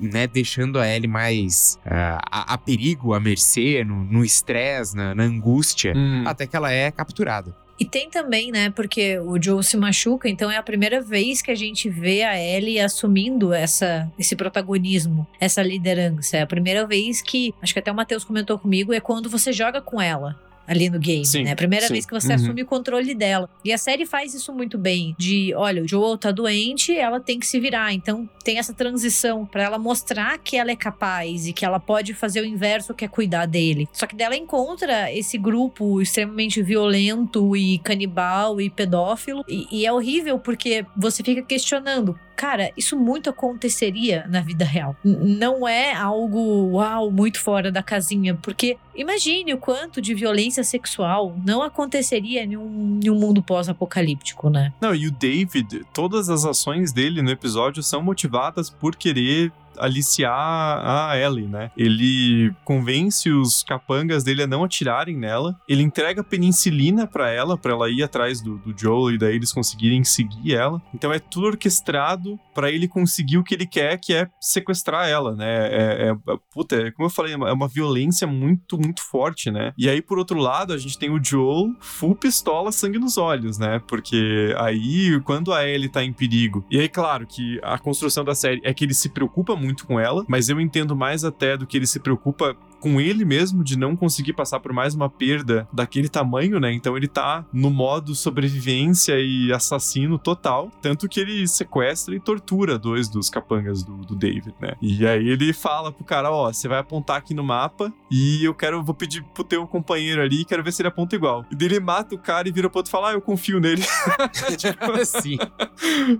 né, 0.00 0.28
deixando 0.28 0.78
a 0.78 0.86
Ellie 0.86 1.08
mais 1.08 1.80
uh, 1.84 2.20
a, 2.30 2.54
a, 2.54 2.58
perigo, 2.58 3.12
a 3.12 3.18
mercê, 3.18 3.82
no 3.84 4.24
estresse, 4.24 4.94
na, 4.94 5.16
na, 5.16 5.24
angústia, 5.24 5.94
hum. 5.96 6.22
até 6.24 6.46
que 6.46 6.54
ela 6.54 6.70
é 6.70 6.92
capturada. 6.92 7.56
E 7.78 7.84
tem 7.84 8.10
também, 8.10 8.50
né, 8.50 8.70
porque 8.70 9.18
o 9.20 9.40
Joe 9.40 9.62
se 9.62 9.76
machuca, 9.76 10.28
então 10.28 10.50
é 10.50 10.56
a 10.56 10.62
primeira 10.62 11.00
vez 11.00 11.40
que 11.40 11.50
a 11.50 11.54
gente 11.54 11.88
vê 11.88 12.24
a 12.24 12.36
Ellie 12.36 12.80
assumindo 12.80 13.52
essa, 13.54 14.10
esse 14.18 14.34
protagonismo, 14.34 15.26
essa 15.38 15.62
liderança. 15.62 16.38
É 16.38 16.42
a 16.42 16.46
primeira 16.46 16.86
vez 16.86 17.22
que, 17.22 17.54
acho 17.62 17.72
que 17.72 17.78
até 17.78 17.92
o 17.92 17.94
Matheus 17.94 18.24
comentou 18.24 18.58
comigo, 18.58 18.92
é 18.92 18.98
quando 18.98 19.30
você 19.30 19.52
joga 19.52 19.80
com 19.80 20.00
ela 20.00 20.47
ali 20.68 20.90
no 20.90 20.98
game, 20.98 21.24
sim, 21.24 21.44
né? 21.44 21.54
Primeira 21.54 21.86
sim. 21.86 21.94
vez 21.94 22.04
que 22.04 22.12
você 22.12 22.28
uhum. 22.28 22.34
assume 22.34 22.62
o 22.62 22.66
controle 22.66 23.14
dela. 23.14 23.48
E 23.64 23.72
a 23.72 23.78
série 23.78 24.04
faz 24.04 24.34
isso 24.34 24.52
muito 24.52 24.76
bem, 24.76 25.16
de, 25.18 25.54
olha, 25.56 25.82
o 25.82 25.88
Joel 25.88 26.18
tá 26.18 26.30
doente, 26.30 26.94
ela 26.94 27.18
tem 27.18 27.40
que 27.40 27.46
se 27.46 27.58
virar. 27.58 27.92
Então 27.94 28.28
tem 28.44 28.58
essa 28.58 28.74
transição 28.74 29.46
para 29.46 29.62
ela 29.62 29.78
mostrar 29.78 30.38
que 30.38 30.56
ela 30.56 30.70
é 30.70 30.76
capaz 30.76 31.46
e 31.46 31.52
que 31.52 31.64
ela 31.64 31.80
pode 31.80 32.12
fazer 32.12 32.42
o 32.42 32.44
inverso, 32.44 32.94
que 32.94 33.04
é 33.04 33.08
cuidar 33.08 33.46
dele. 33.46 33.88
Só 33.92 34.06
que 34.06 34.14
dela 34.14 34.36
encontra 34.36 35.10
esse 35.10 35.38
grupo 35.38 36.02
extremamente 36.02 36.62
violento 36.62 37.56
e 37.56 37.78
canibal 37.78 38.60
e 38.60 38.68
pedófilo 38.68 39.44
e, 39.48 39.66
e 39.70 39.86
é 39.86 39.92
horrível 39.92 40.38
porque 40.38 40.84
você 40.96 41.22
fica 41.22 41.42
questionando 41.42 42.18
cara, 42.38 42.70
isso 42.76 42.96
muito 42.96 43.28
aconteceria 43.28 44.24
na 44.28 44.40
vida 44.40 44.64
real. 44.64 44.94
Não 45.04 45.66
é 45.66 45.92
algo, 45.92 46.70
uau, 46.70 47.10
muito 47.10 47.40
fora 47.40 47.72
da 47.72 47.82
casinha, 47.82 48.32
porque 48.36 48.78
imagine 48.94 49.52
o 49.52 49.58
quanto 49.58 50.00
de 50.00 50.14
violência 50.14 50.62
sexual 50.62 51.36
não 51.44 51.64
aconteceria 51.64 52.44
em 52.44 52.56
um, 52.56 53.00
em 53.04 53.10
um 53.10 53.16
mundo 53.16 53.42
pós-apocalíptico, 53.42 54.48
né? 54.48 54.72
Não, 54.80 54.94
e 54.94 55.08
o 55.08 55.10
David, 55.10 55.84
todas 55.92 56.30
as 56.30 56.44
ações 56.44 56.92
dele 56.92 57.22
no 57.22 57.30
episódio 57.30 57.82
são 57.82 58.00
motivadas 58.00 58.70
por 58.70 58.94
querer 58.94 59.50
aliciar 59.78 60.32
a 60.32 61.18
Ellie, 61.18 61.46
né? 61.46 61.70
Ele 61.76 62.52
convence 62.64 63.30
os 63.30 63.62
capangas 63.62 64.24
dele 64.24 64.42
a 64.42 64.46
não 64.46 64.64
atirarem 64.64 65.16
nela. 65.16 65.58
Ele 65.68 65.82
entrega 65.82 66.22
penicilina 66.22 67.06
para 67.06 67.30
ela, 67.30 67.56
para 67.56 67.72
ela 67.72 67.90
ir 67.90 68.02
atrás 68.02 68.40
do, 68.40 68.58
do 68.58 68.78
Joel 68.78 69.14
e 69.14 69.18
daí 69.18 69.36
eles 69.36 69.52
conseguirem 69.52 70.04
seguir 70.04 70.54
ela. 70.54 70.80
Então 70.94 71.12
é 71.12 71.18
tudo 71.18 71.46
orquestrado 71.46 72.38
para 72.58 72.72
ele 72.72 72.88
conseguir 72.88 73.38
o 73.38 73.44
que 73.44 73.54
ele 73.54 73.64
quer, 73.64 74.00
que 74.00 74.12
é 74.12 74.28
sequestrar 74.40 75.08
ela, 75.08 75.32
né? 75.32 75.68
É, 75.68 76.08
é, 76.08 76.16
puta, 76.52 76.74
é, 76.74 76.90
como 76.90 77.06
eu 77.06 77.10
falei, 77.10 77.32
é 77.32 77.36
uma 77.36 77.66
é 77.66 77.68
violência 77.68 78.26
muito, 78.26 78.76
muito 78.76 79.00
forte, 79.00 79.48
né? 79.48 79.72
E 79.78 79.88
aí, 79.88 80.02
por 80.02 80.18
outro 80.18 80.40
lado, 80.40 80.72
a 80.72 80.76
gente 80.76 80.98
tem 80.98 81.08
o 81.08 81.22
Joel 81.22 81.72
full 81.78 82.16
pistola, 82.16 82.72
sangue 82.72 82.98
nos 82.98 83.16
olhos, 83.16 83.58
né? 83.58 83.80
Porque 83.86 84.52
aí, 84.58 85.20
quando 85.20 85.52
a 85.52 85.64
Ellie 85.64 85.88
tá 85.88 86.02
em 86.02 86.12
perigo, 86.12 86.66
e 86.68 86.80
aí, 86.80 86.88
claro, 86.88 87.28
que 87.28 87.60
a 87.62 87.78
construção 87.78 88.24
da 88.24 88.34
série 88.34 88.60
é 88.64 88.74
que 88.74 88.84
ele 88.84 88.94
se 88.94 89.08
preocupa 89.08 89.54
muito 89.54 89.86
com 89.86 90.00
ela, 90.00 90.24
mas 90.26 90.48
eu 90.48 90.60
entendo 90.60 90.96
mais 90.96 91.22
até 91.22 91.56
do 91.56 91.64
que 91.64 91.76
ele 91.76 91.86
se 91.86 92.00
preocupa 92.00 92.56
com 92.80 93.00
ele 93.00 93.24
mesmo 93.24 93.64
de 93.64 93.76
não 93.76 93.96
conseguir 93.96 94.32
passar 94.32 94.60
por 94.60 94.72
mais 94.72 94.94
uma 94.94 95.08
perda 95.08 95.68
daquele 95.72 96.08
tamanho, 96.08 96.60
né? 96.60 96.72
Então 96.72 96.96
ele 96.96 97.08
tá 97.08 97.44
no 97.52 97.70
modo 97.70 98.14
sobrevivência 98.14 99.18
e 99.18 99.52
assassino 99.52 100.18
total. 100.18 100.70
Tanto 100.80 101.08
que 101.08 101.20
ele 101.20 101.46
sequestra 101.46 102.14
e 102.14 102.20
tortura 102.20 102.78
dois 102.78 103.08
dos 103.08 103.30
capangas 103.30 103.82
do, 103.82 103.96
do 103.98 104.14
David, 104.14 104.54
né? 104.60 104.74
E 104.80 105.06
aí 105.06 105.28
ele 105.28 105.52
fala 105.52 105.92
pro 105.92 106.04
cara: 106.04 106.30
Ó, 106.30 106.52
você 106.52 106.68
vai 106.68 106.78
apontar 106.78 107.16
aqui 107.16 107.34
no 107.34 107.44
mapa 107.44 107.92
e 108.10 108.44
eu 108.44 108.54
quero, 108.54 108.82
vou 108.82 108.94
pedir 108.94 109.22
pro 109.34 109.44
teu 109.44 109.66
companheiro 109.66 110.22
ali, 110.22 110.44
quero 110.44 110.62
ver 110.62 110.72
se 110.72 110.82
ele 110.82 110.88
aponta 110.88 111.16
igual. 111.16 111.44
E 111.50 111.64
ele 111.64 111.80
mata 111.80 112.14
o 112.14 112.18
cara 112.18 112.48
e 112.48 112.52
vira 112.52 112.68
pro 112.68 112.78
outro 112.78 112.90
e 112.90 112.92
fala: 112.92 113.10
Ah, 113.10 113.12
eu 113.12 113.20
confio 113.20 113.60
nele. 113.60 113.82
tipo 114.56 114.92
assim. 115.00 115.36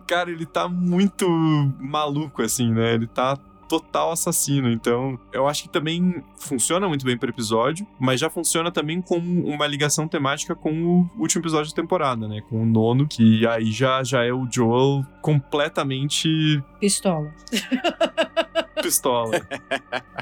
Cara, 0.06 0.30
ele 0.30 0.46
tá 0.46 0.68
muito 0.68 1.28
maluco, 1.80 2.42
assim, 2.42 2.72
né? 2.72 2.94
Ele 2.94 3.06
tá 3.06 3.36
total 3.68 4.12
assassino. 4.12 4.70
Então, 4.70 5.18
eu 5.32 5.46
acho 5.46 5.64
que 5.64 5.68
também 5.68 6.24
funciona 6.36 6.88
muito 6.88 7.04
bem 7.04 7.16
pro 7.16 7.28
episódio, 7.28 7.86
mas 8.00 8.18
já 8.18 8.30
funciona 8.30 8.72
também 8.72 9.00
com 9.00 9.18
uma 9.18 9.66
ligação 9.66 10.08
temática 10.08 10.54
com 10.54 10.72
o 10.72 11.10
último 11.20 11.42
episódio 11.42 11.70
da 11.70 11.76
temporada, 11.76 12.26
né? 12.26 12.40
Com 12.48 12.62
o 12.62 12.66
nono, 12.66 13.06
que 13.06 13.46
aí 13.46 13.70
já, 13.70 14.02
já 14.02 14.24
é 14.24 14.32
o 14.32 14.48
Joel 14.50 15.04
completamente. 15.20 16.28
Pistola. 16.80 17.32
pistola. 18.82 19.46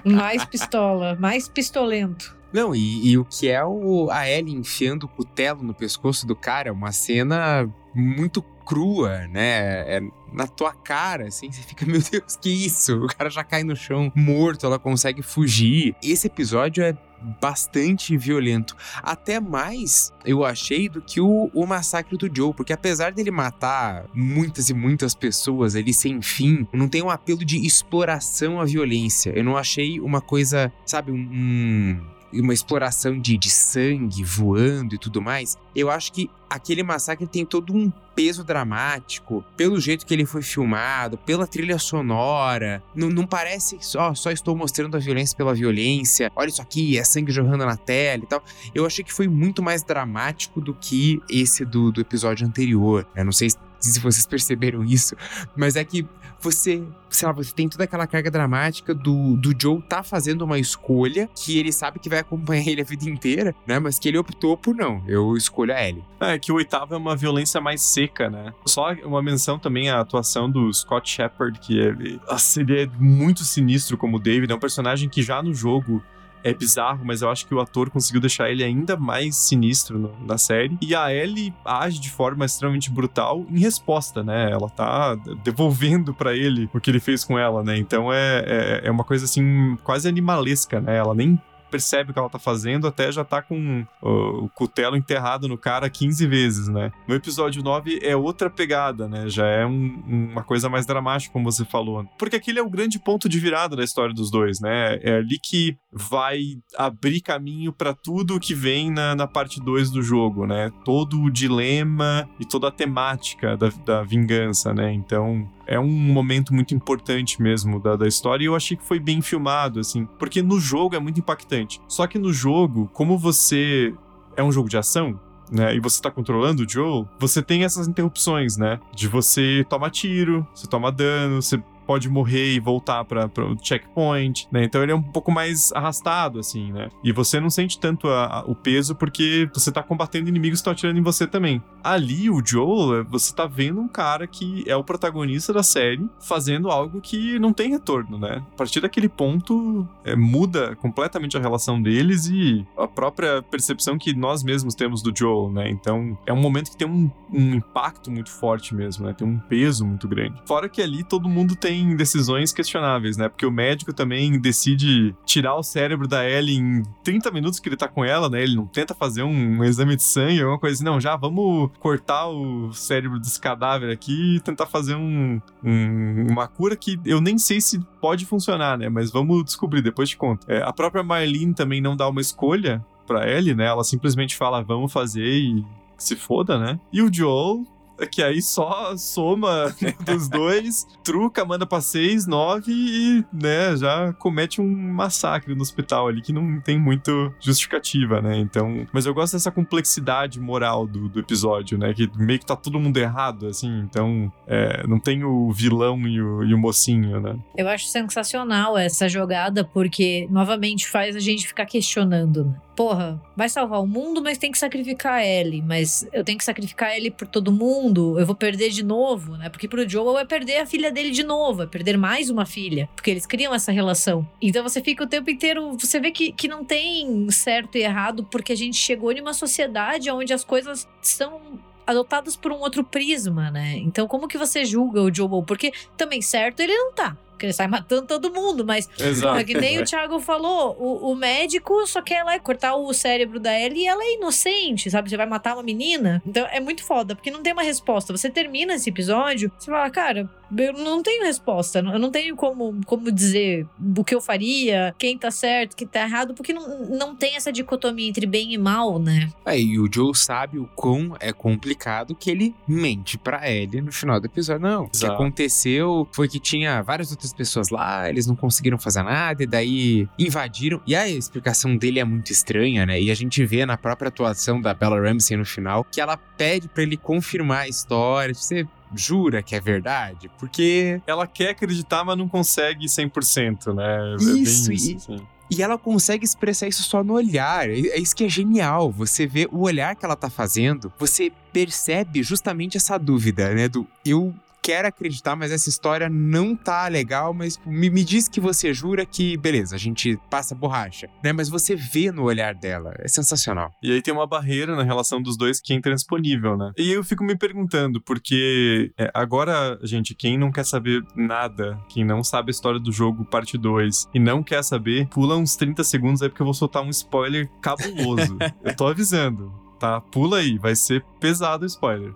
mais 0.04 0.44
pistola, 0.44 1.16
mais 1.18 1.48
pistolento. 1.48 2.36
Não, 2.52 2.74
e, 2.74 3.10
e, 3.10 3.18
o 3.18 3.24
que 3.24 3.48
é 3.48 3.62
o, 3.64 4.08
a 4.10 4.28
Ellie 4.28 4.54
enfiando 4.54 5.04
o 5.04 5.08
cutelo 5.08 5.62
no 5.62 5.74
pescoço 5.74 6.26
do 6.26 6.34
cara 6.34 6.68
é 6.68 6.72
uma 6.72 6.90
cena 6.90 7.68
muito 7.94 8.42
crua, 8.64 9.26
né? 9.28 9.96
É 9.96 10.00
na 10.36 10.46
tua 10.46 10.74
cara, 10.74 11.28
assim, 11.28 11.50
você 11.50 11.62
fica, 11.62 11.84
meu 11.88 12.00
Deus, 12.00 12.36
que 12.36 12.50
isso? 12.50 13.04
O 13.04 13.06
cara 13.06 13.30
já 13.30 13.42
cai 13.42 13.64
no 13.64 13.74
chão 13.74 14.12
morto, 14.14 14.66
ela 14.66 14.78
consegue 14.78 15.22
fugir. 15.22 15.96
Esse 16.02 16.26
episódio 16.26 16.84
é 16.84 16.94
bastante 17.40 18.14
violento. 18.18 18.76
Até 19.02 19.40
mais, 19.40 20.12
eu 20.26 20.44
achei, 20.44 20.90
do 20.90 21.00
que 21.00 21.22
o, 21.22 21.50
o 21.54 21.66
massacre 21.66 22.18
do 22.18 22.30
Joe. 22.32 22.52
Porque 22.52 22.74
apesar 22.74 23.12
dele 23.12 23.30
matar 23.30 24.04
muitas 24.14 24.68
e 24.68 24.74
muitas 24.74 25.14
pessoas 25.14 25.74
ali 25.74 25.94
sem 25.94 26.20
fim, 26.20 26.66
não 26.70 26.86
tem 26.86 27.02
um 27.02 27.08
apelo 27.08 27.42
de 27.42 27.64
exploração 27.64 28.60
à 28.60 28.64
violência. 28.66 29.32
Eu 29.34 29.42
não 29.42 29.56
achei 29.56 29.98
uma 30.00 30.20
coisa, 30.20 30.70
sabe, 30.84 31.10
um 31.10 31.98
uma 32.32 32.52
exploração 32.54 33.18
de, 33.18 33.36
de 33.36 33.50
sangue 33.50 34.22
voando 34.24 34.94
e 34.94 34.98
tudo 34.98 35.22
mais, 35.22 35.56
eu 35.74 35.90
acho 35.90 36.12
que 36.12 36.30
aquele 36.48 36.82
massacre 36.82 37.26
tem 37.26 37.44
todo 37.44 37.74
um 37.74 37.90
peso 38.14 38.42
dramático, 38.42 39.44
pelo 39.56 39.78
jeito 39.78 40.06
que 40.06 40.14
ele 40.14 40.24
foi 40.24 40.40
filmado, 40.40 41.18
pela 41.18 41.46
trilha 41.46 41.78
sonora. 41.78 42.82
Não, 42.94 43.10
não 43.10 43.26
parece 43.26 43.76
só, 43.80 44.14
só 44.14 44.30
estou 44.30 44.56
mostrando 44.56 44.96
a 44.96 45.00
violência 45.00 45.36
pela 45.36 45.54
violência. 45.54 46.32
Olha 46.34 46.48
isso 46.48 46.62
aqui, 46.62 46.96
é 46.96 47.04
sangue 47.04 47.30
jorrando 47.30 47.66
na 47.66 47.76
tela 47.76 48.22
e 48.24 48.26
tal. 48.26 48.42
Eu 48.74 48.86
achei 48.86 49.04
que 49.04 49.12
foi 49.12 49.28
muito 49.28 49.62
mais 49.62 49.82
dramático 49.82 50.60
do 50.60 50.72
que 50.72 51.20
esse 51.28 51.64
do, 51.64 51.92
do 51.92 52.00
episódio 52.00 52.46
anterior. 52.46 53.06
Eu 53.14 53.24
não 53.24 53.32
sei 53.32 53.50
se 53.50 54.00
vocês 54.00 54.26
perceberam 54.26 54.82
isso, 54.82 55.14
mas 55.54 55.76
é 55.76 55.84
que 55.84 56.06
você, 56.40 56.82
sei 57.10 57.26
lá, 57.26 57.32
você 57.32 57.52
tem 57.52 57.68
toda 57.68 57.84
aquela 57.84 58.06
carga 58.06 58.30
dramática 58.30 58.94
do, 58.94 59.36
do 59.36 59.54
Joe 59.60 59.82
tá 59.82 60.02
fazendo 60.02 60.42
uma 60.42 60.58
escolha 60.58 61.28
que 61.34 61.58
ele 61.58 61.72
sabe 61.72 61.98
que 61.98 62.08
vai 62.08 62.20
acompanhar 62.20 62.66
ele 62.68 62.80
a 62.80 62.84
vida 62.84 63.08
inteira, 63.08 63.54
né? 63.66 63.78
Mas 63.78 63.98
que 63.98 64.08
ele 64.08 64.18
optou 64.18 64.56
por 64.56 64.74
não, 64.74 65.02
eu 65.06 65.36
escolho 65.36 65.74
a 65.74 65.82
Ellie. 65.82 66.04
É, 66.20 66.38
que 66.38 66.50
o 66.50 66.56
oitavo 66.56 66.94
é 66.94 66.96
uma 66.96 67.16
violência 67.16 67.60
mais 67.60 67.82
seca, 67.82 68.30
né? 68.30 68.52
Só 68.64 68.92
uma 69.04 69.22
menção 69.22 69.58
também 69.58 69.90
à 69.90 70.00
atuação 70.00 70.50
do 70.50 70.72
Scott 70.72 71.08
Shepard, 71.08 71.58
que 71.60 71.78
ele, 71.78 72.20
nossa, 72.28 72.60
ele 72.60 72.82
é 72.82 72.86
muito 72.98 73.44
sinistro 73.44 73.96
como 73.96 74.18
David, 74.18 74.52
é 74.52 74.54
um 74.54 74.60
personagem 74.60 75.08
que 75.08 75.22
já 75.22 75.42
no 75.42 75.54
jogo 75.54 76.02
é 76.46 76.54
bizarro, 76.54 77.04
mas 77.04 77.22
eu 77.22 77.30
acho 77.30 77.44
que 77.46 77.54
o 77.54 77.60
ator 77.60 77.90
conseguiu 77.90 78.20
deixar 78.20 78.48
ele 78.50 78.62
ainda 78.62 78.96
mais 78.96 79.34
sinistro 79.36 79.98
no, 79.98 80.12
na 80.24 80.38
série. 80.38 80.78
E 80.80 80.94
a 80.94 81.12
Ellie 81.12 81.52
age 81.64 82.00
de 82.00 82.10
forma 82.10 82.44
extremamente 82.44 82.88
brutal 82.90 83.44
em 83.50 83.58
resposta, 83.58 84.22
né? 84.22 84.50
Ela 84.52 84.68
tá 84.70 85.16
devolvendo 85.42 86.14
para 86.14 86.34
ele 86.34 86.70
o 86.72 86.80
que 86.80 86.90
ele 86.90 87.00
fez 87.00 87.24
com 87.24 87.36
ela, 87.36 87.64
né? 87.64 87.76
Então 87.76 88.12
é, 88.12 88.44
é, 88.46 88.80
é 88.84 88.90
uma 88.90 89.02
coisa 89.02 89.24
assim, 89.24 89.76
quase 89.82 90.08
animalesca, 90.08 90.80
né? 90.80 90.96
Ela 90.96 91.14
nem 91.14 91.40
percebe 91.76 92.10
o 92.10 92.14
que 92.14 92.18
ela 92.18 92.30
tá 92.30 92.38
fazendo, 92.38 92.86
até 92.86 93.12
já 93.12 93.22
tá 93.22 93.42
com 93.42 93.84
o 94.00 94.48
cutelo 94.54 94.96
enterrado 94.96 95.46
no 95.46 95.58
cara 95.58 95.90
15 95.90 96.26
vezes, 96.26 96.68
né? 96.68 96.90
No 97.06 97.14
episódio 97.14 97.62
9 97.62 98.00
é 98.02 98.16
outra 98.16 98.48
pegada, 98.48 99.06
né? 99.06 99.28
Já 99.28 99.46
é 99.46 99.66
um, 99.66 100.30
uma 100.32 100.42
coisa 100.42 100.70
mais 100.70 100.86
dramática, 100.86 101.32
como 101.34 101.44
você 101.44 101.66
falou. 101.66 102.06
Porque 102.18 102.36
aquele 102.36 102.58
é 102.58 102.62
o 102.62 102.70
grande 102.70 102.98
ponto 102.98 103.28
de 103.28 103.38
virada 103.38 103.76
da 103.76 103.84
história 103.84 104.14
dos 104.14 104.30
dois, 104.30 104.58
né? 104.58 104.98
É 105.02 105.16
ali 105.16 105.38
que 105.38 105.76
vai 105.92 106.40
abrir 106.78 107.20
caminho 107.20 107.74
para 107.74 107.92
tudo 107.92 108.40
que 108.40 108.54
vem 108.54 108.90
na, 108.90 109.14
na 109.14 109.26
parte 109.26 109.60
2 109.60 109.90
do 109.90 110.02
jogo, 110.02 110.46
né? 110.46 110.72
Todo 110.82 111.20
o 111.20 111.30
dilema 111.30 112.26
e 112.40 112.46
toda 112.46 112.68
a 112.68 112.72
temática 112.72 113.54
da, 113.54 113.68
da 113.84 114.02
vingança, 114.02 114.72
né? 114.72 114.92
Então, 114.94 115.46
é 115.66 115.78
um 115.78 115.90
momento 115.90 116.54
muito 116.54 116.74
importante 116.74 117.42
mesmo 117.42 117.80
da, 117.80 117.96
da 117.96 118.06
história 118.06 118.44
e 118.44 118.46
eu 118.46 118.54
achei 118.54 118.76
que 118.76 118.84
foi 118.84 118.98
bem 118.98 119.20
filmado, 119.20 119.80
assim, 119.80 120.06
porque 120.18 120.42
no 120.42 120.60
jogo 120.60 120.94
é 120.94 120.98
muito 120.98 121.20
impactante. 121.20 121.80
Só 121.88 122.06
que 122.06 122.18
no 122.18 122.32
jogo, 122.32 122.88
como 122.92 123.18
você 123.18 123.92
é 124.36 124.42
um 124.42 124.52
jogo 124.52 124.68
de 124.68 124.76
ação, 124.76 125.18
né, 125.50 125.74
e 125.74 125.80
você 125.80 126.02
tá 126.02 126.10
controlando 126.10 126.64
o 126.64 126.68
Joel, 126.68 127.08
você 127.18 127.42
tem 127.42 127.64
essas 127.64 127.86
interrupções, 127.86 128.56
né? 128.56 128.80
De 128.92 129.06
você 129.06 129.64
toma 129.68 129.88
tiro, 129.90 130.46
você 130.52 130.66
toma 130.66 130.90
dano, 130.90 131.40
você 131.40 131.62
pode 131.86 132.08
morrer 132.08 132.54
e 132.54 132.60
voltar 132.60 133.04
para 133.04 133.26
o 133.26 133.56
checkpoint, 133.60 134.48
né? 134.50 134.64
Então 134.64 134.82
ele 134.82 134.92
é 134.92 134.94
um 134.94 135.02
pouco 135.02 135.30
mais 135.30 135.72
arrastado, 135.72 136.38
assim, 136.38 136.72
né? 136.72 136.88
E 137.02 137.12
você 137.12 137.40
não 137.40 137.50
sente 137.50 137.78
tanto 137.78 138.08
a, 138.08 138.40
a, 138.40 138.40
o 138.40 138.54
peso 138.54 138.94
porque 138.94 139.48
você 139.54 139.70
tá 139.70 139.82
combatendo 139.82 140.28
inimigos 140.28 140.58
que 140.58 140.62
estão 140.62 140.72
atirando 140.72 140.98
em 140.98 141.02
você 141.02 141.26
também. 141.26 141.62
Ali, 141.82 142.28
o 142.28 142.44
Joel, 142.44 143.04
você 143.04 143.34
tá 143.34 143.46
vendo 143.46 143.80
um 143.80 143.88
cara 143.88 144.26
que 144.26 144.64
é 144.66 144.74
o 144.74 144.82
protagonista 144.82 145.52
da 145.52 145.62
série 145.62 146.08
fazendo 146.20 146.70
algo 146.70 147.00
que 147.00 147.38
não 147.38 147.52
tem 147.52 147.70
retorno, 147.70 148.18
né? 148.18 148.42
A 148.52 148.56
partir 148.56 148.80
daquele 148.80 149.08
ponto, 149.08 149.86
é, 150.04 150.16
muda 150.16 150.74
completamente 150.76 151.36
a 151.36 151.40
relação 151.40 151.80
deles 151.80 152.26
e 152.26 152.66
a 152.76 152.88
própria 152.88 153.42
percepção 153.42 153.96
que 153.96 154.14
nós 154.14 154.42
mesmos 154.42 154.74
temos 154.74 155.02
do 155.02 155.16
Joel, 155.16 155.52
né? 155.52 155.70
Então, 155.70 156.18
é 156.26 156.32
um 156.32 156.40
momento 156.40 156.70
que 156.70 156.76
tem 156.76 156.88
um, 156.88 157.10
um 157.32 157.54
impacto 157.54 158.10
muito 158.10 158.30
forte 158.30 158.74
mesmo, 158.74 159.06
né? 159.06 159.12
Tem 159.12 159.26
um 159.26 159.38
peso 159.38 159.84
muito 159.84 160.08
grande. 160.08 160.40
Fora 160.46 160.68
que 160.68 160.82
ali 160.82 161.04
todo 161.04 161.28
mundo 161.28 161.54
tem 161.54 161.75
tem 161.76 161.94
decisões 161.94 162.52
questionáveis, 162.52 163.16
né? 163.16 163.28
Porque 163.28 163.44
o 163.44 163.50
médico 163.50 163.92
também 163.92 164.38
decide 164.40 165.14
tirar 165.26 165.54
o 165.56 165.62
cérebro 165.62 166.08
da 166.08 166.28
Ellie 166.28 166.56
em 166.56 166.82
30 167.04 167.30
minutos 167.30 167.60
que 167.60 167.68
ele 167.68 167.76
tá 167.76 167.86
com 167.86 168.04
ela, 168.04 168.30
né? 168.30 168.42
Ele 168.42 168.56
não 168.56 168.66
tenta 168.66 168.94
fazer 168.94 169.22
um, 169.22 169.62
exame 169.62 169.94
de 169.94 170.02
sangue, 170.02 170.40
alguma 170.40 170.58
coisa 170.58 170.74
assim. 170.74 170.84
Não, 170.84 170.98
já 170.98 171.16
vamos 171.16 171.70
cortar 171.78 172.28
o 172.28 172.72
cérebro 172.72 173.18
desse 173.20 173.38
cadáver 173.38 173.92
aqui 173.92 174.36
e 174.36 174.40
tentar 174.40 174.66
fazer 174.66 174.94
um, 174.94 175.40
um, 175.62 176.26
uma 176.30 176.48
cura 176.48 176.74
que 176.76 176.98
eu 177.04 177.20
nem 177.20 177.36
sei 177.36 177.60
se 177.60 177.78
pode 178.00 178.24
funcionar, 178.24 178.78
né? 178.78 178.88
Mas 178.88 179.10
vamos 179.10 179.44
descobrir, 179.44 179.82
depois 179.82 180.08
te 180.08 180.16
conto. 180.16 180.50
É, 180.50 180.62
a 180.62 180.72
própria 180.72 181.02
Marlene 181.02 181.52
também 181.52 181.80
não 181.80 181.94
dá 181.94 182.08
uma 182.08 182.20
escolha 182.20 182.84
pra 183.06 183.28
Ellie, 183.30 183.54
né? 183.54 183.66
Ela 183.66 183.84
simplesmente 183.84 184.34
fala, 184.34 184.62
vamos 184.62 184.92
fazer 184.92 185.26
e 185.26 185.64
se 185.98 186.16
foda, 186.16 186.58
né? 186.58 186.80
E 186.92 187.02
o 187.02 187.12
Joel 187.12 187.64
que 188.10 188.22
aí 188.22 188.42
só 188.42 188.96
soma 188.96 189.74
né, 189.80 189.94
dos 190.04 190.28
dois, 190.28 190.86
truca, 191.02 191.44
manda 191.44 191.66
pra 191.66 191.80
seis, 191.80 192.26
nove 192.26 192.72
e, 192.72 193.24
né, 193.32 193.76
já 193.76 194.12
comete 194.14 194.60
um 194.60 194.68
massacre 194.68 195.54
no 195.54 195.62
hospital 195.62 196.08
ali 196.08 196.20
que 196.20 196.32
não 196.32 196.60
tem 196.60 196.78
muito 196.78 197.32
justificativa, 197.40 198.20
né? 198.20 198.36
Então, 198.38 198.86
mas 198.92 199.06
eu 199.06 199.14
gosto 199.14 199.34
dessa 199.34 199.50
complexidade 199.50 200.40
moral 200.40 200.86
do, 200.86 201.08
do 201.08 201.20
episódio, 201.20 201.78
né? 201.78 201.94
Que 201.94 202.10
meio 202.16 202.38
que 202.38 202.46
tá 202.46 202.56
todo 202.56 202.78
mundo 202.78 202.96
errado, 202.98 203.46
assim, 203.46 203.80
então 203.80 204.32
é, 204.46 204.86
não 204.86 204.98
tem 204.98 205.24
o 205.24 205.50
vilão 205.52 206.06
e 206.06 206.20
o, 206.20 206.44
e 206.44 206.54
o 206.54 206.58
mocinho, 206.58 207.20
né? 207.20 207.38
Eu 207.56 207.68
acho 207.68 207.86
sensacional 207.86 208.76
essa 208.76 209.08
jogada 209.08 209.64
porque, 209.64 210.26
novamente, 210.30 210.88
faz 210.88 211.16
a 211.16 211.20
gente 211.20 211.46
ficar 211.46 211.66
questionando, 211.66 212.44
né? 212.44 212.54
porra, 212.76 213.20
vai 213.34 213.48
salvar 213.48 213.80
o 213.82 213.86
mundo, 213.86 214.22
mas 214.22 214.36
tem 214.36 214.52
que 214.52 214.58
sacrificar 214.58 215.24
ele. 215.24 215.62
Mas 215.62 216.06
eu 216.12 216.22
tenho 216.22 216.36
que 216.36 216.44
sacrificar 216.44 216.94
ele 216.94 217.10
por 217.10 217.26
todo 217.26 217.50
mundo, 217.50 217.85
eu 218.18 218.26
vou 218.26 218.34
perder 218.34 218.70
de 218.70 218.84
novo, 218.84 219.36
né? 219.36 219.48
Porque 219.48 219.68
pro 219.68 219.88
Joel 219.88 220.18
é 220.18 220.24
perder 220.24 220.58
a 220.58 220.66
filha 220.66 220.90
dele 220.90 221.10
de 221.10 221.22
novo, 221.22 221.62
é 221.62 221.66
perder 221.66 221.96
mais 221.96 222.30
uma 222.30 222.46
filha. 222.46 222.88
Porque 222.94 223.10
eles 223.10 223.26
criam 223.26 223.54
essa 223.54 223.72
relação. 223.72 224.26
Então 224.40 224.62
você 224.62 224.80
fica 224.80 225.04
o 225.04 225.06
tempo 225.06 225.30
inteiro. 225.30 225.76
Você 225.78 226.00
vê 226.00 226.10
que, 226.10 226.32
que 226.32 226.48
não 226.48 226.64
tem 226.64 227.30
certo 227.30 227.76
e 227.76 227.82
errado, 227.82 228.24
porque 228.24 228.52
a 228.52 228.56
gente 228.56 228.76
chegou 228.76 229.12
em 229.12 229.20
uma 229.20 229.34
sociedade 229.34 230.10
onde 230.10 230.32
as 230.32 230.44
coisas 230.44 230.88
são 231.00 231.40
adotadas 231.86 232.34
por 232.34 232.50
um 232.50 232.58
outro 232.58 232.82
prisma, 232.82 233.50
né? 233.50 233.76
Então, 233.76 234.08
como 234.08 234.26
que 234.26 234.36
você 234.36 234.64
julga 234.64 235.00
o 235.00 235.14
Joel? 235.14 235.44
Porque 235.46 235.72
também 235.96 236.20
certo 236.20 236.60
ele 236.60 236.76
não 236.76 236.92
tá 236.92 237.16
porque 237.36 237.46
ele 237.46 237.52
sai 237.52 237.68
matando 237.68 238.06
todo 238.06 238.32
mundo, 238.32 238.64
mas 238.64 238.88
Exato. 238.98 239.44
que 239.44 239.54
nem 239.54 239.78
o 239.80 239.84
Thiago 239.84 240.18
falou, 240.18 240.74
o, 240.78 241.12
o, 241.12 241.14
médico 241.14 241.86
só 241.86 242.00
quer 242.00 242.24
lá 242.24 242.38
cortar 242.40 242.74
o 242.74 242.92
cérebro 242.92 243.38
da 243.38 243.58
Ellie 243.58 243.82
e 243.82 243.86
ela 243.86 244.02
é 244.02 244.14
inocente, 244.14 244.90
sabe? 244.90 245.10
Você 245.10 245.16
vai 245.16 245.26
matar 245.26 245.54
uma 245.54 245.62
menina. 245.62 246.22
Então 246.26 246.46
é 246.50 246.58
muito 246.58 246.82
foda, 246.82 247.14
porque 247.14 247.30
não 247.30 247.42
tem 247.42 247.52
uma 247.52 247.62
resposta. 247.62 248.16
Você 248.16 248.30
termina 248.30 248.74
esse 248.74 248.88
episódio, 248.88 249.52
você 249.58 249.70
fala, 249.70 249.90
cara, 249.90 250.28
eu 250.56 250.72
não 250.72 251.02
tenho 251.02 251.24
resposta. 251.24 251.78
Eu 251.78 251.98
não 251.98 252.10
tenho 252.10 252.36
como, 252.36 252.80
como 252.84 253.10
dizer 253.10 253.66
o 253.96 254.04
que 254.04 254.14
eu 254.14 254.20
faria, 254.20 254.94
quem 254.98 255.16
tá 255.18 255.30
certo, 255.30 255.76
quem 255.76 255.86
tá 255.86 256.02
errado, 256.02 256.34
porque 256.34 256.52
não, 256.52 256.86
não 256.86 257.16
tem 257.16 257.36
essa 257.36 257.52
dicotomia 257.52 258.08
entre 258.08 258.26
bem 258.26 258.52
e 258.52 258.58
mal, 258.58 258.98
né? 258.98 259.30
É, 259.44 259.58
e 259.58 259.78
o 259.78 259.88
Joe 259.92 260.14
sabe 260.14 260.58
o 260.58 260.66
quão 260.74 261.16
é 261.20 261.32
complicado 261.32 262.14
que 262.14 262.30
ele 262.30 262.54
mente 262.66 263.18
pra 263.18 263.50
Ellie 263.50 263.80
no 263.80 263.92
final 263.92 264.20
do 264.20 264.26
episódio. 264.26 264.62
Não, 264.62 264.84
o 264.84 264.90
que 264.90 265.06
aconteceu 265.06 266.08
foi 266.12 266.28
que 266.28 266.38
tinha 266.38 266.82
várias 266.82 267.10
outras 267.10 267.32
pessoas 267.32 267.70
lá, 267.70 268.08
eles 268.08 268.26
não 268.26 268.36
conseguiram 268.36 268.78
fazer 268.78 269.02
nada, 269.02 269.42
e 269.42 269.46
daí 269.46 270.08
invadiram. 270.18 270.80
E 270.86 270.94
a 270.94 271.08
explicação 271.08 271.76
dele 271.76 272.00
é 272.00 272.04
muito 272.04 272.30
estranha, 272.30 272.86
né? 272.86 273.00
E 273.00 273.10
a 273.10 273.14
gente 273.14 273.44
vê 273.44 273.64
na 273.66 273.76
própria 273.76 274.08
atuação 274.08 274.60
da 274.60 274.74
Bella 274.74 275.00
Ramsey 275.00 275.36
no 275.36 275.44
final 275.44 275.84
que 275.84 276.00
ela 276.00 276.16
pede 276.16 276.68
para 276.68 276.82
ele 276.82 276.96
confirmar 276.96 277.62
a 277.62 277.68
história. 277.68 278.34
Você 278.34 278.66
jura 278.94 279.42
que 279.42 279.54
é 279.54 279.60
verdade? 279.60 280.30
Porque. 280.38 281.00
Ela 281.06 281.26
quer 281.26 281.50
acreditar, 281.50 282.04
mas 282.04 282.16
não 282.16 282.28
consegue 282.28 282.86
100%, 282.86 283.74
né? 283.74 284.12
É 284.12 284.16
isso, 284.40 284.72
isso. 284.72 284.90
E... 284.90 284.96
Assim. 284.96 285.26
E 285.48 285.62
ela 285.62 285.78
consegue 285.78 286.24
expressar 286.24 286.66
isso 286.66 286.82
só 286.82 287.04
no 287.04 287.14
olhar. 287.14 287.68
É, 287.68 287.74
é 287.74 287.98
isso 287.98 288.16
que 288.16 288.24
é 288.24 288.28
genial. 288.28 288.90
Você 288.90 289.26
vê 289.26 289.48
o 289.50 289.60
olhar 289.60 289.94
que 289.94 290.04
ela 290.04 290.16
tá 290.16 290.28
fazendo, 290.28 290.92
você 290.98 291.32
percebe 291.52 292.22
justamente 292.22 292.76
essa 292.76 292.98
dúvida, 292.98 293.54
né? 293.54 293.68
Do 293.68 293.86
eu 294.04 294.34
quero 294.66 294.88
acreditar, 294.88 295.36
mas 295.36 295.52
essa 295.52 295.68
história 295.68 296.08
não 296.08 296.56
tá 296.56 296.88
legal, 296.88 297.32
mas 297.32 297.56
me, 297.64 297.88
me 297.88 298.02
diz 298.02 298.26
que 298.26 298.40
você 298.40 298.74
jura 298.74 299.06
que, 299.06 299.36
beleza, 299.36 299.76
a 299.76 299.78
gente 299.78 300.18
passa 300.28 300.56
borracha, 300.56 301.08
né? 301.22 301.32
Mas 301.32 301.48
você 301.48 301.76
vê 301.76 302.10
no 302.10 302.24
olhar 302.24 302.52
dela, 302.52 302.92
é 302.98 303.06
sensacional. 303.06 303.70
E 303.80 303.92
aí 303.92 304.02
tem 304.02 304.12
uma 304.12 304.26
barreira 304.26 304.74
na 304.74 304.82
relação 304.82 305.22
dos 305.22 305.36
dois 305.36 305.60
que 305.60 305.72
é 305.72 305.76
intransponível, 305.76 306.56
né? 306.56 306.72
E 306.76 306.90
eu 306.90 307.04
fico 307.04 307.22
me 307.22 307.38
perguntando, 307.38 308.02
porque 308.02 308.92
é, 308.98 309.08
agora, 309.14 309.78
gente, 309.84 310.16
quem 310.16 310.36
não 310.36 310.50
quer 310.50 310.64
saber 310.64 311.00
nada, 311.14 311.78
quem 311.88 312.04
não 312.04 312.24
sabe 312.24 312.50
a 312.50 312.50
história 312.50 312.80
do 312.80 312.90
jogo 312.90 313.24
parte 313.24 313.56
2 313.56 314.08
e 314.12 314.18
não 314.18 314.42
quer 314.42 314.64
saber, 314.64 315.06
pula 315.06 315.36
uns 315.36 315.54
30 315.54 315.84
segundos 315.84 316.22
aí 316.22 316.28
porque 316.28 316.42
eu 316.42 316.46
vou 316.46 316.54
soltar 316.54 316.82
um 316.82 316.90
spoiler 316.90 317.48
cabuloso. 317.62 318.36
eu 318.64 318.74
tô 318.74 318.88
avisando, 318.88 319.54
tá? 319.78 320.00
Pula 320.00 320.38
aí, 320.38 320.58
vai 320.58 320.74
ser 320.74 321.04
pesado 321.20 321.62
o 321.62 321.66
spoiler. 321.68 322.12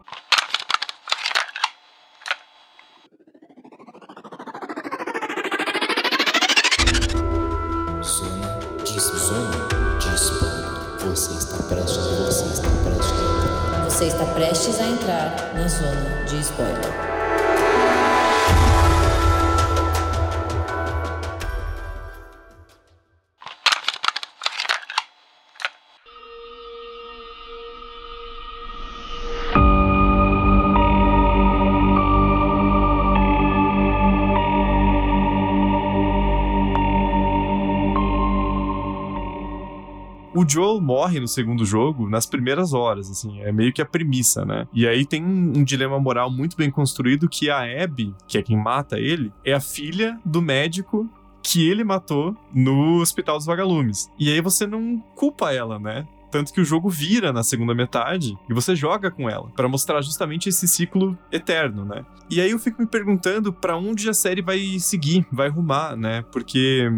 Prestes 14.41 14.81
a 14.81 14.87
entrar 14.87 15.53
na 15.55 15.69
zona 15.69 16.25
de 16.25 16.43
spoiler. 16.43 17.20
Joel 40.51 40.81
morre 40.81 41.21
no 41.21 41.29
segundo 41.29 41.65
jogo 41.65 42.09
nas 42.09 42.27
primeiras 42.27 42.73
horas, 42.73 43.11
assim, 43.11 43.41
é 43.41 43.53
meio 43.53 43.73
que 43.73 43.81
a 43.81 43.87
premissa, 43.87 44.45
né? 44.45 44.67
E 44.73 44.87
aí 44.87 45.07
tem 45.07 45.25
um, 45.25 45.63
dilema 45.63 45.99
moral 46.01 46.31
muito 46.31 46.57
bem 46.57 46.71
construído 46.71 47.29
que 47.29 47.49
a 47.51 47.61
Abby, 47.83 48.15
que 48.27 48.39
é 48.39 48.43
quem 48.43 48.57
mata 48.57 48.99
ele, 48.99 49.33
é 49.45 49.53
a 49.53 49.61
filha 49.61 50.19
do 50.25 50.43
médico 50.43 51.09
que 51.43 51.69
ele 51.69 51.85
matou 51.85 52.37
no 52.53 53.01
Hospital 53.01 53.37
dos 53.37 53.47
Vagalumes. 53.47 54.11
E 54.19 54.31
aí 54.31 54.41
você 54.41 54.67
não 54.67 54.99
culpa 55.15 55.53
ela, 55.53 55.79
né? 55.79 56.07
Tanto 56.31 56.53
que 56.53 56.61
o 56.61 56.65
jogo 56.65 56.89
vira 56.89 57.33
na 57.33 57.43
segunda 57.43 57.75
metade 57.75 58.39
e 58.49 58.55
você 58.55 58.77
joga 58.77 59.11
com 59.11 59.29
ela, 59.29 59.51
para 59.57 59.69
mostrar 59.69 60.01
justamente 60.01 60.49
esse 60.49 60.69
ciclo 60.69 61.19
eterno, 61.33 61.85
né? 61.85 62.05
E 62.31 62.41
aí 62.41 62.53
eu 62.53 62.59
fico 62.59 62.81
me 62.81 62.87
perguntando 62.87 63.53
para 63.53 63.77
onde 63.77 64.09
a 64.09 64.15
série 64.15 64.41
vai 64.41 64.79
seguir, 64.79 65.27
vai 65.33 65.49
rumar, 65.49 65.97
né? 65.97 66.23
Porque 66.31 66.89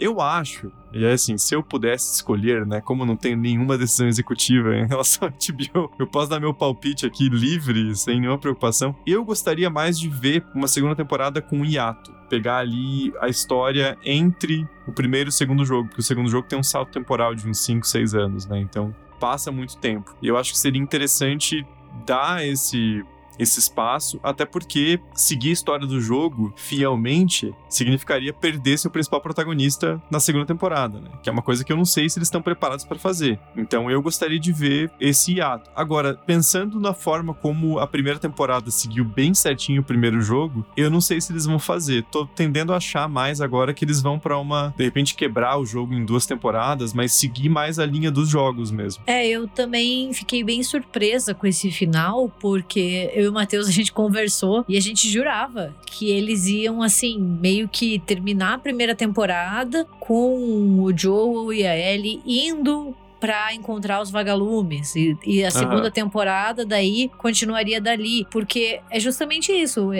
eu 0.00 0.20
acho 0.20 0.72
e 0.92 1.04
é 1.04 1.12
assim, 1.12 1.38
se 1.38 1.54
eu 1.54 1.62
pudesse 1.62 2.14
escolher, 2.14 2.66
né, 2.66 2.80
como 2.80 3.06
não 3.06 3.16
tenho 3.16 3.36
nenhuma 3.36 3.78
decisão 3.78 4.08
executiva 4.08 4.74
em 4.74 4.86
relação 4.88 5.28
a 5.28 5.30
HBO, 5.30 5.90
eu 5.98 6.06
posso 6.06 6.28
dar 6.28 6.40
meu 6.40 6.52
palpite 6.52 7.06
aqui 7.06 7.28
livre, 7.28 7.94
sem 7.94 8.20
nenhuma 8.20 8.38
preocupação. 8.38 8.94
Eu 9.06 9.24
gostaria 9.24 9.70
mais 9.70 9.98
de 9.98 10.08
ver 10.08 10.44
uma 10.54 10.66
segunda 10.66 10.96
temporada 10.96 11.40
com 11.40 11.58
um 11.58 11.64
hiato. 11.64 12.12
Pegar 12.28 12.58
ali 12.58 13.12
a 13.20 13.28
história 13.28 13.96
entre 14.04 14.68
o 14.86 14.92
primeiro 14.92 15.28
e 15.28 15.30
o 15.30 15.32
segundo 15.32 15.64
jogo, 15.64 15.88
porque 15.88 16.00
o 16.00 16.04
segundo 16.04 16.28
jogo 16.28 16.46
tem 16.48 16.58
um 16.58 16.62
salto 16.62 16.90
temporal 16.90 17.34
de 17.34 17.48
uns 17.48 17.58
5, 17.58 17.86
6 17.86 18.14
anos, 18.14 18.46
né? 18.46 18.60
Então 18.60 18.94
passa 19.18 19.50
muito 19.50 19.76
tempo. 19.76 20.14
E 20.22 20.28
eu 20.28 20.36
acho 20.36 20.52
que 20.52 20.58
seria 20.58 20.80
interessante 20.80 21.66
dar 22.06 22.44
esse 22.46 23.04
esse 23.40 23.58
espaço, 23.58 24.20
até 24.22 24.44
porque 24.44 25.00
seguir 25.14 25.50
a 25.50 25.52
história 25.52 25.86
do 25.86 26.00
jogo 26.00 26.52
fielmente 26.56 27.54
significaria 27.68 28.32
perder 28.32 28.78
seu 28.78 28.90
principal 28.90 29.20
protagonista 29.20 30.00
na 30.10 30.20
segunda 30.20 30.44
temporada, 30.44 31.00
né? 31.00 31.10
Que 31.22 31.30
é 31.30 31.32
uma 31.32 31.42
coisa 31.42 31.64
que 31.64 31.72
eu 31.72 31.76
não 31.76 31.84
sei 31.84 32.08
se 32.08 32.18
eles 32.18 32.26
estão 32.28 32.42
preparados 32.42 32.84
para 32.84 32.98
fazer. 32.98 33.40
Então 33.56 33.90
eu 33.90 34.02
gostaria 34.02 34.38
de 34.38 34.52
ver 34.52 34.90
esse 35.00 35.34
hiato. 35.34 35.70
Agora, 35.74 36.14
pensando 36.14 36.78
na 36.78 36.92
forma 36.92 37.32
como 37.32 37.78
a 37.78 37.86
primeira 37.86 38.18
temporada 38.18 38.70
seguiu 38.70 39.04
bem 39.04 39.32
certinho 39.32 39.80
o 39.80 39.84
primeiro 39.84 40.20
jogo, 40.20 40.64
eu 40.76 40.90
não 40.90 41.00
sei 41.00 41.20
se 41.20 41.32
eles 41.32 41.46
vão 41.46 41.58
fazer. 41.58 42.04
Tô 42.04 42.26
tendendo 42.26 42.72
a 42.72 42.76
achar 42.76 43.08
mais 43.08 43.40
agora 43.40 43.72
que 43.72 43.84
eles 43.84 44.02
vão 44.02 44.18
para 44.18 44.38
uma, 44.38 44.74
de 44.76 44.84
repente, 44.84 45.14
quebrar 45.14 45.58
o 45.58 45.64
jogo 45.64 45.94
em 45.94 46.04
duas 46.04 46.26
temporadas, 46.26 46.92
mas 46.92 47.12
seguir 47.12 47.48
mais 47.48 47.78
a 47.78 47.86
linha 47.86 48.10
dos 48.10 48.28
jogos 48.28 48.70
mesmo. 48.70 49.02
É, 49.06 49.26
eu 49.26 49.48
também 49.48 50.12
fiquei 50.12 50.44
bem 50.44 50.62
surpresa 50.62 51.34
com 51.34 51.46
esse 51.46 51.70
final, 51.70 52.28
porque 52.40 53.10
eu 53.14 53.29
o 53.30 53.32
Matheus 53.32 53.68
a 53.68 53.72
gente 53.72 53.92
conversou 53.92 54.64
e 54.68 54.76
a 54.76 54.80
gente 54.80 55.08
jurava 55.08 55.74
que 55.86 56.10
eles 56.10 56.46
iam, 56.46 56.82
assim, 56.82 57.18
meio 57.18 57.68
que 57.68 57.98
terminar 58.00 58.54
a 58.54 58.58
primeira 58.58 58.94
temporada 58.94 59.86
com 59.98 60.80
o 60.82 60.96
Joel 60.96 61.52
e 61.52 61.66
a 61.66 61.76
Ellie 61.76 62.20
indo 62.26 62.94
pra 63.20 63.54
encontrar 63.54 64.00
os 64.00 64.10
vagalumes. 64.10 64.96
E, 64.96 65.16
e 65.24 65.44
a 65.44 65.50
segunda 65.50 65.82
Aham. 65.82 65.90
temporada 65.90 66.64
daí 66.64 67.10
continuaria 67.18 67.80
dali. 67.80 68.26
Porque 68.30 68.80
é 68.90 68.98
justamente 68.98 69.52
isso. 69.52 69.90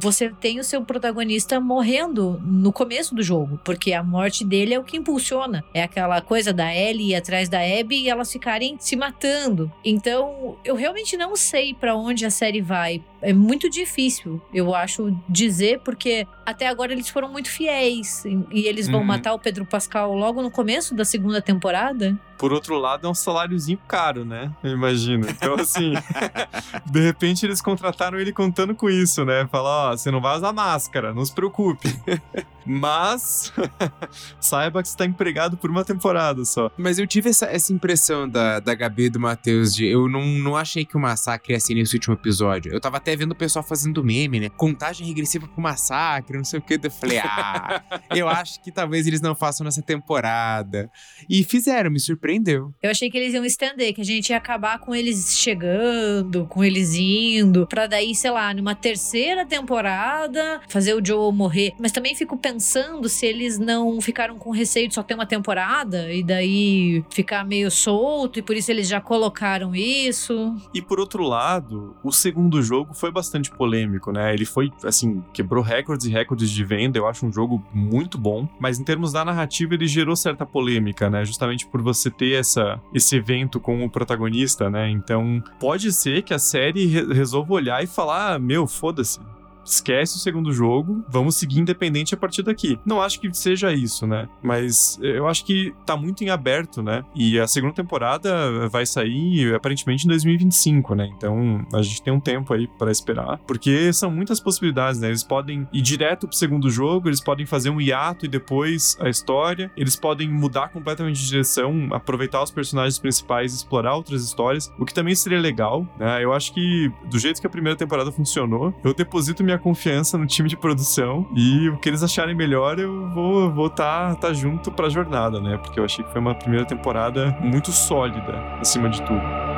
Você 0.00 0.30
tem 0.30 0.58
o 0.58 0.64
seu 0.64 0.82
protagonista 0.84 1.60
morrendo 1.60 2.40
no 2.44 2.72
começo 2.72 3.14
do 3.14 3.22
jogo, 3.22 3.60
porque 3.64 3.92
a 3.92 4.02
morte 4.02 4.44
dele 4.44 4.74
é 4.74 4.78
o 4.78 4.84
que 4.84 4.96
impulsiona. 4.96 5.64
É 5.72 5.82
aquela 5.82 6.20
coisa 6.20 6.52
da 6.52 6.74
Ellie 6.74 7.10
ir 7.10 7.14
atrás 7.14 7.48
da 7.48 7.58
Abby 7.60 8.02
e 8.02 8.08
elas 8.08 8.32
ficarem 8.32 8.76
se 8.80 8.96
matando. 8.96 9.70
Então, 9.84 10.56
eu 10.64 10.74
realmente 10.74 11.16
não 11.16 11.36
sei 11.36 11.72
pra 11.74 11.94
onde 11.94 12.24
a 12.26 12.30
série 12.30 12.60
vai. 12.60 13.02
É 13.22 13.32
muito 13.34 13.68
difícil, 13.68 14.40
eu 14.52 14.74
acho, 14.74 15.14
dizer, 15.28 15.80
porque 15.80 16.26
até 16.46 16.66
agora 16.68 16.90
eles 16.92 17.08
foram 17.10 17.30
muito 17.30 17.50
fiéis. 17.50 18.24
E, 18.50 18.66
eles 18.66 18.88
vão 18.88 19.00
Uhum. 19.00 19.06
matar 19.06 19.34
o 19.34 19.38
Pedro 19.38 19.66
Pascal 19.66 20.14
logo 20.14 20.40
no 20.40 20.50
começo 20.50 20.94
da 20.94 21.04
segunda 21.04 21.40
temporada. 21.42 22.18
Por 22.38 22.50
outro 22.54 22.78
lado, 22.78 23.06
é 23.06 23.10
um 23.10 23.14
saláriozinho 23.14 23.78
caro, 23.86 24.24
né? 24.24 24.50
Eu 24.64 24.70
imagino. 24.70 25.28
Então, 25.28 25.52
assim, 25.56 25.92
de 26.90 27.00
repente 27.00 27.44
eles 27.44 27.60
contrataram 27.60 28.18
ele 28.18 28.32
contando 28.32 28.74
com 28.74 28.88
isso, 28.88 29.24
né? 29.26 29.46
Falar, 29.60 29.90
ó, 29.90 29.96
você 29.96 30.10
não 30.10 30.22
vai 30.22 30.38
usar 30.38 30.54
máscara, 30.54 31.12
não 31.12 31.22
se 31.22 31.34
preocupe. 31.34 31.86
Mas, 32.66 33.52
saiba 34.40 34.82
que 34.82 34.88
você 34.88 34.96
tá 34.96 35.04
empregado 35.04 35.56
por 35.56 35.70
uma 35.70 35.84
temporada 35.84 36.44
só. 36.44 36.70
Mas 36.76 36.98
eu 36.98 37.06
tive 37.06 37.30
essa, 37.30 37.46
essa 37.46 37.72
impressão 37.72 38.28
da, 38.28 38.60
da 38.60 38.74
Gabi 38.74 39.04
e 39.04 39.10
do 39.10 39.18
Matheus 39.18 39.74
de. 39.74 39.86
Eu 39.86 40.08
não, 40.08 40.24
não 40.24 40.56
achei 40.56 40.84
que 40.84 40.96
o 40.96 41.00
massacre 41.00 41.52
ia 41.52 41.60
ser 41.60 41.74
nesse 41.74 41.96
último 41.96 42.14
episódio. 42.14 42.72
Eu 42.72 42.80
tava 42.80 42.98
até 42.98 43.16
vendo 43.16 43.32
o 43.32 43.34
pessoal 43.34 43.64
fazendo 43.64 44.04
meme, 44.04 44.40
né? 44.40 44.48
Contagem 44.50 45.06
regressiva 45.06 45.48
pro 45.48 45.60
massacre, 45.60 46.36
não 46.36 46.44
sei 46.44 46.58
o 46.58 46.62
que. 46.62 46.78
Eu 46.82 46.90
falei, 46.90 47.18
ah, 47.18 47.82
eu 48.14 48.28
acho 48.28 48.62
que 48.62 48.70
talvez 48.70 49.06
eles 49.06 49.20
não 49.20 49.34
façam 49.34 49.64
nessa 49.64 49.82
temporada. 49.82 50.90
E 51.28 51.42
fizeram, 51.42 51.90
me 51.90 51.98
surpreendeu. 51.98 52.72
Eu 52.82 52.90
achei 52.90 53.10
que 53.10 53.18
eles 53.18 53.34
iam 53.34 53.44
estender, 53.44 53.94
que 53.94 54.00
a 54.00 54.04
gente 54.04 54.30
ia 54.30 54.36
acabar 54.36 54.78
com 54.78 54.94
eles 54.94 55.36
chegando, 55.36 56.46
com 56.46 56.62
eles 56.62 56.94
indo, 56.94 57.66
pra 57.66 57.86
daí, 57.86 58.14
sei 58.14 58.30
lá, 58.30 58.52
numa 58.54 58.74
terceira 58.74 59.44
temporada, 59.50 60.60
fazer 60.68 60.94
o 60.94 61.04
Joel 61.04 61.32
morrer. 61.32 61.72
Mas 61.78 61.92
também 61.92 62.14
fico 62.14 62.36
pensando 62.36 63.08
se 63.08 63.26
eles 63.26 63.58
não 63.58 64.00
ficaram 64.00 64.38
com 64.38 64.50
receio 64.50 64.88
de 64.88 64.94
só 64.94 65.02
ter 65.02 65.14
uma 65.14 65.26
temporada 65.26 66.12
e 66.12 66.22
daí 66.22 67.04
ficar 67.10 67.44
meio 67.44 67.70
solto 67.70 68.38
e 68.38 68.42
por 68.42 68.56
isso 68.56 68.70
eles 68.70 68.88
já 68.88 69.00
colocaram 69.00 69.74
isso. 69.74 70.54
E 70.72 70.80
por 70.80 71.00
outro 71.00 71.22
lado, 71.24 71.96
o 72.02 72.12
segundo 72.12 72.62
jogo 72.62 72.94
foi 72.94 73.10
bastante 73.10 73.50
polêmico, 73.50 74.12
né? 74.12 74.32
Ele 74.32 74.44
foi, 74.44 74.70
assim, 74.84 75.22
quebrou 75.32 75.62
recordes 75.62 76.06
e 76.06 76.10
recordes 76.10 76.50
de 76.50 76.64
venda. 76.64 76.98
Eu 76.98 77.06
acho 77.08 77.26
um 77.26 77.32
jogo 77.32 77.62
muito 77.74 78.16
bom, 78.16 78.48
mas 78.58 78.78
em 78.78 78.84
termos 78.84 79.12
da 79.12 79.24
narrativa, 79.24 79.74
ele 79.74 79.86
gerou 79.86 80.14
certa 80.14 80.46
polêmica, 80.46 81.10
né? 81.10 81.24
Justamente 81.24 81.66
por 81.66 81.82
você 81.82 82.10
ter 82.10 82.34
essa, 82.38 82.80
esse 82.94 83.16
evento 83.16 83.58
com 83.58 83.84
o 83.84 83.90
protagonista, 83.90 84.70
né? 84.70 84.88
Então, 84.90 85.42
pode 85.58 85.92
ser 85.92 86.22
que 86.22 86.32
a 86.32 86.38
série 86.38 86.86
re- 86.86 87.12
resolva 87.12 87.52
olhar 87.54 87.82
e 87.82 87.86
falar: 87.86 88.34
"Ah, 88.34 88.38
meu, 88.38 88.66
foda-se. 88.66 89.18
Esquece 89.64 90.16
o 90.16 90.18
segundo 90.18 90.52
jogo, 90.52 91.04
vamos 91.08 91.36
seguir 91.36 91.60
independente 91.60 92.14
a 92.14 92.16
partir 92.16 92.42
daqui. 92.42 92.78
Não 92.84 93.00
acho 93.00 93.20
que 93.20 93.32
seja 93.34 93.72
isso, 93.72 94.06
né? 94.06 94.28
Mas 94.42 94.98
eu 95.02 95.28
acho 95.28 95.44
que 95.44 95.74
tá 95.86 95.96
muito 95.96 96.24
em 96.24 96.30
aberto, 96.30 96.82
né? 96.82 97.04
E 97.14 97.38
a 97.38 97.46
segunda 97.46 97.74
temporada 97.74 98.68
vai 98.68 98.86
sair 98.86 99.54
aparentemente 99.54 100.04
em 100.04 100.08
2025, 100.08 100.94
né? 100.94 101.10
Então 101.16 101.64
a 101.72 101.82
gente 101.82 102.02
tem 102.02 102.12
um 102.12 102.20
tempo 102.20 102.52
aí 102.52 102.66
pra 102.78 102.90
esperar, 102.90 103.38
porque 103.46 103.92
são 103.92 104.10
muitas 104.10 104.40
possibilidades, 104.40 105.00
né? 105.00 105.08
Eles 105.08 105.24
podem 105.24 105.68
ir 105.72 105.82
direto 105.82 106.26
pro 106.26 106.36
segundo 106.36 106.70
jogo, 106.70 107.08
eles 107.08 107.20
podem 107.20 107.46
fazer 107.46 107.70
um 107.70 107.80
hiato 107.80 108.24
e 108.24 108.28
depois 108.28 108.96
a 109.00 109.08
história, 109.08 109.70
eles 109.76 109.96
podem 109.96 110.28
mudar 110.28 110.68
completamente 110.68 111.20
de 111.20 111.28
direção, 111.28 111.88
aproveitar 111.92 112.42
os 112.42 112.50
personagens 112.50 112.98
principais 112.98 113.54
explorar 113.54 113.94
outras 113.94 114.24
histórias, 114.24 114.72
o 114.78 114.84
que 114.84 114.94
também 114.94 115.14
seria 115.14 115.40
legal, 115.40 115.86
né? 115.98 116.22
Eu 116.22 116.32
acho 116.32 116.52
que 116.52 116.90
do 117.10 117.18
jeito 117.18 117.40
que 117.40 117.46
a 117.46 117.50
primeira 117.50 117.76
temporada 117.76 118.10
funcionou, 118.10 118.74
eu 118.84 118.94
deposito 118.94 119.42
minha 119.50 119.58
confiança 119.58 120.16
no 120.16 120.26
time 120.26 120.48
de 120.48 120.56
produção 120.56 121.26
e 121.34 121.68
o 121.68 121.76
que 121.76 121.88
eles 121.88 122.02
acharem 122.02 122.34
melhor 122.34 122.78
eu 122.78 123.08
vou 123.10 123.50
vou 123.50 123.68
tá, 123.68 124.14
tá 124.14 124.32
junto 124.32 124.70
pra 124.70 124.88
jornada, 124.88 125.40
né? 125.40 125.56
Porque 125.58 125.78
eu 125.78 125.84
achei 125.84 126.04
que 126.04 126.10
foi 126.10 126.20
uma 126.20 126.34
primeira 126.34 126.64
temporada 126.64 127.36
muito 127.40 127.72
sólida, 127.72 128.38
acima 128.60 128.88
de 128.88 129.02
tudo. 129.02 129.49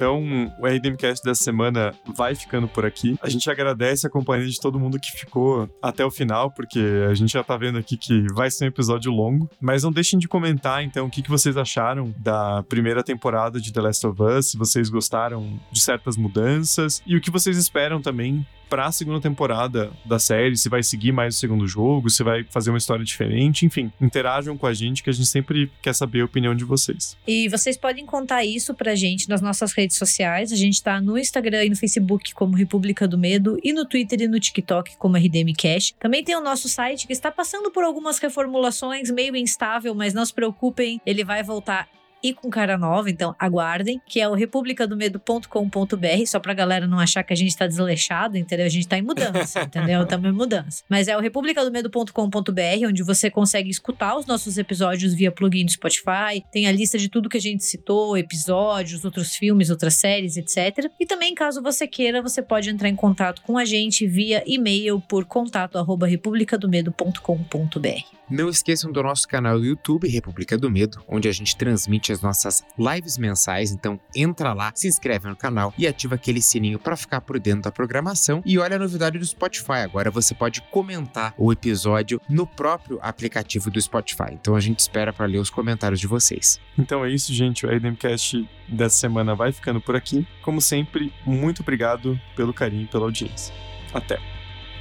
Então 0.00 0.48
o 0.58 0.66
RDMcast 0.66 1.22
dessa 1.22 1.44
semana 1.44 1.94
vai 2.16 2.34
ficando 2.34 2.66
por 2.66 2.86
aqui. 2.86 3.18
A 3.20 3.28
gente 3.28 3.50
agradece 3.50 4.06
a 4.06 4.10
companhia 4.10 4.48
de 4.48 4.58
todo 4.58 4.80
mundo 4.80 4.98
que 4.98 5.12
ficou 5.12 5.68
até 5.82 6.02
o 6.02 6.10
final, 6.10 6.50
porque 6.50 6.80
a 7.06 7.12
gente 7.12 7.34
já 7.34 7.44
tá 7.44 7.54
vendo 7.54 7.76
aqui 7.76 7.98
que 7.98 8.24
vai 8.32 8.50
ser 8.50 8.64
um 8.64 8.68
episódio 8.68 9.12
longo. 9.12 9.50
Mas 9.60 9.82
não 9.82 9.92
deixem 9.92 10.18
de 10.18 10.26
comentar, 10.26 10.82
então, 10.82 11.06
o 11.06 11.10
que, 11.10 11.20
que 11.20 11.28
vocês 11.28 11.54
acharam 11.58 12.14
da 12.16 12.62
primeira 12.62 13.02
temporada 13.02 13.60
de 13.60 13.70
The 13.70 13.80
Last 13.82 14.06
of 14.06 14.22
Us, 14.22 14.52
se 14.52 14.56
vocês 14.56 14.88
gostaram 14.88 15.60
de 15.70 15.80
certas 15.80 16.16
mudanças 16.16 17.02
e 17.06 17.14
o 17.14 17.20
que 17.20 17.30
vocês 17.30 17.58
esperam 17.58 18.00
também 18.00 18.46
para 18.70 18.86
a 18.86 18.92
segunda 18.92 19.20
temporada 19.20 19.90
da 20.06 20.20
série, 20.20 20.56
se 20.56 20.68
vai 20.68 20.82
seguir 20.82 21.10
mais 21.10 21.34
o 21.34 21.38
segundo 21.38 21.66
jogo, 21.66 22.08
se 22.08 22.22
vai 22.22 22.44
fazer 22.44 22.70
uma 22.70 22.78
história 22.78 23.04
diferente, 23.04 23.66
enfim, 23.66 23.92
interajam 24.00 24.56
com 24.56 24.66
a 24.66 24.72
gente 24.72 25.02
que 25.02 25.10
a 25.10 25.12
gente 25.12 25.26
sempre 25.26 25.70
quer 25.82 25.92
saber 25.92 26.20
a 26.20 26.24
opinião 26.24 26.54
de 26.54 26.64
vocês. 26.64 27.18
E 27.26 27.48
vocês 27.48 27.76
podem 27.76 28.06
contar 28.06 28.44
isso 28.44 28.72
pra 28.72 28.94
gente 28.94 29.28
nas 29.28 29.42
nossas 29.42 29.72
redes 29.72 29.89
sociais. 29.96 30.52
A 30.52 30.56
gente 30.56 30.82
tá 30.82 31.00
no 31.00 31.18
Instagram 31.18 31.64
e 31.64 31.70
no 31.70 31.76
Facebook 31.76 32.32
como 32.34 32.56
República 32.56 33.06
do 33.06 33.18
Medo 33.18 33.58
e 33.62 33.72
no 33.72 33.84
Twitter 33.84 34.22
e 34.22 34.28
no 34.28 34.40
TikTok 34.40 34.96
como 34.96 35.16
RDM 35.16 35.52
Cash. 35.56 35.94
Também 35.98 36.24
tem 36.24 36.36
o 36.36 36.40
nosso 36.40 36.68
site 36.68 37.06
que 37.06 37.12
está 37.12 37.30
passando 37.30 37.70
por 37.70 37.84
algumas 37.84 38.18
reformulações, 38.18 39.10
meio 39.10 39.36
instável, 39.36 39.94
mas 39.94 40.14
não 40.14 40.24
se 40.24 40.32
preocupem, 40.32 41.00
ele 41.04 41.24
vai 41.24 41.42
voltar 41.42 41.88
e 42.22 42.32
com 42.32 42.50
cara 42.50 42.76
nova, 42.76 43.10
então 43.10 43.34
aguardem, 43.38 44.00
que 44.06 44.20
é 44.20 44.28
o 44.28 44.34
republicadomedo.com.br, 44.34 46.26
só 46.26 46.38
pra 46.38 46.54
galera 46.54 46.86
não 46.86 46.98
achar 46.98 47.22
que 47.22 47.32
a 47.32 47.36
gente 47.36 47.56
tá 47.56 47.66
desleixado, 47.66 48.36
entendeu? 48.36 48.66
A 48.66 48.70
gente 48.70 48.86
tá 48.86 48.98
em 48.98 49.02
mudança, 49.02 49.62
entendeu? 49.62 50.02
Estamos 50.02 50.28
em 50.28 50.32
mudança. 50.32 50.82
Mas 50.88 51.08
é 51.08 51.16
o 51.16 51.20
republicadomedo.com.br, 51.20 52.86
onde 52.86 53.02
você 53.02 53.30
consegue 53.30 53.70
escutar 53.70 54.16
os 54.16 54.26
nossos 54.26 54.58
episódios 54.58 55.14
via 55.14 55.32
plugin 55.32 55.64
do 55.64 55.72
Spotify, 55.72 56.44
tem 56.52 56.66
a 56.66 56.72
lista 56.72 56.98
de 56.98 57.08
tudo 57.08 57.28
que 57.28 57.38
a 57.38 57.40
gente 57.40 57.64
citou, 57.64 58.16
episódios, 58.16 59.04
outros 59.04 59.36
filmes, 59.36 59.70
outras 59.70 59.94
séries, 59.94 60.36
etc. 60.36 60.90
E 60.98 61.06
também, 61.06 61.34
caso 61.34 61.62
você 61.62 61.86
queira, 61.86 62.22
você 62.22 62.42
pode 62.42 62.70
entrar 62.70 62.88
em 62.88 62.96
contato 62.96 63.42
com 63.42 63.56
a 63.56 63.64
gente 63.64 64.06
via 64.06 64.42
e-mail 64.46 65.00
por 65.00 65.24
contato 65.24 65.78
arroba 65.78 66.06
republicadomedo.com.br. 66.06 68.19
Não 68.30 68.48
esqueçam 68.48 68.92
do 68.92 69.02
nosso 69.02 69.26
canal 69.26 69.58
do 69.58 69.64
YouTube, 69.64 70.08
República 70.08 70.56
do 70.56 70.70
Medo, 70.70 71.02
onde 71.08 71.28
a 71.28 71.32
gente 71.32 71.56
transmite 71.56 72.12
as 72.12 72.20
nossas 72.20 72.64
lives 72.78 73.18
mensais, 73.18 73.72
então 73.72 73.98
entra 74.14 74.52
lá, 74.52 74.72
se 74.74 74.86
inscreve 74.88 75.28
no 75.28 75.36
canal 75.36 75.74
e 75.76 75.86
ativa 75.86 76.14
aquele 76.14 76.40
sininho 76.40 76.78
para 76.78 76.96
ficar 76.96 77.20
por 77.20 77.38
dentro 77.40 77.62
da 77.62 77.72
programação. 77.72 78.42
E 78.46 78.58
olha 78.58 78.76
a 78.76 78.78
novidade 78.78 79.18
do 79.18 79.26
Spotify, 79.26 79.80
agora 79.82 80.10
você 80.10 80.34
pode 80.34 80.60
comentar 80.70 81.34
o 81.36 81.52
episódio 81.52 82.20
no 82.28 82.46
próprio 82.46 82.98
aplicativo 83.02 83.70
do 83.70 83.80
Spotify. 83.80 84.32
Então 84.32 84.54
a 84.54 84.60
gente 84.60 84.78
espera 84.78 85.12
para 85.12 85.26
ler 85.26 85.38
os 85.38 85.50
comentários 85.50 85.98
de 85.98 86.06
vocês. 86.06 86.60
Então 86.78 87.04
é 87.04 87.10
isso, 87.10 87.32
gente. 87.32 87.66
O 87.66 87.72
Edemcast 87.72 88.48
dessa 88.68 88.96
semana 88.96 89.34
vai 89.34 89.52
ficando 89.52 89.80
por 89.80 89.96
aqui. 89.96 90.26
Como 90.42 90.60
sempre, 90.60 91.12
muito 91.26 91.62
obrigado 91.62 92.18
pelo 92.36 92.54
carinho 92.54 92.84
e 92.84 92.86
pela 92.86 93.04
audiência. 93.04 93.54
Até. 93.92 94.18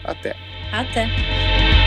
Até. 0.04 0.36
Até. 0.72 1.79